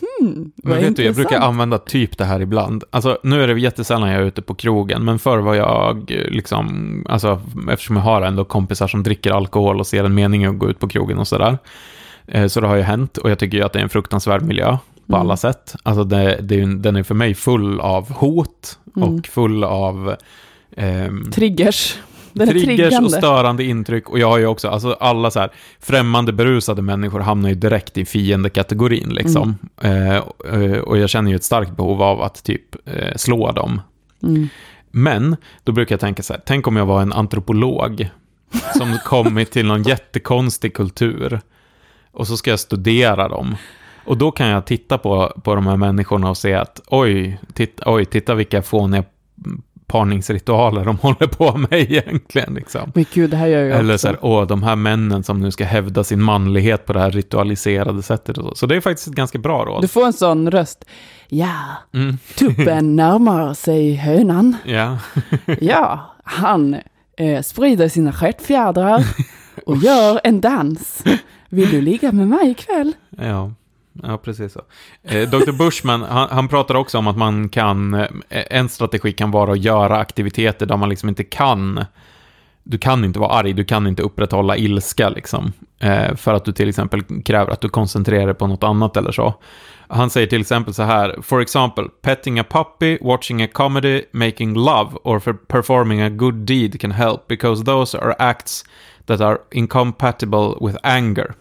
hmm, 0.00 0.52
Men 0.56 0.78
vet 0.78 0.96
du, 0.96 1.04
jag 1.04 1.14
brukar 1.14 1.40
använda 1.40 1.78
typ 1.78 2.18
det 2.18 2.24
här 2.24 2.40
ibland. 2.40 2.84
Alltså, 2.90 3.18
nu 3.22 3.42
är 3.42 3.48
det 3.48 3.60
jättesällan 3.60 4.08
jag 4.10 4.20
är 4.22 4.24
ute 4.26 4.42
på 4.42 4.54
krogen, 4.54 5.04
men 5.04 5.18
förr 5.18 5.38
var 5.38 5.54
jag 5.54 6.10
eh, 6.10 6.30
liksom, 6.30 7.04
alltså, 7.08 7.40
eftersom 7.70 7.96
jag 7.96 8.02
har 8.02 8.22
ändå 8.22 8.44
kompisar 8.44 8.88
som 8.88 9.02
dricker 9.02 9.30
alkohol 9.30 9.80
och 9.80 9.86
ser 9.86 10.04
en 10.04 10.14
mening 10.14 10.42
i 10.44 10.46
att 10.46 10.58
gå 10.58 10.70
ut 10.70 10.78
på 10.78 10.88
krogen 10.88 11.18
och 11.18 11.28
sådär. 11.28 11.58
Eh, 12.26 12.46
Så 12.46 12.60
det 12.60 12.66
har 12.66 12.76
ju 12.76 12.82
hänt 12.82 13.16
och 13.18 13.30
jag 13.30 13.38
tycker 13.38 13.58
ju 13.58 13.64
att 13.64 13.72
det 13.72 13.78
är 13.78 13.82
en 13.82 13.88
fruktansvärd 13.88 14.42
miljö 14.42 14.76
på 15.06 15.16
Mm. 15.16 15.20
alla 15.20 15.36
sätt. 15.36 15.74
Alltså 15.82 16.04
det, 16.04 16.38
det 16.42 16.64
den 16.64 16.96
är 16.96 17.02
för 17.02 17.14
mig 17.14 17.34
full 17.34 17.80
av 17.80 18.12
hot 18.12 18.78
Mm. 18.96 19.08
och 19.08 19.26
full 19.26 19.64
av 19.64 20.14
ehm, 20.76 21.30
Triggers. 21.30 21.98
Den 22.32 22.48
är 22.48 22.52
triggers 22.52 23.00
och 23.00 23.12
störande 23.12 23.64
intryck. 23.64 24.08
Och 24.08 24.18
jag 24.18 24.28
har 24.28 24.38
ju 24.38 24.46
också, 24.46 24.68
alltså 24.68 24.92
alla 25.00 25.30
så 25.30 25.40
här 25.40 25.50
främmande 25.80 26.32
berusade 26.32 26.82
människor 26.82 27.20
hamnar 27.20 27.48
ju 27.48 27.54
direkt 27.54 27.98
i 27.98 28.04
fiendekategorin 28.04 29.08
liksom. 29.08 29.56
Mm. 29.82 30.12
Eh, 30.12 30.78
och 30.78 30.98
jag 30.98 31.10
känner 31.10 31.30
ju 31.30 31.36
ett 31.36 31.44
starkt 31.44 31.76
behov 31.76 32.02
av 32.02 32.22
att 32.22 32.44
typ 32.44 32.88
eh, 32.88 33.16
slå 33.16 33.52
dem. 33.52 33.80
Mm. 34.22 34.48
Men 34.90 35.36
då 35.64 35.72
brukar 35.72 35.92
jag 35.92 36.00
tänka 36.00 36.22
så 36.22 36.32
här, 36.32 36.42
tänk 36.46 36.66
om 36.66 36.76
jag 36.76 36.86
var 36.86 37.02
en 37.02 37.12
antropolog 37.12 38.08
som 38.76 38.98
kommit 39.04 39.50
till 39.50 39.66
någon 39.66 39.82
jättekonstig 39.82 40.74
kultur. 40.74 41.40
Och 42.12 42.26
så 42.26 42.36
ska 42.36 42.50
jag 42.50 42.60
studera 42.60 43.28
dem. 43.28 43.56
Och 44.04 44.16
då 44.16 44.30
kan 44.30 44.46
jag 44.48 44.66
titta 44.66 44.98
på, 44.98 45.40
på 45.44 45.54
de 45.54 45.66
här 45.66 45.76
människorna 45.76 46.30
och 46.30 46.36
se 46.36 46.54
att 46.54 46.80
oj, 46.86 47.38
titta, 47.54 47.82
oj, 47.86 48.04
titta 48.04 48.34
vilka 48.34 48.62
fåniga 48.62 49.04
parningsritualer 49.90 50.84
de 50.84 50.96
håller 51.02 51.26
på 51.26 51.56
med 51.56 51.72
egentligen. 51.72 52.54
Liksom. 52.54 52.92
Men 52.94 53.04
gud, 53.14 53.30
det 53.30 53.36
här 53.36 53.46
gör 53.46 53.62
jag 53.64 53.78
Eller 53.78 53.94
också. 53.94 53.98
så 54.06 54.08
här, 54.08 54.18
åh, 54.24 54.46
de 54.46 54.62
här 54.62 54.76
männen 54.76 55.22
som 55.22 55.40
nu 55.40 55.50
ska 55.50 55.64
hävda 55.64 56.04
sin 56.04 56.22
manlighet 56.22 56.86
på 56.86 56.92
det 56.92 57.00
här 57.00 57.10
ritualiserade 57.10 58.02
sättet. 58.02 58.38
Och 58.38 58.44
så. 58.48 58.54
så 58.54 58.66
det 58.66 58.76
är 58.76 58.80
faktiskt 58.80 59.08
ett 59.08 59.14
ganska 59.14 59.38
bra 59.38 59.64
råd. 59.64 59.82
Du 59.82 59.88
får 59.88 60.06
en 60.06 60.12
sån 60.12 60.50
röst. 60.50 60.84
Ja, 61.28 61.52
Mm. 61.94 62.18
tuppen 62.36 62.96
närmar 62.96 63.54
sig 63.54 63.94
hönan. 63.94 64.56
Ja. 64.64 64.98
Ja, 65.60 66.14
han 66.24 66.76
eh, 67.16 67.42
sprider 67.42 67.88
sina 67.88 68.12
stjärtfjädrar 68.12 69.04
och 69.66 69.76
gör 69.76 70.20
en 70.24 70.40
dans. 70.40 71.02
Vill 71.48 71.70
du 71.70 71.80
ligga 71.80 72.12
med 72.12 72.28
mig 72.28 72.50
ikväll? 72.50 72.92
Ja, 73.18 73.52
ja 74.02 74.18
precis 74.18 74.52
så. 74.52 74.62
Eh, 75.02 75.30
Dr. 75.30 75.52
Bushman, 75.52 76.02
han, 76.02 76.28
han 76.30 76.48
pratar 76.48 76.74
också 76.74 76.98
om 76.98 77.06
att 77.06 77.16
man 77.16 77.48
kan, 77.48 77.94
eh, 77.94 78.08
en 78.30 78.68
strategi 78.68 79.12
kan 79.12 79.30
vara 79.30 79.52
att 79.52 79.64
göra 79.64 79.98
aktiviteter 79.98 80.66
där 80.66 80.76
man 80.76 80.88
liksom 80.88 81.08
inte 81.08 81.24
kan, 81.24 81.84
du 82.62 82.78
kan 82.78 83.04
inte 83.04 83.18
vara 83.18 83.32
arg, 83.32 83.52
du 83.52 83.64
kan 83.64 83.86
inte 83.86 84.02
upprätthålla 84.02 84.56
ilska 84.56 85.08
liksom. 85.08 85.52
Eh, 85.78 86.14
för 86.14 86.34
att 86.34 86.44
du 86.44 86.52
till 86.52 86.68
exempel 86.68 87.02
kräver 87.24 87.52
att 87.52 87.60
du 87.60 87.68
koncentrerar 87.68 88.26
dig 88.26 88.34
på 88.34 88.46
något 88.46 88.64
annat 88.64 88.96
eller 88.96 89.12
så. 89.12 89.34
Han 89.88 90.10
säger 90.10 90.26
till 90.26 90.40
exempel 90.40 90.74
så 90.74 90.82
här, 90.82 91.16
for 91.22 91.40
example, 91.40 91.84
petting 92.02 92.38
a 92.38 92.44
puppy, 92.50 92.98
watching 93.00 93.42
a 93.42 93.48
comedy, 93.52 94.04
making 94.12 94.54
love 94.54 94.90
or 95.04 95.18
for 95.18 95.32
performing 95.32 96.00
a 96.00 96.08
good 96.08 96.34
deed 96.34 96.80
can 96.80 96.90
help 96.92 97.28
because 97.28 97.64
those 97.64 97.98
are 97.98 98.14
acts 98.18 98.64
that 99.06 99.20
are 99.20 99.38
incompatible 99.50 100.54
with 100.60 100.76
anger. 100.82 101.34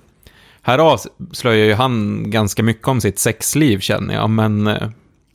Här 0.70 0.80
avslöjar 0.80 1.66
ju 1.66 1.74
han 1.74 2.24
ganska 2.32 2.64
mycket 2.64 2.88
om 2.88 3.02
sitt 3.02 3.20
sexliv 3.20 3.80
känner 3.80 4.14
jag, 4.14 4.30
men 4.30 4.68
eh, 4.68 4.90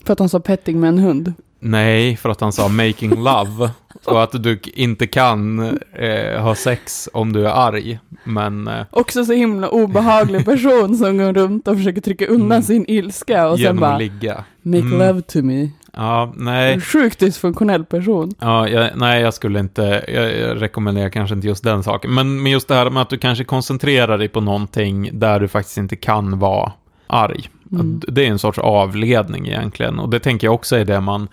För 0.04 0.12
att 0.12 0.18
han 0.18 0.28
sa 0.28 0.40
petting 0.40 0.80
med 0.80 0.88
en 0.88 0.98
hund. 0.98 1.32
nej, 1.60 2.16
för 2.16 2.28
att 2.28 2.40
han 2.40 2.52
sa 2.52 2.68
making 2.68 3.10
love. 3.10 3.70
Och 4.04 4.22
att 4.22 4.42
du 4.42 4.60
inte 4.74 5.06
kan 5.06 5.60
eh, 5.92 6.42
ha 6.42 6.54
sex 6.54 7.08
om 7.12 7.32
du 7.32 7.46
är 7.46 7.50
arg. 7.68 7.98
Men 8.24 8.68
eh, 8.68 8.86
Också 8.90 9.24
så 9.24 9.32
himla 9.32 9.68
obehaglig 9.68 10.44
person 10.52 10.96
som 10.96 11.18
går 11.18 11.32
runt 11.32 11.68
och 11.68 11.76
försöker 11.76 12.00
trycka 12.00 12.26
undan 12.26 12.46
Mm. 12.52 12.62
sin 12.62 12.84
ilska 12.88 13.48
och 13.48 13.56
sen 13.56 13.62
genom 13.62 13.80
bara 13.80 13.92
att 13.94 13.98
ligga. 14.00 14.44
make 14.62 14.78
Mm. 14.78 14.98
love 14.98 15.22
to 15.22 15.42
me. 15.42 15.68
Ja, 15.96 16.32
nej. 16.36 16.72
En 16.74 16.80
sjukt 16.80 17.18
dysfunktionell 17.18 17.84
person. 17.84 18.30
Ja, 18.40 18.68
jag, 18.68 18.90
nej, 18.96 19.22
jag 19.22 19.34
skulle 19.34 19.60
inte, 19.60 20.04
jag, 20.08 20.38
jag 20.38 20.62
rekommenderar 20.62 21.08
kanske 21.08 21.34
inte 21.34 21.46
just 21.46 21.64
den 21.64 21.82
saken. 21.82 22.14
Men, 22.14 22.42
men 22.42 22.52
just 22.52 22.68
det 22.68 22.74
här 22.74 22.90
med 22.90 23.02
att 23.02 23.10
du 23.10 23.18
kanske 23.18 23.44
koncentrerar 23.44 24.18
dig 24.18 24.28
på 24.28 24.40
någonting 24.40 25.10
där 25.12 25.40
du 25.40 25.48
faktiskt 25.48 25.78
inte 25.78 25.96
kan 25.96 26.38
vara 26.38 26.72
arg. 27.06 27.48
Mm. 27.72 28.00
Det 28.08 28.26
är 28.26 28.30
en 28.30 28.38
sorts 28.38 28.58
avledning 28.58 29.46
egentligen. 29.46 29.98
Och 29.98 30.10
det 30.10 30.20
tänker 30.20 30.46
jag 30.46 30.54
också 30.54 30.76
är 30.76 30.84
det 30.84 31.00
man 31.00 31.28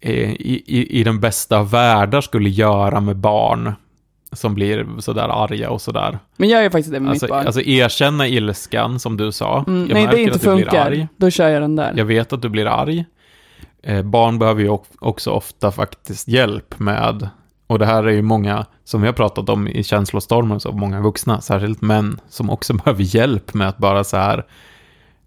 eh, 0.00 0.30
i, 0.30 0.62
i, 0.66 1.00
i 1.00 1.04
den 1.04 1.20
bästa 1.20 1.58
av 1.58 1.70
världar 1.70 2.20
skulle 2.20 2.48
göra 2.50 3.00
med 3.00 3.16
barn 3.16 3.72
som 4.32 4.54
blir 4.54 4.86
sådär 4.98 5.28
arga 5.44 5.70
och 5.70 5.80
sådär. 5.80 6.18
Men 6.36 6.48
jag 6.48 6.62
gör 6.62 6.70
faktiskt 6.70 6.92
det 6.92 7.00
med 7.00 7.10
Alltså, 7.10 7.26
mitt 7.26 7.30
barn. 7.30 7.46
alltså 7.46 7.60
erkänna 7.60 8.28
ilskan 8.28 8.98
som 9.00 9.16
du 9.16 9.32
sa. 9.32 9.64
mm, 9.66 9.84
nej, 9.84 10.08
det 10.10 10.20
inte 10.22 10.38
funkar. 10.38 11.08
Då 11.16 11.30
kör 11.30 11.48
jag 11.48 11.62
den 11.62 11.76
där. 11.76 11.92
Jag 11.96 12.04
vet 12.04 12.32
att 12.32 12.42
du 12.42 12.48
blir 12.48 12.66
arg. 12.66 13.04
Eh, 13.82 14.02
barn 14.02 14.38
behöver 14.38 14.62
ju 14.62 14.68
ock- 14.68 14.96
också 15.00 15.30
ofta 15.30 15.70
faktiskt 15.72 16.28
hjälp 16.28 16.78
med, 16.78 17.28
och 17.66 17.78
det 17.78 17.86
här 17.86 18.04
är 18.04 18.12
ju 18.12 18.22
många, 18.22 18.66
som 18.84 19.00
vi 19.00 19.06
har 19.06 19.14
pratat 19.14 19.48
om 19.48 19.68
i 19.68 19.82
känslostormar, 19.84 20.58
så 20.58 20.72
många 20.72 21.00
vuxna, 21.00 21.40
särskilt 21.40 21.80
män, 21.80 22.20
som 22.28 22.50
också 22.50 22.72
behöver 22.84 23.02
hjälp 23.16 23.54
med 23.54 23.68
att 23.68 23.78
bara 23.78 24.04
så 24.04 24.16
här, 24.16 24.46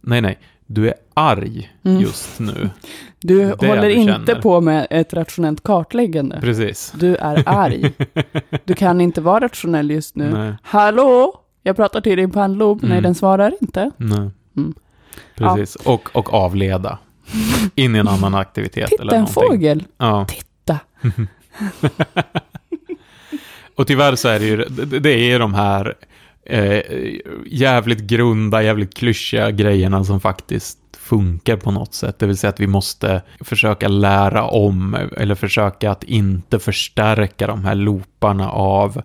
nej 0.02 0.22
nej, 0.22 0.40
du 0.66 0.88
är 0.88 0.94
arg 1.14 1.72
Mm. 1.84 2.02
just 2.02 2.40
nu. 2.40 2.70
Du 3.26 3.38
det 3.60 3.68
håller 3.68 3.82
du 3.82 3.94
inte 3.94 4.36
på 4.36 4.62
med 4.62 4.88
ett 4.90 5.14
rationellt 5.14 5.64
kartläggande. 5.64 6.38
Precis. 6.42 6.94
Du 7.00 7.16
är 7.16 7.44
arg. 7.46 7.92
Du 8.66 8.74
kan 8.74 9.02
inte 9.02 9.22
vara 9.22 9.40
rationell 9.46 9.92
just 9.92 10.16
nu. 10.16 10.32
Nej, 10.34 10.54
Hallå? 10.64 11.34
Jag 11.64 11.76
pratar 11.76 12.02
till 12.02 12.18
din 12.18 12.32
pannlob. 12.32 12.80
Nej, 12.82 12.92
Mm. 12.92 13.04
den 13.04 13.16
svarar 13.16 13.54
inte. 13.62 13.92
nej. 13.98 14.30
Mm. 14.58 14.74
Precis, 15.36 15.76
och, 15.76 16.10
och 16.14 16.34
avleda. 16.34 16.98
In 17.76 17.96
i 17.96 18.00
en 18.00 18.08
annan 18.08 18.36
aktivitet 18.36 18.92
eller 19.00 19.12
Titta, 19.12 19.16
en 19.16 19.22
någonting. 19.22 19.34
fågel. 19.34 19.84
Ja. 19.98 20.26
Titta. 20.30 20.80
Och 23.76 23.88
tyvärr 23.88 24.16
så 24.16 24.28
är 24.28 24.40
det 24.40 24.46
ju, 24.46 24.66
det- 25.00 25.32
är 25.32 25.40
de 25.40 25.54
här 25.54 25.94
eh, 26.46 26.82
jävligt 27.46 28.00
grunda, 28.00 28.64
jävligt 28.64 28.94
klyschiga 28.98 29.52
grejerna 29.52 30.04
som 30.04 30.20
faktiskt 30.20 30.78
funkar 30.98 31.58
på 31.58 31.72
något 31.72 31.94
sätt. 31.94 32.20
Det 32.20 32.26
vill 32.28 32.38
säga 32.38 32.50
att 32.50 32.60
vi 32.60 32.68
måste 32.68 33.22
försöka 33.40 33.88
lära 33.88 34.44
om, 34.44 34.98
eller 35.18 35.36
försöka 35.36 35.92
att 35.92 36.04
inte 36.04 36.60
förstärka 36.60 37.48
de 37.48 37.66
här 37.66 37.76
looparna 37.76 38.50
av 38.52 39.02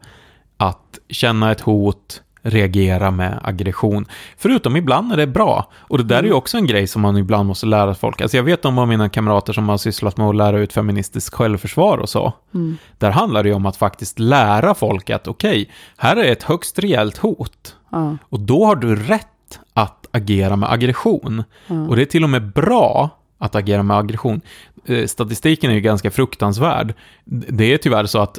att 0.56 0.98
känna 1.10 1.52
ett 1.52 1.60
hot, 1.60 2.22
reagera 2.50 3.10
med 3.10 3.40
aggression. 3.42 4.06
Förutom 4.36 4.76
ibland 4.76 5.12
är 5.12 5.16
det 5.16 5.26
bra. 5.26 5.70
Och 5.76 5.98
det 5.98 6.04
där 6.04 6.18
är 6.18 6.22
ju 6.26 6.32
också 6.32 6.56
en 6.56 6.66
grej 6.66 6.86
som 6.86 7.02
man 7.02 7.16
ibland 7.16 7.46
måste 7.48 7.66
lära 7.66 7.94
folk. 7.94 8.20
Alltså 8.20 8.36
jag 8.36 8.44
vet 8.44 8.64
om 8.64 8.78
av 8.78 8.88
mina 8.88 9.08
kamrater 9.08 9.52
som 9.52 9.68
har 9.68 9.78
sysslat 9.78 10.16
med 10.16 10.26
att 10.28 10.36
lära 10.36 10.58
ut 10.58 10.72
feministiskt 10.72 11.34
självförsvar 11.34 11.98
och 11.98 12.08
så. 12.08 12.32
Mm. 12.54 12.76
Där 12.98 13.10
handlar 13.10 13.42
det 13.42 13.48
ju 13.48 13.54
om 13.54 13.66
att 13.66 13.76
faktiskt 13.76 14.18
lära 14.18 14.74
folk 14.74 15.10
att 15.10 15.28
okej, 15.28 15.70
här 15.96 16.16
är 16.16 16.32
ett 16.32 16.42
högst 16.42 16.78
rejält 16.78 17.16
hot. 17.16 17.76
Ja, 17.90 18.16
Och 18.22 18.40
då 18.40 18.64
har 18.64 18.76
du 18.76 18.96
rätt 18.96 19.26
att 19.74 20.06
agera 20.10 20.56
med 20.56 20.72
aggression. 20.72 21.44
ja. 21.66 21.88
Och 21.88 21.96
det 21.96 22.02
är 22.02 22.06
till 22.06 22.24
och 22.24 22.30
med 22.30 22.52
bra 22.52 23.10
att 23.38 23.54
agera 23.54 23.82
med 23.82 23.96
aggression. 23.96 24.40
Eh, 24.86 25.06
Statistiken 25.06 25.70
är 25.70 25.74
ju 25.74 25.80
ganska 25.80 26.10
fruktansvärd. 26.10 26.94
Det 27.24 27.72
är 27.72 27.78
tyvärr 27.78 28.06
så 28.06 28.18
att, 28.18 28.38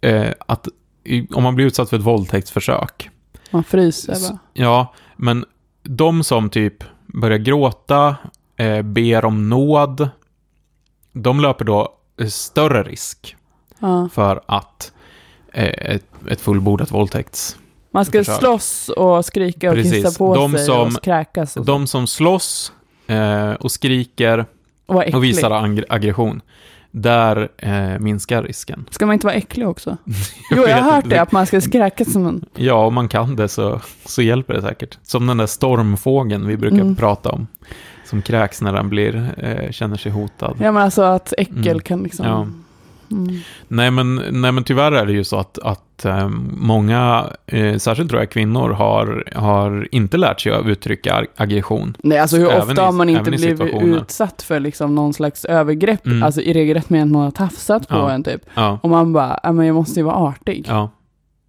eh, 0.00 0.28
att 0.46 0.68
om 1.34 1.42
man 1.42 1.54
blir 1.54 1.66
utsatt 1.66 1.90
för 1.90 1.96
ett 1.96 2.02
våldtäktsförsök, 2.02 3.10
Man 3.50 3.64
fryser 3.64 4.30
bara. 4.30 4.38
ja, 4.52 4.94
men 5.16 5.44
de 5.82 6.24
som 6.24 6.50
typ 6.50 6.84
börjar 7.06 7.38
gråta, 7.38 8.16
eh, 8.56 8.82
ber 8.82 9.24
om 9.24 9.48
nåd, 9.48 10.08
de 11.12 11.40
löper 11.40 11.64
då 11.64 11.88
eh, 12.20 12.26
större 12.26 12.82
risk 12.82 13.36
Ja. 13.78 14.08
för 14.12 14.40
att 14.46 14.92
eh, 15.52 15.64
ett, 15.94 16.06
ett 16.30 16.40
fullbordat 16.40 16.90
våldtäkts... 16.90 17.56
Man 17.94 18.04
ska 18.04 18.18
Försök. 18.18 18.38
slåss 18.38 18.88
och 18.88 19.24
skrika 19.24 19.68
och 19.70 19.74
Precis. 19.74 19.92
kissa 20.04 20.18
på 20.18 20.34
De 20.34 20.52
sig 20.52 20.66
som- 20.66 20.96
och 20.96 21.02
kräkas 21.02 21.56
och, 21.56 21.64
De 21.64 21.86
som 21.86 22.06
slåss 22.06 22.72
eh, 23.06 23.50
och 23.52 23.72
skriker 23.72 24.46
och 24.86 25.14
och 25.14 25.24
visar 25.24 25.50
ag- 25.50 25.84
aggression, 25.88 26.40
där 26.94 27.48
eh, 27.58 27.98
minskar 27.98 28.42
risken. 28.42 28.84
Ska 28.90 29.06
man 29.06 29.12
inte 29.12 29.26
vara 29.26 29.34
äcklig 29.36 29.68
också? 29.68 29.96
Jo, 30.50 30.64
jag 30.68 30.76
har 30.82 30.92
hört 30.92 31.08
det, 31.08 31.18
att 31.18 31.32
man 31.32 31.46
ska 31.46 31.60
kräkas 31.60 32.12
som 32.12 32.26
en... 32.26 32.44
Ja, 32.54 32.74
om 32.86 32.94
man 32.94 33.08
kan 33.08 33.36
det 33.36 33.48
så, 33.48 33.80
så 34.06 34.22
hjälper 34.22 34.54
det 34.54 34.62
säkert. 34.62 34.98
Som 35.02 35.26
den 35.26 35.36
där 35.36 35.46
stormfågeln 35.46 36.46
vi 36.46 36.56
brukar 36.56 36.76
Mm. 36.80 36.96
prata 36.96 37.30
om. 37.30 37.46
Som 38.04 38.22
kräks 38.22 38.62
när 38.62 38.72
den 38.72 38.88
blir, 38.88 39.34
eh, 39.36 39.70
känner 39.70 39.96
sig 39.96 40.12
hotad. 40.12 40.56
Ja, 40.60 40.72
men 40.72 40.82
alltså 40.82 41.02
att 41.02 41.32
äckel 41.38 41.66
Mm. 41.68 41.80
kan 41.80 42.02
liksom... 42.02 42.26
Ja. 42.26 42.46
Mm. 43.12 43.36
Nej, 43.68 43.90
men, 43.90 44.14
nej, 44.30 44.52
men 44.52 44.64
tyvärr 44.64 44.92
är 44.92 45.06
det 45.06 45.12
ju 45.12 45.24
så 45.24 45.38
att, 45.38 45.58
att 45.58 46.04
eh, 46.04 46.28
många, 46.56 47.26
eh, 47.46 47.76
särskilt 47.76 48.10
tror 48.10 48.22
jag 48.22 48.30
kvinnor, 48.30 48.70
har, 48.70 49.24
har 49.34 49.88
inte 49.90 50.16
lärt 50.16 50.40
sig 50.40 50.52
att 50.52 50.66
uttrycka 50.66 51.14
ag- 51.14 51.26
aggression. 51.36 51.96
Nej, 52.02 52.18
alltså 52.18 52.36
hur 52.36 52.50
Även 52.50 52.68
ofta 52.68 52.82
har 52.82 52.92
man 52.92 53.08
inte 53.08 53.30
blivit 53.30 53.60
utsatt 53.82 54.42
för 54.42 54.60
liksom 54.60 54.94
någon 54.94 55.12
slags 55.14 55.44
övergrepp? 55.44 56.06
Mm. 56.06 56.22
Alltså 56.22 56.40
i 56.40 56.52
regelrätt 56.52 56.90
med 56.90 57.02
att 57.02 57.08
någon 57.08 57.22
har 57.24 57.30
tafsat 57.30 57.88
på 57.88 57.96
Ja. 57.96 58.10
en 58.12 58.22
typ. 58.24 58.40
Ja, 58.54 58.78
Och 58.82 58.90
man 58.90 59.12
bara, 59.12 59.52
men 59.52 59.66
jag 59.66 59.74
måste 59.74 60.00
ju 60.00 60.04
vara 60.04 60.16
artig. 60.16 60.66
ja, 60.68 60.90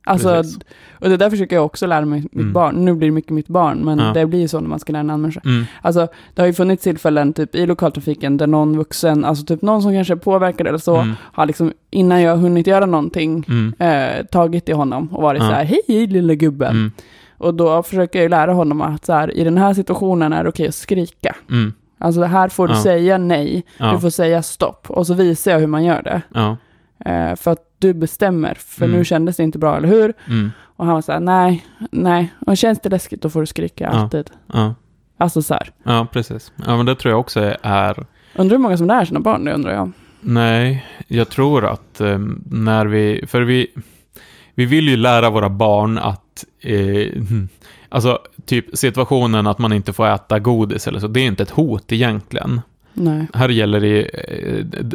alltså, 0.03 0.29
precis. 0.29 0.59
och 0.99 1.09
det 1.09 1.17
där 1.17 1.29
försöker 1.29 1.55
jag 1.55 1.65
också 1.65 1.85
lära 1.87 2.05
mig 2.05 2.21
mitt 2.21 2.33
Mm. 2.33 2.53
barn. 2.53 2.85
Nu 2.85 2.93
blir 2.93 3.07
det 3.07 3.11
mycket 3.13 3.31
mitt 3.31 3.47
barn, 3.47 3.77
men 3.77 3.99
Ja. 3.99 4.13
det 4.13 4.25
blir 4.25 4.39
ju 4.39 4.47
så 4.47 4.59
när 4.59 4.69
man 4.69 4.79
ska 4.79 4.91
lära 4.93 4.99
en 4.99 5.09
annan 5.09 5.21
människa. 5.21 5.41
Mm, 5.45 5.65
Alltså, 5.81 6.07
det 6.33 6.41
har 6.41 6.47
ju 6.47 6.53
funnits 6.53 6.83
tillfällen 6.83 7.33
typ 7.33 7.55
i 7.55 7.65
lokaltrafiken 7.65 8.37
där 8.37 8.47
någon 8.47 8.77
vuxen, 8.77 9.25
alltså 9.25 9.45
typ 9.45 9.61
någon 9.61 9.81
som 9.81 9.93
kanske 9.93 10.13
är 10.13 10.17
påverkad 10.17 10.67
eller 10.67 10.77
så, 10.77 10.95
mm, 10.95 11.13
har 11.19 11.45
liksom 11.45 11.73
innan 11.91 12.21
jag 12.21 12.31
har 12.31 12.37
hunnit 12.37 12.67
göra 12.67 12.85
någonting, 12.85 13.45
mm, 13.49 13.73
eh, 13.79 14.25
tagit 14.25 14.69
i 14.69 14.71
honom 14.73 15.07
och 15.13 15.21
varit 15.23 15.41
Ja. 15.41 15.47
så 15.49 15.53
här, 15.55 15.63
hej 15.65 16.07
lilla 16.07 16.33
gubben. 16.33 16.71
mm, 16.71 16.91
Och 17.37 17.53
då 17.53 17.83
försöker 17.83 18.19
jag 18.19 18.23
ju 18.23 18.29
lära 18.29 18.53
honom 18.53 18.81
att 18.81 19.05
så 19.05 19.13
här, 19.13 19.37
i 19.37 19.43
den 19.43 19.57
här 19.57 19.73
situationen 19.73 20.33
är 20.33 20.43
det 20.43 20.49
okej 20.49 20.67
att 20.67 20.75
skrika. 20.75 21.35
mm, 21.49 21.73
Alltså 21.97 22.21
här 22.23 22.49
får 22.49 22.67
du 22.67 22.73
Ja. 22.73 22.81
säga 22.83 23.17
nej, 23.17 23.63
du 23.93 23.99
får 23.99 24.09
säga 24.09 24.41
stopp. 24.41 24.85
Och 24.89 25.07
så 25.07 25.13
visar 25.13 25.51
jag 25.51 25.59
hur 25.59 25.67
man 25.67 25.83
gör 25.83 26.01
det. 26.03 26.21
Eh, 27.05 27.35
för 27.35 27.51
att 27.51 27.59
du 27.79 27.93
bestämmer, 27.93 28.53
för 28.53 28.85
Mm. 28.85 28.97
nu 28.97 29.05
kändes 29.05 29.37
det 29.37 29.43
inte 29.43 29.57
bra, 29.59 29.77
eller 29.77 29.87
hur? 29.87 30.13
mm, 30.27 30.51
Och 30.75 30.85
han 30.85 30.93
var 30.95 31.01
så 31.01 31.11
här, 31.11 31.19
nej, 31.19 31.65
nej. 31.91 32.33
Och 32.45 32.57
känns 32.57 32.79
det 32.79 32.89
läskigt, 32.89 33.21
då 33.21 33.29
får 33.29 33.39
du 33.39 33.45
skrika 33.45 33.83
Ja. 33.83 33.89
alltid. 33.89 34.29
ja, 34.53 34.75
Alltså 35.17 35.41
så 35.41 35.53
här. 35.53 35.71
ja, 35.83 36.07
precis. 36.11 36.51
Ja, 36.65 36.77
men 36.77 36.85
det 36.85 36.95
tror 36.95 37.11
jag 37.11 37.19
också 37.19 37.55
är 37.61 38.05
Undrar 38.35 38.55
hur 38.57 38.61
många 38.61 38.77
som 38.77 38.87
lär 38.87 39.05
sina 39.05 39.19
barn 39.19 39.45
det, 39.45 39.53
undrar 39.53 39.73
jag. 39.73 39.91
Nej, 40.21 40.85
jag 41.07 41.29
tror 41.29 41.65
att 41.65 42.01
eh, 42.01 42.19
när 42.49 42.85
vi, 42.85 43.23
för 43.27 43.41
vi, 43.41 43.67
vi 44.55 44.65
vill 44.65 44.89
ju 44.89 44.97
lära 44.97 45.29
våra 45.29 45.49
barn 45.49 45.97
att, 45.97 46.45
eh, 46.61 47.07
alltså 47.89 48.19
typ 48.45 48.77
situationen 48.77 49.47
att 49.47 49.59
man 49.59 49.73
inte 49.73 49.93
får 49.93 50.07
äta 50.07 50.39
godis 50.39 50.87
eller 50.87 50.99
så, 50.99 51.07
det 51.07 51.19
är 51.19 51.25
inte 51.27 51.43
ett 51.43 51.49
hot 51.49 51.91
egentligen. 51.91 52.61
Nej. 52.93 53.27
Här 53.33 53.49
gäller 53.49 53.79
det, 53.79 54.09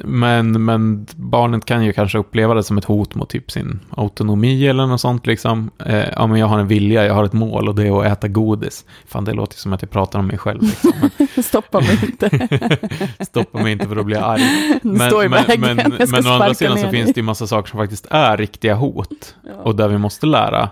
men, 0.04 0.64
men 0.64 1.06
barnet 1.16 1.64
kan 1.64 1.84
ju 1.84 1.92
kanske 1.92 2.18
uppleva 2.18 2.54
det 2.54 2.62
som 2.62 2.78
ett 2.78 2.84
hot 2.84 3.14
mot 3.14 3.30
typ 3.30 3.50
sin 3.50 3.80
autonomi 3.90 4.66
eller 4.66 4.86
något 4.86 5.00
sånt 5.00 5.26
liksom. 5.26 5.70
Eh, 5.86 6.04
ja, 6.16 6.26
men 6.26 6.40
jag 6.40 6.46
har 6.46 6.58
en 6.58 6.68
vilja, 6.68 7.04
jag 7.04 7.14
har 7.14 7.24
ett 7.24 7.32
mål 7.32 7.68
och 7.68 7.74
det 7.74 7.86
är 7.86 8.00
att 8.00 8.12
äta 8.12 8.28
godis. 8.28 8.84
Fan, 9.06 9.24
det 9.24 9.32
låter 9.32 9.58
som 9.58 9.72
att 9.72 9.82
jag 9.82 9.90
pratar 9.90 10.18
om 10.18 10.26
mig 10.26 10.38
själv 10.38 10.62
liksom. 10.62 10.92
Stoppa 11.42 11.80
mig 11.80 11.98
inte. 12.06 12.30
Men 12.32 13.26
Stoppa 13.26 13.62
mig 13.62 13.72
inte 13.72 13.88
för 13.88 13.96
att 13.96 14.06
bli 14.06 14.16
arg. 14.16 14.42
Stå 15.08 15.22
i 15.22 15.28
vägen. 15.28 15.60
men, 15.60 15.78
jag 15.98 16.08
ska 16.08 16.16
men 16.16 16.26
å 16.26 16.34
andra 16.34 16.54
sidan 16.54 16.78
så 16.78 16.88
finns 16.88 17.12
det 17.12 17.20
ju 17.20 17.24
massa 17.24 17.46
saker 17.46 17.70
som 17.70 17.78
faktiskt 17.78 18.06
är 18.10 18.36
riktiga 18.36 18.74
hot. 18.74 19.34
Ja. 19.46 19.50
Och 19.62 19.76
där 19.76 19.88
vi 19.88 19.98
måste 19.98 20.26
lära 20.26 20.70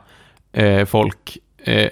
eh, 0.52 0.84
folk 0.84 1.38
eh, 1.64 1.88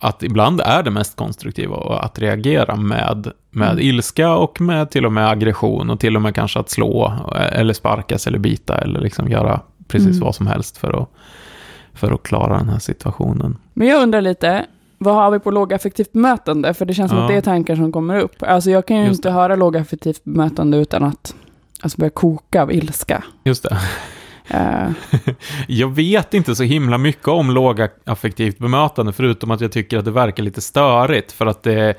att 0.00 0.22
ibland 0.22 0.60
är 0.60 0.82
det 0.82 0.90
mest 0.90 1.16
konstruktiva 1.16 1.76
att 2.00 2.18
reagera 2.18 2.76
med, 2.76 3.32
med 3.50 3.70
Mm. 3.70 3.84
ilska 3.86 4.34
och 4.34 4.60
med 4.60 4.90
till 4.90 5.06
och 5.06 5.12
med 5.12 5.28
aggression 5.28 5.90
och 5.90 6.00
till 6.00 6.16
och 6.16 6.22
med 6.22 6.34
kanske 6.34 6.58
att 6.60 6.70
slå 6.70 7.06
eh, 7.34 7.58
eller 7.60 7.74
sparkas 7.74 8.26
eller 8.26 8.38
bita 8.38 8.78
eller 8.78 9.00
liksom 9.00 9.28
göra 9.28 9.60
precis 9.88 10.08
Mm. 10.08 10.20
vad 10.20 10.34
som 10.34 10.46
helst 10.46 10.76
för 10.76 11.02
att, 11.02 11.08
för 11.94 12.12
att 12.12 12.22
klara 12.22 12.58
den 12.58 12.68
här 12.68 12.78
situationen. 12.78 13.56
Men 13.74 13.88
jag 13.88 14.02
undrar 14.02 14.20
lite, 14.20 14.66
vad 14.98 15.14
har 15.14 15.30
vi 15.30 15.38
på 15.38 15.50
lågaffektivt 15.50 16.12
bemötande? 16.12 16.74
För 16.74 16.84
det 16.84 16.94
känns 16.94 17.08
som 17.10 17.18
Ja. 17.18 17.24
att 17.24 17.30
det 17.30 17.36
är 17.36 17.40
tankar 17.40 17.76
som 17.76 17.92
kommer 17.92 18.20
upp. 18.20 18.42
Alltså 18.42 18.70
jag 18.70 18.86
kan 18.86 18.96
ju 18.96 19.04
Just 19.04 19.18
inte 19.18 19.28
det. 19.28 19.32
höra 19.32 19.56
lågaffektivt 19.56 20.24
bemötande 20.24 20.76
utan 20.78 21.02
att 21.02 21.34
alltså 21.82 21.98
börja 21.98 22.10
koka 22.10 22.62
av 22.62 22.72
ilska. 22.72 23.24
Just 23.44 23.62
det. 23.62 23.78
Eh. 24.50 24.90
Jag 25.66 25.94
vet 25.94 26.34
inte 26.34 26.54
så 26.54 26.62
himla 26.62 26.98
mycket 26.98 27.28
om 27.28 27.50
låga 27.50 27.88
affektivt 28.04 28.58
bemötande, 28.58 29.12
förutom 29.12 29.50
att 29.50 29.60
jag 29.60 29.72
tycker 29.72 29.98
att 29.98 30.04
det 30.04 30.10
verkar 30.10 30.42
lite 30.42 30.60
störigt, 30.60 31.32
för 31.32 31.46
att 31.46 31.62
det 31.62 31.94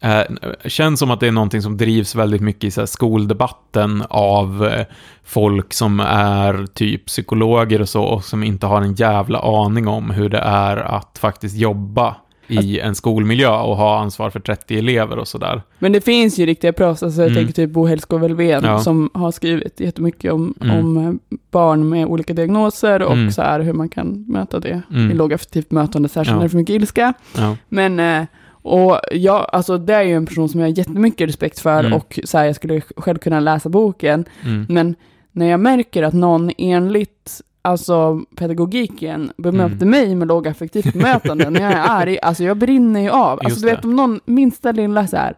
eh, 0.00 0.22
känns 0.66 1.00
som 1.00 1.10
att 1.10 1.20
det 1.20 1.26
är 1.26 1.32
någonting 1.32 1.62
som 1.62 1.76
drivs 1.76 2.14
väldigt 2.14 2.40
mycket 2.40 2.64
i 2.64 2.70
så 2.70 2.80
här, 2.80 2.86
skoldebatten 2.86 4.04
av 4.08 4.66
eh, 4.66 4.86
folk 5.24 5.72
som 5.72 6.00
är 6.00 6.66
typ 6.66 7.06
psykologer 7.06 7.80
och 7.80 7.88
så, 7.88 8.02
och 8.02 8.24
som 8.24 8.42
inte 8.42 8.66
har 8.66 8.82
en 8.82 8.94
jävla 8.94 9.38
aning 9.38 9.88
om 9.88 10.10
hur 10.10 10.28
det 10.28 10.38
är 10.38 10.76
att 10.76 11.18
faktiskt 11.18 11.56
jobba 11.56 12.16
i 12.48 12.80
en 12.80 12.94
skolmiljö 12.94 13.48
och 13.60 13.76
ha 13.76 13.98
ansvar 14.00 14.30
för 14.30 14.40
30 14.40 14.78
elever 14.78 15.18
och 15.18 15.28
sådär. 15.28 15.62
Men 15.78 15.92
det 15.92 16.00
finns 16.00 16.38
ju 16.38 16.46
riktiga 16.46 16.72
proffs, 16.72 17.02
alltså 17.02 17.20
jag 17.20 17.30
Mm. 17.30 17.36
tänker 17.44 17.54
typ 17.54 17.70
Bo 17.70 17.86
Hellskog 17.86 18.20
Welvén 18.20 18.64
Ja. 18.64 18.78
som 18.78 19.10
har 19.14 19.30
skrivit 19.32 19.80
jättemycket 19.80 20.32
om, 20.32 20.54
Mm. 20.60 20.78
om 20.78 20.96
eh, 20.96 21.12
barn 21.50 21.88
med 21.88 22.06
olika 22.06 22.32
diagnoser 22.34 23.02
och 23.02 23.12
Mm. 23.12 23.30
så 23.32 23.42
här 23.42 23.60
hur 23.60 23.72
man 23.72 23.88
kan 23.88 24.24
möta 24.28 24.60
det 24.60 24.82
Mm. 24.90 25.10
i 25.10 25.14
lågaffektivt 25.14 25.70
mötande, 25.70 26.08
särskilt 26.08 26.28
Ja. 26.28 26.34
när 26.34 26.40
det 26.40 26.46
är 26.46 26.48
för 26.48 26.56
mycket 26.58 26.74
ilska. 26.74 27.12
Ja. 27.36 27.56
Men, 27.68 28.00
eh, 28.00 28.24
och 28.64 28.98
jag, 29.12 29.46
alltså 29.52 29.78
det 29.78 29.94
är 29.94 30.02
ju 30.02 30.14
en 30.14 30.26
person 30.26 30.48
som 30.48 30.60
jag 30.60 30.68
har 30.68 30.78
jättemycket 30.78 31.28
respekt 31.28 31.58
för 31.60 31.80
Mm. 31.80 31.92
och 31.92 32.20
så 32.24 32.38
här, 32.38 32.44
jag 32.44 32.56
skulle 32.56 32.80
själv 32.96 33.18
kunna 33.18 33.40
läsa 33.40 33.68
boken. 33.68 34.24
Mm. 34.44 34.66
Men 34.68 34.94
när 35.32 35.46
jag 35.46 35.60
märker 35.60 36.02
att 36.02 36.14
någon 36.14 36.50
enligt 36.58 37.40
alltså 37.62 38.20
pedagogiken 38.36 39.32
bemöter 39.36 39.74
Mm. 39.86 39.90
mig 39.90 40.14
med 40.14 40.28
lågaffektivt 40.28 40.92
bemötande 40.92 41.50
när 41.50 41.60
jag 41.60 41.72
är 41.72 41.84
arg, 41.88 42.18
alltså 42.22 42.44
jag 42.44 42.56
brinner 42.56 43.00
ju 43.00 43.10
av. 43.10 43.30
Alltså 43.30 43.48
Just 43.48 43.62
du 43.62 43.66
vet 43.70 43.82
det. 43.82 43.88
om 43.88 43.96
någon 43.96 44.20
minsta 44.24 44.72
lilla 44.72 45.06
så 45.06 45.16
här, 45.16 45.34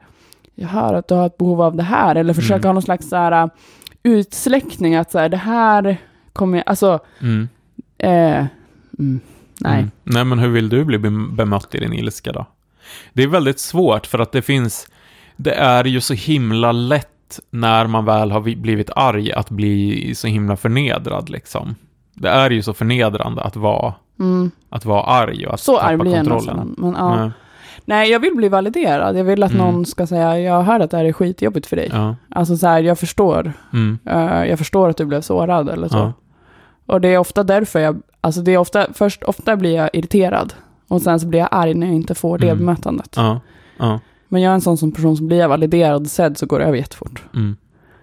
jag 0.55 0.69
hör 0.69 0.95
att 0.95 1.09
du 1.09 1.15
har 1.15 1.27
ett 1.27 1.39
behov 1.39 1.63
av 1.63 1.77
det 1.77 1.83
här, 1.83 2.15
eller 2.15 2.35
försöka 2.35 2.55
Mm. 2.55 2.67
ha 2.67 2.73
någon 2.73 2.83
slags 2.83 3.09
så 3.09 3.17
här 3.17 3.51
utsläckning, 4.03 4.95
att 4.95 5.11
så 5.11 5.19
här, 5.19 5.29
det 5.29 5.37
här 5.37 5.97
kommer 6.33 6.59
jag, 6.59 6.65
alltså, 6.69 6.99
Mm. 7.21 7.49
eh, 7.99 8.47
mm, 8.99 9.21
nej. 9.61 9.79
Mm. 9.79 9.91
Nej, 10.05 10.25
men 10.25 10.39
hur 10.39 10.49
vill 10.49 10.69
du 10.69 10.85
bli 10.85 10.99
bem- 10.99 11.37
bemött 11.37 11.75
i 11.75 11.79
din 11.81 11.93
ilska 11.93 12.33
då? 12.33 12.47
Det 13.13 13.23
är 13.23 13.29
väldigt 13.29 13.61
svårt 13.61 14.07
för 14.07 14.19
att 14.19 14.33
det 14.33 14.43
finns, 14.43 14.89
det 15.37 15.53
är 15.55 15.85
ju 15.85 16.01
så 16.01 16.15
himla 16.15 16.73
lätt 16.73 17.41
när 17.51 17.87
man 17.87 18.05
väl 18.05 18.31
har 18.31 18.41
vi- 18.41 18.57
blivit 18.57 18.91
arg 18.97 19.33
att 19.33 19.51
bli 19.51 20.15
så 20.15 20.27
himla 20.27 20.57
förnedrad 20.57 21.29
liksom. 21.31 21.75
Det 22.15 22.29
är 22.29 22.51
ju 22.51 22.63
så 22.63 22.73
förnedrande 22.75 23.43
att 23.43 23.57
vara, 23.57 23.95
Mm. 24.21 24.51
att 24.71 24.85
vara 24.85 25.03
arg 25.03 25.47
och 25.47 25.55
att 25.55 25.61
Så 25.61 25.77
tappa 25.77 25.87
arg 25.89 25.97
blir 25.97 26.13
jag 26.17 26.27
nog 26.27 26.39
kontrollen. 26.39 26.75
sällan. 26.75 26.75
Men, 26.79 26.95
ja. 27.07 27.17
Nej. 27.17 27.31
Nej, 27.85 28.11
jag 28.11 28.21
vill 28.21 28.35
bli 28.35 28.49
validerad. 28.49 29.19
Jag 29.19 29.25
vill 29.25 29.43
att 29.43 29.53
Mm. 29.53 29.67
någon 29.67 29.87
ska 29.87 30.07
säga, 30.07 30.41
jag 30.41 30.63
hör 30.63 30.81
att 30.81 30.91
det 30.91 30.97
här 30.97 31.05
är 31.05 31.13
skitjobbigt 31.13 31.67
för 31.67 31.77
dig. 31.77 31.89
Ja. 31.93 32.17
Alltså 32.31 32.57
så 32.57 32.67
här, 32.67 32.83
jag 32.83 32.99
förstår. 32.99 33.53
Mm. 33.73 33.99
Eh, 34.07 34.45
jag 34.45 34.59
förstår 34.59 34.89
att 34.89 34.97
du 34.97 35.05
blev 35.05 35.21
sårad 35.21 35.69
eller 35.69 35.89
så. 35.89 35.97
Ja. 35.97 36.13
Och 36.87 37.01
det 37.01 37.09
är 37.09 37.19
ofta 37.19 37.43
därför 37.43 37.79
jag, 37.81 38.03
alltså 38.21 38.41
det 38.41 38.53
är 38.53 38.59
ofta, 38.59 38.87
först 38.95 39.23
ofta 39.23 39.57
blir 39.57 39.75
jag 39.77 39.91
irriterad. 39.93 40.55
Och 40.89 41.03
sen 41.03 41.21
så 41.21 41.27
blir 41.27 41.41
jag 41.41 41.49
arg 41.51 41.75
när 41.75 41.87
jag 41.87 41.97
inte 41.97 42.15
får 42.15 42.39
det 42.39 42.47
Mm. 42.47 42.59
bemötandet. 42.59 43.15
Ja. 43.17 43.41
Men 44.29 44.43
jag 44.43 44.51
är 44.51 44.55
en 44.55 44.61
sån 44.61 44.77
som 44.77 44.93
person 44.93 45.17
som 45.17 45.27
blir 45.27 45.39
jag 45.39 45.49
validerad 45.49 46.01
och 46.03 46.07
sedd 46.09 46.39
så 46.39 46.47
går 46.47 46.59
det 46.59 46.65
över 46.65 46.77
jättefort. 46.79 47.23
Mm. 47.35 47.57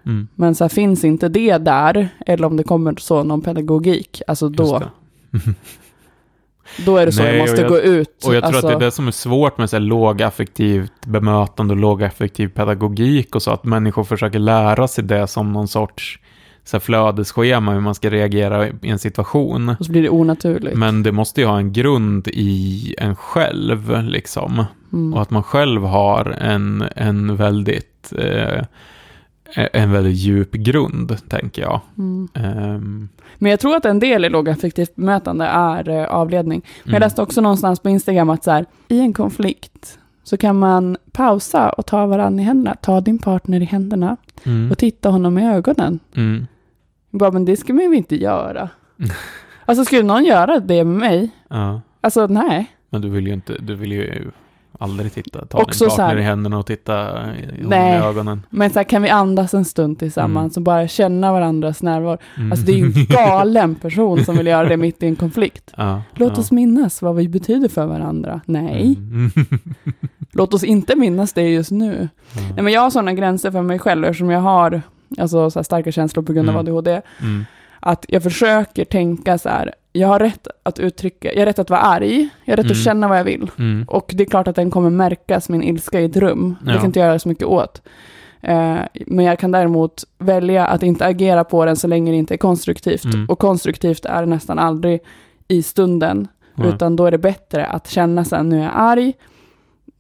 Mm. 0.06 0.28
Men 0.36 0.56
så 0.56 0.64
här, 0.64 0.70
finns 0.70 1.04
inte 1.04 1.30
det 1.30 1.58
där, 1.58 2.10
eller 2.26 2.48
om 2.48 2.58
det 2.58 2.64
kommer 2.64 2.96
så 2.98 3.24
någon 3.24 3.42
pedagogik, 3.42 4.22
alltså 4.28 4.50
då, 4.50 4.80
det. 4.80 5.40
då 6.86 6.98
är 6.98 7.06
det 7.06 7.12
så 7.12 7.24
Nej, 7.24 7.32
jag 7.32 7.42
och 7.42 7.48
måste 7.48 7.62
jag- 7.62 7.70
gå 7.70 7.80
ut. 7.80 8.26
Och 8.26 8.36
jag 8.36 8.44
tror 8.44 8.54
alltså, 8.54 8.68
att 8.68 8.80
det 8.80 8.86
är 8.86 8.86
det 8.86 8.92
som 8.92 9.08
är 9.08 9.12
svårt 9.12 9.58
med 9.58 9.70
så 9.70 9.76
här 9.76 9.82
lågaffektivt 9.82 11.06
bemötande 11.06 11.74
och 11.74 11.80
lågaffektiv 11.80 12.48
pedagogik 12.48 13.36
och 13.36 13.42
så, 13.42 13.52
att 13.52 13.64
människor 13.64 14.04
försöker 14.04 14.40
lära 14.40 14.88
sig 14.88 15.04
det 15.04 15.28
som 15.28 15.54
någon 15.54 15.68
sorts 15.68 16.20
så 16.64 16.78
här 16.78 16.82
flödesschema, 16.82 17.74
hur 17.74 17.80
man 17.80 17.96
ska 17.96 18.10
reagera 18.10 18.68
i 18.68 18.74
en 18.82 19.00
situation. 19.00 19.76
Och 19.80 19.86
så 19.86 19.92
blir 19.92 20.02
det 20.02 20.10
onaturligt. 20.10 20.78
Men 20.78 21.04
det 21.04 21.12
måste 21.12 21.42
ju 21.42 21.48
ha 21.48 21.58
en 21.58 21.74
grund 21.74 22.28
i 22.28 22.96
en 22.98 23.16
själv, 23.16 24.04
liksom. 24.04 24.66
Mm. 24.94 25.14
Och 25.14 25.22
att 25.22 25.30
man 25.30 25.44
själv 25.44 25.84
har 25.84 26.26
en, 26.40 26.84
en 26.96 27.36
väldigt 27.36 28.14
eh, 28.18 28.64
en 29.56 29.92
väldigt 29.92 30.16
djup 30.16 30.52
grund, 30.52 31.30
tänker 31.30 31.62
jag. 31.62 31.82
Mm. 31.98 32.28
Ehm, 32.34 33.10
Men 33.38 33.52
jag 33.52 33.60
tror 33.60 33.76
att 33.76 33.86
en 33.86 34.00
del 34.00 34.26
i 34.26 34.30
lågaffektivt 34.30 34.96
bemötande 34.96 35.46
är 35.46 35.90
eh, 35.90 36.06
avledning. 36.06 36.62
Men 36.66 36.92
jag 36.94 36.98
mm. 36.98 37.02
läste 37.06 37.22
också 37.22 37.42
någonstans 37.42 37.80
på 37.80 37.90
Instagram 37.90 38.30
att 38.30 38.44
så 38.44 38.52
här, 38.52 38.66
i 38.88 39.00
en 39.00 39.14
konflikt 39.14 40.00
så 40.24 40.38
kan 40.38 40.60
man 40.60 40.98
pausa 41.12 41.70
och 41.70 41.86
ta 41.86 42.06
varandra 42.06 42.42
i 42.42 42.46
händerna. 42.46 42.76
Ta 42.82 43.02
din 43.02 43.18
partner 43.18 43.62
i 43.62 43.66
händerna 43.66 44.18
Mm. 44.44 44.72
och 44.72 44.78
titta 44.78 45.10
honom 45.10 45.38
i 45.38 45.48
ögonen. 45.56 46.00
Mm. 46.16 46.48
Bara, 47.10 47.32
men 47.32 47.46
det 47.46 47.58
ska 47.58 47.74
man 47.74 47.84
ju 47.84 47.96
inte 47.96 48.16
göra. 48.16 48.70
Alltså 49.66 49.86
skulle 49.86 50.04
någon 50.04 50.26
göra 50.26 50.60
det 50.60 50.84
med 50.84 51.00
mig? 51.00 51.30
Ja. 51.48 51.82
Alltså 52.02 52.28
nej. 52.28 52.72
Men 52.90 53.02
du 53.02 53.10
vill 53.10 53.28
ju 53.28 53.34
inte, 53.34 53.54
du 53.60 53.76
vill 53.76 53.92
ju 53.92 54.32
aldrig 54.82 55.14
titta, 55.14 55.46
ta 55.46 55.58
Också 55.62 55.86
din 55.86 55.98
partner 55.98 56.18
i 56.18 56.22
händerna 56.22 56.58
och 56.60 56.66
titta 56.66 57.18
i, 57.36 57.64
Nej. 57.68 57.94
i 57.94 58.04
ögonen. 58.04 58.42
Men 58.50 58.70
så 58.70 58.80
här, 58.80 58.84
kan 58.84 59.02
vi 59.02 59.10
andas 59.10 59.54
en 59.54 59.66
stund 59.66 60.00
tillsammans 60.00 60.58
och 60.58 60.64
bara 60.64 60.88
känna 60.88 61.32
varandras 61.32 61.84
närvaro? 61.84 62.18
Mm. 62.38 62.52
Alltså 62.52 62.66
det 62.66 62.72
är 62.72 62.76
ju 62.78 62.86
en 62.86 63.06
galen 63.10 63.76
person 63.76 64.26
som 64.26 64.38
vill 64.38 64.48
göra 64.48 64.70
det 64.70 64.78
mitt 64.78 65.04
i 65.04 65.08
en 65.08 65.16
konflikt. 65.16 65.72
ja, 65.78 66.02
Låt 66.16 66.34
ja. 66.36 66.40
oss 66.40 66.52
minnas 66.52 67.02
vad 67.02 67.16
vi 67.16 67.30
betyder 67.30 67.70
för 67.70 67.86
varandra. 67.86 68.42
Nej, 68.46 68.96
Mm. 68.98 69.32
låt 70.32 70.54
oss 70.54 70.64
inte 70.64 70.96
minnas 70.96 71.34
det 71.34 71.50
just 71.50 71.72
nu. 71.72 72.10
Ja. 72.34 72.42
Nej, 72.56 72.64
men 72.64 72.74
jag 72.74 72.82
har 72.82 72.90
sådana 72.90 73.14
gränser 73.14 73.52
för 73.52 73.62
mig 73.62 73.80
själv 73.80 74.06
eftersom 74.06 74.30
jag 74.30 74.40
har 74.40 74.82
alltså, 75.18 75.50
så 75.52 75.64
starka 75.64 75.92
känslor 75.92 76.24
på 76.24 76.34
grund 76.34 76.50
av 76.50 76.56
Mm. 76.56 76.68
ADHD. 76.68 77.02
Att 77.84 78.06
jag 78.08 78.24
försöker 78.24 78.86
tänka 78.86 79.38
så 79.38 79.50
här, 79.50 79.74
jag 79.94 80.08
har 80.08 80.20
rätt 80.20 80.48
att 80.64 80.80
uttrycka, 80.80 81.32
jag 81.34 81.40
har 81.40 81.46
rätt 81.46 81.60
att 81.60 81.70
vara 81.70 81.80
arg, 81.82 82.30
jag 82.46 82.52
har 82.52 82.58
rätt 82.58 82.66
Mm. 82.66 82.78
att 82.78 82.84
känna 82.84 83.08
vad 83.08 83.20
jag 83.20 83.24
vill. 83.24 83.52
Mm. 83.60 83.86
Och 83.88 84.12
det 84.16 84.24
är 84.24 84.28
klart 84.28 84.48
att 84.48 84.56
den 84.56 84.72
kommer 84.72 84.90
märkas, 84.90 85.50
min 85.50 85.64
ilska 85.64 86.00
i 86.00 86.06
ett 86.06 86.18
rum. 86.18 86.56
Det 86.66 86.72
Ja. 86.72 86.78
kan 86.78 86.86
inte 86.86 87.00
göra 87.00 87.20
så 87.20 87.30
mycket 87.30 87.48
åt. 87.48 87.82
Eh, 88.42 88.78
men 89.08 89.26
jag 89.26 89.40
kan 89.40 89.52
däremot 89.52 90.04
välja 90.20 90.66
att 90.68 90.84
inte 90.84 91.06
agera 91.06 91.44
på 91.44 91.66
den 91.66 91.76
så 91.76 91.88
länge 91.88 92.12
det 92.12 92.18
inte 92.18 92.34
är 92.34 92.38
konstruktivt. 92.38 93.04
Mm. 93.06 93.26
Och 93.30 93.40
konstruktivt 93.40 94.06
är 94.06 94.26
nästan 94.26 94.60
aldrig 94.60 95.00
i 95.48 95.64
stunden. 95.64 96.28
Utan 96.64 96.96
då 96.96 97.06
är 97.06 97.12
det 97.12 97.18
bättre 97.18 97.66
att 97.66 97.88
känna 97.90 98.26
sen, 98.26 98.50
nu 98.50 98.60
är 98.60 98.64
jag 98.64 98.72
arg. 98.76 99.14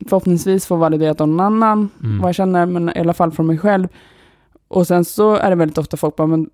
Förhoppningsvis 0.09 0.65
få 0.65 0.75
validerat 0.75 1.21
av 1.21 1.27
någon 1.27 1.39
annan, 1.39 1.89
Mm. 2.03 2.19
vad 2.19 2.27
jag 2.27 2.35
känner, 2.35 2.65
men 2.65 2.89
i 2.89 2.99
alla 2.99 3.13
fall 3.13 3.31
från 3.31 3.47
mig 3.47 3.57
själv. 3.57 3.87
Och 4.67 4.87
sen 4.87 5.05
så 5.05 5.35
är 5.35 5.49
det 5.49 5.55
väldigt 5.55 5.77
ofta 5.77 5.97
folk 5.97 6.15
bara, 6.15 6.27
men, 6.27 6.49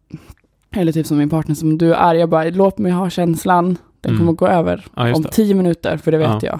eller 0.71 0.91
typ 0.91 1.05
som 1.07 1.17
min 1.17 1.29
partner, 1.29 1.55
som 1.55 1.77
du 1.77 1.93
är 1.93 2.13
jag 2.15 2.29
bara, 2.29 2.43
låt 2.43 2.77
mig 2.77 2.91
ha 2.91 3.09
känslan, 3.09 3.77
den 4.01 4.11
Mm. 4.11 4.19
kommer 4.19 4.31
gå 4.33 4.47
över 4.47 4.85
Ja, 4.95 5.13
om 5.15 5.23
tio 5.23 5.55
minuter, 5.55 5.97
för 5.97 6.11
det 6.11 6.17
vet 6.17 6.27
Ja. 6.29 6.39
jag. 6.41 6.59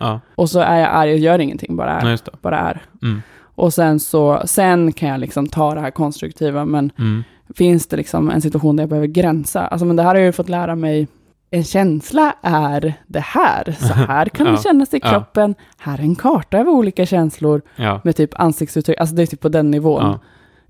Ja, 0.00 0.20
Och 0.34 0.50
så 0.50 0.60
är 0.60 0.78
jag 0.78 0.88
arg 0.92 1.12
och 1.12 1.18
gör 1.18 1.38
ingenting, 1.38 1.76
bara 1.76 2.00
är. 2.00 2.04
det. 2.06 2.42
Bara 2.42 2.58
är. 2.58 2.82
Mm. 3.02 3.22
Och 3.54 3.74
sen 3.74 4.00
så, 4.00 4.42
sen 4.44 4.92
kan 4.92 5.08
jag 5.08 5.20
liksom 5.20 5.46
ta 5.46 5.74
det 5.74 5.80
här 5.80 5.90
konstruktiva, 5.90 6.64
men 6.64 6.92
Mm. 6.98 7.24
finns 7.54 7.86
det 7.86 7.96
liksom 7.96 8.30
en 8.30 8.40
situation 8.40 8.76
där 8.76 8.82
jag 8.82 8.88
behöver 8.88 9.06
gränsa? 9.06 9.66
Alltså 9.66 9.84
men 9.86 9.96
det 9.96 10.02
här 10.02 10.08
har 10.10 10.16
jag 10.16 10.26
ju 10.26 10.32
fått 10.32 10.48
lära 10.48 10.74
mig, 10.76 11.08
en 11.50 11.64
känsla 11.64 12.34
är 12.42 12.94
det 13.06 13.20
här. 13.24 13.76
Så 13.80 13.92
här 13.94 14.26
kan 14.26 14.46
Ja. 14.46 14.52
det 14.52 14.62
kännas 14.62 14.94
i 14.94 15.00
Ja. 15.02 15.10
kroppen. 15.10 15.54
Här 15.78 15.98
är 15.98 16.02
en 16.02 16.14
karta 16.16 16.58
över 16.58 16.70
olika 16.70 17.06
känslor 17.06 17.62
Ja. 17.76 18.00
med 18.04 18.16
typ 18.16 18.40
ansiktsuttryck. 18.40 18.98
Alltså 19.00 19.14
det 19.14 19.22
är 19.22 19.26
typ 19.26 19.40
på 19.40 19.48
den 19.48 19.70
nivån 19.70 20.02
Ja. 20.04 20.18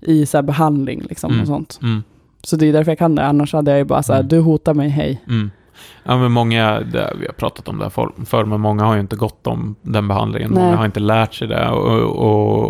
i 0.01 0.25
så 0.25 0.41
behandling 0.41 1.01
liksom 1.09 1.29
Mm. 1.31 1.41
och 1.41 1.47
sånt. 1.47 1.79
Mm. 1.81 2.03
Så 2.43 2.55
det 2.55 2.65
är 2.69 2.73
därför 2.73 2.91
jag 2.91 2.99
kan 2.99 3.15
det. 3.15 3.25
Annars 3.25 3.53
hade 3.53 3.71
jag 3.71 3.77
ju 3.77 3.83
bara 3.83 4.03
så 4.03 4.13
här, 4.13 4.19
Mm. 4.19 4.27
du 4.29 4.39
hotar 4.39 4.73
mig, 4.73 4.89
hej. 4.89 5.21
Mm. 5.27 5.51
Ja, 6.03 6.17
men 6.17 6.31
många, 6.31 6.79
det, 6.79 7.13
vi 7.19 7.25
har 7.25 7.33
pratat 7.33 7.67
om 7.67 7.77
det 7.77 7.83
här 7.85 7.89
för- 7.89 8.25
förr, 8.25 8.45
men 8.45 8.61
många 8.61 8.83
har 8.85 8.93
ju 8.93 8.99
inte 8.99 9.15
gått 9.15 9.47
om 9.47 9.75
den 9.81 10.07
behandlingen. 10.07 10.51
Nej. 10.51 10.63
Många 10.63 10.75
har 10.77 10.85
inte 10.85 10.99
lärt 10.99 11.33
sig 11.33 11.47
det 11.47 11.69
och, 11.69 12.01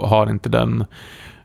och 0.01 0.09
har 0.09 0.29
inte 0.29 0.49
den 0.49 0.85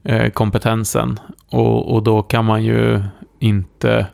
eh, 0.03 0.31
kompetensen. 0.31 1.21
Och, 1.51 1.95
och 1.95 2.03
då 2.03 2.23
kan 2.23 2.45
man 2.45 2.65
ju 2.65 3.03
inte, 3.39 4.07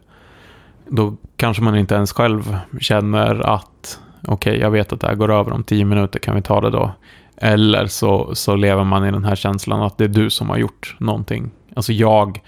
då 0.89 1.17
kanske 1.37 1.63
man 1.63 1.77
inte 1.79 1.95
ens 1.95 2.13
själv 2.13 2.57
känner 2.81 3.41
att 3.55 4.01
okej, 4.27 4.59
jag 4.59 4.71
vet 4.71 4.93
att 4.93 5.01
det 5.01 5.07
här 5.07 5.15
går 5.15 5.31
över 5.33 5.53
om 5.53 5.63
tio 5.63 5.85
minuter, 5.85 6.19
kan 6.19 6.35
vi 6.35 6.43
ta 6.43 6.61
det 6.61 6.71
då? 6.71 6.91
Eller 7.37 7.87
så, 7.87 8.35
så 8.35 8.57
lever 8.57 8.85
man 8.85 9.05
i 9.07 9.11
den 9.11 9.25
här 9.25 9.37
känslan 9.37 9.83
att 9.83 9.99
det 9.99 10.05
är 10.05 10.09
du 10.09 10.31
som 10.31 10.51
har 10.51 10.57
gjort 10.57 10.97
någonting. 10.99 11.51
Alltså 11.77 11.93
jag 11.93 12.41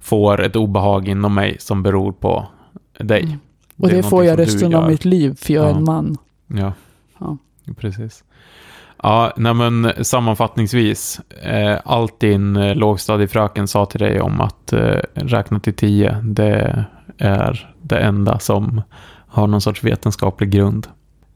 får 0.00 0.40
ett 0.42 0.56
obehag 0.56 1.08
inom 1.08 1.34
mig 1.34 1.56
som 1.60 1.82
beror 1.82 2.12
på 2.12 2.46
dig. 2.98 3.22
Mm. 3.22 3.38
Och 3.76 3.90
är 3.90 3.94
det, 3.96 4.02
får 4.02 4.24
jag 4.24 4.38
resten 4.38 4.74
av 4.74 4.88
mitt 4.90 5.04
liv, 5.04 5.34
för 5.40 5.54
jag 5.54 5.64
är 5.64 5.70
Ja. 5.70 5.76
en 5.76 5.84
man. 5.84 6.16
Ja, 6.46 6.72
Ja. 7.18 7.36
precis. 7.76 8.24
Ja, 9.02 9.32
nej 9.36 9.54
men 9.54 9.92
sammanfattningsvis. 10.00 11.20
Eh, 11.42 11.78
allt 11.84 12.20
din 12.20 12.56
eh, 12.56 12.74
lågstadiefröken 12.74 13.68
sa 13.68 13.86
till 13.86 14.00
dig 14.00 14.20
om 14.20 14.40
att 14.40 14.72
eh, 14.72 14.96
räkna 15.14 15.60
till 15.60 15.74
tio, 15.74 16.20
det 16.22 16.84
är 17.18 17.74
det 17.82 17.98
enda 17.98 18.38
som 18.38 18.82
har 19.26 19.46
någon 19.46 19.60
sorts 19.60 19.84
vetenskaplig 19.84 20.50
grund. 20.50 20.86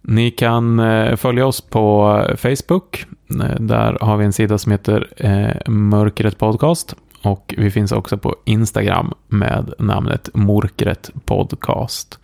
Ni 0.03 0.31
kan 0.31 0.79
eh, 0.81 1.17
följa 1.17 1.47
oss 1.47 1.61
på 1.61 2.21
Facebook. 2.37 3.07
Eh, 3.41 3.61
Där 3.61 3.99
har 4.01 4.17
vi 4.17 4.25
en 4.25 4.33
sida 4.33 4.59
som 4.59 4.73
heter 4.73 5.09
eh, 5.17 5.71
Mörkret 5.73 6.39
Podcast. 6.39 6.95
Och 7.25 7.55
vi 7.59 7.71
finns 7.71 7.93
också 7.93 8.19
på 8.19 8.37
Instagram 8.45 9.13
med 9.29 9.73
namnet 9.79 10.29
Morkret 10.35 11.11
Podcast. 11.25 12.19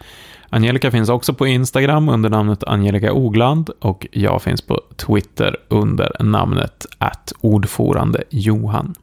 Angelica 0.50 0.90
finns 0.90 1.08
också 1.08 1.34
på 1.34 1.46
Instagram 1.46 2.08
under 2.08 2.30
namnet 2.30 2.64
Angelica 2.64 3.12
Ogland 3.12 3.70
och 3.80 4.06
jag 4.12 4.42
finns 4.42 4.62
på 4.62 4.80
Twitter 4.96 5.56
under 5.68 6.16
namnet 6.20 6.86
att 6.98 7.32
ordförande 7.40 8.22
Johan. 8.30 8.94